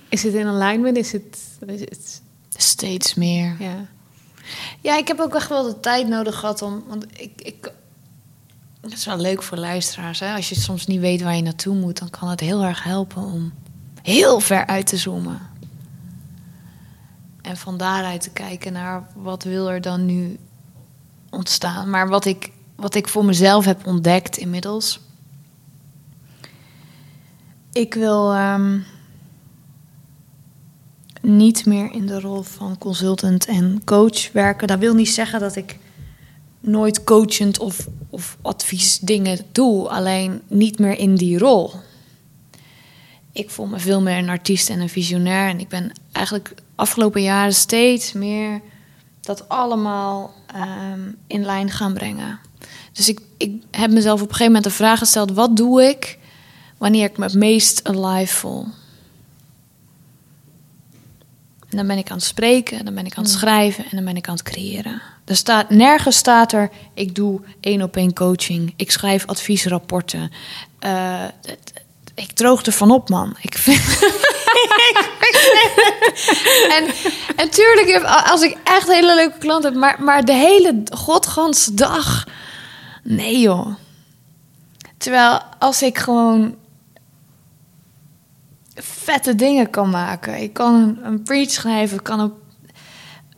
Is 0.09 0.23
het 0.23 0.33
in 0.33 0.47
alignment? 0.47 0.97
Is 0.97 1.11
het... 1.11 1.37
Is 1.67 1.79
het 1.79 2.21
Steeds 2.49 3.13
meer. 3.13 3.55
ja. 3.59 3.87
Ja, 4.87 4.97
ik 4.97 5.07
heb 5.07 5.19
ook 5.19 5.35
echt 5.35 5.49
wel 5.49 5.63
de 5.63 5.79
tijd 5.79 6.07
nodig 6.07 6.39
gehad 6.39 6.61
om. 6.61 6.83
Want 6.87 7.05
ik. 7.21 7.41
ik 7.41 7.71
het 8.81 8.93
is 8.93 9.05
wel 9.05 9.17
leuk 9.17 9.43
voor 9.43 9.57
luisteraars. 9.57 10.19
Hè? 10.19 10.33
Als 10.33 10.49
je 10.49 10.55
soms 10.55 10.87
niet 10.87 10.99
weet 10.99 11.21
waar 11.21 11.35
je 11.35 11.41
naartoe 11.41 11.75
moet, 11.75 11.99
dan 11.99 12.09
kan 12.09 12.29
het 12.29 12.39
heel 12.39 12.63
erg 12.63 12.83
helpen 12.83 13.21
om 13.21 13.53
heel 14.01 14.39
ver 14.39 14.65
uit 14.65 14.87
te 14.87 14.97
zoomen. 14.97 15.39
En 17.41 17.57
van 17.57 17.77
daaruit 17.77 18.21
te 18.21 18.29
kijken 18.29 18.73
naar 18.73 19.07
wat 19.15 19.43
wil 19.43 19.69
er 19.69 19.81
dan 19.81 20.05
nu 20.05 20.39
ontstaan. 21.29 21.89
Maar 21.89 22.07
wat 22.07 22.25
ik, 22.25 22.51
wat 22.75 22.95
ik 22.95 23.07
voor 23.07 23.25
mezelf 23.25 23.65
heb 23.65 23.87
ontdekt 23.87 24.37
inmiddels. 24.37 24.99
Ik 27.71 27.93
wil 27.93 28.33
ehm, 28.33 28.79
niet 31.27 31.65
meer 31.65 31.91
in 31.91 32.05
de 32.05 32.19
rol 32.19 32.41
van 32.41 32.77
consultant 32.77 33.45
en 33.45 33.81
coach 33.85 34.31
werken. 34.31 34.67
Dat 34.67 34.79
wil 34.79 34.93
niet 34.93 35.09
zeggen 35.09 35.39
dat 35.39 35.55
ik 35.55 35.77
nooit 36.59 37.03
coachend 37.03 37.59
of, 37.59 37.87
of 38.09 38.37
adviesdingen 38.41 39.39
doe. 39.51 39.89
Alleen 39.89 40.41
niet 40.47 40.79
meer 40.79 40.97
in 40.97 41.15
die 41.15 41.37
rol. 41.37 41.71
Ik 43.31 43.49
voel 43.49 43.65
me 43.65 43.79
veel 43.79 44.01
meer 44.01 44.17
een 44.17 44.29
artiest 44.29 44.69
en 44.69 44.79
een 44.79 44.89
visionair. 44.89 45.49
En 45.49 45.59
ik 45.59 45.67
ben 45.67 45.91
eigenlijk 46.11 46.53
afgelopen 46.75 47.21
jaren 47.21 47.53
steeds 47.53 48.13
meer 48.13 48.61
dat 49.21 49.49
allemaal 49.49 50.33
ehm, 50.47 51.11
in 51.27 51.45
lijn 51.45 51.71
gaan 51.71 51.93
brengen. 51.93 52.39
Dus 52.91 53.09
ik, 53.09 53.19
ik 53.37 53.63
heb 53.71 53.91
mezelf 53.91 54.21
op 54.21 54.29
een 54.29 54.35
gegeven 54.35 54.53
moment 54.53 54.63
de 54.63 54.77
vraag 54.77 54.99
gesteld: 54.99 55.31
wat 55.31 55.57
doe 55.57 55.83
ik 55.83 56.19
wanneer 56.77 57.03
ik 57.03 57.17
me 57.17 57.23
het 57.23 57.33
meest 57.33 57.87
alive 57.87 58.33
voel? 58.33 58.65
En 61.69 61.77
dan 61.77 61.87
ben 61.87 61.97
ik 61.97 62.09
aan 62.09 62.17
het 62.17 62.25
spreken, 62.25 62.85
dan 62.85 62.93
ben 62.93 63.05
ik 63.05 63.15
aan 63.15 63.23
het 63.23 63.31
schrijven 63.31 63.83
en 63.83 63.89
dan 63.95 64.05
ben 64.05 64.15
ik 64.15 64.27
aan 64.27 64.33
het 64.33 64.43
creëren. 64.43 65.01
Er 65.25 65.35
staat, 65.35 65.69
nergens 65.69 66.17
staat 66.17 66.51
er, 66.53 66.69
ik 66.93 67.15
doe 67.15 67.41
één 67.59 67.81
op 67.81 67.95
één 67.95 68.13
coaching, 68.13 68.73
ik 68.75 68.91
schrijf 68.91 69.25
adviesrapporten. 69.25 70.31
Het- 70.79 71.73
ik 72.15 72.31
droog 72.31 72.61
ervan 72.61 72.91
op, 72.91 73.09
man. 73.09 73.35
Ik 73.41 73.57
vind... 73.67 73.99
en, 76.69 76.85
en 77.35 77.49
tuurlijk, 77.49 77.87
heb- 77.87 78.23
als 78.31 78.41
ik 78.41 78.57
echt 78.63 78.87
hele 78.87 79.15
leuke 79.15 79.37
klanten 79.37 79.71
heb, 79.71 79.79
maar, 79.79 80.03
maar 80.03 80.25
de 80.25 80.33
hele 80.33 80.83
godganse 80.93 81.73
dag... 81.73 82.27
Nee, 83.03 83.39
joh. 83.39 83.67
Terwijl 84.97 85.39
als 85.59 85.81
ik 85.81 85.97
gewoon 85.97 86.55
vette 88.79 89.35
dingen 89.35 89.69
kan 89.69 89.89
maken. 89.89 90.41
Ik 90.41 90.53
kan 90.53 90.73
een, 90.73 90.99
een 91.03 91.23
preach 91.23 91.49
schrijven, 91.49 91.97
ik 91.97 92.03
kan 92.03 92.19
een, 92.19 92.33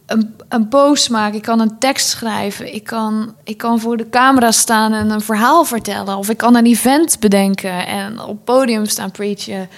een, 0.05 0.35
een 0.49 0.67
post 0.67 1.09
maken, 1.09 1.35
ik 1.35 1.41
kan 1.41 1.59
een 1.59 1.77
tekst 1.79 2.07
schrijven, 2.07 2.73
ik 2.73 2.83
kan, 2.83 3.35
ik 3.43 3.57
kan 3.57 3.79
voor 3.79 3.97
de 3.97 4.09
camera 4.09 4.51
staan 4.51 4.93
en 4.93 5.09
een 5.09 5.21
verhaal 5.21 5.63
vertellen. 5.63 6.17
Of 6.17 6.29
ik 6.29 6.37
kan 6.37 6.55
een 6.55 6.65
event 6.65 7.19
bedenken 7.19 7.87
en 7.87 8.19
op 8.19 8.45
podium 8.45 8.85
staan 8.85 9.11
preachen. 9.11 9.69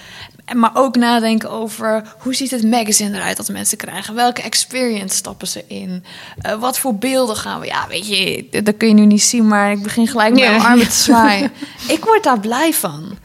En 0.44 0.58
Maar 0.58 0.70
ook 0.74 0.96
nadenken 0.96 1.50
over 1.50 2.14
hoe 2.18 2.34
ziet 2.34 2.50
het 2.50 2.64
magazine 2.64 3.16
eruit 3.16 3.36
dat 3.36 3.48
mensen 3.48 3.78
krijgen? 3.78 4.14
Welke 4.14 4.42
experience 4.42 5.16
stappen 5.16 5.48
ze 5.48 5.64
in? 5.66 6.04
Eh, 6.38 6.54
wat 6.54 6.78
voor 6.78 6.94
beelden 6.94 7.36
gaan 7.36 7.60
we? 7.60 7.66
Ja, 7.66 7.86
weet 7.88 8.08
je, 8.08 8.46
dat 8.62 8.76
kun 8.76 8.88
je 8.88 8.94
nu 8.94 9.06
niet 9.06 9.22
zien, 9.22 9.48
maar 9.48 9.72
ik 9.72 9.82
begin 9.82 10.06
gelijk 10.06 10.34
met 10.34 10.42
mijn 10.42 10.60
armen 10.60 10.88
te 10.88 10.94
zwaaien. 10.94 11.52
ik 11.88 12.04
word 12.04 12.22
daar 12.22 12.40
blij 12.40 12.72
van. 12.72 13.18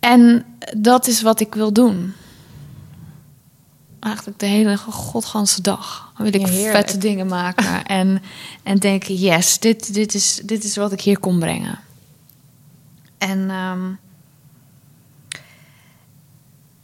En 0.00 0.44
dat 0.76 1.06
is 1.06 1.22
wat 1.22 1.40
ik 1.40 1.54
wil 1.54 1.72
doen. 1.72 2.12
Eigenlijk 4.00 4.38
de 4.38 4.46
hele 4.46 4.76
godganse 4.76 5.62
dag 5.62 6.12
wil 6.16 6.26
ik 6.26 6.46
Ja, 6.46 6.70
vette 6.70 6.98
dingen 6.98 7.26
maken. 7.26 7.84
en, 7.84 8.22
en 8.62 8.78
denken, 8.78 9.14
yes, 9.14 9.58
dit, 9.58 9.94
dit, 9.94 10.14
is, 10.14 10.40
dit 10.44 10.64
is 10.64 10.76
wat 10.76 10.92
ik 10.92 11.00
hier 11.00 11.18
kom 11.18 11.38
brengen. 11.38 11.78
En 13.18 13.50
ehm, 13.50 13.92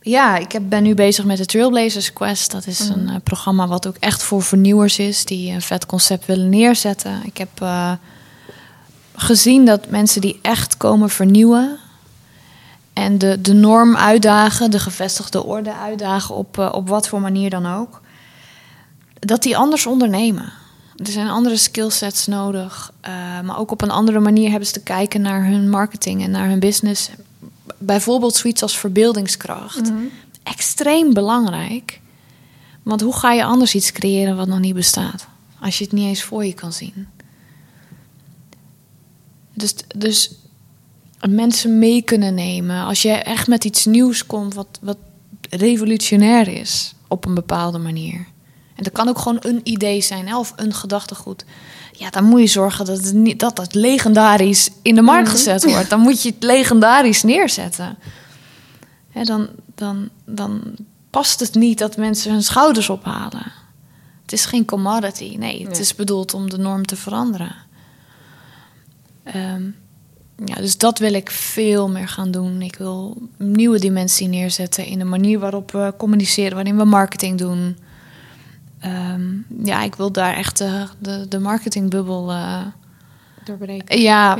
ja, 0.01 0.37
ik 0.37 0.53
heb, 0.53 0.63
ben 0.69 0.83
nu 0.83 0.95
bezig 0.95 1.25
met 1.25 1.37
de 1.37 1.47
Trailblazers 1.47 2.13
Quest. 2.13 2.51
Dat 2.51 2.67
is 2.67 2.81
een 2.81 3.09
eh, 3.09 3.17
programma 3.25 3.69
wat 3.69 3.87
ook 3.87 3.97
echt 3.97 4.23
voor 4.23 4.43
vernieuwers 4.43 4.99
is... 4.99 5.25
die 5.25 5.53
een 5.53 5.63
vet 5.63 5.87
concept 5.87 6.27
willen 6.27 6.49
neerzetten. 6.49 7.21
Ik 7.25 7.37
heb 7.37 7.61
eh, 7.61 7.93
gezien 9.15 9.65
dat 9.65 9.89
mensen 9.89 10.21
die 10.21 10.39
echt 10.43 10.77
komen 10.77 11.11
vernieuwen... 11.11 11.79
en 12.93 13.19
de, 13.19 13.41
de 13.41 13.53
norm 13.53 13.97
uitdagen, 13.97 14.71
de 14.71 14.79
gevestigde 14.79 15.45
orde 15.45 15.75
uitdagen... 15.75 16.35
op, 16.35 16.59
eh, 16.59 16.73
op 16.73 16.89
wat 16.89 17.09
voor 17.09 17.21
manier 17.21 17.51
dan 17.51 17.67
ook... 17.67 18.01
dat 19.19 19.43
die 19.43 19.57
anders 19.57 19.87
ondernemen. 19.87 20.53
Er 20.97 21.13
zijn 21.13 21.29
andere 21.29 21.57
skillsets 21.57 22.27
nodig. 22.27 22.93
eh, 23.01 23.13
maar 23.41 23.59
ook 23.59 23.71
op 23.71 23.83
een 23.83 23.91
andere 23.91 24.21
manier 24.21 24.51
hebben 24.51 24.67
ze 24.67 24.73
te 24.73 24.83
kijken 24.83 25.21
naar 25.21 25.45
hun 25.45 25.71
marketing 25.71 26.23
en 26.23 26.31
naar 26.31 26.49
hun 26.49 26.61
business. 26.61 27.11
Bijvoorbeeld 27.79 28.35
zoiets 28.35 28.63
als 28.63 28.79
verbeeldingskracht. 28.79 29.93
Extreem 30.43 31.15
belangrijk. 31.15 32.01
Want 32.83 33.01
hoe 33.01 33.17
ga 33.17 33.33
je 33.33 33.45
anders 33.45 33.75
iets 33.75 33.93
creëren 33.93 34.37
wat 34.37 34.49
nog 34.49 34.59
niet 34.59 34.75
bestaat? 34.75 35.27
Als 35.61 35.79
je 35.79 35.85
het 35.85 35.93
niet 35.93 36.07
eens 36.07 36.23
voor 36.23 36.45
je 36.45 36.53
kan 36.53 36.73
zien. 36.73 37.09
Dus, 39.55 39.75
dus 39.97 40.31
mensen 41.31 41.79
mee 41.79 42.03
kunnen 42.03 42.35
nemen. 42.35 42.85
Als 42.85 43.03
je 43.03 43.11
echt 43.13 43.47
met 43.49 43.65
iets 43.65 43.85
nieuws 43.87 44.27
komt 44.27 44.55
wat, 44.55 44.79
wat 44.83 44.97
revolutionair 45.51 46.49
is 46.49 46.95
op 47.09 47.25
een 47.25 47.35
bepaalde 47.35 47.79
manier. 47.79 48.27
En 48.77 48.83
dat 48.83 48.93
kan 48.93 49.09
ook 49.09 49.19
gewoon 49.19 49.39
een 49.41 49.61
idee 49.63 50.01
zijn 50.01 50.29
hè, 50.29 50.39
of 50.39 50.53
een 50.57 50.75
gedachtegoed. 50.75 51.45
Ja, 51.93 52.11
dan 52.11 52.25
moet 52.25 52.41
je 52.41 52.47
zorgen 52.47 52.85
dat 52.85 53.05
het, 53.05 53.13
niet, 53.15 53.41
dat 53.41 53.59
het 53.59 53.75
legendarisch 53.75 54.71
in 54.83 54.95
de 54.95 55.03
markt 55.03 55.29
gezet 55.29 55.65
wordt. 55.65 55.91
Dan 55.91 56.01
moet 56.01 56.23
je 56.23 56.29
het 56.31 56.43
legendarisch 56.43 57.23
neerzetten. 57.23 57.99
Hè, 59.11 59.23
dan, 59.23 59.49
dan, 59.75 60.09
dan 60.25 60.63
past 61.11 61.41
het 61.41 61.55
niet 61.55 61.79
dat 61.79 61.97
mensen 61.97 62.33
hun 62.33 62.43
schouders 62.43 62.89
ophalen. 62.91 63.53
Het 64.23 64.33
is 64.33 64.45
geen 64.45 64.65
commodity. 64.65 65.37
Nee, 65.39 65.61
het 65.61 65.71
Nee. 65.71 65.81
is 65.81 65.95
bedoeld 65.95 66.35
om 66.35 66.51
de 66.51 66.59
norm 66.59 66.87
te 66.87 66.97
veranderen. 66.97 67.55
Ehm, 69.25 69.63
ja, 70.45 70.55
dus 70.55 70.77
dat 70.79 70.99
wil 70.99 71.13
ik 71.15 71.31
veel 71.31 71.89
meer 71.89 72.09
gaan 72.09 72.31
doen. 72.31 72.63
Ik 72.63 72.75
wil 72.77 73.17
een 73.39 73.53
nieuwe 73.53 73.79
dimensie 73.79 74.29
neerzetten 74.29 74.85
in 74.87 74.99
de 74.99 75.05
manier 75.05 75.39
waarop 75.39 75.71
we 75.73 75.95
communiceren, 75.99 76.55
waarin 76.55 76.77
we 76.77 76.85
marketing 76.85 77.39
doen. 77.39 77.77
Ehm, 78.81 79.23
ja, 79.65 79.83
ik 79.83 79.95
wil 79.95 80.13
daar 80.13 80.35
echt 80.37 80.59
de, 80.59 80.87
de, 80.99 81.27
de 81.29 81.39
marketingbubbel. 81.39 82.31
eh, 82.31 82.61
Doorbreken. 83.45 84.01
ja, 84.01 84.37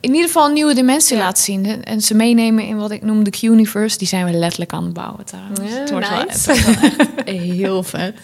in 0.00 0.10
ieder 0.10 0.26
geval 0.26 0.46
een 0.46 0.52
nieuwe 0.52 0.74
dimensie 0.74 1.16
Ja. 1.16 1.22
laten 1.22 1.42
zien. 1.42 1.84
En 1.84 2.00
ze 2.00 2.14
meenemen 2.14 2.64
in 2.66 2.76
wat 2.76 2.90
ik 2.90 3.02
noem 3.02 3.24
de 3.24 3.30
Q-universe. 3.30 3.98
Die 3.98 4.08
zijn 4.08 4.24
we 4.24 4.32
letterlijk 4.32 4.72
aan 4.72 4.84
het 4.84 4.92
bouwen 4.92 5.24
trouwens. 5.24 5.60
Ja, 5.60 5.66
het 5.78 5.90
wordt 5.90 6.08
wel, 6.08 6.24
nice. 6.24 6.50
het 6.52 6.64
wordt 6.64 6.80
wel 6.80 6.90
echt 7.24 7.28
heel 7.58 7.82
vet. 7.82 8.14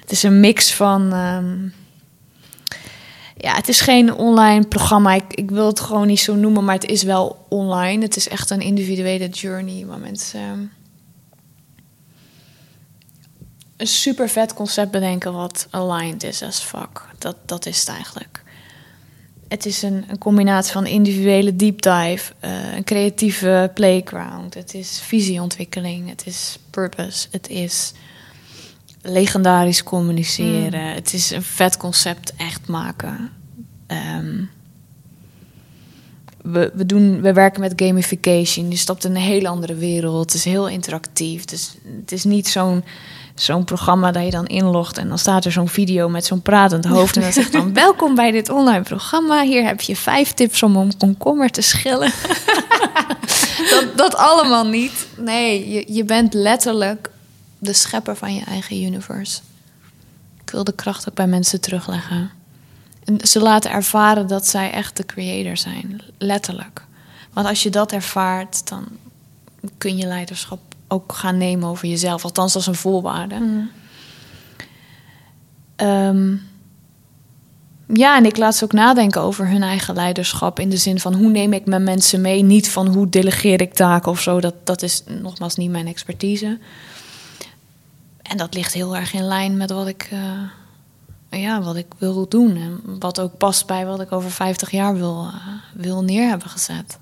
Het 0.00 0.10
is 0.10 0.22
een 0.22 0.40
mix 0.40 0.74
van... 0.74 1.12
ehm, 1.12 1.56
ja, 3.44 3.54
het 3.54 3.68
is 3.68 3.80
geen 3.80 4.14
online 4.14 4.66
programma. 4.66 5.14
Ik, 5.14 5.34
ik 5.34 5.50
wil 5.50 5.66
het 5.66 5.80
gewoon 5.80 6.06
niet 6.06 6.20
zo 6.20 6.34
noemen, 6.34 6.64
maar 6.64 6.74
het 6.74 6.86
is 6.86 7.02
wel 7.02 7.46
online. 7.48 8.02
Het 8.02 8.16
is 8.16 8.28
echt 8.28 8.50
een 8.50 8.60
individuele 8.60 9.28
journey 9.28 9.86
waar 9.86 9.98
mensen... 9.98 10.40
ehm, 10.40 10.60
een 13.76 13.86
super 13.86 14.28
vet 14.28 14.54
concept 14.54 14.90
bedenken 14.90 15.32
wat 15.32 15.66
aligned 15.70 16.22
is 16.22 16.42
as 16.42 16.60
fuck. 16.60 17.04
Dat, 17.18 17.36
dat 17.46 17.66
is 17.66 17.78
het 17.78 17.88
eigenlijk. 17.88 18.42
Het 19.48 19.66
is 19.66 19.82
een, 19.82 20.04
een 20.08 20.18
combinatie 20.18 20.72
van 20.72 20.86
individuele 20.86 21.56
deep 21.56 21.82
dive, 21.82 22.32
eh, 22.40 22.74
een 22.74 22.84
creatieve 22.84 23.70
playground. 23.74 24.54
Het 24.54 24.74
is 24.74 25.00
visieontwikkeling, 25.00 26.08
het 26.08 26.26
is 26.26 26.58
purpose, 26.70 27.28
het 27.30 27.48
is 27.48 27.92
legendarisch 29.04 29.82
communiceren. 29.82 30.94
Het 30.94 31.12
is 31.12 31.30
een 31.30 31.42
vet 31.42 31.76
concept 31.76 32.32
echt 32.36 32.66
maken. 32.66 33.30
Ehm, 33.86 34.44
we, 36.42 36.70
we, 36.74 36.86
doen, 36.86 37.20
we 37.20 37.32
werken 37.32 37.60
met 37.60 37.72
gamification. 37.76 38.70
Je 38.70 38.76
stapt 38.76 39.04
in 39.04 39.10
een 39.10 39.22
hele 39.22 39.48
andere 39.48 39.74
wereld. 39.74 40.24
Het 40.24 40.34
is 40.34 40.44
heel 40.44 40.68
interactief. 40.68 41.44
Dus 41.44 41.76
het 42.00 42.12
is 42.12 42.24
niet 42.24 42.48
zo'n 42.48 42.84
zo'n 43.34 43.64
programma 43.64 44.12
dat 44.12 44.24
je 44.24 44.30
dan 44.30 44.46
inlogt 44.46 44.98
en 44.98 45.08
dan 45.08 45.18
staat 45.18 45.44
er 45.44 45.52
zo'n 45.52 45.68
video 45.68 46.08
met 46.08 46.24
zo'n 46.24 46.42
pratend 46.42 46.84
hoofd 46.84 47.16
en 47.16 47.22
dan 47.22 47.32
zegt 47.32 47.52
dan 47.52 47.72
welkom 47.84 48.14
bij 48.14 48.30
dit 48.30 48.48
online 48.48 48.82
programma. 48.82 49.42
Hier 49.42 49.64
heb 49.66 49.80
je 49.80 49.96
vijf 49.96 50.32
tips 50.32 50.62
om 50.62 50.76
een 50.76 50.96
komkommer 50.96 51.50
te 51.50 51.60
schillen. 51.62 52.12
dat, 53.70 53.86
dat 53.96 54.16
allemaal 54.16 54.66
niet. 54.66 55.06
Nee, 55.16 55.68
je, 55.70 55.84
je 55.94 56.04
bent 56.04 56.34
letterlijk 56.34 57.10
de 57.64 57.72
schepper 57.72 58.16
van 58.16 58.34
je 58.34 58.44
eigen 58.44 58.82
universe. 58.82 59.40
Ik 60.44 60.50
wil 60.50 60.64
de 60.64 60.74
kracht 60.74 61.08
ook 61.08 61.14
bij 61.14 61.26
mensen 61.26 61.60
terugleggen. 61.60 62.30
En 63.04 63.26
ze 63.26 63.40
laten 63.40 63.70
ervaren 63.70 64.26
dat 64.26 64.46
zij 64.46 64.70
echt 64.70 64.96
de 64.96 65.06
creator 65.06 65.56
zijn, 65.56 66.00
letterlijk. 66.18 66.84
Want 67.32 67.46
als 67.46 67.62
je 67.62 67.70
dat 67.70 67.92
ervaart, 67.92 68.68
dan 68.68 68.84
kun 69.78 69.96
je 69.96 70.06
leiderschap 70.06 70.60
ook 70.88 71.12
gaan 71.12 71.38
nemen 71.38 71.68
over 71.68 71.88
jezelf. 71.88 72.24
Althans, 72.24 72.54
als 72.54 72.66
een 72.66 72.74
voorwaarde. 72.74 73.68
Ehm, 75.76 76.36
ja, 77.86 78.16
en 78.16 78.24
ik 78.24 78.36
laat 78.36 78.56
ze 78.56 78.64
ook 78.64 78.72
nadenken 78.72 79.20
over 79.20 79.48
hun 79.48 79.62
eigen 79.62 79.94
leiderschap. 79.94 80.60
In 80.60 80.70
de 80.70 80.76
zin 80.76 81.00
van 81.00 81.14
hoe 81.14 81.30
neem 81.30 81.52
ik 81.52 81.66
mijn 81.66 81.84
mensen 81.84 82.20
mee? 82.20 82.42
Niet 82.42 82.70
van 82.70 82.86
hoe 82.86 83.08
delegeer 83.08 83.60
ik 83.60 83.74
taken 83.74 84.10
of 84.10 84.20
zo. 84.20 84.40
Dat, 84.40 84.54
dat 84.64 84.82
is 84.82 85.02
nogmaals 85.22 85.56
niet 85.56 85.70
mijn 85.70 85.86
expertise. 85.86 86.58
En 88.24 88.36
dat 88.36 88.54
ligt 88.54 88.72
heel 88.72 88.96
erg 88.96 89.12
in 89.12 89.22
lijn 89.24 89.56
met 89.56 89.70
wat 89.70 89.86
ik, 89.86 90.08
eh, 91.30 91.40
ja, 91.40 91.62
wat 91.62 91.76
ik 91.76 91.86
wil 91.98 92.28
doen. 92.28 92.56
En 92.56 92.80
wat 92.98 93.20
ook 93.20 93.36
past 93.38 93.66
bij 93.66 93.86
wat 93.86 94.00
ik 94.00 94.12
over 94.12 94.30
50 94.30 94.70
jaar 94.70 94.94
wil, 94.96 95.26
eh, 95.32 95.46
wil 95.74 96.02
neer 96.04 96.28
hebben 96.28 96.48
gezet. 96.48 96.98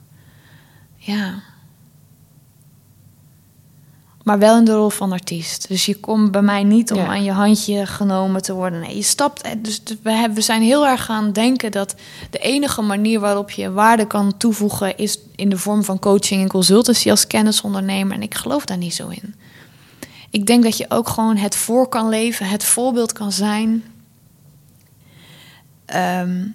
Ja. 0.97 1.35
Maar 4.23 4.39
wel 4.39 4.57
in 4.59 4.64
de 4.64 4.73
rol 4.75 4.89
van 4.91 5.12
artiest. 5.12 5.68
Dus 5.68 5.87
je 5.87 5.97
komt 6.01 6.31
bij 6.33 6.43
mij 6.43 6.62
niet 6.64 6.93
om 6.93 6.99
Ja. 6.99 7.07
aan 7.07 7.25
je 7.25 7.33
handje 7.33 7.87
genomen 7.87 8.43
te 8.43 8.53
worden. 8.53 8.81
Nee, 8.81 8.97
je 8.97 9.03
stapt. 9.03 9.43
eh, 9.43 9.53
Dus 9.59 9.83
we, 10.03 10.11
hebben, 10.12 10.35
we 10.37 10.41
zijn 10.43 10.62
heel 10.62 10.87
erg 10.87 11.05
gaan 11.05 11.33
denken 11.33 11.70
dat 11.73 11.95
de 12.31 12.39
enige 12.39 12.83
manier 12.83 13.20
waarop 13.20 13.51
je 13.51 13.70
waarde 13.73 14.07
kan 14.07 14.37
toevoegen 14.37 14.97
is 14.97 15.18
in 15.37 15.49
de 15.49 15.59
vorm 15.59 15.85
van 15.85 15.99
coaching 15.99 16.43
en 16.43 16.49
consultancy 16.49 17.11
als 17.11 17.27
kennisondernemer. 17.27 18.14
En 18.14 18.23
ik 18.23 18.35
geloof 18.35 18.64
daar 18.64 18.77
niet 18.79 18.95
zo 18.95 19.09
in. 19.09 19.35
Ik 20.33 20.47
denk 20.47 20.62
dat 20.62 20.76
je 20.76 20.87
ook 20.89 21.09
gewoon 21.09 21.37
het 21.37 21.57
voor 21.57 21.89
kan 21.89 22.09
leven, 22.09 22.49
het 22.49 22.64
voorbeeld 22.64 23.12
kan 23.12 23.33
zijn. 23.33 23.85
Ehm, 25.85 26.47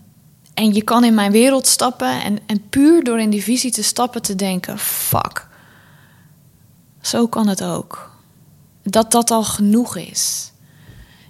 en 0.54 0.74
je 0.74 0.82
kan 0.82 1.04
in 1.04 1.14
mijn 1.14 1.32
wereld 1.32 1.68
stappen 1.68 2.22
en, 2.22 2.40
en 2.46 2.70
puur 2.70 3.04
door 3.04 3.20
in 3.20 3.30
die 3.30 3.44
visie 3.44 3.72
te 3.72 3.84
stappen 3.84 4.22
te 4.22 4.36
denken: 4.36 4.80
fuck. 4.80 5.48
Zo 7.02 7.28
kan 7.28 7.48
het 7.48 7.64
ook. 7.64 8.12
Dat 8.84 9.12
dat 9.12 9.32
al 9.32 9.44
genoeg 9.44 9.96
is. 9.96 10.52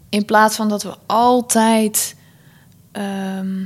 In 0.09 0.25
plaats 0.25 0.55
van 0.55 0.69
dat 0.69 0.83
we 0.83 0.95
altijd 1.05 2.15
ehm, 2.91 3.59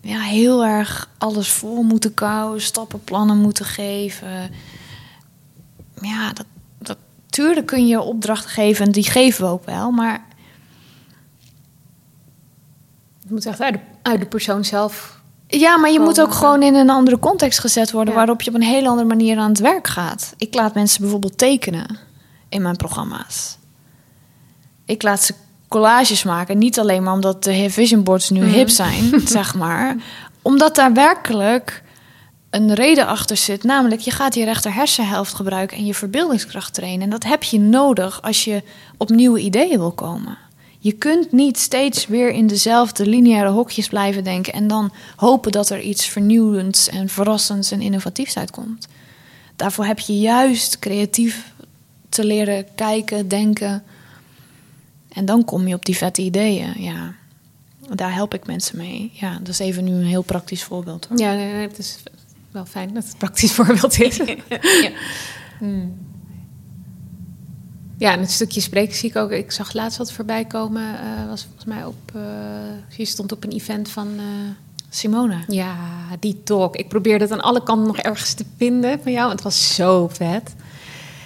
ja, 0.00 0.20
heel 0.20 0.64
erg 0.64 1.10
alles 1.18 1.48
vol 1.48 1.82
moeten 1.82 2.14
kouwen, 2.14 2.60
stappenplannen 2.60 3.38
moeten 3.38 3.64
geven. 3.64 4.50
Ja, 6.00 6.32
dat, 6.32 6.36
dat, 6.36 6.46
tuurlijk 7.30 7.66
kun 7.66 7.86
je 7.86 8.00
opdrachten 8.00 8.50
geven 8.50 8.86
en 8.86 8.92
die 8.92 9.10
geven 9.10 9.44
we 9.44 9.50
ook 9.50 9.64
wel, 9.64 9.90
maar 9.90 10.26
Het 13.28 13.36
moet 13.36 13.46
echt 13.46 13.60
uit 13.60 13.74
de, 13.74 13.80
uit 14.02 14.20
de 14.20 14.26
persoon 14.26 14.64
zelf. 14.64 15.20
Ja, 15.46 15.76
maar 15.76 15.90
je 15.90 16.00
moet 16.00 16.20
ook 16.20 16.34
gewoon 16.34 16.62
in 16.62 16.74
een 16.74 16.90
andere 16.90 17.18
context 17.18 17.58
gezet 17.58 17.90
worden... 17.90 18.12
Ja. 18.12 18.18
waarop 18.18 18.42
je 18.42 18.50
op 18.50 18.56
een 18.56 18.62
hele 18.62 18.88
andere 18.88 19.08
manier 19.08 19.38
aan 19.38 19.48
het 19.48 19.58
werk 19.58 19.86
gaat. 19.86 20.34
Ik 20.36 20.54
laat 20.54 20.74
mensen 20.74 21.00
bijvoorbeeld 21.00 21.38
tekenen 21.38 21.98
in 22.48 22.62
mijn 22.62 22.76
programma's. 22.76 23.58
Ik 24.84 25.02
laat 25.02 25.22
ze 25.22 25.34
collages 25.68 26.22
maken. 26.22 26.58
Niet 26.58 26.78
alleen 26.78 27.02
maar 27.02 27.12
omdat 27.12 27.44
de 27.44 27.70
vision 27.70 28.02
boards 28.02 28.30
nu 28.30 28.44
hip 28.44 28.68
zijn, 28.68 29.20
zeg 29.28 29.54
maar. 29.54 29.96
Omdat 30.42 30.74
daar 30.74 30.92
werkelijk 30.92 31.82
een 32.50 32.74
reden 32.74 33.06
achter 33.06 33.36
zit. 33.36 33.62
Namelijk, 33.62 34.00
je 34.00 34.10
gaat 34.10 34.34
je 34.34 34.44
rechter 34.44 34.74
hersenhelft 34.74 35.34
gebruiken 35.34 35.76
en 35.76 35.86
je 35.86 35.94
verbeeldingskracht 35.94 36.74
trainen. 36.74 37.02
En 37.02 37.10
dat 37.10 37.24
heb 37.24 37.42
je 37.42 37.60
nodig 37.60 38.22
als 38.22 38.44
je 38.44 38.62
op 38.96 39.08
nieuwe 39.08 39.40
ideeën 39.40 39.78
wil 39.78 39.92
komen. 39.92 40.38
Je 40.78 40.92
kunt 40.92 41.32
niet 41.32 41.58
steeds 41.58 42.06
weer 42.06 42.30
in 42.30 42.46
dezelfde 42.46 43.06
lineaire 43.06 43.50
hokjes 43.50 43.88
blijven 43.88 44.24
denken 44.24 44.52
en 44.52 44.68
dan 44.68 44.92
hopen 45.16 45.52
dat 45.52 45.70
er 45.70 45.80
iets 45.80 46.06
vernieuwends 46.06 46.88
en 46.88 47.08
verrassends 47.08 47.70
en 47.70 47.80
innovatiefs 47.80 48.36
uitkomt. 48.36 48.88
Daarvoor 49.56 49.84
heb 49.84 49.98
je 49.98 50.18
juist 50.18 50.78
creatief 50.78 51.52
te 52.08 52.24
leren 52.24 52.66
kijken, 52.74 53.28
denken. 53.28 53.82
En 55.08 55.24
dan 55.24 55.44
kom 55.44 55.68
je 55.68 55.74
op 55.74 55.84
die 55.84 55.96
vette 55.96 56.22
ideeën. 56.22 56.82
Ja, 56.82 57.14
daar 57.94 58.14
help 58.14 58.34
ik 58.34 58.46
mensen 58.46 58.76
mee. 58.76 59.10
Ja, 59.12 59.38
dat 59.38 59.48
is 59.48 59.58
even 59.58 59.84
nu 59.84 59.92
een 59.92 60.06
heel 60.06 60.22
praktisch 60.22 60.62
voorbeeld. 60.62 61.06
Hoor. 61.06 61.18
Ja, 61.18 61.34
nee, 61.34 61.52
het 61.52 61.78
is 61.78 61.98
wel 62.58 62.66
fijn 62.66 62.94
dat 62.94 63.02
het 63.02 63.12
een 63.12 63.18
praktisch 63.18 63.52
voorbeeld 63.58 64.00
is. 64.00 64.16
Ja. 64.16 64.90
Ja, 67.98 68.12
en 68.12 68.20
het 68.20 68.30
stukje 68.30 68.60
spreken 68.60 68.94
zie 68.94 69.10
ik 69.10 69.16
ook. 69.16 69.30
Ik 69.30 69.52
zag 69.52 69.72
laatst 69.72 69.98
wat 69.98 70.12
voorbij 70.12 70.44
komen. 70.44 70.82
eh, 70.82 71.28
was 71.28 71.42
volgens 71.44 71.64
mij 71.64 71.84
op. 71.84 71.94
eh, 72.14 72.96
je 72.96 73.04
stond 73.04 73.32
op 73.32 73.44
een 73.44 73.50
event 73.50 73.88
van. 73.88 74.08
eh, 74.16 74.24
Simone. 74.90 75.36
ja, 75.48 75.76
die 76.20 76.40
talk. 76.44 76.76
Ik 76.76 76.88
probeerde 76.88 77.24
het 77.24 77.32
aan 77.32 77.40
alle 77.40 77.62
kanten 77.62 77.86
nog 77.86 77.98
ergens 77.98 78.34
te 78.34 78.44
vinden 78.56 79.00
van 79.02 79.12
jou. 79.12 79.30
Het 79.30 79.42
was 79.42 79.74
zo 79.74 80.08
vet. 80.12 80.54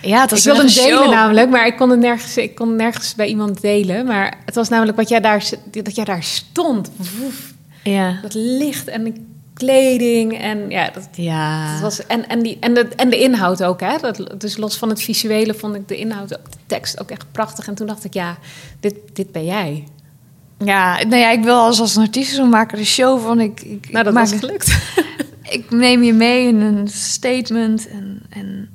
Ja, 0.02 0.20
het 0.20 0.32
ik 0.32 0.42
wilde 0.42 0.60
hem 0.64 0.74
delen 0.74 1.10
namelijk, 1.10 1.50
maar 1.50 1.66
ik 1.66 1.76
kon 1.76 1.90
het 1.90 1.98
nergens, 1.98 2.36
ik 2.36 2.54
kon 2.54 2.76
nergens 2.76 3.14
bij 3.14 3.26
iemand 3.26 3.60
delen. 3.60 4.06
Maar 4.06 4.38
het 4.44 4.54
was 4.54 4.68
namelijk 4.68 4.96
wat 4.96 5.08
jij 5.08 5.20
daar, 5.20 5.48
dat 5.70 5.94
jij 5.94 6.04
daar 6.04 6.22
stond. 6.22 6.90
Woef. 6.96 7.52
Ja. 7.84 8.18
Dat 8.22 8.34
licht 8.34 8.88
en 8.88 9.04
de 9.04 9.12
kleding 9.55 10.38
en 10.38 10.70
ja, 10.70 10.90
dat, 10.90 11.09
Ja. 11.12 11.72
dat 11.72 11.80
was 11.80 12.07
en, 12.07 12.28
en, 12.28 12.42
die, 12.42 12.57
en, 12.61 12.74
de, 12.74 12.88
en 12.88 13.11
de 13.11 13.18
inhoud 13.18 13.62
ook. 13.64 13.80
Hè? 13.80 13.96
Dat, 13.98 14.34
dus 14.40 14.57
los 14.57 14.76
van 14.78 14.88
het 14.88 15.03
visuele 15.03 15.55
vond 15.55 15.74
ik 15.74 15.88
de 15.88 15.96
inhoud, 15.96 16.38
ook 16.38 16.53
de 16.53 16.59
tekst 16.66 17.00
ook 17.00 17.11
echt 17.11 17.26
prachtig. 17.32 17.66
En 17.68 17.74
toen 17.74 17.86
dacht 17.86 18.05
ik, 18.05 18.14
ja, 18.14 18.38
dit, 18.80 18.94
dit 19.12 19.32
ben 19.32 19.44
jij. 19.44 19.84
Ja, 20.59 20.94
nou 21.03 21.16
ja, 21.16 21.30
ik 21.30 21.42
wil 21.44 21.55
als, 21.57 21.80
als 21.80 21.96
een 21.96 22.03
artiest 22.03 22.34
zo 22.34 22.46
maken 22.46 22.78
de 22.78 22.84
show 22.84 23.22
van 23.22 23.40
ik. 23.40 23.61
ik 23.61 23.90
Nou, 23.90 24.05
dat 24.05 24.12
maak- 24.14 24.28
was 24.28 24.38
gelukt. 24.38 24.76
Ik 25.42 25.70
neem 25.70 26.03
je 26.03 26.12
mee 26.12 26.46
in 26.48 26.61
een 26.61 26.88
statement 26.88 27.88
en, 27.88 28.22
en 28.30 28.68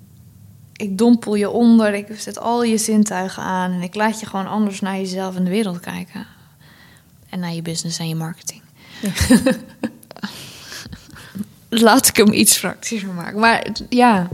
ik 0.74 0.98
dompel 0.98 1.36
je 1.36 1.50
onder. 1.50 1.94
Ik 1.94 2.08
zet 2.18 2.40
al 2.40 2.64
je 2.64 2.78
zintuigen 2.78 3.44
aan 3.44 3.72
en 3.72 3.82
ik 3.82 3.96
laat 3.96 4.20
je 4.20 4.26
gewoon 4.26 4.48
anders 4.48 4.80
naar 4.80 4.96
jezelf 4.98 5.36
en 5.36 5.44
de 5.44 5.50
wereld 5.50 5.80
kijken. 5.80 6.26
En 7.30 7.40
naar 7.40 7.54
je 7.54 7.62
business 7.62 8.00
en 8.00 8.08
je 8.08 8.16
marketing. 8.16 8.62
Laat 11.70 12.08
ik 12.08 12.16
hem 12.18 12.34
iets 12.34 12.60
praktischer 12.60 13.14
maken. 13.14 13.40
Maar 13.40 13.68
ja. 13.90 14.28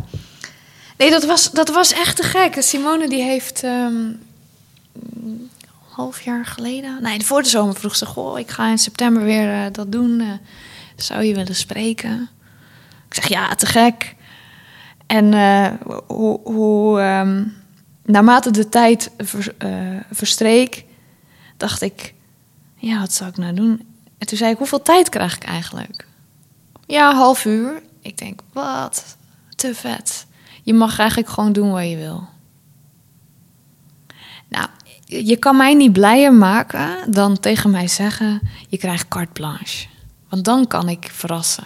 Nee, 0.98 1.10
dat 1.10 1.26
was, 1.26 1.52
dat 1.52 1.70
was 1.70 1.94
echt 1.94 2.16
te 2.16 2.24
gek. 2.24 2.56
Simone 2.62 3.10
die 3.10 3.22
heeft 3.24 3.64
ehm, 3.64 3.96
een 5.24 5.50
half 5.90 6.22
jaar 6.22 6.46
geleden... 6.46 6.98
Nee, 7.02 7.22
voor 7.26 7.44
de 7.44 7.50
zomer 7.50 7.76
vroeg 7.76 7.96
ze... 7.96 8.06
Goh, 8.06 8.40
ik 8.40 8.50
ga 8.50 8.70
in 8.70 8.78
september 8.78 9.24
weer 9.24 9.54
eh, 9.54 9.72
dat 9.72 9.92
doen. 9.92 10.20
eh, 10.20 10.28
zou 10.96 11.24
je 11.24 11.36
willen 11.36 11.56
spreken? 11.56 12.30
Ik 13.08 13.14
zeg, 13.14 13.28
ja, 13.28 13.56
te 13.56 13.66
gek. 13.66 14.16
En 15.08 15.34
eh, 15.34 15.72
hoe, 16.08 16.40
hoe 16.44 17.00
ehm, 17.00 17.44
naarmate 18.06 18.52
de 18.52 18.70
tijd 18.70 19.10
ver- 19.18 19.56
verstreek... 20.12 20.86
dacht 21.58 21.82
ik... 21.82 22.14
Ja, 22.78 23.00
wat 23.00 23.14
zou 23.14 23.30
ik 23.30 23.38
nou 23.38 23.54
doen? 23.54 23.88
En 24.18 24.28
toen 24.28 24.38
zei 24.38 24.52
ik, 24.52 24.58
hoeveel 24.58 24.82
tijd 24.82 25.10
krijg 25.10 25.36
ik 25.36 25.44
eigenlijk? 25.44 26.08
Ja, 26.94 27.14
half 27.16 27.46
uur. 27.46 27.82
Ik 28.02 28.18
denk, 28.18 28.40
wat? 28.54 29.18
Te 29.56 29.76
vet. 29.76 30.26
Je 30.64 30.74
mag 30.74 31.00
eigenlijk 31.00 31.30
gewoon 31.30 31.54
doen 31.54 31.72
wat 31.72 31.90
je 31.90 31.96
wil. 31.98 32.28
Nou, 34.50 34.68
je 35.06 35.38
kan 35.38 35.58
mij 35.58 35.74
niet 35.74 35.94
blijer 35.94 36.34
maken 36.34 37.12
dan 37.12 37.40
tegen 37.40 37.72
mij 37.72 37.88
zeggen: 37.88 38.42
je 38.70 38.78
krijgt 38.78 39.08
carte 39.08 39.32
blanche. 39.34 39.88
Want 40.30 40.46
dan 40.46 40.68
kan 40.68 40.90
ik 40.90 41.10
verrassen. 41.12 41.64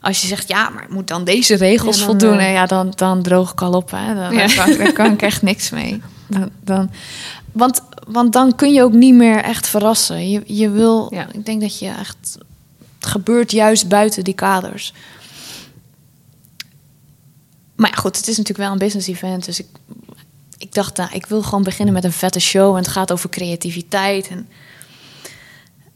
Als 0.00 0.20
je 0.20 0.26
zegt, 0.26 0.48
ja, 0.48 0.68
maar 0.68 0.82
ik 0.82 0.90
moet 0.90 1.08
dan 1.08 1.24
deze 1.24 1.54
regels 1.54 1.98
Ja, 2.00 2.06
dan, 2.06 2.10
voldoen, 2.20 2.38
eh, 2.38 2.52
ja, 2.52 2.66
dan, 2.66 2.92
dan 2.96 3.22
droog 3.22 3.52
ik 3.52 3.62
al 3.62 3.72
op. 3.72 3.90
Hè. 3.90 4.14
Dan, 4.14 4.34
Ja. 4.34 4.46
kan, 4.46 4.76
daar 4.76 4.92
kan 4.92 5.12
ik 5.12 5.22
echt 5.22 5.42
niks 5.42 5.70
mee. 5.70 6.02
Dan, 6.28 6.50
dan, 6.62 6.90
want, 7.52 7.82
want 8.06 8.32
dan 8.32 8.54
kun 8.54 8.72
je 8.72 8.82
ook 8.82 8.92
niet 8.92 9.14
meer 9.14 9.36
echt 9.42 9.68
verrassen. 9.68 10.30
Je, 10.30 10.42
je 10.46 10.70
wil, 10.70 11.14
Ja. 11.14 11.26
ik 11.32 11.46
denk 11.46 11.60
dat 11.60 11.78
je 11.78 11.88
echt, 11.88 12.38
gebeurt 13.06 13.50
juist 13.50 13.88
buiten 13.88 14.24
die 14.24 14.34
kaders. 14.34 14.92
Maar 17.76 17.90
ja, 17.90 17.96
goed, 17.96 18.16
het 18.16 18.28
is 18.28 18.36
natuurlijk 18.36 18.64
wel 18.64 18.72
een 18.72 18.78
business 18.78 19.08
event. 19.08 19.44
Dus 19.44 19.58
ik, 19.60 19.66
ik 20.58 20.74
dacht, 20.74 20.96
nou, 20.96 21.10
ik 21.12 21.26
wil 21.26 21.42
gewoon 21.42 21.62
beginnen 21.62 21.94
met 21.94 22.04
een 22.04 22.12
vette 22.12 22.40
show. 22.40 22.70
En 22.70 22.82
het 22.82 22.88
gaat 22.88 23.12
over 23.12 23.28
creativiteit. 23.28 24.28
En 24.28 24.48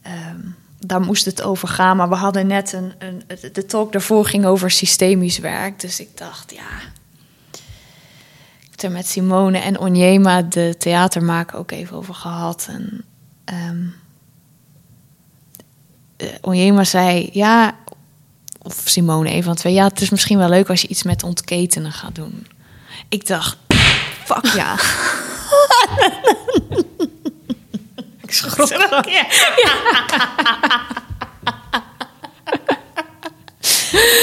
ehm, 0.02 0.40
daar 0.78 1.00
moest 1.00 1.24
het 1.24 1.42
over 1.42 1.68
gaan. 1.68 1.96
Maar 1.96 2.08
we 2.08 2.14
hadden 2.14 2.46
net 2.46 2.72
een, 2.72 2.92
een. 2.98 3.22
De 3.52 3.66
talk 3.66 3.92
daarvoor 3.92 4.24
ging 4.24 4.44
over 4.44 4.70
systemisch 4.70 5.38
werk. 5.38 5.80
Dus 5.80 6.00
ik 6.00 6.08
dacht, 6.14 6.52
ja. 6.54 6.78
Ik 8.60 8.70
heb 8.70 8.82
er 8.82 8.96
met 8.96 9.08
Simone 9.08 9.58
en 9.58 9.78
Onjema, 9.78 10.42
de 10.42 10.74
theatermaker, 10.78 11.58
ook 11.58 11.70
even 11.70 11.96
over 11.96 12.14
gehad. 12.14 12.66
En. 12.70 13.04
ehm 13.44 13.86
eh, 16.18 16.28
Onjema 16.40 16.84
zei, 16.84 17.28
ja, 17.32 17.76
of 18.62 18.82
Simone, 18.84 19.30
een 19.30 19.42
van 19.42 19.54
twee. 19.54 19.72
Ja, 19.72 19.84
het 19.84 20.00
is 20.00 20.10
misschien 20.10 20.38
wel 20.38 20.48
leuk 20.48 20.68
als 20.68 20.82
je 20.82 20.88
iets 20.88 21.02
met 21.02 21.22
ontketenen 21.22 21.92
gaat 21.92 22.14
doen. 22.14 22.46
Ik 23.08 23.26
dacht, 23.26 23.56
fuck 24.24 24.46
ja. 24.46 24.72
ik 28.22 28.32
schrok 28.32 28.70
er. 28.70 29.10
Ja. 29.10 29.26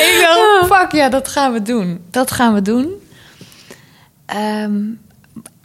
ik 0.05 0.17
dacht, 0.21 0.65
fuck 0.73 0.91
ja, 0.91 1.09
dat 1.09 1.27
gaan 1.27 1.53
we 1.53 1.61
doen. 1.61 2.05
Dat 2.11 2.31
gaan 2.31 2.53
we 2.53 2.61
doen. 2.61 2.93
Ehm, 4.25 4.83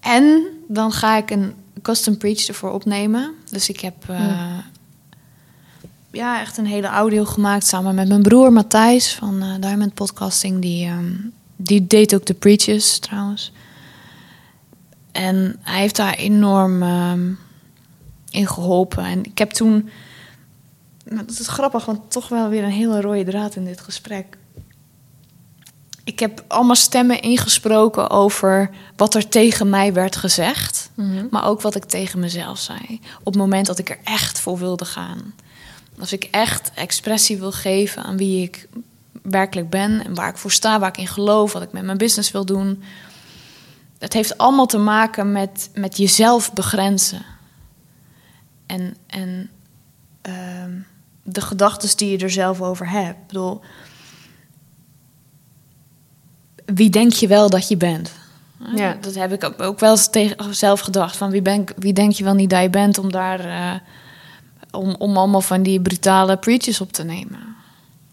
en 0.01 0.43
dan 0.69 0.93
ga 0.93 1.17
ik 1.17 1.31
een 1.31 1.55
custom 1.83 2.19
preach 2.19 2.47
ervoor 2.47 2.71
opnemen. 2.71 3.35
Dus 3.51 3.69
ik 3.69 3.81
heb 3.81 3.95
eh, 4.09 4.59
ja, 6.11 6.41
echt 6.41 6.57
een 6.57 6.67
hele 6.67 6.87
audio 6.87 7.25
gemaakt 7.25 7.67
samen 7.67 7.95
met 7.95 8.09
mijn 8.09 8.23
broer 8.23 8.53
Matthijs 8.53 9.15
van 9.15 9.43
eh, 9.43 9.55
Diamond 9.61 9.95
Podcasting. 9.95 10.61
Die, 10.61 10.87
ehm, 10.87 11.15
die 11.57 11.87
deed 11.87 12.15
ook 12.15 12.27
de 12.27 12.35
preaches 12.35 12.99
trouwens. 12.99 13.53
En 15.13 15.59
hij 15.63 15.81
heeft 15.81 15.97
daar 15.97 16.15
enorm 16.15 16.83
ehm, 16.83 17.33
in 18.31 18.49
geholpen. 18.49 19.05
En 19.05 19.25
ik 19.25 19.39
heb 19.39 19.51
toen. 19.51 19.91
nou, 21.05 21.27
Dat 21.27 21.39
is 21.39 21.49
grappig, 21.49 21.85
want 21.85 22.11
toch 22.11 22.29
wel 22.29 22.49
weer 22.49 22.65
een 22.65 22.71
hele 22.71 23.01
rode 23.01 23.25
draad 23.25 23.57
in 23.57 23.65
dit 23.65 23.81
gesprek. 23.81 24.39
Ik 26.05 26.19
heb 26.19 26.45
allemaal 26.49 26.77
stemmen 26.77 27.21
ingesproken 27.21 28.11
over 28.11 28.71
wat 28.97 29.15
er 29.15 29.29
tegen 29.29 29.71
mij 29.71 29.93
werd 29.93 30.17
gezegd. 30.17 30.91
Maar 31.31 31.47
ook 31.47 31.61
wat 31.61 31.75
ik 31.75 31.85
tegen 31.85 32.19
mezelf 32.19 32.59
zei. 32.59 33.01
Op 33.19 33.25
het 33.25 33.37
moment 33.37 33.67
dat 33.67 33.79
ik 33.79 33.91
er 33.91 33.99
echt 34.05 34.41
voor 34.41 34.59
wilde 34.59 34.85
gaan. 34.85 35.35
Als 36.01 36.13
ik 36.13 36.29
echt 36.31 36.71
expressie 36.75 37.39
wil 37.39 37.53
geven 37.53 38.03
aan 38.03 38.17
wie 38.17 38.43
ik 38.43 38.69
werkelijk 39.23 39.71
ben 39.71 40.05
en 40.05 40.15
waar 40.15 40.29
ik 40.29 40.37
voor 40.37 40.53
sta, 40.53 40.79
waar 40.79 40.89
ik 40.89 40.97
in 40.97 41.07
geloof, 41.07 41.53
wat 41.53 41.63
ik 41.63 41.73
met 41.73 41.83
mijn 41.83 41.99
business 41.99 42.31
wil 42.31 42.45
doen. 42.45 42.83
Het 43.99 44.13
heeft 44.13 44.39
allemaal 44.39 44.67
te 44.67 44.79
maken 44.79 45.33
met, 45.33 45.71
met 45.75 45.97
jezelf 45.97 46.53
begrenzen. 46.53 47.23
En, 48.67 48.97
en 49.07 49.51
ehm, 50.23 50.73
de 51.23 51.41
gedachten 51.41 51.97
die 51.97 52.11
je 52.11 52.19
er 52.19 52.31
zelf 52.31 52.61
over 52.61 52.91
hebt. 52.91 53.19
Ik 53.19 53.27
bedoel, 53.27 53.61
wie 56.65 56.91
denk 56.91 57.13
je 57.13 57.27
wel 57.27 57.51
dat 57.51 57.69
je 57.69 57.77
bent? 57.77 58.13
Ja. 58.75 58.97
Dat 59.01 59.15
heb 59.15 59.33
ik 59.33 59.45
ook, 59.45 59.61
ook 59.61 59.81
wel 59.81 59.91
eens 59.91 60.11
tegen 60.11 60.55
zelf 60.55 60.81
gedacht. 60.81 61.17
Van 61.17 61.31
wie, 61.31 61.43
ben, 61.43 61.65
wie 61.77 61.93
denk 61.93 62.13
je 62.13 62.25
wel 62.25 62.35
niet 62.35 62.51
dat 62.51 62.63
je 62.63 62.71
bent 62.71 62.99
om 62.99 63.13
daar... 63.13 63.41
eh, 63.41 63.81
om, 64.73 64.95
om 64.99 65.17
allemaal 65.17 65.41
van 65.41 65.63
die 65.63 65.81
brutale 65.81 66.37
preaches 66.37 66.81
op 66.81 66.93
te 66.93 67.05
nemen. 67.05 67.57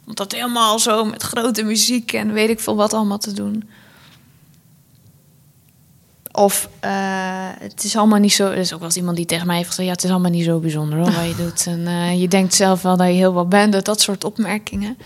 Om 0.07 0.15
dat 0.15 0.31
helemaal 0.31 0.79
zo 0.79 1.05
met 1.05 1.23
grote 1.23 1.63
muziek 1.63 2.13
en 2.13 2.33
weet 2.33 2.49
ik 2.49 2.59
veel 2.59 2.75
wat 2.75 2.93
allemaal 2.93 3.17
te 3.17 3.33
doen. 3.33 3.69
Of 6.31 6.69
eh, 6.79 6.91
het 7.59 7.83
is 7.83 7.95
allemaal 7.95 8.19
niet 8.19 8.33
zo. 8.33 8.47
Er 8.47 8.57
is 8.57 8.73
ook 8.73 8.79
wel 8.79 8.87
eens 8.87 8.97
iemand 8.97 9.17
die 9.17 9.25
tegen 9.25 9.47
mij 9.47 9.55
heeft 9.55 9.67
gezegd: 9.67 9.87
Ja, 9.87 9.93
het 9.93 10.03
is 10.03 10.09
allemaal 10.09 10.31
niet 10.31 10.45
zo 10.45 10.59
bijzonder 10.59 10.99
hoor, 10.99 11.11
wat 11.11 11.27
je 11.27 11.35
doet. 11.35 11.65
En 11.67 11.87
eh, 11.87 12.21
je 12.21 12.27
denkt 12.27 12.53
zelf 12.53 12.81
wel 12.81 12.97
dat 12.97 13.07
je 13.07 13.13
heel 13.13 13.33
wat 13.33 13.49
bent. 13.49 13.85
Dat 13.85 14.01
soort 14.01 14.23
opmerkingen. 14.23 14.97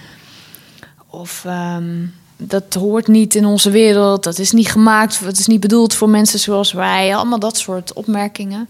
Of 1.08 1.46
ehm, 1.46 2.06
dat 2.38 2.74
hoort 2.74 3.08
niet 3.08 3.36
in 3.36 3.46
onze 3.46 3.70
wereld. 3.70 4.24
Dat 4.24 4.40
is 4.40 4.52
niet 4.52 4.72
gemaakt. 4.72 5.20
Het 5.20 5.40
is 5.40 5.48
niet 5.48 5.60
bedoeld 5.60 5.94
voor 5.94 6.10
mensen 6.10 6.40
zoals 6.40 6.72
wij. 6.72 7.16
Allemaal 7.16 7.40
dat 7.40 7.58
soort 7.58 7.94
opmerkingen. 7.94 8.70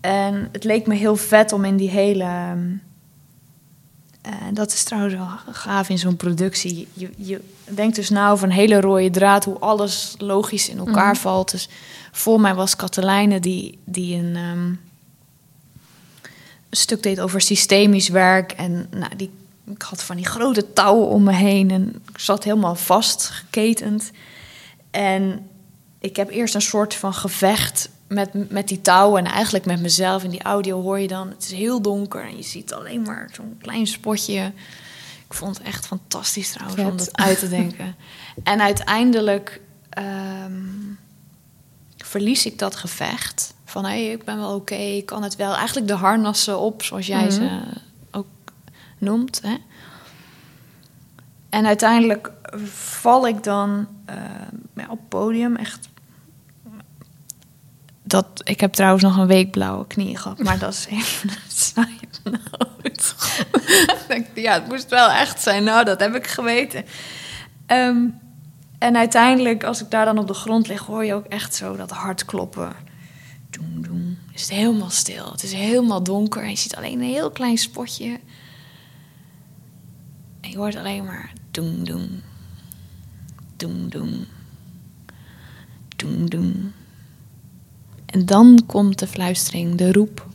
En 0.00 0.48
het 0.52 0.64
leek 0.64 0.86
me 0.86 0.94
heel 0.94 1.16
vet 1.16 1.52
om 1.52 1.64
in 1.64 1.76
die 1.76 1.90
hele. 1.90 2.24
En 4.22 4.54
dat 4.54 4.72
is 4.72 4.84
trouwens 4.84 5.14
wel 5.14 5.28
gaaf 5.50 5.88
in 5.88 5.98
zo'n 5.98 6.16
productie. 6.16 6.88
Je, 6.92 7.10
je 7.16 7.40
denkt 7.64 7.96
dus 7.96 8.10
nou 8.10 8.38
van 8.38 8.48
een 8.48 8.54
hele 8.54 8.80
rode 8.80 9.10
draad, 9.10 9.44
hoe 9.44 9.58
alles 9.58 10.14
logisch 10.18 10.68
in 10.68 10.78
elkaar 10.78 11.16
valt. 11.16 11.50
Dus 11.50 11.68
voor 12.12 12.40
mij 12.40 12.54
was 12.54 12.76
Katelijne 12.76 13.40
die, 13.40 13.78
die 13.84 14.16
een, 14.16 14.36
ehm, 14.36 14.66
een 16.70 16.76
stuk 16.76 17.02
deed 17.02 17.20
over 17.20 17.40
systemisch 17.40 18.08
werk. 18.08 18.52
En 18.52 18.86
nou, 18.90 19.16
die, 19.16 19.30
ik 19.70 19.82
had 19.82 20.02
van 20.02 20.16
die 20.16 20.26
grote 20.26 20.72
touwen 20.72 21.08
om 21.08 21.22
me 21.22 21.32
heen 21.32 21.70
en 21.70 22.02
ik 22.12 22.18
zat 22.18 22.44
helemaal 22.44 22.74
vastgeketend. 22.74 24.10
En 24.90 25.46
ik 25.98 26.16
heb 26.16 26.30
eerst 26.30 26.54
een 26.54 26.62
soort 26.62 26.94
van 26.94 27.14
gevecht 27.14 27.90
met, 28.08 28.50
met 28.50 28.68
die 28.68 28.80
touwen 28.80 29.24
en 29.26 29.32
eigenlijk 29.32 29.64
met 29.66 29.80
mezelf. 29.80 30.24
In 30.24 30.30
die 30.30 30.42
audio 30.42 30.82
hoor 30.82 30.98
je 30.98 31.08
dan, 31.08 31.28
het 31.28 31.42
is 31.44 31.52
heel 31.52 31.82
donker 31.82 32.22
en 32.22 32.36
je 32.36 32.42
ziet 32.42 32.72
alleen 32.72 33.02
maar 33.02 33.28
zo'n 33.32 33.56
klein 33.60 33.86
spotje. 33.86 34.52
Ik 35.28 35.34
vond 35.34 35.58
het 35.58 35.66
echt 35.66 35.86
fantastisch 35.86 36.52
trouwens 36.52 36.82
om 36.82 36.96
dat 36.96 37.16
uit 37.16 37.38
te 37.38 37.48
denken. 37.48 37.96
en 38.42 38.60
uiteindelijk 38.60 39.60
ehm, 39.90 40.62
verlies 41.96 42.46
ik 42.46 42.58
dat 42.58 42.76
gevecht. 42.76 43.54
Van 43.64 43.84
hé, 43.84 43.90
hey, 44.04 44.12
ik 44.12 44.24
ben 44.24 44.36
wel 44.38 44.54
oké, 44.54 44.74
ik 44.74 45.06
kan 45.06 45.22
het 45.22 45.36
wel. 45.36 45.54
Eigenlijk 45.54 45.86
de 45.88 45.94
harnassen 45.94 46.58
op, 46.58 46.82
zoals 46.82 47.06
jij 47.06 47.22
Mhm. 47.24 47.30
ze 47.32 47.60
ook 48.10 48.26
noemt. 48.98 49.40
Hè? 49.42 49.56
En 51.48 51.66
uiteindelijk 51.66 52.30
val 52.74 53.26
ik 53.26 53.42
dan 53.42 53.88
ja, 54.74 54.86
op 54.88 55.00
podium 55.08 55.56
echt. 55.56 55.88
Dat, 58.08 58.26
ik 58.44 58.60
heb 58.60 58.72
trouwens 58.72 59.02
nog 59.02 59.16
een 59.16 59.26
week 59.26 59.50
blauwe 59.50 59.86
knieën 59.86 60.16
gehad, 60.16 60.38
maar 60.38 60.58
dat 60.58 60.72
is 60.72 60.86
even 60.86 61.30
een 61.30 61.36
side 61.48 61.98
ja, 64.34 64.52
het 64.52 64.68
moest 64.68 64.90
wel 64.90 65.10
echt 65.10 65.42
zijn. 65.42 65.64
Nou, 65.64 65.84
dat 65.84 66.00
heb 66.00 66.14
ik 66.14 66.26
geweten. 66.26 66.84
Ehm, 67.66 68.06
en 68.78 68.96
uiteindelijk, 68.96 69.64
als 69.64 69.82
ik 69.82 69.90
daar 69.90 70.04
dan 70.04 70.18
op 70.18 70.26
de 70.26 70.34
grond 70.34 70.68
lig, 70.68 70.80
hoor 70.80 71.04
je 71.04 71.14
ook 71.14 71.26
echt 71.26 71.54
zo 71.54 71.76
dat 71.76 71.90
hart 71.90 72.24
kloppen. 72.24 72.72
Doem, 73.50 73.82
doem. 73.82 74.18
Is 74.32 74.48
helemaal 74.48 74.90
stil. 74.90 75.30
Het 75.30 75.42
is 75.42 75.52
helemaal 75.52 76.02
donker 76.02 76.42
en 76.42 76.50
je 76.50 76.56
ziet 76.56 76.76
alleen 76.76 77.00
een 77.00 77.08
heel 77.08 77.30
klein 77.30 77.58
spotje. 77.58 78.20
En 80.40 80.50
je 80.50 80.56
hoort 80.56 80.76
alleen 80.76 81.04
maar 81.04 81.32
doem, 81.50 81.84
doem. 81.84 82.22
Doem, 83.56 83.88
doem. 83.88 84.26
Doem, 85.96 86.30
doem. 86.30 86.72
En 88.10 88.26
dan 88.26 88.62
komt 88.66 88.98
de 88.98 89.06
fluistering, 89.06 89.74
de 89.74 89.92
roep. 89.92 90.26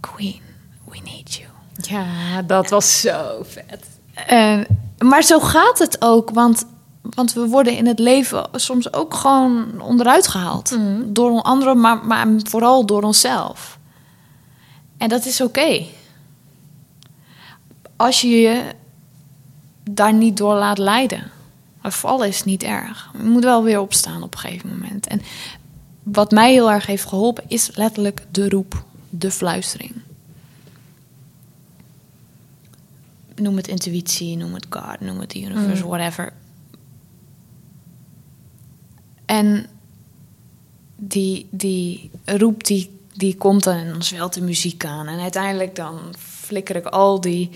Queen, 0.00 0.40
we 0.84 0.98
need 1.04 1.34
you. 1.34 1.48
Ja, 1.76 2.42
dat 2.42 2.70
was 2.70 3.00
zo 3.00 3.42
vet. 3.42 3.86
En, 4.26 4.66
maar 4.98 5.22
zo 5.22 5.40
gaat 5.40 5.78
het 5.78 5.96
ook, 6.00 6.30
want, 6.30 6.66
want 7.02 7.32
we 7.32 7.46
worden 7.46 7.76
in 7.76 7.86
het 7.86 7.98
leven 7.98 8.48
soms 8.52 8.92
ook 8.92 9.14
gewoon 9.14 9.80
onderuit 9.80 10.28
gehaald. 10.28 10.78
Door 11.04 11.42
anderen, 11.42 11.80
maar, 11.80 12.04
maar 12.04 12.26
vooral 12.42 12.86
door 12.86 13.02
onszelf. 13.02 13.78
En 14.96 15.08
dat 15.08 15.24
is 15.24 15.40
oké. 15.40 15.84
Als 17.96 18.20
je 18.20 18.28
je 18.28 18.62
daar 19.90 20.12
niet 20.12 20.36
door 20.36 20.54
laat 20.54 20.78
leiden. 20.78 21.30
Maar 21.82 21.92
vallen 21.92 22.28
is 22.28 22.44
niet 22.44 22.62
erg. 22.62 23.10
Je 23.18 23.24
moet 23.28 23.44
wel 23.44 23.62
weer 23.62 23.80
opstaan 23.80 24.22
op 24.22 24.32
een 24.34 24.40
gegeven 24.40 24.68
moment. 24.68 25.06
En 25.06 25.22
wat 26.06 26.30
mij 26.30 26.52
heel 26.52 26.70
erg 26.70 26.86
heeft 26.86 27.04
geholpen 27.04 27.44
is 27.48 27.76
letterlijk 27.76 28.26
de 28.30 28.48
roep, 28.48 28.84
de 29.10 29.30
fluistering. 29.30 29.92
noem 33.40 33.56
het 33.56 33.68
intuïtie, 33.68 34.36
noem 34.36 34.54
het 34.54 34.66
God, 34.70 35.00
noem 35.00 35.18
het 35.18 35.34
universe, 35.34 35.86
whatever. 35.86 36.32
En 39.24 39.66
die, 40.96 41.46
die 41.50 42.10
roep 42.24 42.64
die, 42.64 42.98
die 43.14 43.36
komt 43.36 43.64
dan 43.64 43.74
en 43.76 43.88
dan 43.88 44.02
zwelt 44.02 44.34
de 44.34 44.40
muziek 44.40 44.84
aan. 44.84 45.06
En 45.06 45.18
uiteindelijk 45.18 45.76
dan 45.76 45.98
flikker 46.18 46.76
ik 46.76 46.86
al 46.86 47.20
die, 47.20 47.50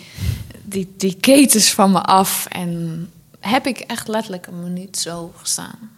die, 0.62 0.94
die 0.96 1.14
ketens 1.14 1.72
van 1.72 1.90
me 1.90 2.00
af. 2.00 2.46
En 2.46 3.10
heb 3.40 3.66
ik 3.66 3.78
echt 3.78 4.08
letterlijk 4.08 4.46
een 4.46 4.62
minuut 4.62 4.98
zo 4.98 5.32
gestaan. 5.36 5.90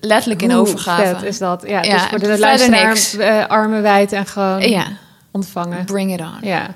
Letterlijk 0.00 0.42
in 0.42 0.52
overgave. 0.54 1.02
vet 1.14 1.22
is 1.22 1.38
dat? 1.38 1.62
Ja, 1.66 1.82
Ja, 1.82 1.92
dus 1.92 2.02
voor 2.02 2.18
de 2.18 2.24
verder 2.24 2.38
luisteraar 2.38 2.88
niks. 2.88 3.14
eh, 3.14 3.46
armen 3.46 3.82
wijd 3.82 4.12
en 4.12 4.26
gewoon 4.26 4.60
Ja, 4.68 4.86
ontvangen. 5.30 5.84
bring 5.84 6.12
it 6.12 6.20
on. 6.20 6.38
Ja. 6.40 6.74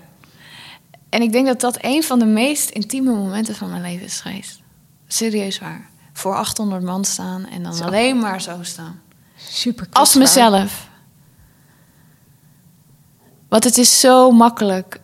En 1.09 1.23
ik 1.23 1.33
denk 1.33 1.47
dat 1.47 1.61
dat 1.61 1.79
een 1.81 2.03
van 2.03 2.19
de 2.19 2.25
meest 2.25 2.71
intieme 2.71 3.13
momenten 3.13 3.55
van 3.55 3.71
mijn 3.71 3.83
leven 3.83 4.07
is 4.07 4.21
geweest. 4.21 4.61
Serieus 5.07 5.59
waar. 5.59 5.89
Voor 6.13 6.35
800 6.37 6.83
man 6.83 7.05
staan 7.05 7.47
en 7.47 7.63
dan 7.63 7.75
Zo. 7.75 7.85
alleen 7.85 8.19
maar 8.19 8.41
zo 8.41 8.59
staan. 8.63 9.01
Super 9.37 9.87
Als 9.93 10.13
kwetsbaar. 10.13 10.51
mezelf. 10.51 10.89
Want 13.49 13.65
het 13.65 13.79
is 13.79 14.01
zo 14.01 14.31
makkelijk 14.31 15.01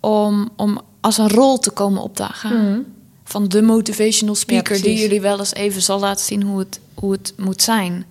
om, 0.00 0.50
om 0.56 0.80
als 1.00 1.18
een 1.18 1.28
rol 1.28 1.58
te 1.58 1.70
komen 1.70 2.02
opdagen. 2.02 2.70
Mhm. 2.70 2.80
Van 3.24 3.48
de 3.48 3.62
motivational 3.62 4.34
speaker 4.34 4.76
Ja, 4.76 4.82
die 4.82 4.98
jullie 4.98 5.20
wel 5.20 5.38
eens 5.38 5.54
even 5.54 5.82
zal 5.82 6.00
laten 6.00 6.24
zien 6.24 6.42
hoe 6.42 6.58
het, 6.58 6.80
hoe 6.94 7.12
het 7.12 7.32
moet 7.36 7.62
zijn. 7.62 8.06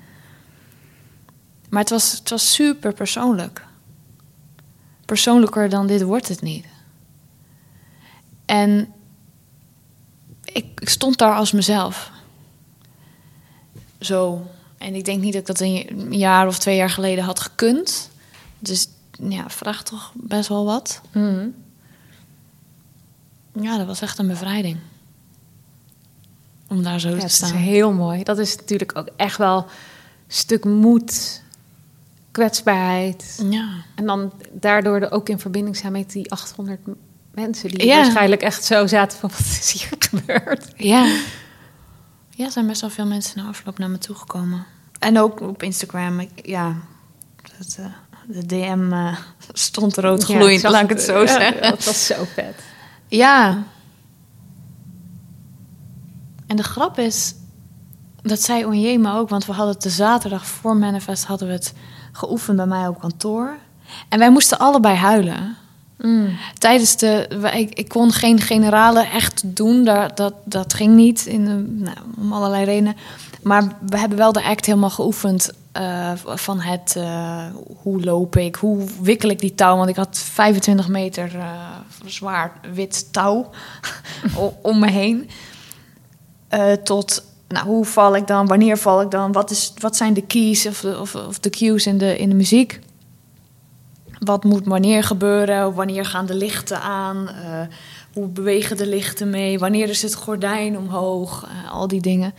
Maar 1.70 1.82
het 1.82 1.90
was, 1.90 2.12
het 2.12 2.30
was 2.30 2.54
super 2.54 2.94
persoonlijk. 2.94 3.66
Persoonlijker 5.06 5.70
dan 5.70 5.88
dit 5.88 6.02
wordt 6.02 6.28
het 6.28 6.42
niet. 6.42 6.66
En 8.46 8.94
ik, 10.44 10.66
ik 10.80 10.90
stond 10.90 11.18
daar 11.18 11.36
als 11.36 11.52
mezelf. 11.52 12.12
Zo. 14.00 14.48
En 14.78 14.96
ik 14.96 15.06
denk 15.06 15.22
niet 15.22 15.34
dat 15.34 15.42
ik 15.42 15.48
dat 15.48 15.60
een 15.60 16.18
jaar 16.18 16.48
of 16.48 16.60
twee 16.60 16.76
jaar 16.76 16.90
geleden 16.90 17.24
had 17.24 17.40
gekund. 17.40 18.10
Dus 18.60 18.88
ja, 19.30 19.50
vraag 19.50 19.84
toch 19.84 20.12
best 20.16 20.50
wel 20.50 20.66
wat. 20.66 21.02
Mhm. 21.12 21.48
Ja, 23.62 23.78
dat 23.78 23.88
was 23.88 24.02
echt 24.02 24.18
een 24.18 24.28
bevrijding. 24.28 24.78
Om 26.74 26.84
daar 26.84 27.00
zo 27.00 27.08
Ja, 27.10 27.16
te 27.16 27.22
het 27.22 27.30
is 27.32 27.36
staan. 27.38 27.52
heel 27.52 27.92
mooi. 27.94 28.24
Dat 28.24 28.38
is 28.38 28.56
natuurlijk 28.56 28.98
ook 28.98 29.08
echt 29.16 29.38
wel 29.38 29.58
een 29.58 29.64
stuk 30.28 30.66
moed, 30.66 31.42
kwetsbaarheid. 32.32 33.44
Ja. 33.50 33.68
En 33.96 34.06
dan 34.06 34.32
daardoor 34.52 35.08
ook 35.10 35.30
in 35.30 35.40
verbinding 35.40 35.78
zijn 35.78 35.92
met 35.92 36.12
die 36.12 36.32
800 36.32 36.88
m- 36.88 36.92
mensen 37.34 37.70
die 37.70 37.86
Ja. 37.86 37.96
waarschijnlijk 37.96 38.42
echt 38.42 38.64
zo 38.64 38.88
zaten 38.88 39.18
van 39.20 39.30
wat 39.30 39.40
is 39.40 39.72
hier 39.72 39.98
gebeurd. 40.10 40.68
Ja. 40.76 41.16
Ja, 42.30 42.46
er 42.46 42.52
zijn 42.52 42.68
best 42.68 42.82
wel 42.82 42.90
veel 42.90 43.06
mensen 43.06 43.44
na 43.44 43.50
afloop 43.50 43.78
naar 43.78 43.90
me 43.90 43.98
toegekomen. 43.98 44.66
En 45.00 45.20
ook 45.20 45.42
op 45.42 45.64
Instagram. 45.64 46.20
Ik, 46.20 46.30
ja, 46.46 46.76
dat, 47.58 47.76
eh, 47.80 47.86
de 48.28 48.46
DM 48.46 48.94
eh, 48.94 49.18
stond 49.54 49.98
rood 49.98 50.28
Ja, 50.28 50.36
gloeiend, 50.36 50.62
zag 50.62 50.72
laat 50.72 50.84
ik 50.84 50.90
het 50.90 51.02
zo 51.02 51.22
Ja, 51.22 51.28
zeggen. 51.28 51.62
Dat 51.62 51.86
was 51.86 52.06
zo 52.06 52.16
vet. 52.34 52.56
Ja. 53.08 53.64
En 56.48 56.56
de 56.56 56.64
grap 56.64 57.00
is, 57.00 57.36
dat 58.22 58.42
zei 58.42 58.66
Onjema 58.66 59.16
ook, 59.18 59.30
want 59.30 59.46
we 59.46 59.52
hadden 59.54 59.74
het 59.74 59.84
de 59.84 59.90
zaterdag 59.90 60.46
voor 60.46 60.76
Manifest 60.76 61.26
hadden 61.26 61.48
we 61.48 61.54
het 61.54 61.74
geoefend 62.12 62.58
bij 62.58 62.66
mij 62.66 62.88
op 62.88 63.00
kantoor. 63.00 63.56
En 64.10 64.20
wij 64.20 64.30
moesten 64.32 64.60
allebei 64.60 64.96
huilen. 64.96 65.56
Tijdens 66.58 66.98
de. 66.98 67.28
Ik, 67.56 67.74
ik 67.74 67.88
kon 67.88 68.12
geen 68.12 68.40
generale 68.40 69.08
echt 69.08 69.42
doen, 69.56 69.84
daar, 69.84 70.16
dat, 70.16 70.34
dat 70.46 70.74
ging 70.74 70.96
niet 70.96 71.26
in, 71.26 71.46
de- 71.46 71.84
nou, 71.84 71.98
om 72.18 72.34
allerlei 72.34 72.64
redenen. 72.66 72.96
Maar 73.42 73.64
we 73.90 73.98
hebben 73.98 74.18
wel 74.18 74.32
de 74.32 74.44
act 74.44 74.66
helemaal 74.66 74.90
geoefend 74.90 75.52
eh, 75.72 76.12
van 76.26 76.60
het. 76.60 76.96
eh, 76.96 77.46
hoe 77.82 78.04
loop 78.04 78.36
ik, 78.36 78.56
hoe 78.56 78.86
wikkel 79.02 79.30
ik 79.30 79.40
die 79.40 79.56
touw? 79.56 79.78
Want 79.78 79.90
ik 79.90 79.96
had 79.96 80.18
25 80.18 80.88
meter 80.88 81.36
eh, 81.40 81.46
zwaar 82.06 82.52
wit 82.74 83.14
touw 83.14 83.50
om 84.62 84.80
me 84.80 84.90
heen. 84.92 85.30
Eh, 86.54 86.72
tot. 86.72 87.24
Nou, 87.48 87.66
hoe 87.68 87.86
val 87.86 88.16
ik 88.16 88.28
dan? 88.28 88.48
Wanneer 88.48 88.78
val 88.78 89.02
ik 89.02 89.12
dan? 89.12 89.32
Wat, 89.32 89.52
is, 89.52 89.74
wat 89.78 89.96
zijn 89.96 90.14
de 90.14 90.26
keys 90.26 90.66
of 90.66 90.84
of, 90.84 91.16
of 91.16 91.40
de 91.40 91.50
cues 91.50 91.86
in 91.86 91.98
de, 91.98 92.18
in 92.18 92.30
de 92.30 92.36
muziek? 92.36 92.80
wat 94.24 94.44
moet 94.44 94.66
wanneer 94.66 95.04
gebeuren? 95.04 95.74
Wanneer 95.74 96.06
gaan 96.06 96.26
de 96.26 96.36
lichten 96.36 96.82
aan? 96.82 97.30
Eh, 97.30 97.62
hoe 98.14 98.28
bewegen 98.28 98.78
de 98.78 98.88
lichten 98.88 99.30
mee? 99.30 99.60
Wanneer 99.60 99.90
is 99.90 100.02
het 100.02 100.16
gordijn 100.16 100.78
omhoog? 100.78 101.44
Eh, 101.44 101.72
al 101.72 101.88
die 101.88 102.02
dingen. 102.02 102.34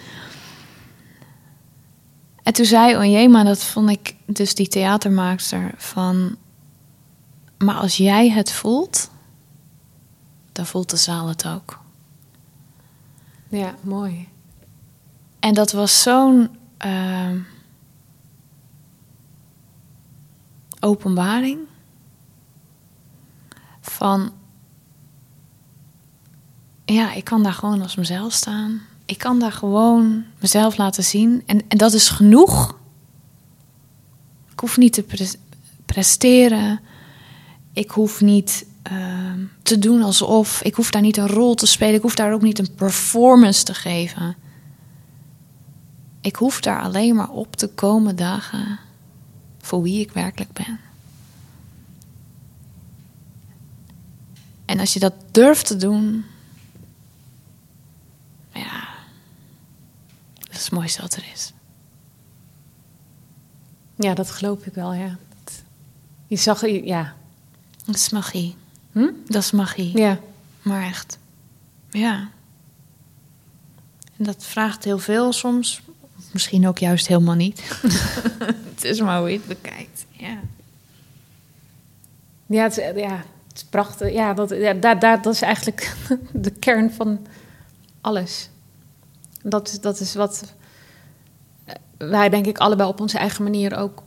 En 2.43 2.53
toen 2.53 2.65
zei 2.65 2.97
Onjema, 2.97 3.45
dat 3.45 3.65
vond 3.65 3.91
ik 3.91 4.17
dus 4.27 4.55
die 4.55 4.69
theatermaakster, 4.69 5.71
van... 5.77 6.37
Maar 7.59 7.75
als 7.75 7.97
jij 7.97 8.31
het 8.31 8.53
voelt, 8.53 9.11
dan 10.53 10.67
voelt 10.67 10.91
de 10.91 10.97
zaal 10.97 11.29
het 11.29 11.47
ook. 11.47 11.84
Ja, 13.57 13.75
mooi. 13.81 14.29
En 15.41 15.55
dat 15.55 15.73
was 15.73 16.03
zo'n 16.03 16.49
ehm, 16.77 17.39
openbaring. 20.81 21.59
van, 23.81 24.33
ja, 26.85 27.13
ik 27.13 27.25
kan 27.25 27.43
daar 27.43 27.53
gewoon 27.53 27.83
als 27.83 27.95
mezelf 27.95 28.33
staan. 28.33 28.81
Ik 29.05 29.19
kan 29.19 29.39
daar 29.39 29.53
gewoon 29.53 30.25
mezelf 30.41 30.77
laten 30.77 31.05
zien. 31.05 31.43
En, 31.47 31.69
en 31.69 31.79
dat 31.79 31.93
is 31.93 32.09
genoeg. 32.09 32.79
Ik 34.53 34.61
hoef 34.61 34.77
niet 34.77 34.93
te 34.93 35.03
pres- 35.03 35.37
presteren. 35.87 36.81
Ik 37.73 37.91
hoef 37.91 38.21
niet 38.21 38.67
te 39.63 39.79
doen 39.79 40.03
alsof. 40.03 40.63
Ik 40.63 40.75
hoef 40.75 40.91
daar 40.91 41.03
niet 41.03 41.17
een 41.17 41.27
rol 41.29 41.55
te 41.55 41.67
spelen. 41.67 41.95
Ik 41.95 42.03
hoef 42.03 42.15
daar 42.15 42.33
ook 42.33 42.43
niet 42.43 42.59
een 42.59 42.75
performance 42.75 43.65
te 43.65 43.75
geven. 43.75 44.37
Ik 46.21 46.37
hoef 46.37 46.61
daar 46.61 46.81
alleen 46.81 47.15
maar 47.17 47.29
op 47.31 47.57
te 47.57 47.69
komen 47.69 48.17
dagen 48.17 48.79
voor 49.61 49.83
wie 49.83 50.01
ik 50.01 50.13
werkelijk 50.13 50.53
ben. 50.53 50.81
En 54.65 54.81
als 54.81 54.93
je 54.93 54.99
dat 55.01 55.15
durft 55.31 55.67
te 55.67 55.77
doen, 55.77 56.25
ja, 58.53 58.89
dat 60.39 60.55
is 60.55 60.65
het 60.65 60.71
mooiste 60.73 61.01
wat 61.03 61.15
er 61.15 61.25
is. 61.33 61.53
Ja, 63.97 64.15
dat 64.15 64.31
geloof 64.31 64.67
ik 64.67 64.75
wel, 64.75 64.93
ja. 64.93 65.17
Dat- 65.45 65.63
Je 66.27 66.37
zag, 66.37 66.67
ja. 66.67 67.15
Dat 67.85 67.95
is 67.95 68.09
magie. 68.11 68.57
Hm? 68.95 69.09
Dat 69.27 69.43
is 69.43 69.51
magie. 69.51 69.99
Ja. 69.99 70.19
Maar 70.63 70.83
echt, 70.83 71.19
ja. 71.91 72.29
En 74.19 74.25
dat 74.25 74.45
vraagt 74.45 74.85
heel 74.85 74.99
veel 74.99 75.33
soms. 75.33 75.81
Misschien 76.33 76.69
ook 76.69 76.79
juist 76.79 77.07
helemaal 77.07 77.35
niet. 77.35 77.63
het 78.75 78.85
is 78.85 79.01
maar 79.01 79.19
hoe 79.19 79.31
je 79.31 79.37
het 79.37 79.47
bekijkt. 79.47 80.05
Ja. 80.11 80.39
Ja, 82.47 82.63
het, 82.63 82.79
is- 82.79 83.01
ja, 83.03 83.17
het 83.49 83.57
is 83.57 83.65
prachtig. 83.65 84.13
Ja, 84.13 84.35
dat, 84.35 84.51
ja 84.51 84.73
daar, 84.73 84.99
daar, 84.99 85.23
dat 85.23 85.35
is 85.35 85.43
eigenlijk 85.43 85.97
de 86.33 86.51
kern 86.51 86.91
van 86.93 87.27
alles. 88.01 88.49
Dat, 89.43 89.69
is- 89.69 89.81
dat 89.81 90.01
is 90.01 90.15
wat 90.15 90.53
eh, 91.65 91.75
wij, 91.99 92.29
denk 92.29 92.47
ik, 92.47 92.59
allebei 92.59 92.89
op 92.89 93.01
onze 93.01 93.19
eigen 93.19 93.43
manier 93.43 93.77
ook 93.77 94.03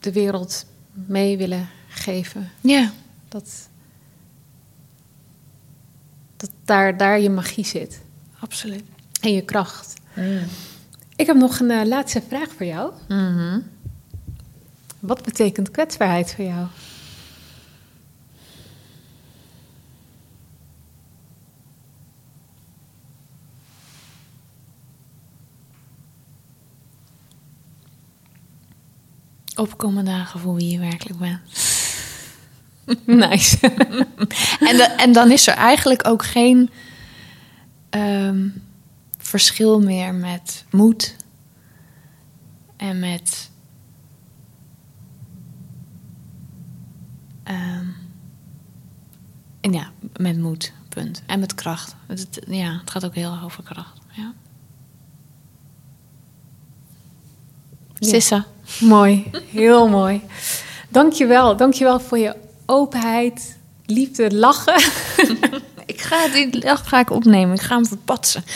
de 0.00 0.12
wereld 0.12 0.66
mee 0.92 1.36
willen 1.36 1.68
geven. 1.88 2.50
Ja. 2.60 2.90
Dat, 3.28 3.68
dat 6.40 6.50
daar, 6.64 6.96
daar 6.96 7.20
je 7.20 7.30
magie 7.30 7.64
zit 7.64 8.00
Absoluut. 8.38 8.82
en 9.20 9.32
je 9.32 9.42
kracht. 9.42 9.94
Ik 11.16 11.26
heb 11.26 11.36
nog 11.36 11.60
een 11.60 11.70
eh, 11.70 11.86
laatste 11.86 12.22
vraag 12.28 12.48
voor 12.56 12.66
jou. 12.66 12.92
Wat 15.00 15.22
betekent 15.24 15.70
kwetsbaarheid 15.70 16.34
voor 16.34 16.44
jou? 16.44 16.66
Opkomen 29.56 30.04
dagen 30.04 30.40
voor 30.40 30.54
wie 30.54 30.70
je 30.70 30.78
werkelijk 30.78 31.18
bent. 31.18 31.40
Nice. 33.06 33.58
En, 34.60 34.98
en 34.98 35.12
dan 35.12 35.30
is 35.30 35.46
er 35.46 35.54
eigenlijk 35.54 36.08
ook 36.08 36.24
geen 36.24 36.70
ehm, 37.90 38.48
verschil 39.18 39.80
meer 39.80 40.14
met 40.14 40.64
moed 40.70 41.16
en 42.76 42.98
met. 42.98 43.50
ehm, 47.42 47.86
en 49.60 49.72
ja, 49.72 49.90
met 50.16 50.38
moed, 50.38 50.72
punt. 50.88 51.22
En 51.26 51.40
met 51.40 51.54
kracht. 51.54 51.96
Het, 52.06 52.40
ja, 52.46 52.78
het 52.80 52.90
gaat 52.90 53.04
ook 53.04 53.14
heel 53.14 53.32
erg 53.32 53.44
over 53.44 53.62
kracht. 53.62 53.98
Ja. 54.10 54.32
Ja. 57.94 58.08
Sissa. 58.08 58.46
mooi, 58.80 59.30
heel 59.46 59.88
mooi. 59.88 60.22
Dankjewel, 60.88 61.56
dankjewel 61.56 62.00
voor 62.00 62.18
je 62.18 62.36
openheid, 62.70 63.56
liefde, 63.86 64.34
lachen. 64.34 64.82
Ik 65.86 66.00
ga 66.00 66.28
die 66.28 66.60
dag 66.60 66.88
ga 66.88 66.98
ik 66.98 67.10
opnemen. 67.10 67.54
Ik 67.54 67.60
ga 67.60 67.74
hem 67.74 67.86
verpatsen. 67.86 68.44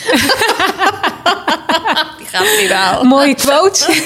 die 2.17 2.27
gaat 2.27 2.47
viraal. 2.47 3.03
Mooie 3.03 3.35
quotes. 3.35 3.87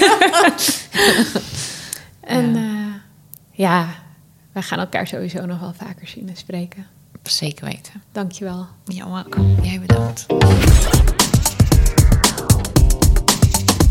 en 2.22 2.54
ja. 2.54 3.02
ja, 3.52 3.88
wij 4.52 4.62
gaan 4.62 4.80
elkaar 4.80 5.08
sowieso 5.08 5.46
nog 5.46 5.60
wel 5.60 5.74
vaker 5.78 6.08
zien 6.08 6.30
en 6.30 6.36
spreken. 6.36 6.88
Zeker 7.24 7.66
weten. 7.66 8.04
Dankjewel. 8.12 8.68
Ja, 8.86 9.10
welkom. 9.10 9.56
Jij 9.62 9.80
bedankt. 9.80 10.26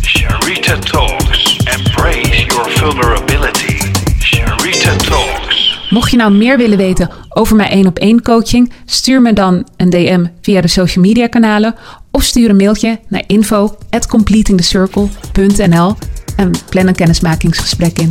Sharita 0.01 0.79
Talks. 0.79 1.57
Embrace 1.57 2.47
your 2.47 2.71
vulnerability. 2.71 3.93
Sharita 4.19 4.97
Talks. 4.97 5.58
Mocht 5.91 6.11
je 6.11 6.17
nou 6.17 6.33
meer 6.33 6.57
willen 6.57 6.79
weten 6.79 7.11
over 7.29 7.57
mijn 7.57 7.71
1 7.71 7.87
op 7.87 7.99
1 7.99 8.23
coaching, 8.23 8.73
stuur 8.85 9.23
me 9.23 9.33
dan 9.33 9.69
een 9.77 9.91
DM 9.91 10.25
via 10.41 10.61
de 10.61 10.69
social 10.69 11.05
media 11.05 11.27
kanalen 11.27 11.75
of 12.11 12.23
stuur 12.23 12.51
een 12.51 12.57
mailtje 12.57 12.99
naar 13.09 13.23
info@completingthecircle.nl 13.27 15.97
en 16.37 16.51
plan 16.71 16.87
een 16.87 16.95
kennismakingsgesprek 16.95 17.99
in. 17.99 18.11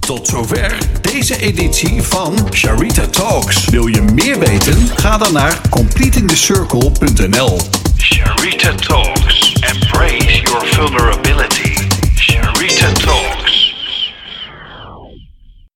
Tot 0.00 0.26
zover 0.26 0.78
deze 1.00 1.40
editie 1.40 2.02
van 2.02 2.34
Sharita 2.52 3.06
Talks. 3.06 3.64
Wil 3.64 3.86
je 3.86 4.02
meer 4.02 4.38
weten? 4.38 4.88
Ga 4.96 5.18
dan 5.18 5.32
naar 5.32 5.60
completingthecircle.nl. 5.70 7.58
Sharita 7.96 8.74
Talks. 8.74 9.52
Embrace 9.52 10.40
your 10.42 10.66
vulnerability. 10.66 11.74
Sharita 12.14 12.92
Talks. 12.92 13.57